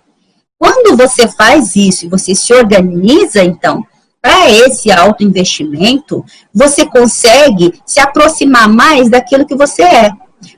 Quando 0.58 0.96
você 0.96 1.28
faz 1.28 1.76
isso 1.76 2.06
e 2.06 2.08
você 2.08 2.34
se 2.34 2.52
organiza, 2.52 3.42
então, 3.42 3.84
para 4.20 4.50
esse 4.50 4.90
alto 4.90 5.22
investimento, 5.22 6.24
você 6.52 6.86
consegue 6.86 7.80
se 7.84 8.00
aproximar 8.00 8.68
mais 8.68 9.08
daquilo 9.08 9.46
que 9.46 9.54
você 9.54 9.82
é. 9.82 10.10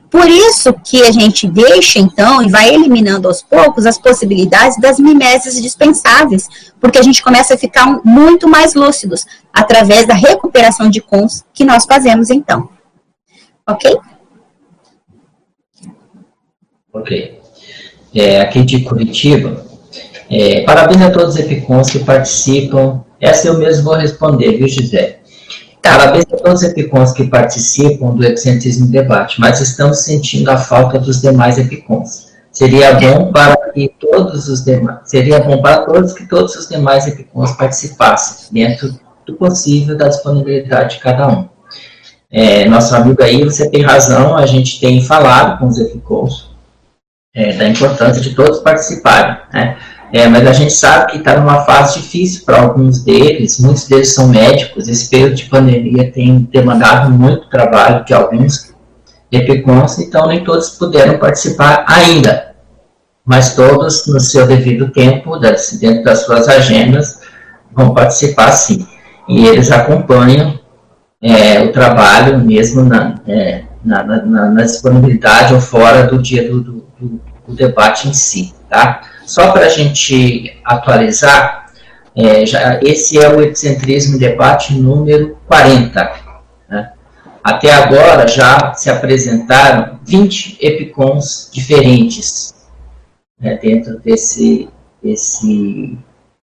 Por 0.09 0.27
isso 0.27 0.73
que 0.73 1.03
a 1.03 1.11
gente 1.11 1.47
deixa, 1.47 1.99
então, 1.99 2.41
e 2.41 2.49
vai 2.49 2.73
eliminando 2.73 3.27
aos 3.27 3.43
poucos 3.43 3.85
as 3.85 3.97
possibilidades 3.97 4.79
das 4.79 4.99
mimeses 4.99 5.61
dispensáveis, 5.61 6.47
porque 6.79 6.97
a 6.97 7.03
gente 7.03 7.23
começa 7.23 7.53
a 7.53 7.57
ficar 7.57 8.01
muito 8.03 8.47
mais 8.47 8.73
lúcidos 8.73 9.25
através 9.53 10.07
da 10.07 10.15
recuperação 10.15 10.89
de 10.89 10.99
cons 10.99 11.45
que 11.53 11.63
nós 11.63 11.85
fazemos, 11.85 12.31
então. 12.31 12.69
Ok? 13.67 13.97
Ok. 16.91 17.39
É, 18.15 18.41
aqui 18.41 18.63
de 18.63 18.81
Curitiba, 18.81 19.68
é, 20.29 20.61
parabéns 20.61 21.01
a 21.01 21.09
todos 21.09 21.35
os 21.35 21.39
EPICONs 21.39 21.89
que 21.89 21.99
participam. 21.99 23.01
Essa 23.19 23.47
eu 23.47 23.57
mesmo 23.57 23.85
vou 23.85 23.95
responder, 23.95 24.57
viu, 24.57 24.67
Gisele? 24.67 25.15
Parabéns 25.81 26.25
a 26.31 26.37
todos 26.37 26.61
os 26.61 26.69
EPICONs 26.69 27.13
que 27.13 27.25
participam 27.25 28.15
do 28.15 28.23
Epicentrismo 28.23 28.87
Debate, 28.87 29.39
mas 29.39 29.59
estamos 29.59 29.99
sentindo 29.99 30.49
a 30.49 30.57
falta 30.57 30.99
dos 30.99 31.21
demais 31.21 31.57
EPICONs. 31.57 32.29
Seria 32.51 32.93
bom 32.93 33.31
para 33.31 33.55
que 33.71 33.93
todos 33.99 34.47
os 34.47 34.63
demais, 34.63 34.99
seria 35.05 35.39
bom 35.39 35.61
para 35.61 35.85
todos 35.85 36.13
que 36.13 36.27
todos 36.27 36.55
os 36.55 36.67
demais 36.67 37.07
EPICONs 37.07 37.53
participassem, 37.53 38.47
dentro 38.51 38.99
do 39.25 39.33
possível 39.35 39.97
da 39.97 40.07
disponibilidade 40.07 40.95
de 40.95 41.01
cada 41.01 41.27
um. 41.27 41.49
É, 42.31 42.65
nosso 42.65 42.95
amigo 42.95 43.23
aí, 43.23 43.43
você 43.43 43.69
tem 43.69 43.81
razão, 43.81 44.37
a 44.37 44.45
gente 44.45 44.79
tem 44.79 45.01
falado 45.01 45.57
com 45.57 45.67
os 45.67 45.79
EPICONs 45.79 46.49
é, 47.33 47.53
da 47.53 47.67
importância 47.67 48.21
de 48.21 48.35
todos 48.35 48.59
participarem, 48.59 49.37
né? 49.53 49.77
É, 50.11 50.27
mas 50.27 50.47
a 50.47 50.53
gente 50.53 50.73
sabe 50.73 51.11
que 51.11 51.17
está 51.19 51.39
numa 51.39 51.61
fase 51.65 51.99
difícil 52.01 52.43
para 52.43 52.61
alguns 52.61 53.03
deles, 53.03 53.59
muitos 53.59 53.87
deles 53.87 54.13
são 54.13 54.27
médicos, 54.27 54.87
esse 54.87 55.07
período 55.07 55.35
de 55.35 55.45
pandemia 55.45 56.11
tem 56.11 56.47
demandado 56.51 57.11
muito 57.11 57.47
trabalho 57.47 58.03
de 58.05 58.13
alguns 58.13 58.73
EPCONs, 59.31 59.99
então 59.99 60.27
nem 60.27 60.43
todos 60.43 60.71
puderam 60.71 61.19
participar 61.19 61.85
ainda, 61.87 62.55
mas 63.23 63.53
todos 63.53 64.07
no 64.07 64.19
seu 64.19 64.47
devido 64.47 64.89
tempo, 64.89 65.37
dentro 65.37 66.03
das 66.03 66.25
suas 66.25 66.47
agendas, 66.47 67.19
vão 67.71 67.93
participar 67.93 68.51
sim. 68.51 68.87
E 69.27 69.45
eles 69.45 69.71
acompanham 69.71 70.59
é, 71.21 71.61
o 71.61 71.71
trabalho 71.71 72.39
mesmo 72.39 72.83
na, 72.83 73.19
é, 73.27 73.63
na, 73.85 74.03
na, 74.03 74.49
na, 74.49 74.63
disponibilidade 74.63 75.53
ou 75.53 75.61
fora 75.61 76.07
do 76.07 76.19
dia 76.19 76.49
do, 76.49 76.61
do, 76.61 77.21
do 77.47 77.53
debate 77.55 78.07
em 78.07 78.13
si, 78.13 78.55
tá? 78.67 79.01
Só 79.29 79.51
para 79.51 79.67
a 79.67 79.69
gente 79.69 80.59
atualizar, 80.65 81.67
é, 82.15 82.47
já, 82.47 82.79
esse 82.81 83.19
é 83.19 83.29
o 83.29 83.39
epicentrismo 83.39 84.17
debate 84.17 84.73
número 84.73 85.37
40. 85.45 86.11
Né? 86.67 86.91
Até 87.43 87.71
agora 87.71 88.27
já 88.27 88.73
se 88.73 88.89
apresentaram 88.89 89.99
20 90.03 90.57
epicons 90.59 91.51
diferentes 91.53 92.55
né, 93.39 93.59
dentro 93.61 93.99
desse, 93.99 94.67
desse, 95.03 95.95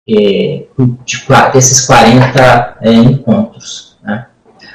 é, 0.09 0.63
de, 1.05 1.23
desses 1.53 1.85
40 1.85 2.77
é, 2.81 2.91
encontros. 2.91 3.99
Né? 4.01 4.25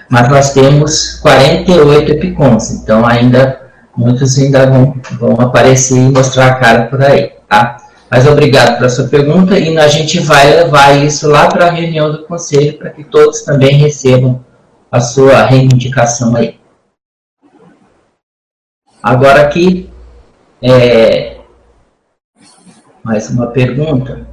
Mas 0.09 0.29
nós 0.29 0.53
temos 0.53 1.15
48 1.23 2.13
epicons, 2.13 2.71
então 2.71 3.05
ainda 3.05 3.63
muitos 3.97 4.39
ainda 4.39 4.65
vão, 4.71 4.95
vão 5.19 5.41
aparecer 5.41 5.99
e 5.99 6.13
mostrar 6.13 6.53
a 6.53 6.55
cara 6.55 6.87
por 6.87 7.03
aí. 7.03 7.33
Tá? 7.49 7.79
Mas 8.11 8.27
obrigado 8.27 8.77
pela 8.77 8.89
sua 8.89 9.09
pergunta 9.09 9.59
e 9.59 9.77
a 9.77 9.89
gente 9.89 10.21
vai 10.21 10.49
levar 10.49 11.05
isso 11.05 11.29
lá 11.29 11.49
para 11.49 11.67
a 11.67 11.71
reunião 11.71 12.13
do 12.13 12.25
conselho 12.25 12.79
para 12.79 12.91
que 12.91 13.03
todos 13.03 13.43
também 13.43 13.75
recebam 13.77 14.45
a 14.91 15.01
sua 15.01 15.45
reivindicação 15.45 16.37
aí. 16.37 16.59
Agora 19.03 19.43
aqui, 19.43 19.91
é, 20.63 21.37
mais 23.03 23.29
uma 23.31 23.49
pergunta. 23.49 24.27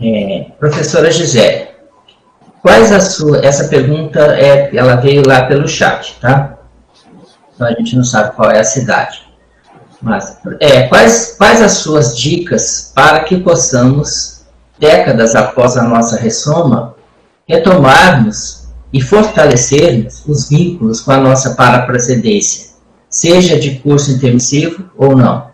É, 0.00 0.46
professora 0.58 1.10
Gisele, 1.10 1.68
quais 2.60 2.90
a 2.90 3.00
sua, 3.00 3.44
essa 3.44 3.68
pergunta 3.68 4.20
é, 4.36 4.74
ela 4.76 4.96
veio 4.96 5.22
lá 5.26 5.46
pelo 5.46 5.68
chat, 5.68 6.18
tá? 6.20 6.58
Então 7.54 7.66
a 7.66 7.72
gente 7.72 7.96
não 7.96 8.04
sabe 8.04 8.34
qual 8.34 8.50
é 8.50 8.60
a 8.60 8.64
cidade. 8.64 9.21
Mas, 10.02 10.36
é, 10.58 10.88
quais, 10.88 11.36
quais 11.38 11.62
as 11.62 11.72
suas 11.72 12.18
dicas 12.18 12.90
para 12.92 13.20
que 13.20 13.36
possamos, 13.38 14.42
décadas 14.78 15.36
após 15.36 15.76
a 15.76 15.84
nossa 15.84 16.16
ressoma, 16.16 16.96
retomarmos 17.48 18.64
e 18.92 19.00
fortalecermos 19.00 20.24
os 20.26 20.48
vínculos 20.48 21.00
com 21.00 21.12
a 21.12 21.18
nossa 21.18 21.54
paraprocedência, 21.54 22.72
seja 23.08 23.58
de 23.58 23.78
curso 23.78 24.10
intermissivo 24.10 24.90
ou 24.96 25.16
não? 25.16 25.52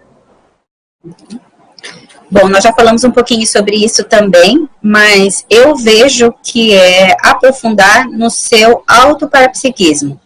Bom, 2.30 2.48
nós 2.48 2.64
já 2.64 2.72
falamos 2.72 3.04
um 3.04 3.10
pouquinho 3.10 3.46
sobre 3.46 3.76
isso 3.76 4.04
também, 4.04 4.68
mas 4.82 5.44
eu 5.48 5.76
vejo 5.76 6.32
que 6.42 6.74
é 6.74 7.16
aprofundar 7.22 8.06
no 8.06 8.30
seu 8.30 8.82
autoparapsiquismo. 8.86 10.20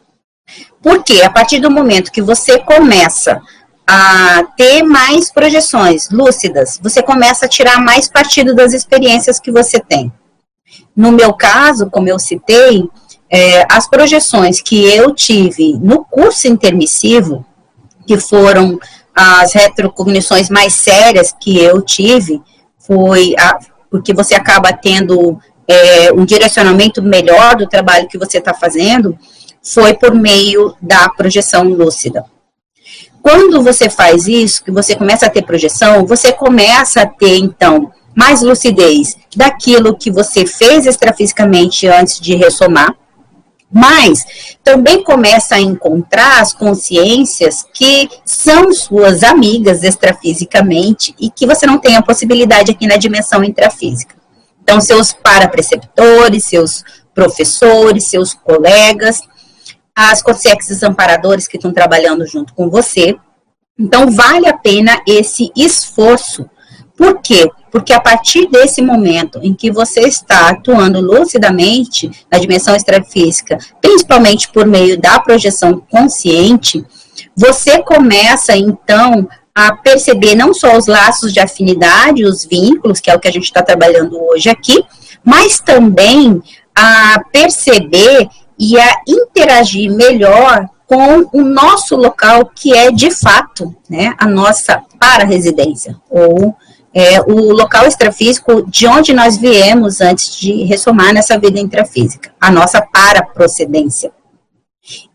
Porque 0.82 1.22
a 1.22 1.30
partir 1.30 1.60
do 1.60 1.70
momento 1.70 2.10
que 2.10 2.20
você 2.20 2.58
começa 2.58 3.40
a 3.94 4.44
ter 4.56 4.82
mais 4.82 5.30
projeções 5.30 6.08
lúcidas, 6.08 6.80
você 6.82 7.02
começa 7.02 7.44
a 7.44 7.48
tirar 7.48 7.78
mais 7.78 8.08
partido 8.08 8.54
das 8.54 8.72
experiências 8.72 9.38
que 9.38 9.52
você 9.52 9.78
tem. 9.78 10.10
No 10.96 11.12
meu 11.12 11.34
caso, 11.34 11.90
como 11.90 12.08
eu 12.08 12.18
citei, 12.18 12.88
é, 13.28 13.66
as 13.70 13.86
projeções 13.86 14.62
que 14.62 14.82
eu 14.82 15.14
tive 15.14 15.78
no 15.78 16.06
curso 16.06 16.48
intermissivo, 16.48 17.44
que 18.06 18.18
foram 18.18 18.80
as 19.14 19.52
retrocognições 19.52 20.48
mais 20.48 20.72
sérias 20.72 21.36
que 21.38 21.58
eu 21.58 21.82
tive, 21.82 22.40
foi 22.78 23.34
a, 23.38 23.58
porque 23.90 24.14
você 24.14 24.34
acaba 24.34 24.72
tendo 24.72 25.38
é, 25.68 26.10
um 26.14 26.24
direcionamento 26.24 27.02
melhor 27.02 27.56
do 27.56 27.68
trabalho 27.68 28.08
que 28.08 28.16
você 28.16 28.38
está 28.38 28.54
fazendo, 28.54 29.18
foi 29.62 29.92
por 29.92 30.14
meio 30.14 30.74
da 30.80 31.10
projeção 31.10 31.64
lúcida. 31.64 32.24
Quando 33.22 33.62
você 33.62 33.88
faz 33.88 34.26
isso, 34.26 34.64
que 34.64 34.70
você 34.70 34.96
começa 34.96 35.26
a 35.26 35.30
ter 35.30 35.42
projeção, 35.42 36.04
você 36.04 36.32
começa 36.32 37.02
a 37.02 37.06
ter, 37.06 37.38
então, 37.38 37.92
mais 38.14 38.42
lucidez 38.42 39.16
daquilo 39.34 39.96
que 39.96 40.10
você 40.10 40.44
fez 40.44 40.86
extrafisicamente 40.86 41.86
antes 41.86 42.20
de 42.20 42.34
ressomar, 42.34 42.94
Mas 43.72 44.26
também 44.62 45.02
começa 45.02 45.54
a 45.54 45.60
encontrar 45.60 46.42
as 46.42 46.52
consciências 46.52 47.64
que 47.72 48.06
são 48.22 48.70
suas 48.70 49.22
amigas 49.22 49.82
extrafisicamente 49.82 51.14
e 51.18 51.30
que 51.30 51.46
você 51.46 51.64
não 51.64 51.78
tem 51.78 51.96
a 51.96 52.02
possibilidade 52.02 52.70
aqui 52.70 52.86
na 52.86 52.98
dimensão 52.98 53.42
intrafísica. 53.42 54.14
Então, 54.62 54.78
seus 54.78 55.12
parapreceptores, 55.12 56.44
seus 56.44 56.84
professores, 57.14 58.04
seus 58.04 58.34
colegas, 58.34 59.22
as 59.94 60.22
consciências 60.22 60.82
amparadores 60.82 61.46
que 61.46 61.56
estão 61.56 61.72
trabalhando 61.72 62.26
junto 62.26 62.54
com 62.54 62.70
você. 62.70 63.16
Então, 63.78 64.10
vale 64.10 64.46
a 64.46 64.56
pena 64.56 65.02
esse 65.06 65.50
esforço. 65.56 66.48
Por 66.96 67.20
quê? 67.20 67.50
Porque 67.70 67.92
a 67.92 68.00
partir 68.00 68.48
desse 68.48 68.82
momento 68.82 69.40
em 69.42 69.54
que 69.54 69.70
você 69.70 70.00
está 70.00 70.50
atuando 70.50 71.00
lucidamente 71.00 72.10
na 72.30 72.38
dimensão 72.38 72.76
extrafísica, 72.76 73.58
principalmente 73.80 74.50
por 74.50 74.66
meio 74.66 75.00
da 75.00 75.18
projeção 75.20 75.82
consciente, 75.90 76.84
você 77.34 77.82
começa 77.82 78.56
então 78.56 79.26
a 79.54 79.74
perceber 79.76 80.34
não 80.34 80.54
só 80.54 80.76
os 80.76 80.86
laços 80.86 81.32
de 81.32 81.40
afinidade, 81.40 82.24
os 82.24 82.44
vínculos, 82.44 83.00
que 83.00 83.10
é 83.10 83.14
o 83.14 83.20
que 83.20 83.28
a 83.28 83.32
gente 83.32 83.44
está 83.44 83.62
trabalhando 83.62 84.18
hoje 84.30 84.48
aqui, 84.48 84.82
mas 85.24 85.60
também 85.60 86.42
a 86.74 87.22
perceber 87.30 88.28
e 88.64 88.78
a 88.78 89.02
interagir 89.08 89.90
melhor 89.90 90.68
com 90.86 91.28
o 91.32 91.42
nosso 91.42 91.96
local, 91.96 92.48
que 92.54 92.72
é 92.72 92.92
de 92.92 93.10
fato 93.10 93.74
né, 93.90 94.14
a 94.16 94.28
nossa 94.28 94.80
para-residência, 95.00 95.96
ou 96.08 96.54
é, 96.94 97.20
o 97.22 97.52
local 97.52 97.88
extrafísico 97.88 98.64
de 98.70 98.86
onde 98.86 99.12
nós 99.12 99.36
viemos 99.36 100.00
antes 100.00 100.36
de 100.36 100.62
ressomar 100.62 101.12
nessa 101.12 101.36
vida 101.36 101.58
intrafísica, 101.58 102.32
a 102.40 102.52
nossa 102.52 102.80
para-procedência. 102.80 104.12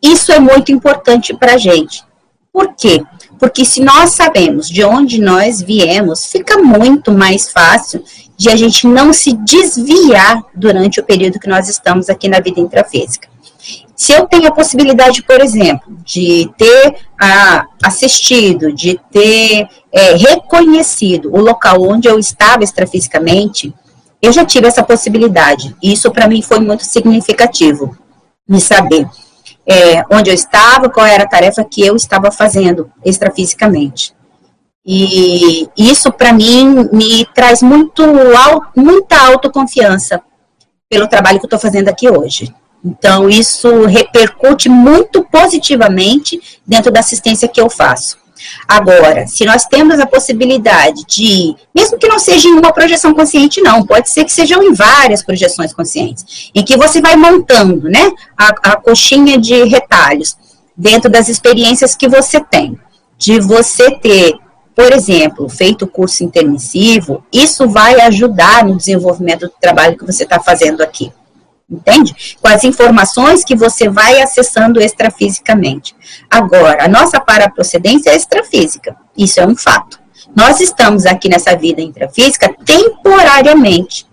Isso 0.01 0.33
é 0.33 0.39
muito 0.39 0.73
importante 0.73 1.33
para 1.33 1.53
a 1.53 1.57
gente. 1.57 2.03
Por 2.51 2.75
quê? 2.75 3.01
Porque 3.39 3.63
se 3.63 3.79
nós 3.79 4.09
sabemos 4.09 4.67
de 4.67 4.83
onde 4.83 5.21
nós 5.21 5.61
viemos, 5.61 6.25
fica 6.25 6.57
muito 6.57 7.13
mais 7.13 7.49
fácil 7.49 8.03
de 8.35 8.49
a 8.49 8.57
gente 8.57 8.85
não 8.87 9.13
se 9.13 9.31
desviar 9.31 10.43
durante 10.53 10.99
o 10.99 11.03
período 11.03 11.39
que 11.39 11.47
nós 11.47 11.69
estamos 11.69 12.09
aqui 12.09 12.27
na 12.27 12.41
vida 12.41 12.59
intrafísica. 12.59 13.29
Se 13.97 14.13
eu 14.13 14.27
tenho 14.27 14.47
a 14.47 14.51
possibilidade, 14.51 15.23
por 15.23 15.41
exemplo, 15.41 15.97
de 16.05 16.47
ter 16.55 16.97
ah, 17.19 17.65
assistido, 17.83 18.71
de 18.71 18.99
ter 19.11 19.67
é, 19.91 20.13
reconhecido 20.13 21.33
o 21.33 21.41
local 21.41 21.81
onde 21.81 22.07
eu 22.07 22.19
estava 22.19 22.63
extrafisicamente, 22.63 23.73
eu 24.21 24.31
já 24.31 24.45
tive 24.45 24.67
essa 24.67 24.83
possibilidade. 24.83 25.75
Isso 25.81 26.11
para 26.11 26.27
mim 26.27 26.43
foi 26.43 26.59
muito 26.59 26.85
significativo, 26.85 27.97
me 28.47 28.61
saber 28.61 29.09
é, 29.65 30.03
onde 30.11 30.29
eu 30.29 30.35
estava, 30.35 30.91
qual 30.91 31.07
era 31.07 31.23
a 31.23 31.27
tarefa 31.27 31.63
que 31.63 31.81
eu 31.81 31.95
estava 31.95 32.29
fazendo 32.31 32.91
extrafisicamente. 33.03 34.15
E 34.85 35.67
isso, 35.75 36.11
para 36.11 36.31
mim, 36.31 36.87
me 36.93 37.25
traz 37.33 37.63
muito, 37.63 38.03
muita 38.75 39.17
autoconfiança 39.27 40.21
pelo 40.87 41.07
trabalho 41.07 41.39
que 41.39 41.45
eu 41.45 41.47
estou 41.47 41.59
fazendo 41.59 41.89
aqui 41.89 42.07
hoje. 42.09 42.53
Então, 42.83 43.29
isso 43.29 43.85
repercute 43.85 44.69
muito 44.69 45.23
positivamente 45.23 46.39
dentro 46.65 46.91
da 46.91 46.99
assistência 46.99 47.47
que 47.47 47.59
eu 47.59 47.69
faço. 47.69 48.17
Agora, 48.67 49.25
se 49.27 49.45
nós 49.45 49.65
temos 49.65 49.99
a 49.99 50.05
possibilidade 50.05 51.03
de, 51.07 51.55
mesmo 51.75 51.97
que 51.97 52.07
não 52.07 52.19
seja 52.19 52.47
em 52.47 52.53
uma 52.53 52.71
projeção 52.71 53.13
consciente, 53.13 53.61
não, 53.61 53.85
pode 53.85 54.09
ser 54.09 54.25
que 54.25 54.31
sejam 54.31 54.61
em 54.61 54.73
várias 54.73 55.23
projeções 55.23 55.73
conscientes, 55.73 56.51
em 56.53 56.63
que 56.63 56.77
você 56.77 57.01
vai 57.01 57.15
montando, 57.15 57.89
né, 57.89 58.11
a, 58.37 58.71
a 58.71 58.75
coxinha 58.75 59.37
de 59.37 59.63
retalhos 59.63 60.37
dentro 60.75 61.09
das 61.09 61.27
experiências 61.27 61.95
que 61.95 62.07
você 62.07 62.39
tem, 62.39 62.77
de 63.17 63.39
você 63.39 63.91
ter 63.99 64.37
por 64.75 64.93
exemplo, 64.93 65.49
feito 65.49 65.85
o 65.85 65.87
curso 65.87 66.23
intermissivo, 66.23 67.25
isso 67.33 67.67
vai 67.67 67.99
ajudar 68.01 68.63
no 68.63 68.77
desenvolvimento 68.77 69.47
do 69.47 69.53
trabalho 69.59 69.97
que 69.97 70.05
você 70.05 70.21
está 70.21 70.39
fazendo 70.39 70.83
aqui. 70.83 71.11
Entende? 71.69 72.37
Com 72.41 72.47
as 72.47 72.63
informações 72.63 73.43
que 73.43 73.55
você 73.55 73.89
vai 73.89 74.21
acessando 74.21 74.79
extrafisicamente. 74.79 75.93
Agora, 76.29 76.85
a 76.85 76.87
nossa 76.87 77.19
paraprocedência 77.19 78.11
é 78.11 78.15
extrafísica. 78.15 78.95
Isso 79.17 79.39
é 79.39 79.45
um 79.45 79.55
fato. 79.55 79.99
Nós 80.35 80.61
estamos 80.61 81.05
aqui 81.05 81.27
nessa 81.27 81.55
vida 81.57 81.81
intrafísica 81.81 82.55
temporariamente. 82.63 84.07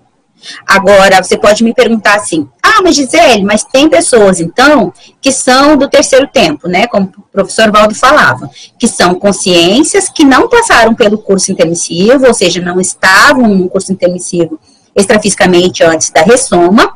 Agora, 0.67 1.23
você 1.23 1.39
pode 1.39 1.63
me 1.65 1.73
perguntar 1.73 2.17
assim: 2.17 2.49
ah, 2.63 2.83
mas 2.83 2.97
Gisele, 2.97 3.45
mas 3.45 3.65
tem 3.65 3.89
pessoas, 3.89 4.41
então, 4.41 4.93
que 5.21 5.33
são 5.33 5.77
do 5.77 5.89
terceiro 5.89 6.27
tempo, 6.27 6.69
né? 6.69 6.87
Como 6.87 7.07
o 7.17 7.23
professor 7.33 7.71
Valdo 7.71 7.95
falava, 7.95 8.51
que 8.79 8.87
são 8.87 9.15
consciências 9.15 10.09
que 10.09 10.25
não 10.25 10.49
passaram 10.49 10.95
pelo 10.95 11.19
curso 11.19 11.51
intermissivo, 11.51 12.27
ou 12.27 12.35
seja, 12.35 12.61
não 12.61 12.81
estavam 12.81 13.49
no 13.49 13.69
curso 13.69 13.93
intermissivo 13.93 14.59
extrafisicamente 14.95 15.83
antes 15.83 16.11
da 16.11 16.23
ressoma, 16.23 16.94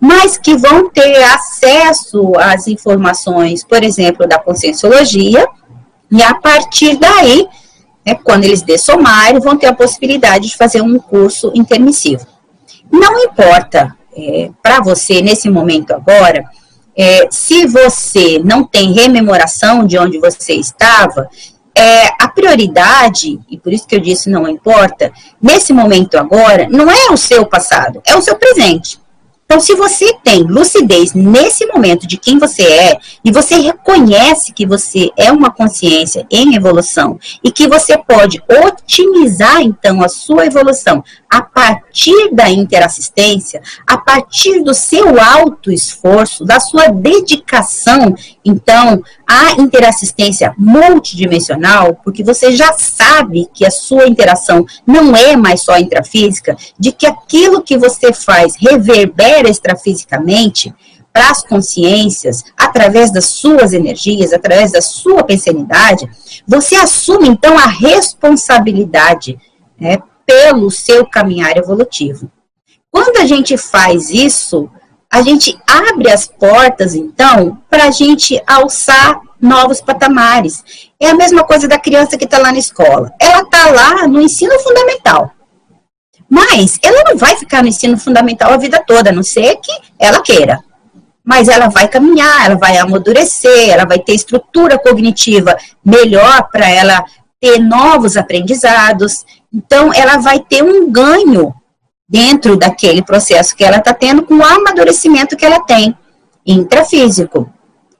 mas 0.00 0.36
que 0.36 0.56
vão 0.56 0.88
ter 0.90 1.22
acesso 1.22 2.32
às 2.38 2.66
informações, 2.66 3.64
por 3.64 3.82
exemplo, 3.82 4.26
da 4.26 4.38
conscienciologia, 4.38 5.46
e 6.10 6.22
a 6.22 6.34
partir 6.34 6.96
daí, 6.96 7.46
né, 8.04 8.14
quando 8.24 8.44
eles 8.44 8.62
dessomarem, 8.62 9.40
vão 9.40 9.56
ter 9.56 9.66
a 9.66 9.74
possibilidade 9.74 10.48
de 10.48 10.56
fazer 10.56 10.80
um 10.80 10.98
curso 10.98 11.52
intermissivo. 11.54 12.26
Não 12.90 13.18
importa 13.24 13.94
é, 14.16 14.50
para 14.62 14.80
você, 14.80 15.20
nesse 15.20 15.50
momento 15.50 15.92
agora, 15.92 16.44
é, 16.96 17.28
se 17.30 17.66
você 17.66 18.40
não 18.42 18.64
tem 18.64 18.92
rememoração 18.92 19.86
de 19.86 19.96
onde 19.98 20.18
você 20.18 20.54
estava, 20.54 21.28
é, 21.76 22.08
a 22.18 22.28
prioridade, 22.28 23.38
e 23.48 23.56
por 23.56 23.72
isso 23.72 23.86
que 23.86 23.94
eu 23.94 24.00
disse 24.00 24.28
não 24.28 24.48
importa, 24.48 25.12
nesse 25.40 25.72
momento 25.72 26.16
agora, 26.16 26.66
não 26.68 26.90
é 26.90 27.12
o 27.12 27.16
seu 27.16 27.46
passado, 27.46 28.02
é 28.04 28.16
o 28.16 28.22
seu 28.22 28.34
presente. 28.34 28.98
Então, 29.50 29.60
se 29.60 29.74
você 29.74 30.12
tem 30.22 30.42
lucidez 30.42 31.14
nesse 31.14 31.64
momento 31.64 32.06
de 32.06 32.18
quem 32.18 32.38
você 32.38 32.64
é, 32.64 32.98
e 33.24 33.32
você 33.32 33.56
reconhece 33.56 34.52
que 34.52 34.66
você 34.66 35.08
é 35.16 35.32
uma 35.32 35.50
consciência 35.50 36.26
em 36.30 36.54
evolução, 36.54 37.18
e 37.42 37.50
que 37.50 37.66
você 37.66 37.96
pode 37.96 38.42
otimizar, 38.46 39.62
então, 39.62 40.02
a 40.02 40.08
sua 40.10 40.44
evolução 40.44 41.02
a 41.30 41.40
partir 41.40 42.30
da 42.30 42.50
interassistência, 42.50 43.62
a 43.86 43.96
partir 43.96 44.62
do 44.62 44.74
seu 44.74 45.18
alto 45.18 45.72
esforço, 45.72 46.44
da 46.44 46.60
sua 46.60 46.88
dedicação, 46.88 48.14
então, 48.44 49.02
à 49.28 49.60
interassistência 49.60 50.54
multidimensional, 50.56 51.94
porque 52.02 52.24
você 52.24 52.52
já 52.56 52.72
sabe 52.72 53.46
que 53.52 53.66
a 53.66 53.70
sua 53.70 54.08
interação 54.08 54.64
não 54.86 55.14
é 55.14 55.36
mais 55.36 55.60
só 55.60 55.76
intrafísica, 55.76 56.56
de 56.78 56.92
que 56.92 57.06
aquilo 57.06 57.62
que 57.62 57.76
você 57.76 58.10
faz 58.10 58.54
reverbera 58.58 59.50
extrafisicamente 59.50 60.72
para 61.12 61.30
as 61.30 61.42
consciências, 61.42 62.42
através 62.56 63.12
das 63.12 63.26
suas 63.26 63.72
energias, 63.74 64.32
através 64.32 64.72
da 64.72 64.80
sua 64.80 65.22
pensanidade, 65.22 66.08
você 66.46 66.76
assume 66.76 67.28
então 67.28 67.58
a 67.58 67.66
responsabilidade 67.66 69.38
né, 69.78 69.98
pelo 70.24 70.70
seu 70.70 71.04
caminhar 71.04 71.56
evolutivo. 71.56 72.30
Quando 72.90 73.18
a 73.18 73.26
gente 73.26 73.56
faz 73.58 74.10
isso, 74.10 74.70
a 75.10 75.22
gente 75.22 75.58
abre 75.66 76.10
as 76.10 76.26
portas, 76.26 76.94
então, 76.94 77.58
para 77.70 77.84
a 77.84 77.90
gente 77.90 78.40
alçar 78.46 79.20
novos 79.40 79.80
patamares. 79.80 80.62
É 81.00 81.08
a 81.08 81.14
mesma 81.14 81.44
coisa 81.44 81.66
da 81.66 81.78
criança 81.78 82.18
que 82.18 82.24
está 82.24 82.38
lá 82.38 82.52
na 82.52 82.58
escola. 82.58 83.12
Ela 83.18 83.42
está 83.42 83.70
lá 83.70 84.06
no 84.06 84.20
ensino 84.20 84.58
fundamental. 84.60 85.32
Mas 86.28 86.78
ela 86.82 87.04
não 87.08 87.16
vai 87.16 87.36
ficar 87.36 87.62
no 87.62 87.68
ensino 87.68 87.96
fundamental 87.96 88.52
a 88.52 88.58
vida 88.58 88.82
toda, 88.86 89.08
a 89.08 89.12
não 89.12 89.22
ser 89.22 89.56
que 89.56 89.72
ela 89.98 90.20
queira. 90.20 90.62
Mas 91.24 91.48
ela 91.48 91.68
vai 91.68 91.88
caminhar, 91.88 92.44
ela 92.44 92.56
vai 92.56 92.76
amadurecer, 92.76 93.70
ela 93.70 93.86
vai 93.86 93.98
ter 93.98 94.14
estrutura 94.14 94.78
cognitiva 94.78 95.56
melhor 95.84 96.48
para 96.50 96.68
ela 96.68 97.02
ter 97.40 97.58
novos 97.58 98.16
aprendizados. 98.16 99.24
Então, 99.52 99.92
ela 99.94 100.18
vai 100.18 100.40
ter 100.40 100.62
um 100.62 100.90
ganho 100.90 101.54
dentro 102.08 102.56
daquele 102.56 103.02
processo 103.02 103.54
que 103.54 103.62
ela 103.62 103.76
está 103.76 103.92
tendo 103.92 104.22
com 104.22 104.34
o 104.34 104.44
amadurecimento 104.44 105.36
que 105.36 105.44
ela 105.44 105.60
tem 105.60 105.96
intrafísico, 106.46 107.52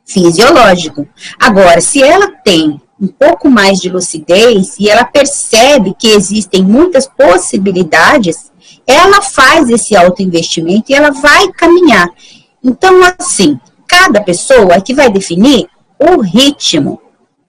fisiológico. 0.07 1.07
Agora, 1.39 1.81
se 1.81 2.03
ela 2.03 2.31
tem 2.43 2.81
um 3.01 3.09
pouco 3.09 3.51
mais 3.51 3.79
de 3.79 3.91
lucidez 3.91 4.77
e 4.79 4.89
ela 4.89 5.05
percebe 5.05 5.95
que 5.99 6.09
existem 6.09 6.65
muitas 6.65 7.07
possibilidades, 7.07 8.51
ela 8.87 9.21
faz 9.21 9.69
esse 9.69 9.95
autoinvestimento 9.95 10.91
e 10.91 10.95
ela 10.95 11.11
vai 11.11 11.53
caminhar. 11.53 12.09
Então, 12.65 13.01
assim, 13.19 13.61
cada 13.87 14.23
pessoa 14.23 14.75
é 14.75 14.81
que 14.81 14.95
vai 14.95 15.11
definir 15.11 15.69
o 15.99 16.21
ritmo 16.21 17.01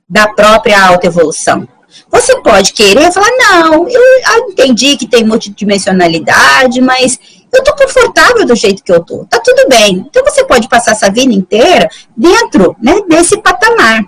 da 0.07 0.27
própria 0.27 0.85
autoevolução. 0.87 1.67
Você 2.11 2.41
pode 2.41 2.73
querer 2.73 3.11
falar, 3.11 3.29
não, 3.37 3.87
eu 3.87 4.49
entendi 4.49 4.97
que 4.97 5.07
tem 5.07 5.23
multidimensionalidade, 5.23 6.81
mas 6.81 7.19
eu 7.51 7.63
tô 7.63 7.75
confortável 7.75 8.45
do 8.45 8.55
jeito 8.55 8.83
que 8.83 8.91
eu 8.91 9.03
tô, 9.03 9.25
tá 9.25 9.39
tudo 9.43 9.67
bem. 9.67 10.05
Então 10.07 10.23
você 10.23 10.43
pode 10.45 10.67
passar 10.67 10.91
essa 10.91 11.11
vida 11.11 11.33
inteira 11.33 11.89
dentro 12.15 12.75
né, 12.81 13.01
desse 13.07 13.37
patamar. 13.41 14.03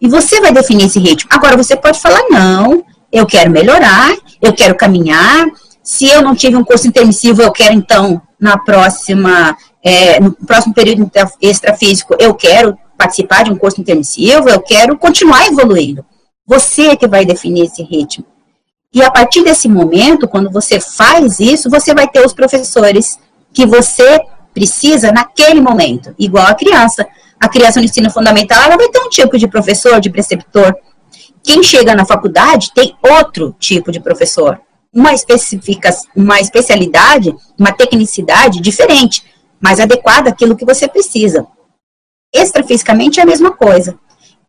E 0.00 0.08
você 0.08 0.40
vai 0.40 0.52
definir 0.52 0.86
esse 0.86 0.98
ritmo. 0.98 1.30
Agora 1.32 1.56
você 1.56 1.76
pode 1.76 2.00
falar, 2.00 2.22
não, 2.28 2.84
eu 3.12 3.26
quero 3.26 3.50
melhorar, 3.50 4.16
eu 4.40 4.52
quero 4.52 4.74
caminhar. 4.74 5.46
Se 5.82 6.08
eu 6.08 6.22
não 6.22 6.34
tive 6.34 6.56
um 6.56 6.64
curso 6.64 6.88
intermissivo, 6.88 7.42
eu 7.42 7.52
quero 7.52 7.74
então, 7.74 8.20
na 8.40 8.56
próxima, 8.56 9.56
é, 9.82 10.18
no 10.18 10.32
próximo 10.32 10.74
período 10.74 11.10
extrafísico, 11.40 12.16
eu 12.18 12.34
quero 12.34 12.76
participar 12.96 13.44
de 13.44 13.50
um 13.50 13.56
curso 13.56 13.80
intermissivo, 13.80 14.48
eu 14.48 14.60
quero 14.60 14.96
continuar 14.96 15.46
evoluindo. 15.46 16.04
Você 16.46 16.88
é 16.88 16.96
que 16.96 17.06
vai 17.06 17.24
definir 17.24 17.64
esse 17.66 17.82
ritmo. 17.82 18.24
E 18.94 19.02
a 19.02 19.10
partir 19.10 19.42
desse 19.42 19.68
momento, 19.68 20.28
quando 20.28 20.50
você 20.50 20.78
faz 20.78 21.40
isso, 21.40 21.70
você 21.70 21.94
vai 21.94 22.06
ter 22.06 22.24
os 22.24 22.34
professores 22.34 23.18
que 23.52 23.64
você 23.66 24.20
precisa 24.52 25.10
naquele 25.10 25.60
momento, 25.60 26.14
igual 26.18 26.46
a 26.46 26.54
criança. 26.54 27.06
A 27.40 27.48
criança 27.48 27.80
no 27.80 27.86
ensino 27.86 28.10
fundamental, 28.10 28.62
ela 28.62 28.76
vai 28.76 28.88
ter 28.88 29.00
um 29.00 29.08
tipo 29.08 29.38
de 29.38 29.48
professor, 29.48 30.00
de 30.00 30.10
preceptor. 30.10 30.74
Quem 31.42 31.62
chega 31.62 31.94
na 31.94 32.04
faculdade 32.04 32.72
tem 32.74 32.94
outro 33.02 33.56
tipo 33.58 33.90
de 33.90 33.98
professor. 33.98 34.60
Uma, 34.92 35.14
especifica, 35.14 35.90
uma 36.14 36.38
especialidade, 36.38 37.34
uma 37.58 37.72
tecnicidade 37.72 38.60
diferente, 38.60 39.24
mais 39.60 39.80
adequada 39.80 40.30
àquilo 40.30 40.54
que 40.54 40.66
você 40.66 40.86
precisa. 40.86 41.46
Extrafisicamente 42.32 43.20
é 43.20 43.22
a 43.22 43.26
mesma 43.26 43.52
coisa. 43.52 43.98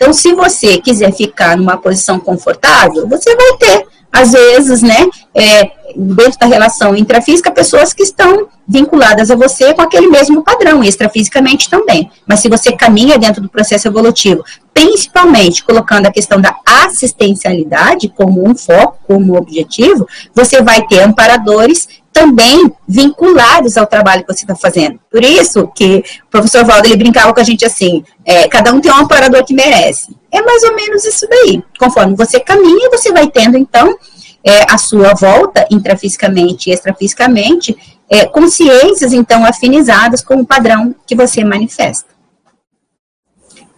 Então, 0.04 0.12
se 0.12 0.34
você 0.34 0.80
quiser 0.80 1.14
ficar 1.14 1.56
numa 1.56 1.78
posição 1.78 2.20
confortável, 2.20 3.08
você 3.08 3.34
vai 3.38 3.54
ter 3.58 3.88
às 4.12 4.34
vezes, 4.34 4.82
né, 4.82 5.08
é, 5.34 5.72
dentro 5.96 6.38
da 6.38 6.46
relação 6.46 6.94
intrafísica, 6.94 7.50
pessoas 7.50 7.94
que 7.94 8.04
estão 8.04 8.48
vinculadas 8.68 9.32
a 9.32 9.36
você 9.36 9.74
com 9.74 9.82
aquele 9.82 10.08
mesmo 10.08 10.44
padrão, 10.44 10.84
extrafisicamente 10.84 11.70
também. 11.70 12.12
Mas 12.28 12.42
se 12.42 12.50
você 12.50 12.74
caminha 12.74 13.18
dentro 13.18 13.42
do 13.42 13.50
processo 13.50 13.88
evolutivo, 13.88 14.44
principalmente 14.74 15.64
colocando 15.64 16.06
a 16.06 16.12
questão 16.12 16.40
da 16.40 16.54
assistencialidade 16.66 18.10
como 18.10 18.48
um 18.48 18.54
foco, 18.54 19.00
como 19.08 19.38
objetivo, 19.38 20.08
você 20.36 20.62
vai 20.62 20.86
ter 20.86 21.00
amparadores 21.00 21.88
também 22.14 22.72
vinculados 22.88 23.76
ao 23.76 23.88
trabalho 23.88 24.24
que 24.24 24.32
você 24.32 24.44
está 24.44 24.56
fazendo. 24.56 25.00
Por 25.12 25.24
isso 25.24 25.68
que 25.76 26.04
o 26.28 26.30
professor 26.30 26.64
Valdo, 26.64 26.88
ele 26.88 26.96
brincava 26.96 27.34
com 27.34 27.42
a 27.42 27.44
gente 27.44 27.66
assim, 27.66 28.04
é, 28.24 28.48
cada 28.48 28.72
um 28.72 28.80
tem 28.80 28.92
um 28.92 28.98
amparador 28.98 29.44
que 29.44 29.54
merece. 29.54 30.16
É 30.32 30.42
mais 30.42 30.64
ou 30.64 30.76
menos 30.76 31.04
isso 31.04 31.28
daí. 31.28 31.62
Conforme 31.78 32.16
você 32.16 32.40
caminha, 32.40 32.90
você 32.90 33.12
vai 33.12 33.28
tendo, 33.28 33.58
então, 33.58 33.98
é, 34.44 34.72
a 34.72 34.78
sua 34.78 35.14
volta, 35.14 35.66
intrafisicamente 35.72 36.70
e 36.70 36.74
extrafisicamente, 36.74 37.76
é, 38.10 38.26
consciências, 38.26 39.12
então, 39.12 39.44
afinizadas 39.44 40.24
com 40.24 40.36
o 40.36 40.46
padrão 40.46 40.96
que 41.08 41.16
você 41.16 41.44
manifesta. 41.44 42.14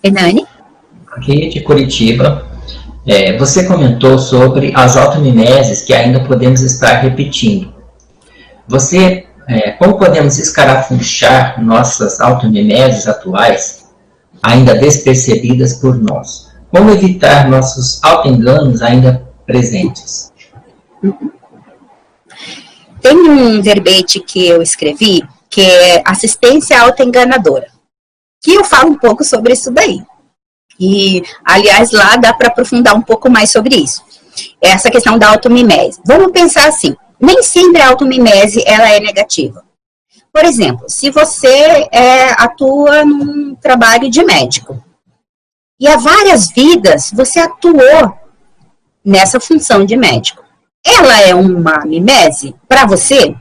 Hernani? 0.04 0.46
Aqui 1.12 1.48
de 1.48 1.62
Curitiba, 1.62 2.46
é, 3.08 3.38
você 3.38 3.66
comentou 3.66 4.18
sobre 4.18 4.72
as 4.76 4.98
automimeses 4.98 5.84
que 5.84 5.94
ainda 5.94 6.20
podemos 6.22 6.62
estar 6.62 7.00
repetindo. 7.02 7.75
Você, 8.68 9.28
é, 9.48 9.72
como 9.72 9.98
podemos 9.98 10.40
escarafunchar 10.40 11.64
nossas 11.64 12.20
automimeses 12.20 13.08
atuais, 13.08 13.86
ainda 14.42 14.76
despercebidas 14.76 15.76
por 15.76 15.98
nós? 15.98 16.52
Como 16.72 16.90
evitar 16.90 17.48
nossos 17.50 18.04
autoenganos 18.04 18.82
ainda 18.82 19.26
presentes? 19.46 20.32
Tem 23.02 23.16
um 23.16 23.62
verbete 23.62 24.20
que 24.20 24.48
eu 24.48 24.62
escrevi, 24.62 25.24
que 25.50 25.62
é 25.62 26.02
assistência 26.06 26.82
autoenganadora, 26.82 27.68
que 28.44 28.54
eu 28.54 28.64
falo 28.64 28.92
um 28.92 28.98
pouco 28.98 29.24
sobre 29.24 29.54
isso 29.54 29.72
daí. 29.72 30.04
E, 30.80 31.24
aliás, 31.46 31.92
lá 31.92 32.18
dá 32.18 32.34
para 32.34 32.48
aprofundar 32.48 32.96
um 32.96 33.02
pouco 33.02 33.30
mais 33.30 33.52
sobre 33.52 33.76
isso. 33.76 34.04
Essa 34.62 34.92
questão 34.92 35.18
da 35.18 35.30
automimese. 35.30 36.02
Vamos 36.06 36.32
pensar 36.32 36.68
assim, 36.68 36.96
nem 37.26 37.42
sempre 37.44 37.82
a 37.82 37.90
automimese 37.90 38.64
ela 38.66 38.90
é 38.90 39.00
negativa. 39.00 39.64
Por 40.32 40.46
exemplo, 40.46 40.86
se 40.88 41.10
você 41.10 41.88
é, 41.92 42.32
atua 42.38 43.04
num 43.06 43.56
trabalho 43.56 44.10
de 44.10 44.24
médico 44.24 44.84
e 45.80 45.88
há 45.88 45.98
várias 45.98 46.50
vidas 46.50 47.12
você 47.14 47.40
atuou 47.40 48.18
nessa 49.04 49.40
função 49.40 49.86
de 49.86 49.96
médico. 49.96 50.44
Ela 50.86 51.22
é 51.22 51.36
uma 51.36 51.86
mimese 51.86 52.56
para 52.68 52.86
você? 52.86 53.36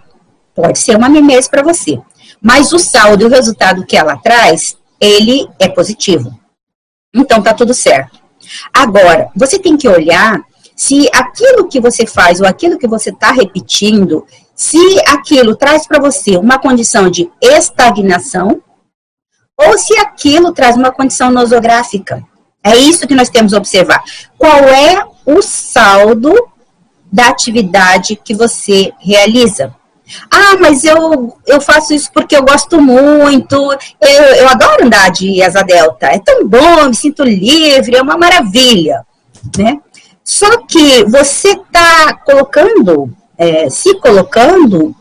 Pode 0.54 0.78
ser 0.78 0.96
uma 0.96 1.08
mimese 1.08 1.48
para 1.48 1.62
você. 1.62 2.00
Mas 2.40 2.72
o 2.72 2.78
saldo 2.78 3.22
e 3.22 3.26
o 3.26 3.30
resultado 3.30 3.86
que 3.86 3.96
ela 3.96 4.16
traz, 4.16 4.76
ele 5.00 5.48
é 5.58 5.68
positivo. 5.68 6.38
Então 7.14 7.42
tá 7.42 7.54
tudo 7.54 7.72
certo. 7.72 8.18
Agora, 8.72 9.30
você 9.34 9.58
tem 9.58 9.76
que 9.76 9.88
olhar 9.88 10.42
se 10.76 11.08
aquilo 11.12 11.68
que 11.68 11.80
você 11.80 12.06
faz 12.06 12.40
ou 12.40 12.46
aquilo 12.46 12.78
que 12.78 12.88
você 12.88 13.10
está 13.10 13.30
repetindo, 13.30 14.26
se 14.54 14.78
aquilo 15.06 15.56
traz 15.56 15.86
para 15.86 16.00
você 16.00 16.36
uma 16.36 16.58
condição 16.58 17.08
de 17.08 17.30
estagnação 17.40 18.62
ou 19.56 19.78
se 19.78 19.96
aquilo 19.98 20.52
traz 20.52 20.76
uma 20.76 20.90
condição 20.90 21.30
nosográfica. 21.30 22.22
É 22.62 22.76
isso 22.76 23.06
que 23.06 23.14
nós 23.14 23.28
temos 23.28 23.52
que 23.52 23.58
observar. 23.58 24.02
Qual 24.38 24.58
é 24.64 25.06
o 25.26 25.42
saldo 25.42 26.34
da 27.12 27.28
atividade 27.28 28.16
que 28.16 28.34
você 28.34 28.92
realiza? 28.98 29.74
Ah, 30.30 30.56
mas 30.60 30.84
eu, 30.84 31.36
eu 31.46 31.60
faço 31.60 31.94
isso 31.94 32.10
porque 32.12 32.36
eu 32.36 32.44
gosto 32.44 32.80
muito, 32.80 33.56
eu, 34.00 34.22
eu 34.36 34.48
adoro 34.48 34.84
andar 34.84 35.10
de 35.10 35.42
asa 35.42 35.62
delta, 35.62 36.08
é 36.08 36.18
tão 36.18 36.46
bom, 36.46 36.88
me 36.88 36.94
sinto 36.94 37.24
livre, 37.24 37.96
é 37.96 38.02
uma 38.02 38.16
maravilha, 38.16 39.04
né? 39.56 39.80
Só 40.24 40.56
que 40.62 41.04
você 41.04 41.50
está 41.50 42.14
colocando, 42.24 43.14
é, 43.36 43.68
se 43.68 43.94
colocando 44.00 44.96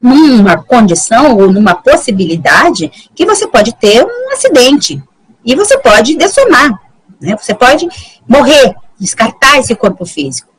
numa 0.00 0.56
condição 0.56 1.36
ou 1.36 1.52
numa 1.52 1.74
possibilidade 1.74 2.90
que 3.14 3.26
você 3.26 3.46
pode 3.46 3.74
ter 3.76 4.02
um 4.02 4.32
acidente 4.32 5.00
e 5.44 5.54
você 5.54 5.78
pode 5.78 6.16
dessomar, 6.16 6.70
né? 7.20 7.36
Você 7.36 7.54
pode 7.54 7.86
morrer, 8.26 8.74
descartar 8.98 9.58
esse 9.58 9.74
corpo 9.74 10.06
físico. 10.06 10.50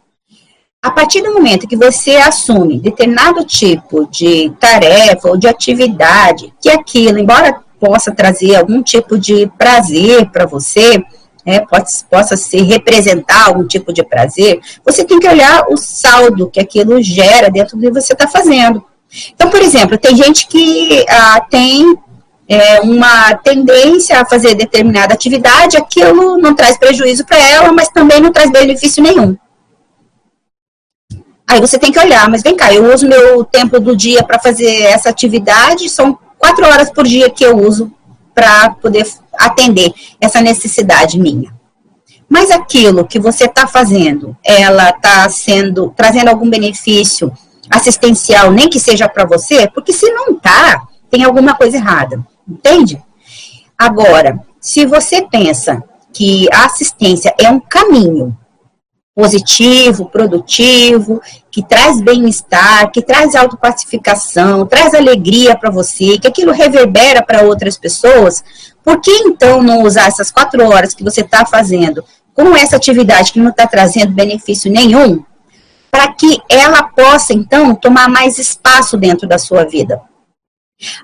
A 0.81 0.91
partir 0.91 1.21
do 1.21 1.33
momento 1.33 1.67
que 1.67 1.77
você 1.77 2.17
assume 2.17 2.79
determinado 2.79 3.45
tipo 3.45 4.05
de 4.11 4.51
tarefa 4.59 5.29
ou 5.29 5.37
de 5.37 5.47
atividade, 5.47 6.53
que 6.61 6.69
aquilo, 6.69 7.17
embora 7.17 7.63
possa 7.79 8.13
trazer 8.13 8.55
algum 8.55 8.83
tipo 8.83 9.17
de 9.17 9.49
prazer 9.57 10.29
para 10.29 10.45
você, 10.45 11.03
né, 11.45 11.59
pode, 11.61 11.89
possa 12.09 12.37
se 12.37 12.61
representar 12.61 13.47
algum 13.47 13.65
tipo 13.67 13.91
de 13.91 14.03
prazer, 14.03 14.59
você 14.83 15.03
tem 15.03 15.19
que 15.19 15.27
olhar 15.27 15.65
o 15.69 15.77
saldo 15.77 16.49
que 16.49 16.59
aquilo 16.59 17.01
gera 17.01 17.49
dentro 17.49 17.77
do 17.77 17.81
que 17.81 17.91
você 17.91 18.13
está 18.13 18.27
fazendo. 18.27 18.83
Então, 19.33 19.49
por 19.49 19.61
exemplo, 19.61 19.97
tem 19.97 20.15
gente 20.15 20.47
que 20.47 21.05
ah, 21.07 21.45
tem 21.49 21.97
é, 22.47 22.81
uma 22.81 23.35
tendência 23.35 24.19
a 24.19 24.25
fazer 24.25 24.55
determinada 24.55 25.13
atividade, 25.13 25.77
aquilo 25.77 26.37
não 26.37 26.55
traz 26.55 26.77
prejuízo 26.77 27.25
para 27.25 27.37
ela, 27.37 27.71
mas 27.71 27.89
também 27.89 28.19
não 28.19 28.31
traz 28.31 28.51
benefício 28.51 29.03
nenhum. 29.03 29.37
Aí 31.45 31.59
você 31.59 31.77
tem 31.77 31.91
que 31.91 31.99
olhar, 31.99 32.27
mas 32.29 32.41
vem 32.41 32.55
cá, 32.55 32.73
eu 32.73 32.91
uso 32.93 33.07
meu 33.07 33.43
tempo 33.43 33.79
do 33.79 33.95
dia 33.95 34.23
para 34.23 34.39
fazer 34.39 34.83
essa 34.83 35.09
atividade, 35.09 35.89
são 35.89 36.17
quatro 36.37 36.65
horas 36.65 36.89
por 36.91 37.05
dia 37.05 37.29
que 37.29 37.45
eu 37.45 37.57
uso 37.57 37.91
para 38.33 38.71
poder 38.71 39.07
atender 39.37 39.93
essa 40.19 40.41
necessidade 40.41 41.19
minha. 41.19 41.53
Mas 42.27 42.49
aquilo 42.49 43.05
que 43.05 43.19
você 43.19 43.45
está 43.45 43.67
fazendo, 43.67 44.35
ela 44.43 44.89
está 44.89 45.29
sendo, 45.29 45.93
trazendo 45.95 46.29
algum 46.29 46.49
benefício 46.49 47.31
assistencial, 47.69 48.51
nem 48.51 48.69
que 48.69 48.79
seja 48.79 49.07
para 49.07 49.25
você, 49.25 49.69
porque 49.69 49.93
se 49.93 50.09
não 50.11 50.31
está, 50.31 50.81
tem 51.09 51.23
alguma 51.23 51.55
coisa 51.55 51.77
errada, 51.77 52.25
entende? 52.47 53.01
Agora, 53.77 54.39
se 54.59 54.85
você 54.85 55.27
pensa 55.29 55.83
que 56.11 56.47
a 56.53 56.65
assistência 56.65 57.33
é 57.39 57.49
um 57.49 57.59
caminho 57.59 58.37
positivo, 59.15 60.09
produtivo, 60.09 61.21
que 61.51 61.63
traz 61.63 62.01
bem-estar, 62.01 62.91
que 62.91 63.01
traz 63.01 63.35
autopacificação, 63.35 64.65
traz 64.65 64.93
alegria 64.93 65.55
para 65.55 65.69
você, 65.69 66.17
que 66.17 66.27
aquilo 66.27 66.51
reverbera 66.51 67.21
para 67.21 67.43
outras 67.43 67.77
pessoas, 67.77 68.43
por 68.83 68.99
que 68.99 69.11
então 69.11 69.61
não 69.61 69.83
usar 69.83 70.07
essas 70.07 70.31
quatro 70.31 70.63
horas 70.65 70.93
que 70.93 71.03
você 71.03 71.21
está 71.21 71.45
fazendo 71.45 72.03
com 72.33 72.55
essa 72.55 72.75
atividade 72.75 73.31
que 73.31 73.39
não 73.39 73.51
está 73.51 73.67
trazendo 73.67 74.11
benefício 74.11 74.71
nenhum, 74.71 75.23
para 75.91 76.11
que 76.13 76.41
ela 76.49 76.81
possa 76.83 77.33
então 77.33 77.75
tomar 77.75 78.09
mais 78.09 78.39
espaço 78.39 78.97
dentro 78.97 79.27
da 79.27 79.37
sua 79.37 79.63
vida? 79.63 80.01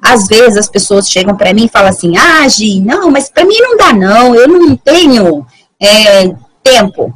Às 0.01 0.27
vezes 0.27 0.57
as 0.57 0.67
pessoas 0.67 1.09
chegam 1.09 1.37
para 1.37 1.53
mim 1.53 1.65
e 1.65 1.69
falam 1.69 1.89
assim: 1.89 2.17
ah, 2.17 2.47
Gi, 2.47 2.81
não, 2.81 3.11
mas 3.11 3.29
para 3.29 3.45
mim 3.45 3.57
não 3.59 3.77
dá, 3.77 3.93
não, 3.93 4.35
eu 4.35 4.47
não 4.47 4.75
tenho 4.75 5.45
é, 5.79 6.27
tempo. 6.63 7.13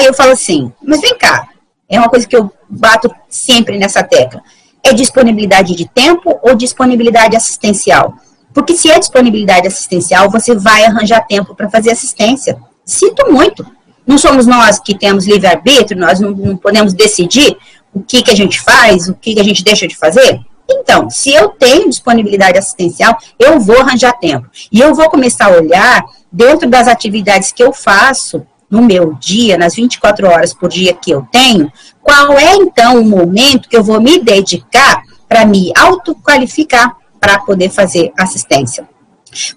Aí 0.00 0.06
eu 0.06 0.14
falo 0.14 0.32
assim, 0.32 0.72
mas 0.82 0.98
vem 1.02 1.14
cá, 1.14 1.46
é 1.86 1.98
uma 1.98 2.08
coisa 2.08 2.26
que 2.26 2.34
eu 2.34 2.50
bato 2.66 3.14
sempre 3.28 3.76
nessa 3.76 4.02
tecla. 4.02 4.42
É 4.82 4.94
disponibilidade 4.94 5.76
de 5.76 5.86
tempo 5.86 6.40
ou 6.42 6.54
disponibilidade 6.54 7.36
assistencial? 7.36 8.14
Porque 8.54 8.74
se 8.78 8.90
é 8.90 8.98
disponibilidade 8.98 9.66
assistencial, 9.66 10.30
você 10.30 10.54
vai 10.56 10.86
arranjar 10.86 11.26
tempo 11.26 11.54
para 11.54 11.68
fazer 11.68 11.90
assistência. 11.90 12.58
Sinto 12.82 13.30
muito. 13.30 13.66
Não 14.06 14.16
somos 14.16 14.46
nós 14.46 14.80
que 14.80 14.96
temos 14.96 15.26
livre-arbítrio, 15.26 16.00
nós 16.00 16.18
não, 16.18 16.30
não, 16.30 16.56
podemos 16.56 16.94
decidir 16.94 17.54
o 17.92 18.00
que, 18.00 18.22
que 18.22 18.30
a 18.30 18.34
gente 18.34 18.58
faz, 18.58 19.06
o 19.06 19.14
que, 19.14 19.34
que 19.34 19.40
a 19.40 19.44
gente 19.44 19.62
deixa 19.62 19.86
de 19.86 19.98
fazer? 19.98 20.40
Então, 20.66 21.10
se 21.10 21.34
eu 21.34 21.50
tenho 21.50 21.90
disponibilidade 21.90 22.56
assistencial, 22.56 23.18
eu 23.38 23.60
vou 23.60 23.78
arranjar 23.78 24.14
tempo. 24.14 24.48
E 24.72 24.80
eu 24.80 24.94
vou 24.94 25.10
começar 25.10 25.48
a 25.48 25.58
olhar, 25.58 26.02
dentro 26.32 26.66
das 26.70 26.88
atividades 26.88 27.52
que 27.52 27.62
eu 27.62 27.70
faço 27.70 28.46
no 28.70 28.82
meu 28.82 29.14
dia, 29.14 29.58
nas 29.58 29.74
24 29.74 30.28
horas 30.28 30.54
por 30.54 30.68
dia 30.68 30.94
que 30.94 31.10
eu 31.10 31.26
tenho, 31.32 31.70
qual 32.02 32.38
é 32.38 32.54
então 32.54 33.00
o 33.00 33.04
momento 33.04 33.68
que 33.68 33.76
eu 33.76 33.82
vou 33.82 34.00
me 34.00 34.18
dedicar 34.20 35.02
para 35.28 35.44
me 35.44 35.72
autoqualificar 35.76 36.96
para 37.20 37.38
poder 37.38 37.70
fazer 37.70 38.12
assistência. 38.18 38.88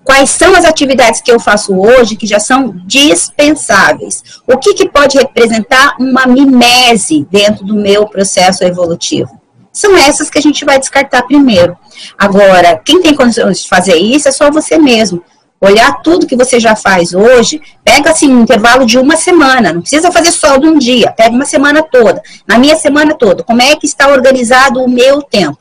Quais 0.04 0.30
são 0.30 0.56
as 0.56 0.66
atividades 0.66 1.22
que 1.22 1.32
eu 1.32 1.40
faço 1.40 1.76
hoje 1.76 2.16
que 2.16 2.28
já 2.28 2.40
são 2.40 2.76
dispensáveis? 2.86 4.24
O 4.46 4.58
que, 4.58 4.76
que 4.76 4.88
pode 4.88 5.18
representar 5.18 5.96
uma 6.00 6.28
mimese 6.28 7.26
dentro 7.32 7.66
do 7.66 7.74
meu 7.74 8.06
processo 8.06 8.64
evolutivo? 8.64 9.42
São 9.72 9.98
essas 9.98 10.30
que 10.30 10.38
a 10.38 10.42
gente 10.42 10.64
vai 10.64 10.78
descartar 10.78 11.24
primeiro. 11.24 11.76
Agora, 12.16 12.80
quem 12.86 13.02
tem 13.02 13.16
condições 13.16 13.64
de 13.64 13.68
fazer 13.68 13.96
isso 13.96 14.28
é 14.28 14.32
só 14.32 14.52
você 14.52 14.78
mesmo. 14.78 15.24
Olhar 15.64 16.02
tudo 16.02 16.28
que 16.28 16.36
você 16.36 16.60
já 16.60 16.76
faz 16.76 17.14
hoje, 17.14 17.62
pega 17.86 18.12
assim 18.12 18.28
um 18.28 18.42
intervalo 18.42 18.86
de 18.86 19.00
uma 19.00 19.16
semana, 19.16 19.72
não 19.72 19.80
precisa 19.80 20.12
fazer 20.12 20.34
só 20.34 20.58
de 20.58 20.68
um 20.68 20.78
dia, 20.78 21.10
pega 21.14 21.34
uma 21.34 21.46
semana 21.46 21.82
toda. 21.82 22.22
Na 22.46 22.58
minha 22.58 22.76
semana 22.76 23.16
toda, 23.16 23.46
como 23.46 23.62
é 23.62 23.74
que 23.78 23.86
está 23.86 24.10
organizado 24.10 24.84
o 24.84 24.90
meu 24.90 25.22
tempo? 25.22 25.58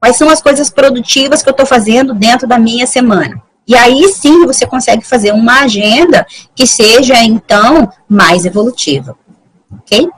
Quais 0.00 0.16
são 0.16 0.28
as 0.28 0.42
coisas 0.42 0.70
produtivas 0.70 1.40
que 1.40 1.48
eu 1.48 1.52
estou 1.52 1.66
fazendo 1.66 2.14
dentro 2.14 2.48
da 2.48 2.58
minha 2.58 2.84
semana? 2.84 3.40
E 3.64 3.76
aí 3.76 4.08
sim 4.08 4.44
você 4.44 4.66
consegue 4.66 5.06
fazer 5.06 5.32
uma 5.32 5.60
agenda 5.60 6.26
que 6.52 6.66
seja, 6.66 7.22
então, 7.22 7.88
mais 8.08 8.44
evolutiva. 8.44 9.16
Ok? 9.72 10.08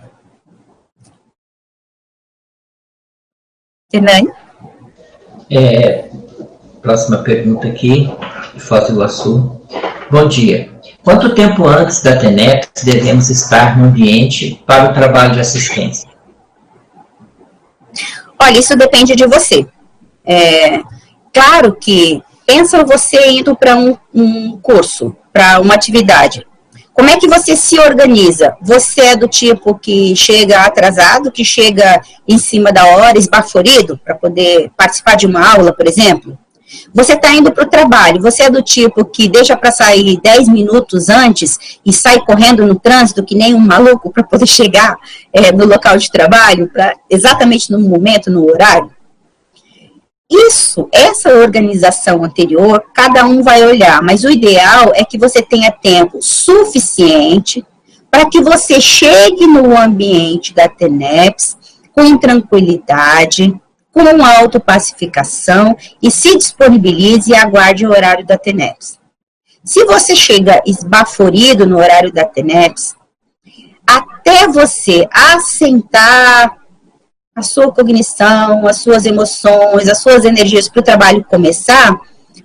Fernani? 3.90 4.32
É, 5.50 6.08
próxima 6.80 7.18
pergunta 7.18 7.68
aqui, 7.68 8.10
de 8.54 8.60
Foz 8.60 8.86
do 8.86 8.94
Iguaçu. 8.94 9.60
Bom 10.10 10.26
dia. 10.26 10.70
Quanto 11.02 11.34
tempo 11.34 11.66
antes 11.66 12.02
da 12.02 12.16
TENEPS 12.16 12.84
devemos 12.84 13.30
estar 13.30 13.78
no 13.78 13.86
ambiente 13.86 14.62
para 14.66 14.90
o 14.90 14.94
trabalho 14.94 15.34
de 15.34 15.40
assistência? 15.40 16.08
Olha, 18.38 18.58
isso 18.58 18.76
depende 18.76 19.14
de 19.14 19.26
você. 19.26 19.66
É, 20.24 20.80
claro 21.32 21.74
que 21.74 22.22
pensa 22.46 22.84
você 22.84 23.30
indo 23.30 23.54
para 23.54 23.76
um, 23.76 23.96
um 24.14 24.58
curso, 24.58 25.14
para 25.32 25.60
uma 25.60 25.74
atividade. 25.74 26.46
Como 26.92 27.08
é 27.08 27.18
que 27.18 27.28
você 27.28 27.56
se 27.56 27.78
organiza? 27.78 28.56
Você 28.60 29.00
é 29.00 29.16
do 29.16 29.28
tipo 29.28 29.78
que 29.78 30.14
chega 30.16 30.62
atrasado, 30.62 31.30
que 31.30 31.44
chega 31.44 32.00
em 32.26 32.36
cima 32.36 32.72
da 32.72 32.84
hora, 32.84 33.16
esbaforido, 33.16 33.98
para 34.04 34.14
poder 34.14 34.70
participar 34.76 35.14
de 35.14 35.26
uma 35.26 35.54
aula, 35.54 35.72
por 35.72 35.86
exemplo? 35.86 36.36
Você 36.94 37.14
está 37.14 37.32
indo 37.32 37.52
para 37.52 37.64
o 37.64 37.68
trabalho, 37.68 38.20
você 38.20 38.44
é 38.44 38.50
do 38.50 38.62
tipo 38.62 39.04
que 39.04 39.28
deixa 39.28 39.56
para 39.56 39.72
sair 39.72 40.20
10 40.20 40.48
minutos 40.48 41.08
antes 41.08 41.80
e 41.84 41.92
sai 41.92 42.20
correndo 42.20 42.66
no 42.66 42.78
trânsito 42.78 43.24
que 43.24 43.34
nem 43.34 43.54
um 43.54 43.58
maluco 43.58 44.10
para 44.10 44.22
poder 44.22 44.46
chegar 44.48 44.96
é, 45.32 45.52
no 45.52 45.66
local 45.66 45.96
de 45.96 46.10
trabalho, 46.10 46.68
pra, 46.68 46.94
exatamente 47.08 47.70
no 47.70 47.80
momento, 47.80 48.30
no 48.30 48.46
horário? 48.48 48.90
Isso, 50.30 50.88
essa 50.92 51.34
organização 51.34 52.22
anterior, 52.22 52.84
cada 52.94 53.26
um 53.26 53.42
vai 53.42 53.64
olhar, 53.64 54.00
mas 54.00 54.22
o 54.22 54.30
ideal 54.30 54.92
é 54.94 55.04
que 55.04 55.18
você 55.18 55.42
tenha 55.42 55.72
tempo 55.72 56.18
suficiente 56.22 57.66
para 58.08 58.28
que 58.30 58.40
você 58.40 58.80
chegue 58.80 59.46
no 59.48 59.76
ambiente 59.76 60.54
da 60.54 60.68
TENEPS 60.68 61.56
com 61.92 62.16
tranquilidade, 62.16 63.52
com 63.92 64.24
autopacificação 64.24 65.76
e 66.02 66.10
se 66.10 66.36
disponibilize 66.36 67.30
e 67.30 67.34
aguarde 67.34 67.86
o 67.86 67.90
horário 67.90 68.24
da 68.24 68.38
TENEPS. 68.38 68.98
Se 69.64 69.84
você 69.84 70.16
chega 70.16 70.62
esbaforido 70.66 71.66
no 71.66 71.78
horário 71.78 72.12
da 72.12 72.24
TENEPS, 72.24 72.94
até 73.86 74.46
você 74.48 75.06
assentar 75.12 76.56
a 77.34 77.42
sua 77.42 77.72
cognição, 77.72 78.66
as 78.66 78.78
suas 78.78 79.04
emoções, 79.06 79.88
as 79.88 79.98
suas 79.98 80.24
energias 80.24 80.68
para 80.68 80.80
o 80.80 80.84
trabalho 80.84 81.24
começar, 81.24 81.98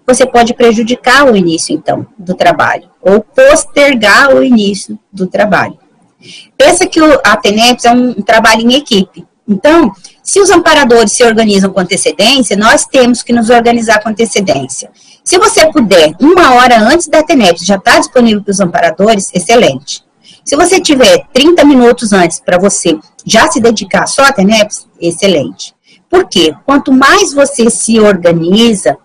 você 0.05 0.25
pode 0.25 0.53
prejudicar 0.53 1.25
o 1.25 1.35
início, 1.35 1.73
então, 1.73 2.05
do 2.17 2.35
trabalho, 2.35 2.89
ou 3.01 3.21
postergar 3.21 4.33
o 4.35 4.43
início 4.43 4.99
do 5.11 5.27
trabalho. 5.27 5.77
Pensa 6.57 6.87
que 6.87 6.99
a 7.23 7.37
TENEPS 7.37 7.85
é 7.85 7.91
um 7.91 8.13
trabalho 8.13 8.61
em 8.61 8.75
equipe. 8.75 9.25
Então, 9.47 9.91
se 10.25 10.41
os 10.41 10.49
amparadores 10.49 11.11
se 11.11 11.23
organizam 11.23 11.71
com 11.71 11.79
antecedência, 11.79 12.57
nós 12.57 12.83
temos 12.83 13.21
que 13.21 13.31
nos 13.31 13.51
organizar 13.51 14.01
com 14.01 14.09
antecedência. 14.09 14.89
Se 15.23 15.37
você 15.37 15.71
puder, 15.71 16.15
uma 16.19 16.55
hora 16.55 16.79
antes 16.79 17.07
da 17.07 17.21
TENEPS, 17.21 17.63
já 17.63 17.75
está 17.75 17.99
disponível 17.99 18.41
para 18.41 18.51
os 18.51 18.59
amparadores, 18.59 19.29
excelente. 19.35 20.03
Se 20.43 20.55
você 20.55 20.81
tiver 20.81 21.27
30 21.31 21.63
minutos 21.63 22.11
antes 22.11 22.39
para 22.39 22.57
você 22.57 22.97
já 23.23 23.49
se 23.51 23.61
dedicar 23.61 24.07
só 24.07 24.23
à 24.23 24.31
TENEPS, 24.31 24.87
excelente. 24.99 25.75
Por 26.09 26.27
quê? 26.27 26.55
Quanto 26.65 26.91
mais 26.91 27.31
você 27.31 27.69
se 27.69 27.99
organiza, 27.99 28.97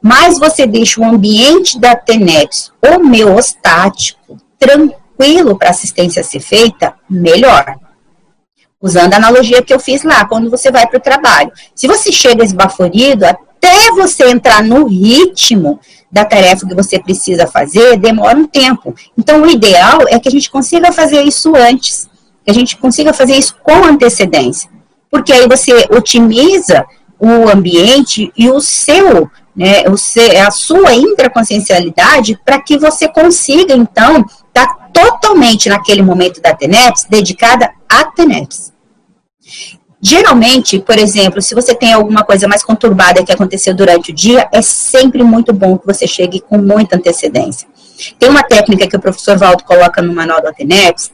mais 0.00 0.38
você 0.38 0.66
deixa 0.66 1.02
o 1.02 1.04
ambiente 1.04 1.78
da 1.78 1.94
TENEPS 1.94 2.72
homeostático, 2.82 4.38
tranquilo 4.58 5.58
para 5.58 5.68
assistência 5.68 6.24
ser 6.24 6.40
feita, 6.40 6.94
melhor 7.10 7.81
usando 8.82 9.14
a 9.14 9.16
analogia 9.16 9.62
que 9.62 9.72
eu 9.72 9.78
fiz 9.78 10.02
lá, 10.02 10.24
quando 10.24 10.50
você 10.50 10.70
vai 10.70 10.86
para 10.86 10.98
o 10.98 11.00
trabalho. 11.00 11.52
Se 11.74 11.86
você 11.86 12.10
chega 12.10 12.44
esbaforido, 12.44 13.24
até 13.24 13.90
você 13.92 14.28
entrar 14.28 14.62
no 14.62 14.86
ritmo 14.88 15.78
da 16.10 16.24
tarefa 16.24 16.66
que 16.66 16.74
você 16.74 16.98
precisa 16.98 17.46
fazer, 17.46 17.96
demora 17.96 18.36
um 18.36 18.46
tempo. 18.46 18.94
Então, 19.16 19.42
o 19.42 19.48
ideal 19.48 20.00
é 20.08 20.18
que 20.18 20.28
a 20.28 20.32
gente 20.32 20.50
consiga 20.50 20.92
fazer 20.92 21.22
isso 21.22 21.54
antes, 21.54 22.08
que 22.44 22.50
a 22.50 22.54
gente 22.54 22.76
consiga 22.76 23.12
fazer 23.12 23.36
isso 23.36 23.56
com 23.62 23.84
antecedência. 23.84 24.68
Porque 25.08 25.32
aí 25.32 25.46
você 25.46 25.86
otimiza 25.90 26.84
o 27.18 27.48
ambiente 27.48 28.32
e 28.36 28.50
o 28.50 28.60
seu, 28.60 29.30
né, 29.54 29.84
o 29.88 29.96
seu, 29.96 30.44
a 30.44 30.50
sua 30.50 30.92
intraconsciencialidade 30.92 32.38
para 32.44 32.60
que 32.60 32.76
você 32.76 33.06
consiga, 33.06 33.74
então, 33.74 34.26
estar 34.48 34.66
tá 34.66 34.81
totalmente 34.92 35.68
naquele 35.68 36.02
momento 36.02 36.40
da 36.40 36.54
TENEPS 36.54 37.06
dedicada 37.08 37.70
a 37.88 38.04
TENEPS. 38.04 38.72
Geralmente, 40.00 40.80
por 40.80 40.98
exemplo, 40.98 41.40
se 41.40 41.54
você 41.54 41.74
tem 41.74 41.92
alguma 41.92 42.24
coisa 42.24 42.48
mais 42.48 42.64
conturbada 42.64 43.24
que 43.24 43.30
aconteceu 43.30 43.72
durante 43.74 44.10
o 44.10 44.14
dia, 44.14 44.48
é 44.52 44.60
sempre 44.60 45.22
muito 45.22 45.52
bom 45.52 45.78
que 45.78 45.86
você 45.86 46.06
chegue 46.06 46.40
com 46.40 46.58
muita 46.58 46.96
antecedência. 46.96 47.68
Tem 48.18 48.28
uma 48.28 48.42
técnica 48.42 48.88
que 48.88 48.96
o 48.96 49.00
professor 49.00 49.38
Valdo 49.38 49.62
coloca 49.62 50.02
no 50.02 50.12
manual 50.12 50.42
da 50.42 50.52
TENEPS, 50.52 51.12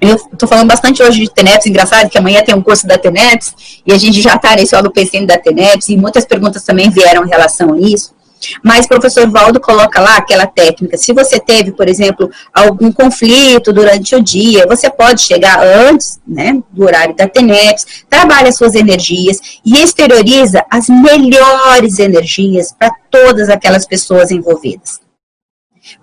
eu 0.00 0.14
estou 0.14 0.48
falando 0.48 0.68
bastante 0.68 1.02
hoje 1.02 1.20
de 1.20 1.30
TENEPS, 1.30 1.66
engraçado 1.66 2.08
que 2.08 2.16
amanhã 2.16 2.42
tem 2.42 2.54
um 2.54 2.62
curso 2.62 2.86
da 2.86 2.96
TENEPS, 2.96 3.82
e 3.86 3.92
a 3.92 3.98
gente 3.98 4.22
já 4.22 4.36
está 4.36 4.56
nesse 4.56 4.74
PCM 4.94 5.26
da 5.26 5.36
TENEPS, 5.36 5.90
e 5.90 5.96
muitas 5.96 6.24
perguntas 6.24 6.62
também 6.62 6.88
vieram 6.88 7.26
em 7.26 7.28
relação 7.28 7.74
a 7.74 7.78
isso. 7.78 8.14
Mas 8.62 8.86
o 8.86 8.88
professor 8.88 9.28
Valdo 9.28 9.60
coloca 9.60 10.00
lá 10.00 10.16
aquela 10.16 10.46
técnica. 10.46 10.96
Se 10.96 11.12
você 11.12 11.38
teve, 11.38 11.72
por 11.72 11.88
exemplo, 11.88 12.30
algum 12.52 12.90
conflito 12.92 13.72
durante 13.72 14.14
o 14.14 14.22
dia, 14.22 14.66
você 14.66 14.88
pode 14.90 15.22
chegar 15.22 15.60
antes 15.62 16.18
né, 16.26 16.60
do 16.70 16.84
horário 16.84 17.14
da 17.14 17.28
TENEPS, 17.28 18.04
trabalha 18.08 18.52
suas 18.52 18.74
energias 18.74 19.60
e 19.64 19.82
exterioriza 19.82 20.64
as 20.70 20.88
melhores 20.88 21.98
energias 21.98 22.72
para 22.72 22.92
todas 23.10 23.48
aquelas 23.48 23.86
pessoas 23.86 24.30
envolvidas. 24.30 25.00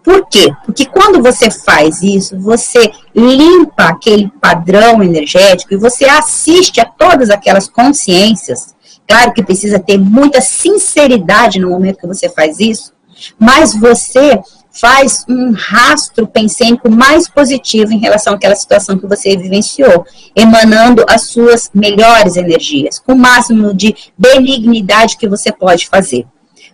Por 0.03 0.27
quê? 0.27 0.51
Porque 0.65 0.85
quando 0.85 1.21
você 1.21 1.51
faz 1.51 2.01
isso, 2.01 2.37
você 2.39 2.91
limpa 3.15 3.85
aquele 3.85 4.29
padrão 4.41 5.03
energético 5.03 5.73
e 5.73 5.77
você 5.77 6.05
assiste 6.05 6.79
a 6.79 6.85
todas 6.85 7.29
aquelas 7.29 7.69
consciências 7.69 8.75
Claro 9.07 9.33
que 9.33 9.43
precisa 9.43 9.79
ter 9.79 9.97
muita 9.97 10.41
sinceridade 10.41 11.59
no 11.59 11.69
momento 11.69 11.99
que 11.99 12.07
você 12.07 12.27
faz 12.27 12.59
isso, 12.59 12.93
mas 13.39 13.73
você 13.73 14.39
faz 14.79 15.25
um 15.27 15.53
rastro 15.53 16.27
pensênico 16.27 16.89
mais 16.89 17.27
positivo 17.27 17.91
em 17.91 17.99
relação 17.99 18.33
àquela 18.33 18.55
situação 18.55 18.97
que 18.97 19.07
você 19.07 19.35
vivenciou, 19.35 20.05
emanando 20.35 21.03
as 21.09 21.23
suas 21.29 21.71
melhores 21.73 22.35
energias, 22.35 22.99
com 22.99 23.13
o 23.13 23.17
máximo 23.17 23.73
de 23.73 23.95
benignidade 24.17 25.17
que 25.17 25.27
você 25.27 25.51
pode 25.51 25.87
fazer. 25.87 26.27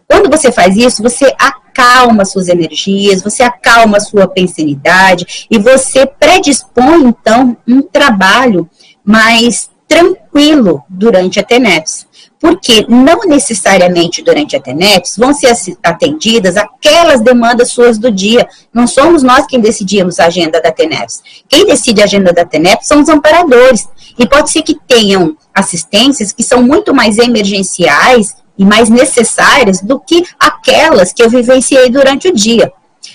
Quando 0.07 0.29
você 0.29 0.51
faz 0.51 0.75
isso, 0.75 1.01
você 1.01 1.33
acalma 1.39 2.25
suas 2.25 2.49
energias, 2.49 3.23
você 3.23 3.41
acalma 3.41 3.99
sua 3.99 4.27
pensanidade 4.27 5.47
e 5.49 5.57
você 5.57 6.05
predispõe, 6.05 7.05
então, 7.05 7.55
um 7.67 7.81
trabalho 7.81 8.69
mais 9.03 9.69
tranquilo 9.87 10.83
durante 10.89 11.39
a 11.39 11.43
TENEPS. 11.43 12.07
Porque 12.43 12.85
não 12.89 13.21
necessariamente 13.25 14.21
durante 14.21 14.57
a 14.57 14.59
TENEPS 14.59 15.15
vão 15.17 15.33
ser 15.33 15.55
atendidas 15.81 16.57
aquelas 16.57 17.21
demandas 17.21 17.71
suas 17.71 17.97
do 17.97 18.11
dia. 18.11 18.45
Não 18.73 18.85
somos 18.85 19.23
nós 19.23 19.45
quem 19.47 19.61
decidimos 19.61 20.19
a 20.19 20.25
agenda 20.25 20.59
da 20.61 20.69
TENEPS. 20.69 21.23
Quem 21.47 21.65
decide 21.65 22.01
a 22.01 22.03
agenda 22.03 22.33
da 22.33 22.43
TENEPS 22.43 22.85
são 22.85 23.01
os 23.01 23.07
amparadores. 23.07 23.87
E 24.19 24.27
pode 24.27 24.51
ser 24.51 24.61
que 24.61 24.77
tenham 24.85 25.37
assistências 25.55 26.33
que 26.33 26.43
são 26.43 26.61
muito 26.61 26.93
mais 26.93 27.17
emergenciais 27.17 28.35
e 28.57 28.65
mais 28.65 28.89
necessárias 28.89 29.79
do 29.79 29.97
que 29.97 30.25
aquelas 30.37 31.13
que 31.13 31.23
eu 31.23 31.29
vivenciei 31.29 31.89
durante 31.89 32.27
o 32.27 32.35
dia. 32.35 32.73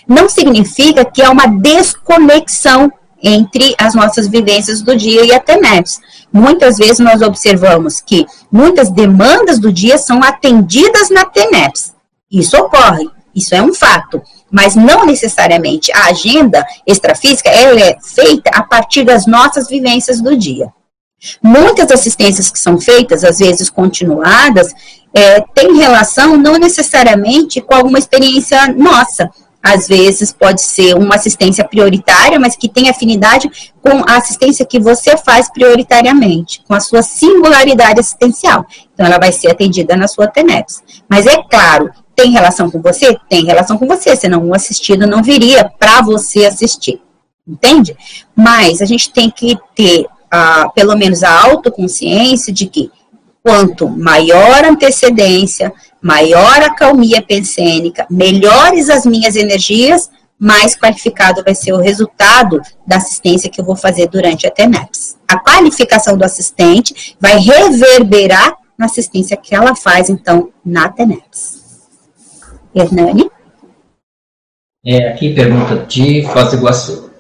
Não 0.09 0.27
significa 0.31 1.05
que 1.05 1.21
há 1.21 1.31
uma 1.31 1.47
desconexão 1.49 2.91
entre 3.23 3.75
as 3.79 3.95
nossas 3.95 4.29
vivências 4.29 4.83
do 4.83 4.97
dia 4.97 5.25
e 5.25 5.33
a 5.33 5.41
TENEPS 5.41 6.01
muitas 6.33 6.77
vezes 6.77 6.99
nós 6.99 7.23
observamos 7.23 8.01
que 8.01 8.27
muitas 8.51 8.91
demandas 8.91 9.59
do 9.59 9.73
dia 9.73 9.99
são 9.99 10.23
atendidas 10.23 11.11
na 11.11 11.25
TENEPS. 11.25 11.95
Isso 12.31 12.57
ocorre, 12.57 13.09
isso 13.35 13.55
é 13.55 13.63
um 13.63 13.75
fato. 13.75 14.23
Mas 14.51 14.75
não 14.75 15.05
necessariamente 15.05 15.93
a 15.93 16.07
agenda 16.07 16.65
extrafísica 16.87 17.51
ela 17.51 17.81
é 17.81 17.97
feita 18.03 18.51
a 18.51 18.63
partir 18.63 19.05
das 19.05 19.27
nossas 19.27 19.69
vivências 19.69 20.21
do 20.21 20.37
dia. 20.37 20.69
Muitas 21.43 21.91
assistências 21.91 22.51
que 22.51 22.59
são 22.59 22.81
feitas, 22.81 23.25
às 23.25 23.39
vezes 23.39 23.69
continuadas, 23.69 24.73
é, 25.13 25.41
têm 25.55 25.77
relação 25.77 26.37
não 26.37 26.55
necessariamente 26.59 27.61
com 27.61 27.75
alguma 27.75 27.99
experiência 27.99 28.69
nossa, 28.69 29.29
às 29.63 29.89
vezes 29.89 30.33
pode 30.33 30.63
ser 30.63 30.95
uma 30.95 31.17
assistência 31.17 31.65
prioritária, 31.65 32.39
mas 32.39 32.57
que 32.57 32.69
tem 32.69 32.89
afinidade 32.89 33.51
com 33.83 34.03
a 34.09 34.17
assistência 34.17 34.65
que 34.65 34.79
você 34.79 35.17
faz 35.17 35.51
prioritariamente, 35.51 36.63
com 36.67 36.75
a 36.75 36.81
sua 36.81 37.03
singularidade 37.03 38.01
assistencial. 38.01 38.65
Então, 38.95 39.05
ela 39.05 39.19
vai 39.19 39.33
ser 39.33 39.51
atendida 39.51 39.97
na 39.97 40.07
sua 40.07 40.29
TENEPS. 40.29 40.83
Mas 41.09 41.27
é 41.27 41.43
claro, 41.43 41.91
tem 42.15 42.31
relação 42.31 42.71
com 42.71 42.81
você? 42.81 43.17
Tem 43.29 43.45
relação 43.45 43.77
com 43.77 43.87
você, 43.87 44.15
senão 44.17 44.47
o 44.47 44.55
assistido 44.55 45.07
não 45.07 45.23
viria 45.23 45.71
para 45.79 46.03
você 46.03 46.47
assistir. 46.47 47.01
Entende? 47.47 47.97
Mas 48.37 48.83
a 48.83 48.85
gente 48.85 49.11
tem 49.11 49.31
que 49.31 49.57
ter, 49.75 50.07
ah, 50.31 50.69
pelo 50.75 50.97
menos, 50.97 51.23
a 51.23 51.31
autoconsciência 51.31 52.53
de 52.53 52.67
que 52.67 52.91
quanto 53.43 53.89
maior 53.89 54.65
antecedência, 54.65 55.73
maior 56.01 56.63
a 56.63 56.75
calmia 56.75 57.21
pensênica, 57.21 58.07
melhores 58.11 58.89
as 58.89 59.05
minhas 59.05 59.37
energias, 59.37 60.11
mais 60.39 60.77
qualificado 60.77 61.43
vai 61.43 61.55
ser 61.55 61.73
o 61.73 61.81
resultado 61.81 62.61
da 62.87 62.97
assistência 62.97 63.51
que 63.51 63.61
eu 63.61 63.65
vou 63.65 63.75
fazer 63.75 64.09
durante 64.09 64.47
a 64.47 64.51
TENEPS. 64.51 65.17
A 65.27 65.39
qualificação 65.39 66.17
do 66.17 66.25
assistente 66.25 67.17
vai 67.21 67.39
reverberar 67.39 68.57
na 68.79 68.87
assistência 68.87 69.37
que 69.37 69.55
ela 69.55 69.75
faz, 69.75 70.09
então, 70.09 70.51
na 70.65 70.89
TENEPS. 70.89 71.89
Hernani? 72.73 73.29
É, 74.87 75.09
aqui 75.09 75.35
pergunta 75.35 75.85
de 75.87 76.23
Foz 76.33 76.51
do 76.51 76.57
Iguaçu. 76.57 77.11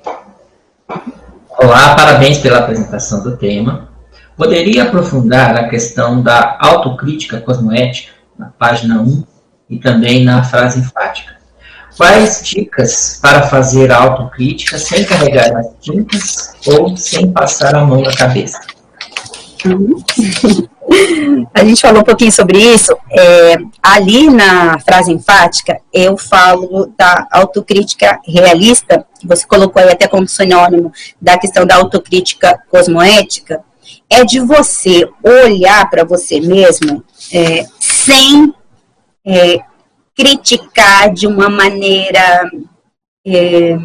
Olá, 1.59 1.97
parabéns 1.97 2.39
pela 2.39 2.59
apresentação 2.59 3.25
do 3.25 3.37
tema. 3.37 3.89
Poderia 4.37 4.85
aprofundar 4.85 5.57
a 5.57 5.69
questão 5.69 6.23
da 6.23 6.57
autocrítica 6.61 7.41
cosmoética 7.41 8.18
na 8.39 8.47
página 8.47 9.01
1 9.01 9.25
e 9.71 9.79
também 9.79 10.25
na 10.25 10.43
frase 10.43 10.81
enfática. 10.81 11.37
Quais 11.97 12.43
dicas 12.45 13.19
para 13.21 13.43
fazer 13.49 13.91
autocrítica 13.91 14.79
sem 14.79 15.05
carregar 15.05 15.57
as 15.57 15.67
tintas 15.81 16.53
ou 16.67 16.97
sem 16.97 17.33
passar 17.33 17.75
a 17.75 17.85
mão 17.85 18.01
na 18.01 18.15
cabeça? 18.15 18.61
A 21.53 21.65
gente 21.65 21.81
falou 21.81 22.01
um 22.01 22.05
pouquinho 22.05 22.33
sobre 22.33 22.59
isso. 22.59 22.97
É, 23.11 23.57
ali 23.83 24.31
na 24.31 24.79
frase 24.79 25.13
enfática, 25.13 25.81
eu 25.93 26.17
falo 26.17 26.93
da 26.97 27.27
autocrítica 27.31 28.21
realista, 28.25 29.05
que 29.19 29.27
você 29.27 29.47
colocou 29.47 29.83
aí 29.83 29.91
até 29.91 30.07
como 30.07 30.29
sinônimo 30.29 30.93
da 31.21 31.37
questão 31.37 31.67
da 31.67 31.75
autocrítica 31.75 32.63
cosmoética, 32.71 33.61
é 34.09 34.25
de 34.25 34.41
você 34.41 35.09
olhar 35.23 35.91
para 35.91 36.05
você 36.05 36.41
mesmo 36.41 37.05
é, 37.33 37.67
sem 38.09 38.55
é, 39.27 39.59
criticar 40.17 41.13
de 41.13 41.27
uma 41.27 41.51
maneira 41.51 42.51
é, 43.27 43.77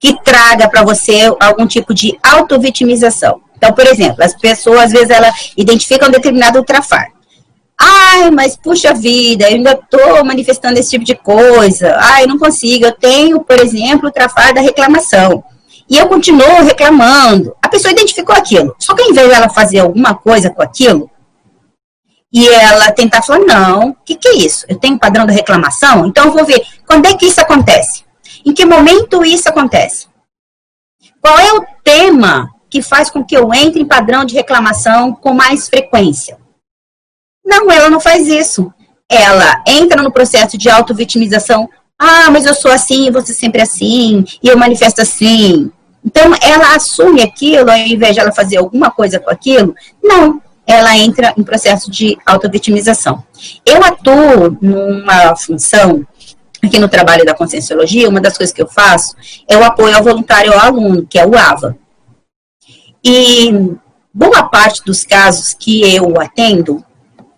que 0.00 0.22
traga 0.22 0.68
para 0.68 0.82
você 0.82 1.30
algum 1.38 1.66
tipo 1.66 1.92
de 1.92 2.18
autovitimização. 2.22 3.40
Então, 3.56 3.72
por 3.72 3.86
exemplo, 3.86 4.24
as 4.24 4.34
pessoas 4.34 4.84
às 4.84 4.92
vezes 4.92 5.10
ela 5.10 5.30
identificam 5.56 6.08
um 6.08 6.10
determinado 6.10 6.64
trafar. 6.64 7.12
Ai, 7.78 8.30
mas 8.30 8.56
puxa 8.56 8.94
vida, 8.94 9.44
eu 9.48 9.56
ainda 9.56 9.72
estou 9.72 10.24
manifestando 10.24 10.78
esse 10.78 10.90
tipo 10.90 11.04
de 11.04 11.14
coisa. 11.14 11.96
Ai, 11.98 12.24
eu 12.24 12.28
não 12.28 12.38
consigo. 12.38 12.86
Eu 12.86 12.92
tenho, 12.92 13.40
por 13.40 13.58
exemplo, 13.58 14.08
o 14.08 14.12
trafar 14.12 14.54
da 14.54 14.60
reclamação. 14.60 15.42
E 15.90 15.98
eu 15.98 16.06
continuo 16.06 16.62
reclamando. 16.62 17.54
A 17.60 17.68
pessoa 17.68 17.92
identificou 17.92 18.34
aquilo. 18.34 18.74
Só 18.78 18.94
que 18.94 19.02
ao 19.02 19.10
invés 19.10 19.28
dela 19.28 19.48
fazer 19.48 19.80
alguma 19.80 20.14
coisa 20.14 20.50
com 20.50 20.62
aquilo, 20.62 21.10
e 22.34 22.48
ela 22.48 22.90
tentar 22.90 23.22
falar, 23.22 23.38
não, 23.38 23.90
o 23.90 23.96
que, 24.04 24.16
que 24.16 24.26
é 24.26 24.34
isso? 24.38 24.66
Eu 24.68 24.76
tenho 24.76 24.98
padrão 24.98 25.24
de 25.24 25.32
reclamação? 25.32 26.04
Então 26.04 26.24
eu 26.24 26.32
vou 26.32 26.44
ver 26.44 26.60
quando 26.84 27.06
é 27.06 27.16
que 27.16 27.26
isso 27.26 27.40
acontece. 27.40 28.02
Em 28.44 28.52
que 28.52 28.64
momento 28.64 29.24
isso 29.24 29.48
acontece? 29.48 30.08
Qual 31.20 31.38
é 31.38 31.52
o 31.52 31.64
tema 31.84 32.50
que 32.68 32.82
faz 32.82 33.08
com 33.08 33.24
que 33.24 33.36
eu 33.36 33.54
entre 33.54 33.80
em 33.80 33.86
padrão 33.86 34.24
de 34.24 34.34
reclamação 34.34 35.14
com 35.14 35.32
mais 35.32 35.68
frequência? 35.68 36.36
Não, 37.46 37.70
ela 37.70 37.88
não 37.88 38.00
faz 38.00 38.26
isso. 38.26 38.74
Ela 39.08 39.62
entra 39.64 40.02
no 40.02 40.10
processo 40.10 40.58
de 40.58 40.68
auto-vitimização. 40.68 41.68
Ah, 41.96 42.32
mas 42.32 42.46
eu 42.46 42.54
sou 42.54 42.72
assim, 42.72 43.12
você 43.12 43.32
sempre 43.32 43.60
é 43.60 43.62
assim, 43.62 44.24
e 44.42 44.48
eu 44.48 44.58
manifesto 44.58 45.00
assim. 45.00 45.70
Então, 46.04 46.32
ela 46.42 46.74
assume 46.74 47.22
aquilo, 47.22 47.70
ao 47.70 47.78
invés 47.78 48.14
de 48.14 48.20
ela 48.20 48.32
fazer 48.32 48.56
alguma 48.56 48.90
coisa 48.90 49.20
com 49.20 49.30
aquilo. 49.30 49.74
Não, 50.02 50.42
ela 50.66 50.96
entra 50.96 51.34
em 51.36 51.42
processo 51.42 51.90
de 51.90 52.16
autovitimização. 52.24 53.22
Eu 53.64 53.82
atuo 53.84 54.56
numa 54.60 55.36
função, 55.36 56.06
aqui 56.62 56.78
no 56.78 56.88
trabalho 56.88 57.24
da 57.24 57.34
conscienciologia, 57.34 58.08
uma 58.08 58.20
das 58.20 58.36
coisas 58.36 58.54
que 58.54 58.62
eu 58.62 58.68
faço 58.68 59.14
é 59.48 59.56
o 59.56 59.64
apoio 59.64 59.96
ao 59.96 60.02
voluntário 60.02 60.52
ao 60.52 60.60
aluno, 60.60 61.06
que 61.06 61.18
é 61.18 61.26
o 61.26 61.36
AVA. 61.36 61.76
E 63.04 63.52
boa 64.12 64.44
parte 64.44 64.82
dos 64.84 65.04
casos 65.04 65.52
que 65.52 65.94
eu 65.94 66.18
atendo 66.20 66.82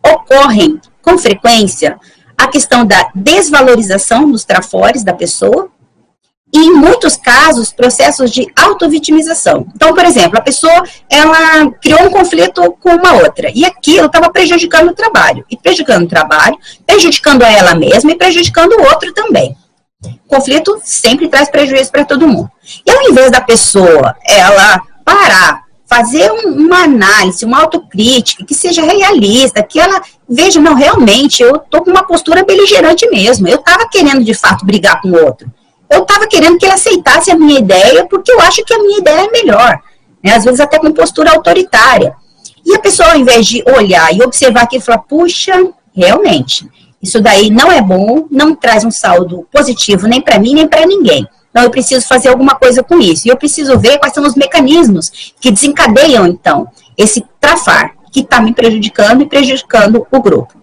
ocorrem 0.04 0.80
com 1.02 1.18
frequência 1.18 1.98
a 2.36 2.48
questão 2.48 2.84
da 2.84 3.10
desvalorização 3.14 4.30
dos 4.30 4.44
trafores 4.44 5.02
da 5.02 5.14
pessoa, 5.14 5.70
e 6.52 6.58
em 6.58 6.72
muitos 6.72 7.16
casos, 7.16 7.72
processos 7.72 8.30
de 8.30 8.46
autovitimização. 8.56 9.66
Então, 9.74 9.92
por 9.94 10.04
exemplo, 10.04 10.38
a 10.38 10.42
pessoa, 10.42 10.82
ela 11.10 11.70
criou 11.82 12.02
um 12.04 12.10
conflito 12.10 12.72
com 12.80 12.90
uma 12.90 13.14
outra, 13.14 13.50
e 13.54 13.64
aquilo 13.64 14.06
estava 14.06 14.30
prejudicando 14.30 14.90
o 14.90 14.94
trabalho, 14.94 15.44
e 15.50 15.56
prejudicando 15.56 16.04
o 16.04 16.08
trabalho, 16.08 16.56
prejudicando 16.86 17.42
a 17.42 17.50
ela 17.50 17.74
mesma 17.74 18.12
e 18.12 18.16
prejudicando 18.16 18.72
o 18.72 18.82
outro 18.84 19.12
também. 19.12 19.56
Conflito 20.28 20.80
sempre 20.84 21.28
traz 21.28 21.50
prejuízo 21.50 21.90
para 21.90 22.04
todo 22.04 22.28
mundo. 22.28 22.50
E 22.86 22.90
ao 22.90 23.02
invés 23.10 23.30
da 23.30 23.40
pessoa, 23.40 24.14
ela 24.24 24.80
parar, 25.04 25.62
fazer 25.86 26.30
um, 26.30 26.52
uma 26.52 26.84
análise, 26.84 27.44
uma 27.44 27.60
autocrítica, 27.60 28.44
que 28.44 28.54
seja 28.54 28.82
realista, 28.82 29.62
que 29.62 29.80
ela 29.80 30.00
veja, 30.28 30.60
não, 30.60 30.74
realmente, 30.74 31.42
eu 31.42 31.56
estou 31.56 31.82
com 31.82 31.90
uma 31.90 32.06
postura 32.06 32.44
beligerante 32.44 33.08
mesmo, 33.08 33.48
eu 33.48 33.56
estava 33.56 33.88
querendo, 33.88 34.24
de 34.24 34.34
fato, 34.34 34.64
brigar 34.64 35.00
com 35.00 35.08
o 35.08 35.24
outro 35.24 35.50
eu 35.90 36.02
estava 36.02 36.26
querendo 36.26 36.58
que 36.58 36.66
ele 36.66 36.74
aceitasse 36.74 37.30
a 37.30 37.36
minha 37.36 37.58
ideia, 37.58 38.06
porque 38.06 38.32
eu 38.32 38.40
acho 38.40 38.64
que 38.64 38.74
a 38.74 38.78
minha 38.78 38.98
ideia 38.98 39.26
é 39.26 39.30
melhor. 39.30 39.78
Né? 40.22 40.34
Às 40.34 40.44
vezes 40.44 40.60
até 40.60 40.78
com 40.78 40.92
postura 40.92 41.30
autoritária. 41.32 42.14
E 42.64 42.74
a 42.74 42.78
pessoa, 42.78 43.12
ao 43.12 43.18
invés 43.18 43.46
de 43.46 43.62
olhar 43.76 44.12
e 44.12 44.22
observar 44.22 44.62
aquilo, 44.62 44.82
fala, 44.82 44.98
puxa, 44.98 45.52
realmente, 45.94 46.68
isso 47.00 47.20
daí 47.20 47.50
não 47.50 47.70
é 47.70 47.80
bom, 47.80 48.26
não 48.30 48.54
traz 48.54 48.84
um 48.84 48.90
saldo 48.90 49.46
positivo 49.52 50.08
nem 50.08 50.20
para 50.20 50.38
mim, 50.38 50.54
nem 50.54 50.66
para 50.66 50.84
ninguém. 50.84 51.26
Então, 51.50 51.62
eu 51.62 51.70
preciso 51.70 52.06
fazer 52.06 52.28
alguma 52.28 52.54
coisa 52.54 52.82
com 52.82 52.98
isso. 52.98 53.26
E 53.26 53.30
eu 53.30 53.36
preciso 53.36 53.78
ver 53.78 53.98
quais 53.98 54.12
são 54.12 54.24
os 54.24 54.34
mecanismos 54.34 55.34
que 55.40 55.50
desencadeiam, 55.50 56.26
então, 56.26 56.68
esse 56.98 57.24
trafar, 57.40 57.94
que 58.12 58.20
está 58.20 58.40
me 58.40 58.52
prejudicando 58.52 59.22
e 59.22 59.26
prejudicando 59.26 60.06
o 60.10 60.20
grupo. 60.20 60.54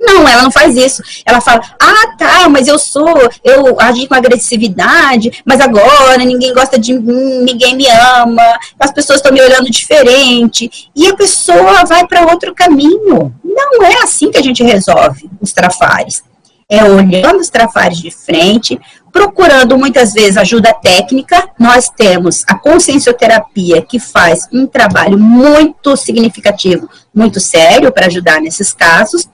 Não, 0.00 0.28
ela 0.28 0.42
não 0.42 0.52
faz 0.52 0.76
isso. 0.76 1.02
Ela 1.26 1.40
fala, 1.40 1.60
ah, 1.80 2.16
tá, 2.16 2.48
mas 2.48 2.68
eu 2.68 2.78
sou, 2.78 3.16
eu 3.42 3.80
agi 3.80 4.06
com 4.06 4.14
agressividade, 4.14 5.42
mas 5.44 5.60
agora 5.60 6.18
ninguém 6.18 6.54
gosta 6.54 6.78
de 6.78 6.94
mim, 6.94 7.42
ninguém 7.42 7.74
me 7.74 7.88
ama, 7.88 8.42
as 8.78 8.92
pessoas 8.92 9.18
estão 9.18 9.32
me 9.32 9.42
olhando 9.42 9.68
diferente. 9.70 10.88
E 10.94 11.08
a 11.08 11.16
pessoa 11.16 11.84
vai 11.84 12.06
para 12.06 12.26
outro 12.26 12.54
caminho. 12.54 13.34
Não 13.42 13.82
é 13.82 14.02
assim 14.04 14.30
que 14.30 14.38
a 14.38 14.42
gente 14.42 14.62
resolve 14.62 15.28
os 15.40 15.52
trafares. 15.52 16.22
É 16.70 16.84
olhando 16.84 17.40
os 17.40 17.48
trafares 17.48 17.98
de 17.98 18.10
frente, 18.10 18.78
procurando 19.10 19.78
muitas 19.78 20.12
vezes 20.12 20.36
ajuda 20.36 20.74
técnica. 20.74 21.48
Nós 21.58 21.88
temos 21.88 22.44
a 22.46 22.54
consciencioterapia, 22.54 23.82
que 23.82 23.98
faz 23.98 24.46
um 24.52 24.66
trabalho 24.66 25.18
muito 25.18 25.96
significativo, 25.96 26.88
muito 27.12 27.40
sério 27.40 27.90
para 27.90 28.06
ajudar 28.06 28.40
nesses 28.40 28.72
casos, 28.74 29.26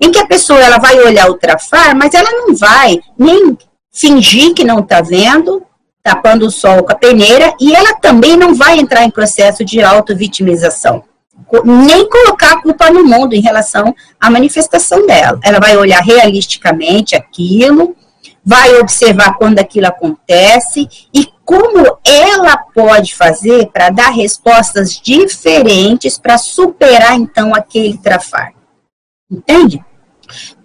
em 0.00 0.10
que 0.10 0.18
a 0.18 0.26
pessoa 0.26 0.60
ela 0.60 0.78
vai 0.78 0.98
olhar 1.00 1.28
o 1.30 1.34
trafar, 1.34 1.94
mas 1.96 2.14
ela 2.14 2.30
não 2.30 2.56
vai 2.56 2.98
nem 3.18 3.56
fingir 3.92 4.54
que 4.54 4.64
não 4.64 4.80
está 4.80 5.00
vendo, 5.00 5.62
tapando 6.02 6.46
o 6.46 6.50
sol 6.50 6.82
com 6.82 6.92
a 6.92 6.96
peneira, 6.96 7.54
e 7.60 7.74
ela 7.74 7.94
também 7.94 8.36
não 8.36 8.54
vai 8.54 8.78
entrar 8.78 9.04
em 9.04 9.10
processo 9.10 9.64
de 9.64 9.82
auto-vitimização 9.82 11.04
nem 11.64 12.08
colocar 12.08 12.52
a 12.52 12.62
culpa 12.62 12.90
no 12.90 13.04
mundo 13.04 13.34
em 13.34 13.40
relação 13.40 13.94
à 14.20 14.30
manifestação 14.30 15.06
dela. 15.06 15.38
Ela 15.42 15.58
vai 15.58 15.76
olhar 15.76 16.00
realisticamente 16.00 17.16
aquilo, 17.16 17.96
vai 18.44 18.78
observar 18.78 19.36
quando 19.36 19.58
aquilo 19.58 19.86
acontece 19.86 20.88
e 21.12 21.26
como 21.44 21.98
ela 22.04 22.56
pode 22.74 23.14
fazer 23.14 23.70
para 23.72 23.90
dar 23.90 24.10
respostas 24.10 25.00
diferentes 25.02 26.18
para 26.18 26.38
superar 26.38 27.14
então 27.14 27.54
aquele 27.54 27.98
trafar. 27.98 28.52
Entende? 29.30 29.84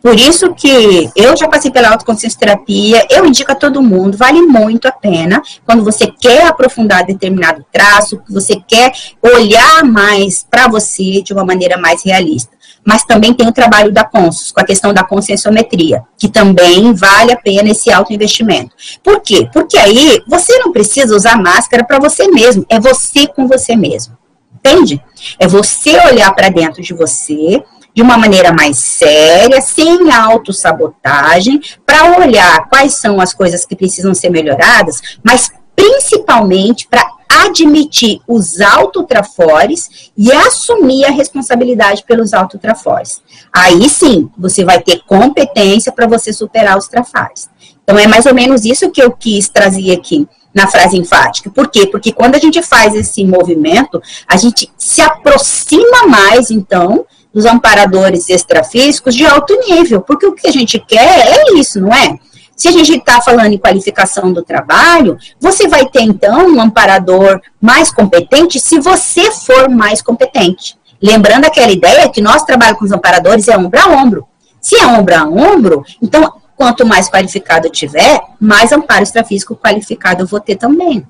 Por 0.02 0.16
isso 0.20 0.54
que 0.54 1.10
eu 1.16 1.36
já 1.36 1.48
passei 1.48 1.72
pela 1.72 1.90
autoconsciência 1.90 2.40
terapia, 2.40 3.06
eu 3.10 3.26
indico 3.26 3.52
a 3.52 3.56
todo 3.56 3.82
mundo, 3.82 4.16
vale 4.18 4.42
muito 4.42 4.88
a 4.88 4.92
pena 4.92 5.42
quando 5.66 5.84
você 5.84 6.08
quer 6.08 6.46
aprofundar 6.48 7.06
determinado 7.06 7.66
traço, 7.72 8.22
você 8.30 8.62
quer 8.68 8.92
olhar 9.22 9.84
mais 9.84 10.46
para 10.50 10.68
você 10.68 11.22
de 11.22 11.34
uma 11.34 11.44
maneira 11.44 11.78
mais 11.78 12.04
realista. 12.04 12.56
Mas 12.86 13.04
também 13.04 13.34
tem 13.34 13.48
o 13.48 13.52
trabalho 13.52 13.92
da 13.92 14.04
Consus, 14.04 14.52
com 14.52 14.62
a 14.62 14.66
questão 14.66 14.94
da 14.94 15.04
conscienciometria, 15.04 16.04
que 16.20 16.30
também 16.30 16.94
vale 16.94 17.32
a 17.32 17.38
pena 17.38 17.72
esse 17.72 17.92
alto 17.92 18.14
investimento. 18.14 18.76
Por 19.04 19.22
quê? 19.22 19.50
Porque 19.52 19.76
aí 19.76 20.22
você 20.28 20.60
não 20.60 20.72
precisa 20.72 21.16
usar 21.16 21.42
máscara 21.42 21.84
para 21.84 21.98
você 21.98 22.28
mesmo, 22.28 22.64
é 22.70 22.80
você 22.80 23.26
com 23.26 23.48
você 23.48 23.76
mesmo. 23.76 24.16
Entende? 24.54 25.02
É 25.40 25.48
você 25.48 25.98
olhar 26.08 26.34
para 26.34 26.50
dentro 26.50 26.82
de 26.82 26.94
você, 26.94 27.64
de 27.96 28.02
uma 28.02 28.18
maneira 28.18 28.52
mais 28.52 28.78
séria, 28.78 29.62
sem 29.62 30.12
autossabotagem, 30.12 31.62
para 31.86 32.20
olhar 32.20 32.68
quais 32.68 32.96
são 32.96 33.22
as 33.22 33.34
coisas 33.34 33.66
que 33.66 33.76
precisam 33.76 34.14
ser 34.14 34.30
melhoradas, 34.30 35.02
mas 35.24 35.50
principalmente 35.74 36.88
para 36.90 37.06
admitir 37.28 38.20
os 38.28 38.60
autotrafores 38.62 40.12
e 40.18 40.32
assumir 40.32 41.06
a 41.06 41.12
responsabilidade 41.12 42.04
pelos 42.06 42.34
autotrafores. 42.34 43.22
Aí 43.52 43.90
sim, 43.90 44.30
você 44.38 44.64
vai 44.64 44.82
ter 44.82 45.02
competência 45.08 45.92
para 45.92 46.08
você 46.08 46.32
superar 46.32 46.78
os 46.78 46.88
trafares. 46.88 47.50
Então 47.84 47.98
é 47.98 48.08
mais 48.08 48.26
ou 48.26 48.34
menos 48.34 48.66
isso 48.66 48.92
que 48.92 49.02
eu 49.02 49.12
quis 49.12 49.50
trazer 49.50 49.92
aqui 49.92 50.28
na 50.54 50.68
frase 50.68 50.98
enfática. 50.98 51.50
Por 51.50 51.70
quê? 51.70 51.88
Porque 51.88 52.14
quando 52.14 52.36
a 52.36 52.40
gente 52.40 52.62
faz 52.62 52.96
esse 52.96 53.26
movimento, 53.26 54.02
a 54.28 54.38
gente 54.38 54.72
se 54.78 55.02
aproxima 55.02 56.08
mais, 56.08 56.50
então, 56.50 57.06
dos 57.36 57.46
amparadores 57.46 58.30
extrafísicos 58.30 59.14
de 59.14 59.26
alto 59.26 59.54
nível, 59.68 60.00
porque 60.00 60.26
o 60.26 60.32
que 60.32 60.48
a 60.48 60.52
gente 60.52 60.80
quer 60.80 61.28
é 61.28 61.60
isso, 61.60 61.82
não 61.82 61.94
é? 61.94 62.18
Se 62.56 62.70
a 62.70 62.72
gente 62.72 62.96
está 62.96 63.22
falando 63.22 63.52
em 63.52 63.58
qualificação 63.58 64.32
do 64.32 64.42
trabalho, 64.42 65.18
você 65.38 65.68
vai 65.68 65.86
ter 65.86 66.04
então 66.04 66.48
um 66.48 66.62
amparador 66.62 67.42
mais 67.60 67.92
competente 67.92 68.58
se 68.58 68.80
você 68.80 69.30
for 69.32 69.70
mais 69.70 70.02
competente. 70.02 70.78
Lembrando 71.04 71.44
aquela 71.44 71.74
ideia 71.74 72.10
que 72.10 72.22
nosso 72.22 72.46
trabalho 72.46 72.78
com 72.78 72.86
os 72.86 72.94
amparadores 72.94 73.50
é 73.50 73.58
ombro 73.58 73.82
a 73.82 73.88
ombro. 73.88 74.26
Se 74.62 74.78
é 74.78 74.88
ombro 74.88 75.14
a 75.14 75.26
ombro, 75.26 75.84
então 76.02 76.32
quanto 76.56 76.86
mais 76.86 77.10
qualificado 77.10 77.68
eu 77.68 77.72
tiver, 77.72 78.22
mais 78.40 78.72
amparo 78.72 79.04
extrafísico 79.04 79.58
qualificado 79.58 80.24
eu 80.24 80.28
vou 80.28 80.40
ter 80.40 80.56
também. 80.56 81.06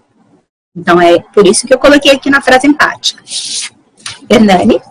Então 0.75 0.99
é 0.99 1.19
por 1.19 1.45
isso 1.45 1.67
que 1.67 1.73
eu 1.75 1.77
coloquei 1.77 2.11
aqui 2.11 2.31
na 2.31 2.41
frase 2.41 2.65
empática. 2.65 3.23
Hernani? 4.27 4.81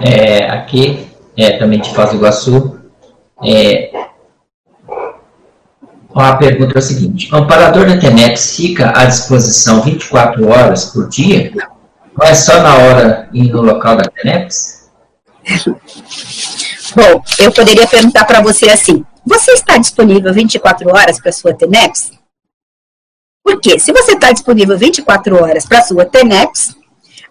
É, 0.00 0.48
aqui, 0.50 1.06
é, 1.36 1.58
também 1.58 1.80
de 1.80 1.94
Foz 1.94 2.10
do 2.10 2.16
Iguaçu. 2.16 2.80
É, 3.44 3.90
a 6.14 6.36
pergunta 6.36 6.74
é 6.76 6.78
a 6.78 6.82
seguinte: 6.82 7.32
o 7.32 7.36
amparador 7.36 7.86
da 7.86 7.98
TENEPS 7.98 8.56
fica 8.56 8.92
à 8.96 9.04
disposição 9.04 9.82
24 9.82 10.48
horas 10.48 10.86
por 10.86 11.08
dia? 11.08 11.52
Ou 12.18 12.26
é 12.26 12.34
só 12.34 12.62
na 12.62 12.74
hora 12.76 13.28
e 13.32 13.42
no 13.50 13.62
local 13.62 13.96
da 13.96 14.04
TENEPS? 14.04 14.88
Bom, 16.94 17.22
eu 17.38 17.52
poderia 17.52 17.86
perguntar 17.86 18.24
para 18.24 18.40
você 18.40 18.70
assim: 18.70 19.04
você 19.26 19.52
está 19.52 19.76
disponível 19.76 20.32
24 20.32 20.88
horas 20.88 21.20
para 21.20 21.32
sua 21.32 21.52
TENEPS? 21.52 22.12
Porque 23.42 23.78
se 23.78 23.92
você 23.92 24.12
está 24.12 24.32
disponível 24.32 24.78
24 24.78 25.42
horas 25.42 25.66
para 25.66 25.82
sua 25.82 26.06
TENEPS, 26.06 26.76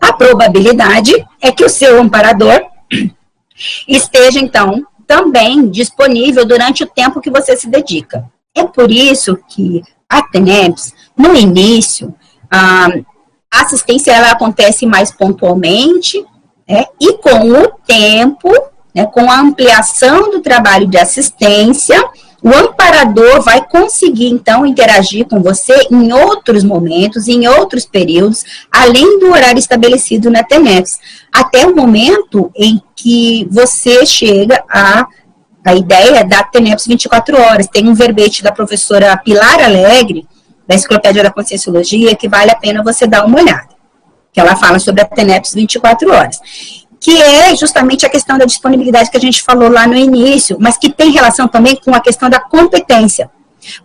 a 0.03 0.11
probabilidade 0.11 1.13
é 1.41 1.49
que 1.49 1.63
o 1.63 1.69
seu 1.69 2.01
amparador 2.01 2.61
esteja, 3.88 4.38
então, 4.38 4.85
também 5.07 5.69
disponível 5.69 6.45
durante 6.45 6.84
o 6.84 6.88
tempo 6.88 7.21
que 7.21 7.30
você 7.30 7.55
se 7.55 7.69
dedica. 7.69 8.30
É 8.53 8.65
por 8.65 8.91
isso 8.91 9.38
que 9.47 9.81
a 10.09 10.21
TENEPS, 10.21 10.93
no 11.17 11.34
início, 11.34 12.13
a 12.51 12.89
assistência 13.51 14.11
ela 14.11 14.31
acontece 14.31 14.85
mais 14.85 15.09
pontualmente, 15.09 16.23
né, 16.67 16.85
e 16.99 17.13
com 17.13 17.51
o 17.51 17.67
tempo, 17.85 18.51
né, 18.93 19.05
com 19.05 19.31
a 19.31 19.39
ampliação 19.39 20.31
do 20.31 20.41
trabalho 20.41 20.88
de 20.88 20.97
assistência, 20.97 21.97
o 22.44 22.49
amparador 22.53 23.41
vai 23.41 23.65
conseguir, 23.65 24.28
então, 24.28 24.65
interagir 24.65 25.26
com 25.26 25.41
você 25.41 25.88
em 25.90 26.11
outros 26.11 26.61
momentos, 26.64 27.30
em 27.30 27.48
outros 27.48 27.86
períodos, 27.86 28.44
além 28.70 29.18
do 29.20 29.32
horário 29.32 29.60
estabelecido 29.60 30.30
na 30.30 30.44
TENEPS, 30.44 30.99
até 31.32 31.65
o 31.65 31.74
momento 31.74 32.52
em 32.53 32.82
que 32.95 33.48
você 33.49 34.06
chega 34.06 34.61
a 34.70 35.07
a 35.65 35.74
ideia 35.74 36.26
da 36.26 36.44
TENEPS 36.44 36.86
24 36.88 37.40
horas. 37.40 37.68
Tem 37.68 37.88
um 37.88 37.94
verbete 37.94 38.44
da 38.44 38.52
professora 38.52 39.15
Pilar 39.15 39.64
Alegre, 39.64 40.28
da 40.68 40.76
Enciclopédia 40.76 41.24
da 41.24 41.32
Conscienciologia, 41.32 42.14
que 42.18 42.28
vale 42.28 42.52
a 42.52 42.56
pena 42.56 42.84
você 42.84 43.07
dar 43.07 43.26
uma 43.26 43.40
olhada. 43.40 43.70
Que 44.34 44.41
ela 44.41 44.57
fala 44.57 44.78
sobre 44.78 45.03
a 45.03 45.06
TENEPS 45.06 45.53
24 45.53 46.11
horas 46.11 46.41
que 47.03 47.21
é 47.21 47.53
justamente 47.53 48.05
a 48.05 48.09
questão 48.09 48.38
da 48.38 48.45
disponibilidade 48.45 49.11
que 49.11 49.17
a 49.17 49.19
gente 49.19 49.43
falou 49.43 49.69
lá 49.69 49.85
no 49.85 49.93
início, 49.93 50.55
mas 50.57 50.77
que 50.77 50.89
tem 50.89 51.11
relação 51.11 51.49
também 51.49 51.75
com 51.75 51.93
a 51.93 51.99
questão 51.99 52.30
da 52.30 52.39
competência. 52.39 53.30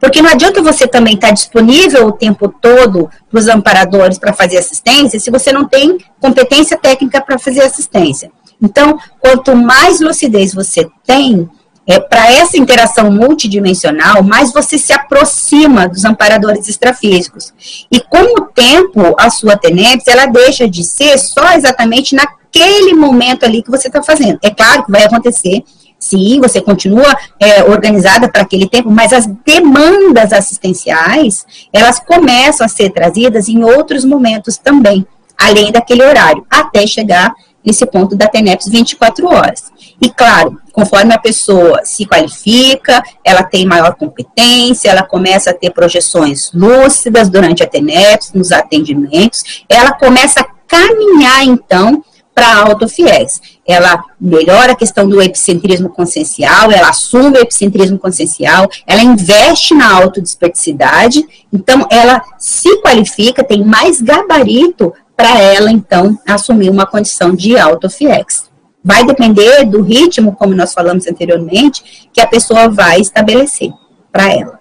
Porque 0.01 0.23
não 0.23 0.31
adianta 0.31 0.62
você 0.62 0.86
também 0.86 1.15
estar 1.15 1.32
disponível 1.32 2.07
o 2.07 2.12
tempo 2.12 2.49
todo 2.49 3.11
para 3.28 3.40
os 3.40 3.49
amparadores 3.49 4.19
para 4.19 4.32
fazer 4.32 4.59
assistência 4.59 5.19
se 5.19 5.32
você 5.32 5.51
não 5.51 5.65
tem 5.65 5.99
competência 6.20 6.77
técnica 6.77 7.20
para 7.20 7.40
fazer 7.40 7.62
assistência. 7.62 8.31
Então, 8.62 8.97
quanto 9.19 9.55
mais 9.57 10.01
lucidez 10.01 10.55
você 10.55 10.89
tem, 11.05 11.49
é, 11.89 11.99
para 11.99 12.31
essa 12.31 12.57
interação 12.57 13.11
multidimensional, 13.11 14.23
mais 14.23 14.53
você 14.53 14.78
se 14.78 14.93
aproxima 14.93 15.89
dos 15.89 16.05
amparadores 16.05 16.69
extrafísicos. 16.69 17.53
E 17.90 17.99
com 17.99 18.40
o 18.40 18.43
tempo, 18.43 19.16
a 19.19 19.28
sua 19.28 19.57
TENEPS, 19.57 20.07
ela 20.07 20.27
deixa 20.27 20.69
de 20.69 20.85
ser 20.85 21.19
só 21.19 21.55
exatamente 21.55 22.15
na 22.15 22.38
naquele 22.59 22.95
momento 22.95 23.45
ali 23.45 23.63
que 23.63 23.71
você 23.71 23.89
está 23.89 24.03
fazendo. 24.03 24.39
É 24.43 24.51
claro 24.51 24.85
que 24.85 24.91
vai 24.91 25.05
acontecer, 25.05 25.63
sim, 25.99 26.41
você 26.41 26.61
continua 26.61 27.17
é, 27.41 27.63
organizada 27.65 28.29
para 28.29 28.43
aquele 28.43 28.69
tempo, 28.69 28.91
mas 28.91 29.13
as 29.13 29.27
demandas 29.45 30.33
assistenciais, 30.33 31.47
elas 31.73 32.01
começam 32.01 32.65
a 32.65 32.69
ser 32.69 32.91
trazidas 32.91 33.49
em 33.49 33.63
outros 33.65 34.05
momentos 34.05 34.59
também, 34.59 35.07
além 35.37 35.71
daquele 35.71 36.03
horário, 36.03 36.45
até 36.51 36.87
chegar 36.87 37.33
nesse 37.65 37.85
ponto 37.87 38.17
da 38.17 38.29
TENEPS 38.29 38.69
24 38.69 39.27
horas. 39.27 39.65
E 40.01 40.09
claro, 40.11 40.59
conforme 40.73 41.13
a 41.13 41.19
pessoa 41.19 41.81
se 41.85 42.07
qualifica, 42.07 43.03
ela 43.25 43.43
tem 43.43 43.67
maior 43.67 43.95
competência, 43.95 44.91
ela 44.91 45.03
começa 45.03 45.51
a 45.51 45.55
ter 45.55 45.71
projeções 45.71 46.51
lúcidas 46.55 47.29
durante 47.29 47.63
a 47.63 47.67
TENEPS, 47.67 48.33
nos 48.33 48.53
atendimentos, 48.53 49.65
ela 49.69 49.93
começa 49.93 50.41
a 50.41 50.47
caminhar 50.67 51.45
então 51.45 52.03
para 52.39 52.56
autofiéis. 52.56 53.40
Ela 53.66 54.05
melhora 54.20 54.70
a 54.70 54.77
questão 54.77 55.09
do 55.09 55.20
epicentrismo 55.20 55.89
consciencial, 55.89 56.70
ela 56.70 56.90
assume 56.90 57.36
o 57.36 57.40
epicentrismo 57.40 57.98
consciencial, 57.98 58.70
ela 58.86 59.02
investe 59.02 59.74
na 59.74 59.93
autodesperticidade, 59.93 61.27
então 61.52 61.85
ela 61.90 62.23
se 62.39 62.77
qualifica, 62.77 63.43
tem 63.43 63.65
mais 63.65 64.01
gabarito 64.01 64.94
para 65.16 65.36
ela, 65.36 65.73
então, 65.73 66.16
assumir 66.24 66.70
uma 66.70 66.86
condição 66.86 67.35
de 67.35 67.59
autofiex. 67.59 68.48
Vai 68.85 69.05
depender 69.05 69.65
do 69.65 69.82
ritmo, 69.82 70.36
como 70.36 70.55
nós 70.55 70.73
falamos 70.73 71.09
anteriormente, 71.09 72.09
que 72.12 72.20
a 72.20 72.27
pessoa 72.28 72.69
vai 72.69 73.01
estabelecer 73.01 73.73
para 74.12 74.32
ela. 74.32 74.60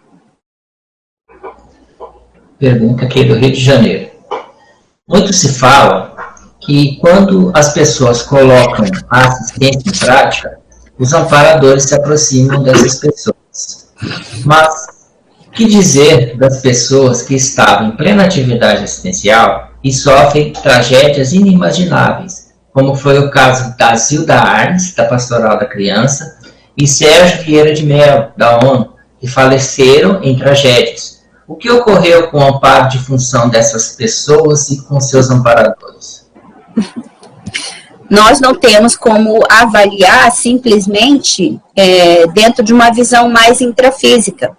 Pergunta 2.57 3.05
aqui 3.05 3.23
do 3.23 3.35
Rio 3.35 3.51
de 3.51 3.63
Janeiro. 3.63 4.09
Muito 5.07 5.31
se 5.31 5.53
fala 5.59 6.16
que 6.67 6.97
quando 6.97 7.49
as 7.55 7.73
pessoas 7.73 8.23
colocam 8.23 8.83
a 9.09 9.25
assistência 9.25 9.89
em 9.89 9.97
prática, 9.97 10.59
os 10.99 11.13
amparadores 11.13 11.85
se 11.85 11.95
aproximam 11.95 12.61
dessas 12.61 12.95
pessoas. 12.95 13.87
Mas 14.43 14.87
que 15.53 15.65
dizer 15.65 16.35
das 16.37 16.59
pessoas 16.59 17.21
que 17.21 17.35
estavam 17.35 17.87
em 17.87 17.91
plena 17.95 18.25
atividade 18.25 18.83
assistencial 18.83 19.71
e 19.81 19.93
sofrem 19.93 20.51
tragédias 20.51 21.31
inimagináveis, 21.31 22.49
como 22.73 22.95
foi 22.95 23.17
o 23.17 23.31
caso 23.31 23.75
da 23.77 23.95
Zilda 23.95 24.35
Arnes, 24.35 24.93
da 24.93 25.05
Pastoral 25.05 25.57
da 25.57 25.65
Criança, 25.65 26.37
e 26.75 26.85
Sérgio 26.85 27.45
Vieira 27.45 27.73
de 27.73 27.85
Mel, 27.85 28.33
da 28.35 28.59
ONU, 28.59 28.93
que 29.21 29.25
faleceram 29.25 30.21
em 30.21 30.37
tragédias. 30.37 31.21
O 31.47 31.55
que 31.55 31.71
ocorreu 31.71 32.27
com 32.27 32.39
o 32.39 32.43
amparo 32.55 32.89
de 32.89 32.99
função 32.99 33.47
dessas 33.47 33.95
pessoas 33.95 34.69
e 34.69 34.83
com 34.83 34.99
seus 34.99 35.29
amparadores? 35.29 36.16
Nós 38.09 38.39
não 38.39 38.55
temos 38.55 38.95
como 38.95 39.39
avaliar 39.49 40.31
simplesmente 40.31 41.59
é, 41.75 42.25
dentro 42.27 42.63
de 42.63 42.73
uma 42.73 42.89
visão 42.89 43.29
mais 43.29 43.59
intrafísica 43.59 44.57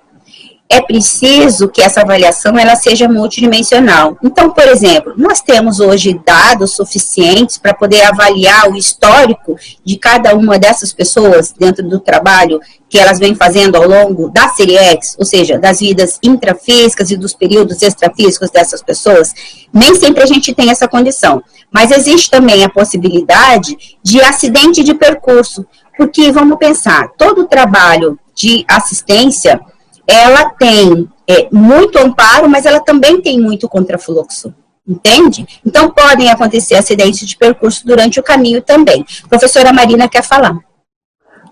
é 0.70 0.82
preciso 0.82 1.68
que 1.68 1.80
essa 1.80 2.02
avaliação 2.02 2.58
ela 2.58 2.76
seja 2.76 3.08
multidimensional. 3.08 4.18
Então, 4.22 4.50
por 4.50 4.68
exemplo, 4.68 5.14
nós 5.16 5.40
temos 5.40 5.80
hoje 5.80 6.20
dados 6.26 6.76
suficientes 6.76 7.56
para 7.56 7.72
poder 7.72 8.02
avaliar 8.02 8.70
o 8.70 8.76
histórico 8.76 9.56
de 9.82 9.96
cada 9.96 10.34
uma 10.34 10.58
dessas 10.58 10.92
pessoas 10.92 11.54
dentro 11.58 11.88
do 11.88 11.98
trabalho 11.98 12.60
que 12.86 12.98
elas 12.98 13.18
vêm 13.18 13.34
fazendo 13.34 13.76
ao 13.76 13.88
longo 13.88 14.28
da 14.28 14.50
série 14.50 14.76
X, 14.76 15.16
ou 15.18 15.24
seja, 15.24 15.58
das 15.58 15.80
vidas 15.80 16.18
intrafísicas 16.22 17.10
e 17.10 17.16
dos 17.16 17.32
períodos 17.32 17.80
extrafísicos 17.80 18.50
dessas 18.50 18.82
pessoas. 18.82 19.32
Nem 19.72 19.94
sempre 19.94 20.22
a 20.22 20.26
gente 20.26 20.54
tem 20.54 20.70
essa 20.70 20.86
condição. 20.86 21.42
Mas 21.72 21.90
existe 21.90 22.30
também 22.30 22.62
a 22.62 22.68
possibilidade 22.68 23.76
de 24.02 24.20
acidente 24.20 24.84
de 24.84 24.92
percurso, 24.94 25.66
porque 25.96 26.30
vamos 26.30 26.58
pensar, 26.58 27.08
todo 27.16 27.42
o 27.42 27.48
trabalho 27.48 28.18
de 28.34 28.64
assistência 28.68 29.60
ela 30.09 30.51
tem 30.51 31.09
é, 31.28 31.48
muito 31.52 31.98
amparo, 31.98 32.48
mas 32.48 32.64
ela 32.64 32.80
também 32.80 33.20
tem 33.20 33.39
muito 33.39 33.68
contrafluxo. 33.68 34.55
Entende? 34.86 35.47
Então, 35.66 35.90
podem 35.90 36.30
acontecer 36.30 36.74
acidentes 36.74 37.28
de 37.28 37.36
percurso 37.36 37.86
durante 37.86 38.18
o 38.18 38.22
caminho 38.22 38.62
também. 38.62 39.05
Professora 39.28 39.70
Marina 39.70 40.09
quer 40.09 40.22
falar. 40.22 40.56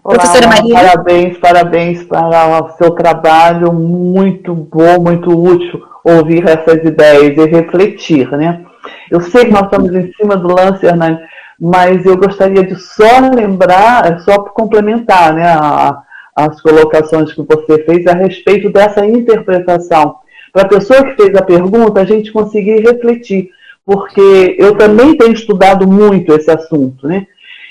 Olá, 0.02 0.18
Professora 0.20 0.46
Marina. 0.46 0.80
Parabéns, 0.80 1.36
parabéns 1.36 2.04
para 2.04 2.64
o 2.64 2.76
seu 2.78 2.92
trabalho, 2.92 3.72
muito 3.74 4.54
bom, 4.54 5.02
muito 5.02 5.30
útil 5.30 5.82
ouvir 6.02 6.48
essas 6.48 6.82
ideias 6.84 7.36
e 7.36 7.44
refletir, 7.44 8.30
né? 8.30 8.64
Eu 9.10 9.20
sei 9.20 9.46
que 9.46 9.50
nós 9.50 9.64
estamos 9.64 9.92
em 9.92 10.12
cima 10.12 10.36
do 10.36 10.46
lance, 10.46 10.86
Hernani, 10.86 11.18
mas 11.60 12.06
eu 12.06 12.16
gostaria 12.16 12.64
de 12.64 12.76
só 12.76 13.18
lembrar, 13.34 14.20
só 14.20 14.38
complementar, 14.38 15.34
né, 15.34 15.48
a, 15.48 15.98
as 16.36 16.60
colocações 16.60 17.32
que 17.32 17.42
você 17.42 17.82
fez 17.84 18.06
a 18.06 18.12
respeito 18.12 18.68
dessa 18.70 19.06
interpretação. 19.06 20.16
Para 20.52 20.62
a 20.62 20.68
pessoa 20.68 21.02
que 21.04 21.22
fez 21.22 21.34
a 21.34 21.42
pergunta, 21.42 22.00
a 22.00 22.04
gente 22.04 22.30
conseguir 22.30 22.80
refletir, 22.80 23.48
porque 23.84 24.54
eu 24.58 24.76
também 24.76 25.16
tenho 25.16 25.32
estudado 25.32 25.86
muito 25.86 26.34
esse 26.34 26.50
assunto, 26.50 27.08
né? 27.08 27.26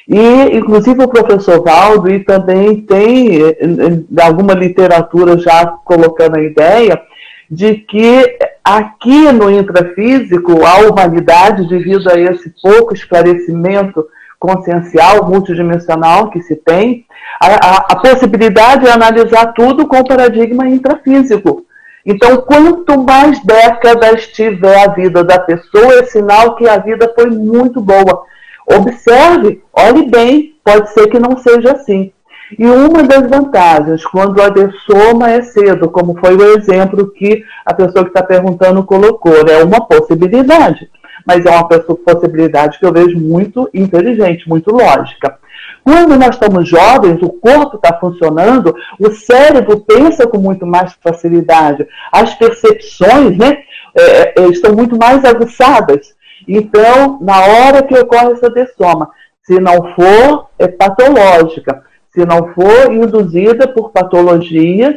E, 0.07 0.57
inclusive, 0.57 1.03
o 1.03 1.07
professor 1.07 1.63
Valdo 1.63 2.09
e 2.09 2.23
também 2.23 2.81
tem 2.81 3.41
eh, 3.41 3.57
eh, 3.59 4.21
alguma 4.21 4.53
literatura 4.53 5.37
já 5.37 5.65
colocando 5.65 6.37
a 6.37 6.43
ideia 6.43 7.01
de 7.49 7.75
que 7.75 8.37
aqui 8.63 9.31
no 9.31 9.49
intrafísico, 9.49 10.63
a 10.63 10.87
humanidade, 10.87 11.67
devido 11.67 12.07
a 12.09 12.19
esse 12.19 12.53
pouco 12.61 12.93
esclarecimento 12.93 14.05
consciencial, 14.39 15.27
multidimensional 15.27 16.29
que 16.29 16.41
se 16.41 16.55
tem, 16.55 17.05
a, 17.41 17.47
a, 17.47 17.75
a 17.91 17.95
possibilidade 17.97 18.87
é 18.87 18.91
analisar 18.91 19.53
tudo 19.53 19.87
com 19.87 19.97
o 19.97 20.07
paradigma 20.07 20.67
intrafísico. 20.67 21.65
Então, 22.05 22.37
quanto 22.37 23.03
mais 23.03 23.43
décadas 23.43 24.27
tiver 24.27 24.83
a 24.83 24.91
vida 24.91 25.23
da 25.23 25.39
pessoa, 25.39 25.95
é 25.95 26.03
sinal 26.03 26.55
que 26.55 26.69
a 26.69 26.77
vida 26.77 27.11
foi 27.15 27.29
muito 27.29 27.81
boa. 27.81 28.23
Observe, 28.67 29.63
olhe 29.73 30.09
bem, 30.09 30.55
pode 30.63 30.91
ser 30.91 31.07
que 31.07 31.19
não 31.19 31.37
seja 31.37 31.71
assim. 31.71 32.11
E 32.59 32.65
uma 32.65 33.01
das 33.01 33.27
vantagens, 33.27 34.05
quando 34.05 34.39
a 34.39 34.49
dessoma 34.49 35.31
é 35.31 35.41
cedo, 35.41 35.89
como 35.89 36.15
foi 36.19 36.35
o 36.35 36.55
exemplo 36.55 37.11
que 37.11 37.43
a 37.65 37.73
pessoa 37.73 38.03
que 38.03 38.11
está 38.11 38.21
perguntando 38.21 38.83
colocou, 38.83 39.33
é 39.47 39.63
uma 39.63 39.81
possibilidade 39.87 40.87
mas 41.25 41.45
é 41.45 41.49
uma 41.49 41.67
possibilidade 41.67 42.77
que 42.77 42.85
eu 42.85 42.93
vejo 42.93 43.17
muito 43.17 43.69
inteligente, 43.73 44.47
muito 44.47 44.71
lógica. 44.71 45.37
Quando 45.83 46.17
nós 46.17 46.35
estamos 46.35 46.67
jovens, 46.67 47.21
o 47.21 47.29
corpo 47.29 47.77
está 47.77 47.97
funcionando, 47.99 48.75
o 48.99 49.11
cérebro 49.11 49.79
pensa 49.81 50.27
com 50.27 50.37
muito 50.37 50.65
mais 50.65 50.93
facilidade, 51.01 51.87
as 52.11 52.33
percepções 52.35 53.37
né, 53.37 53.57
é, 53.95 54.41
é, 54.41 54.47
estão 54.47 54.75
muito 54.75 54.97
mais 54.97 55.23
aguçadas. 55.23 56.13
Então, 56.47 57.19
na 57.21 57.39
hora 57.39 57.83
que 57.83 57.97
ocorre 57.97 58.33
essa 58.33 58.49
dessoma, 58.49 59.09
se 59.43 59.59
não 59.59 59.93
for 59.95 60.49
é 60.59 60.67
patológica, 60.67 61.83
se 62.09 62.25
não 62.25 62.53
for 62.53 62.91
induzida 62.91 63.67
por 63.67 63.91
patologias, 63.91 64.95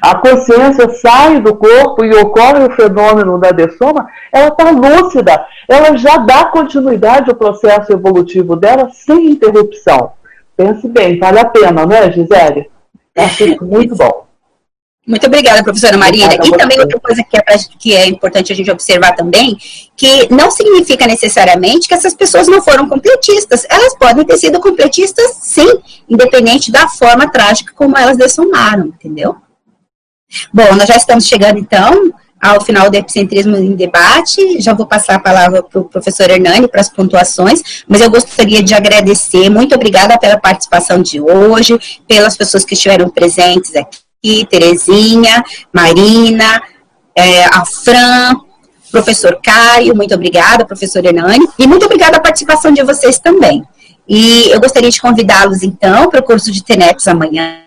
a 0.00 0.14
consciência 0.16 0.88
sai 0.90 1.40
do 1.40 1.54
corpo 1.54 2.04
e 2.04 2.14
ocorre 2.14 2.64
o 2.64 2.72
fenômeno 2.72 3.38
da 3.38 3.50
dessoma, 3.50 4.08
ela 4.32 4.48
está 4.48 4.70
lúcida, 4.70 5.46
ela 5.68 5.96
já 5.96 6.18
dá 6.18 6.44
continuidade 6.46 7.30
ao 7.30 7.36
processo 7.36 7.92
evolutivo 7.92 8.56
dela 8.56 8.90
sem 8.90 9.30
interrupção. 9.30 10.12
Pense 10.56 10.88
bem, 10.88 11.18
vale 11.18 11.38
a 11.38 11.44
pena, 11.44 11.86
não 11.86 11.96
é, 11.96 12.10
Gisele? 12.10 12.70
Acho 13.16 13.64
muito 13.64 13.94
bom. 13.94 14.26
Muito 15.06 15.24
obrigada, 15.24 15.62
professora 15.62 15.96
Marina. 15.96 16.34
E 16.34 16.50
também 16.50 16.80
outra 16.80 16.98
coisa 16.98 17.22
que 17.22 17.36
é, 17.36 17.42
que 17.78 17.94
é 17.94 18.08
importante 18.08 18.52
a 18.52 18.56
gente 18.56 18.70
observar 18.70 19.14
também, 19.14 19.56
que 19.96 20.28
não 20.34 20.50
significa 20.50 21.06
necessariamente 21.06 21.86
que 21.86 21.94
essas 21.94 22.12
pessoas 22.12 22.48
não 22.48 22.60
foram 22.60 22.88
completistas. 22.88 23.64
Elas 23.70 23.96
podem 23.96 24.24
ter 24.24 24.36
sido 24.36 24.58
completistas, 24.58 25.36
sim, 25.42 25.78
independente 26.08 26.72
da 26.72 26.88
forma 26.88 27.30
trágica 27.30 27.72
como 27.72 27.96
elas 27.96 28.16
dessomaram, 28.16 28.86
entendeu? 28.86 29.36
Bom, 30.52 30.74
nós 30.74 30.88
já 30.88 30.96
estamos 30.96 31.26
chegando 31.26 31.58
então 31.58 32.12
ao 32.42 32.60
final 32.62 32.90
do 32.90 32.96
epicentrismo 32.96 33.56
em 33.56 33.74
debate. 33.74 34.60
Já 34.60 34.74
vou 34.74 34.86
passar 34.86 35.16
a 35.16 35.20
palavra 35.20 35.62
para 35.62 35.80
o 35.80 35.84
professor 35.84 36.30
Hernani 36.30 36.68
para 36.68 36.80
as 36.80 36.88
pontuações, 36.88 37.84
mas 37.88 38.00
eu 38.00 38.10
gostaria 38.10 38.62
de 38.62 38.74
agradecer. 38.74 39.48
Muito 39.48 39.74
obrigada 39.74 40.18
pela 40.18 40.38
participação 40.38 41.00
de 41.00 41.20
hoje, 41.20 41.78
pelas 42.06 42.36
pessoas 42.36 42.64
que 42.64 42.74
estiveram 42.74 43.08
presentes 43.08 43.72
aqui, 43.74 44.46
Terezinha, 44.46 45.44
Marina, 45.72 46.62
é, 47.14 47.44
a 47.44 47.64
Fran, 47.64 48.34
professor 48.90 49.38
Caio, 49.42 49.94
muito 49.96 50.14
obrigada, 50.14 50.64
professor 50.64 51.04
Hernani, 51.04 51.46
e 51.58 51.66
muito 51.66 51.86
obrigada 51.86 52.18
a 52.18 52.20
participação 52.20 52.72
de 52.72 52.82
vocês 52.82 53.18
também. 53.18 53.64
E 54.08 54.50
eu 54.50 54.60
gostaria 54.60 54.90
de 54.90 55.00
convidá-los, 55.00 55.64
então, 55.64 56.08
para 56.08 56.20
o 56.20 56.22
curso 56.22 56.52
de 56.52 56.62
TENEPS 56.62 57.08
amanhã, 57.08 57.58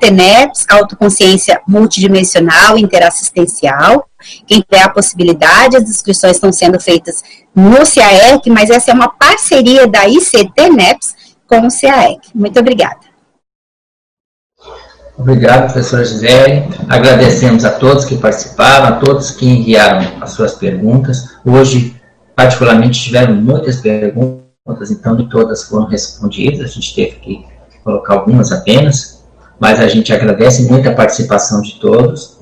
TENEPS, 0.00 0.66
Autoconsciência 0.68 1.60
Multidimensional 1.66 2.78
Interassistencial. 2.78 4.08
Quem 4.46 4.60
tiver 4.60 4.82
a 4.82 4.88
possibilidade, 4.88 5.76
as 5.76 5.88
inscrições 5.88 6.36
estão 6.36 6.52
sendo 6.52 6.78
feitas 6.78 7.22
no 7.54 7.78
CAEC, 7.78 8.48
mas 8.48 8.70
essa 8.70 8.92
é 8.92 8.94
uma 8.94 9.08
parceria 9.08 9.88
da 9.88 10.08
ICTNEPS 10.08 11.16
com 11.48 11.66
o 11.66 11.68
CAEC. 11.68 12.20
Muito 12.32 12.60
obrigada. 12.60 13.08
Obrigado, 15.18 15.72
professora 15.72 16.04
Gisele. 16.04 16.68
Agradecemos 16.88 17.64
a 17.64 17.70
todos 17.70 18.04
que 18.04 18.16
participaram, 18.16 18.86
a 18.86 18.92
todos 18.92 19.32
que 19.32 19.48
enviaram 19.48 20.12
as 20.20 20.30
suas 20.30 20.54
perguntas. 20.54 21.36
Hoje, 21.44 22.00
particularmente, 22.36 23.02
tiveram 23.02 23.34
muitas 23.34 23.80
perguntas 23.80 24.47
contas, 24.68 24.90
então, 24.90 25.16
de 25.16 25.26
todas 25.30 25.64
foram 25.64 25.86
respondidas, 25.86 26.60
a 26.60 26.74
gente 26.74 26.94
teve 26.94 27.12
que 27.16 27.46
colocar 27.82 28.12
algumas 28.12 28.52
apenas, 28.52 29.24
mas 29.58 29.80
a 29.80 29.88
gente 29.88 30.12
agradece 30.12 30.68
muito 30.70 30.86
a 30.86 30.92
participação 30.92 31.62
de 31.62 31.80
todos 31.80 32.36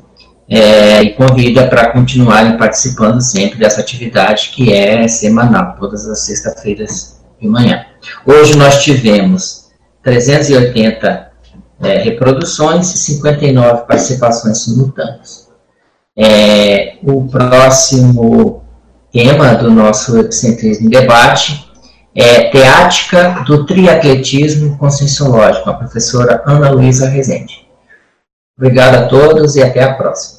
é, 0.48 1.03
e 1.03 1.15
convida 1.15 1.69
para 1.69 1.93
continuarem 1.93 2.59
participando 2.59 3.20
sempre 3.20 3.61
dessa 3.61 3.81
atividade 3.81 4.51
que 4.53 4.73
é 4.73 5.07
semanal, 5.07 5.77
todas 5.78 6.09
as 6.09 6.20
sextas-feiras 6.20 7.20
de 7.40 7.47
manhã. 7.47 7.86
Hoje 8.27 8.57
nós 8.57 8.82
tivemos 8.82 9.69
380 10.03 11.31
é, 11.81 11.98
reproduções 11.98 12.93
e 12.93 12.98
59 12.98 13.86
participações 13.86 14.65
simultâneas. 14.65 15.47
É, 16.19 16.97
o 17.05 17.28
próximo 17.28 18.65
tema 19.12 19.55
do 19.55 19.70
nosso 19.70 20.19
Epicentrismo 20.19 20.90
Debate 20.90 21.65
é, 22.16 22.48
Teática 22.51 23.44
do 23.47 23.66
Triatletismo 23.66 24.78
Conscienciológico, 24.78 25.68
a 25.68 25.74
professora 25.74 26.43
Ana 26.47 26.70
Luísa 26.70 27.09
Rezende. 27.09 27.68
Obrigado 28.56 28.94
a 28.94 29.06
todos 29.06 29.55
e 29.55 29.62
até 29.62 29.82
a 29.82 29.94
próxima. 29.94 30.35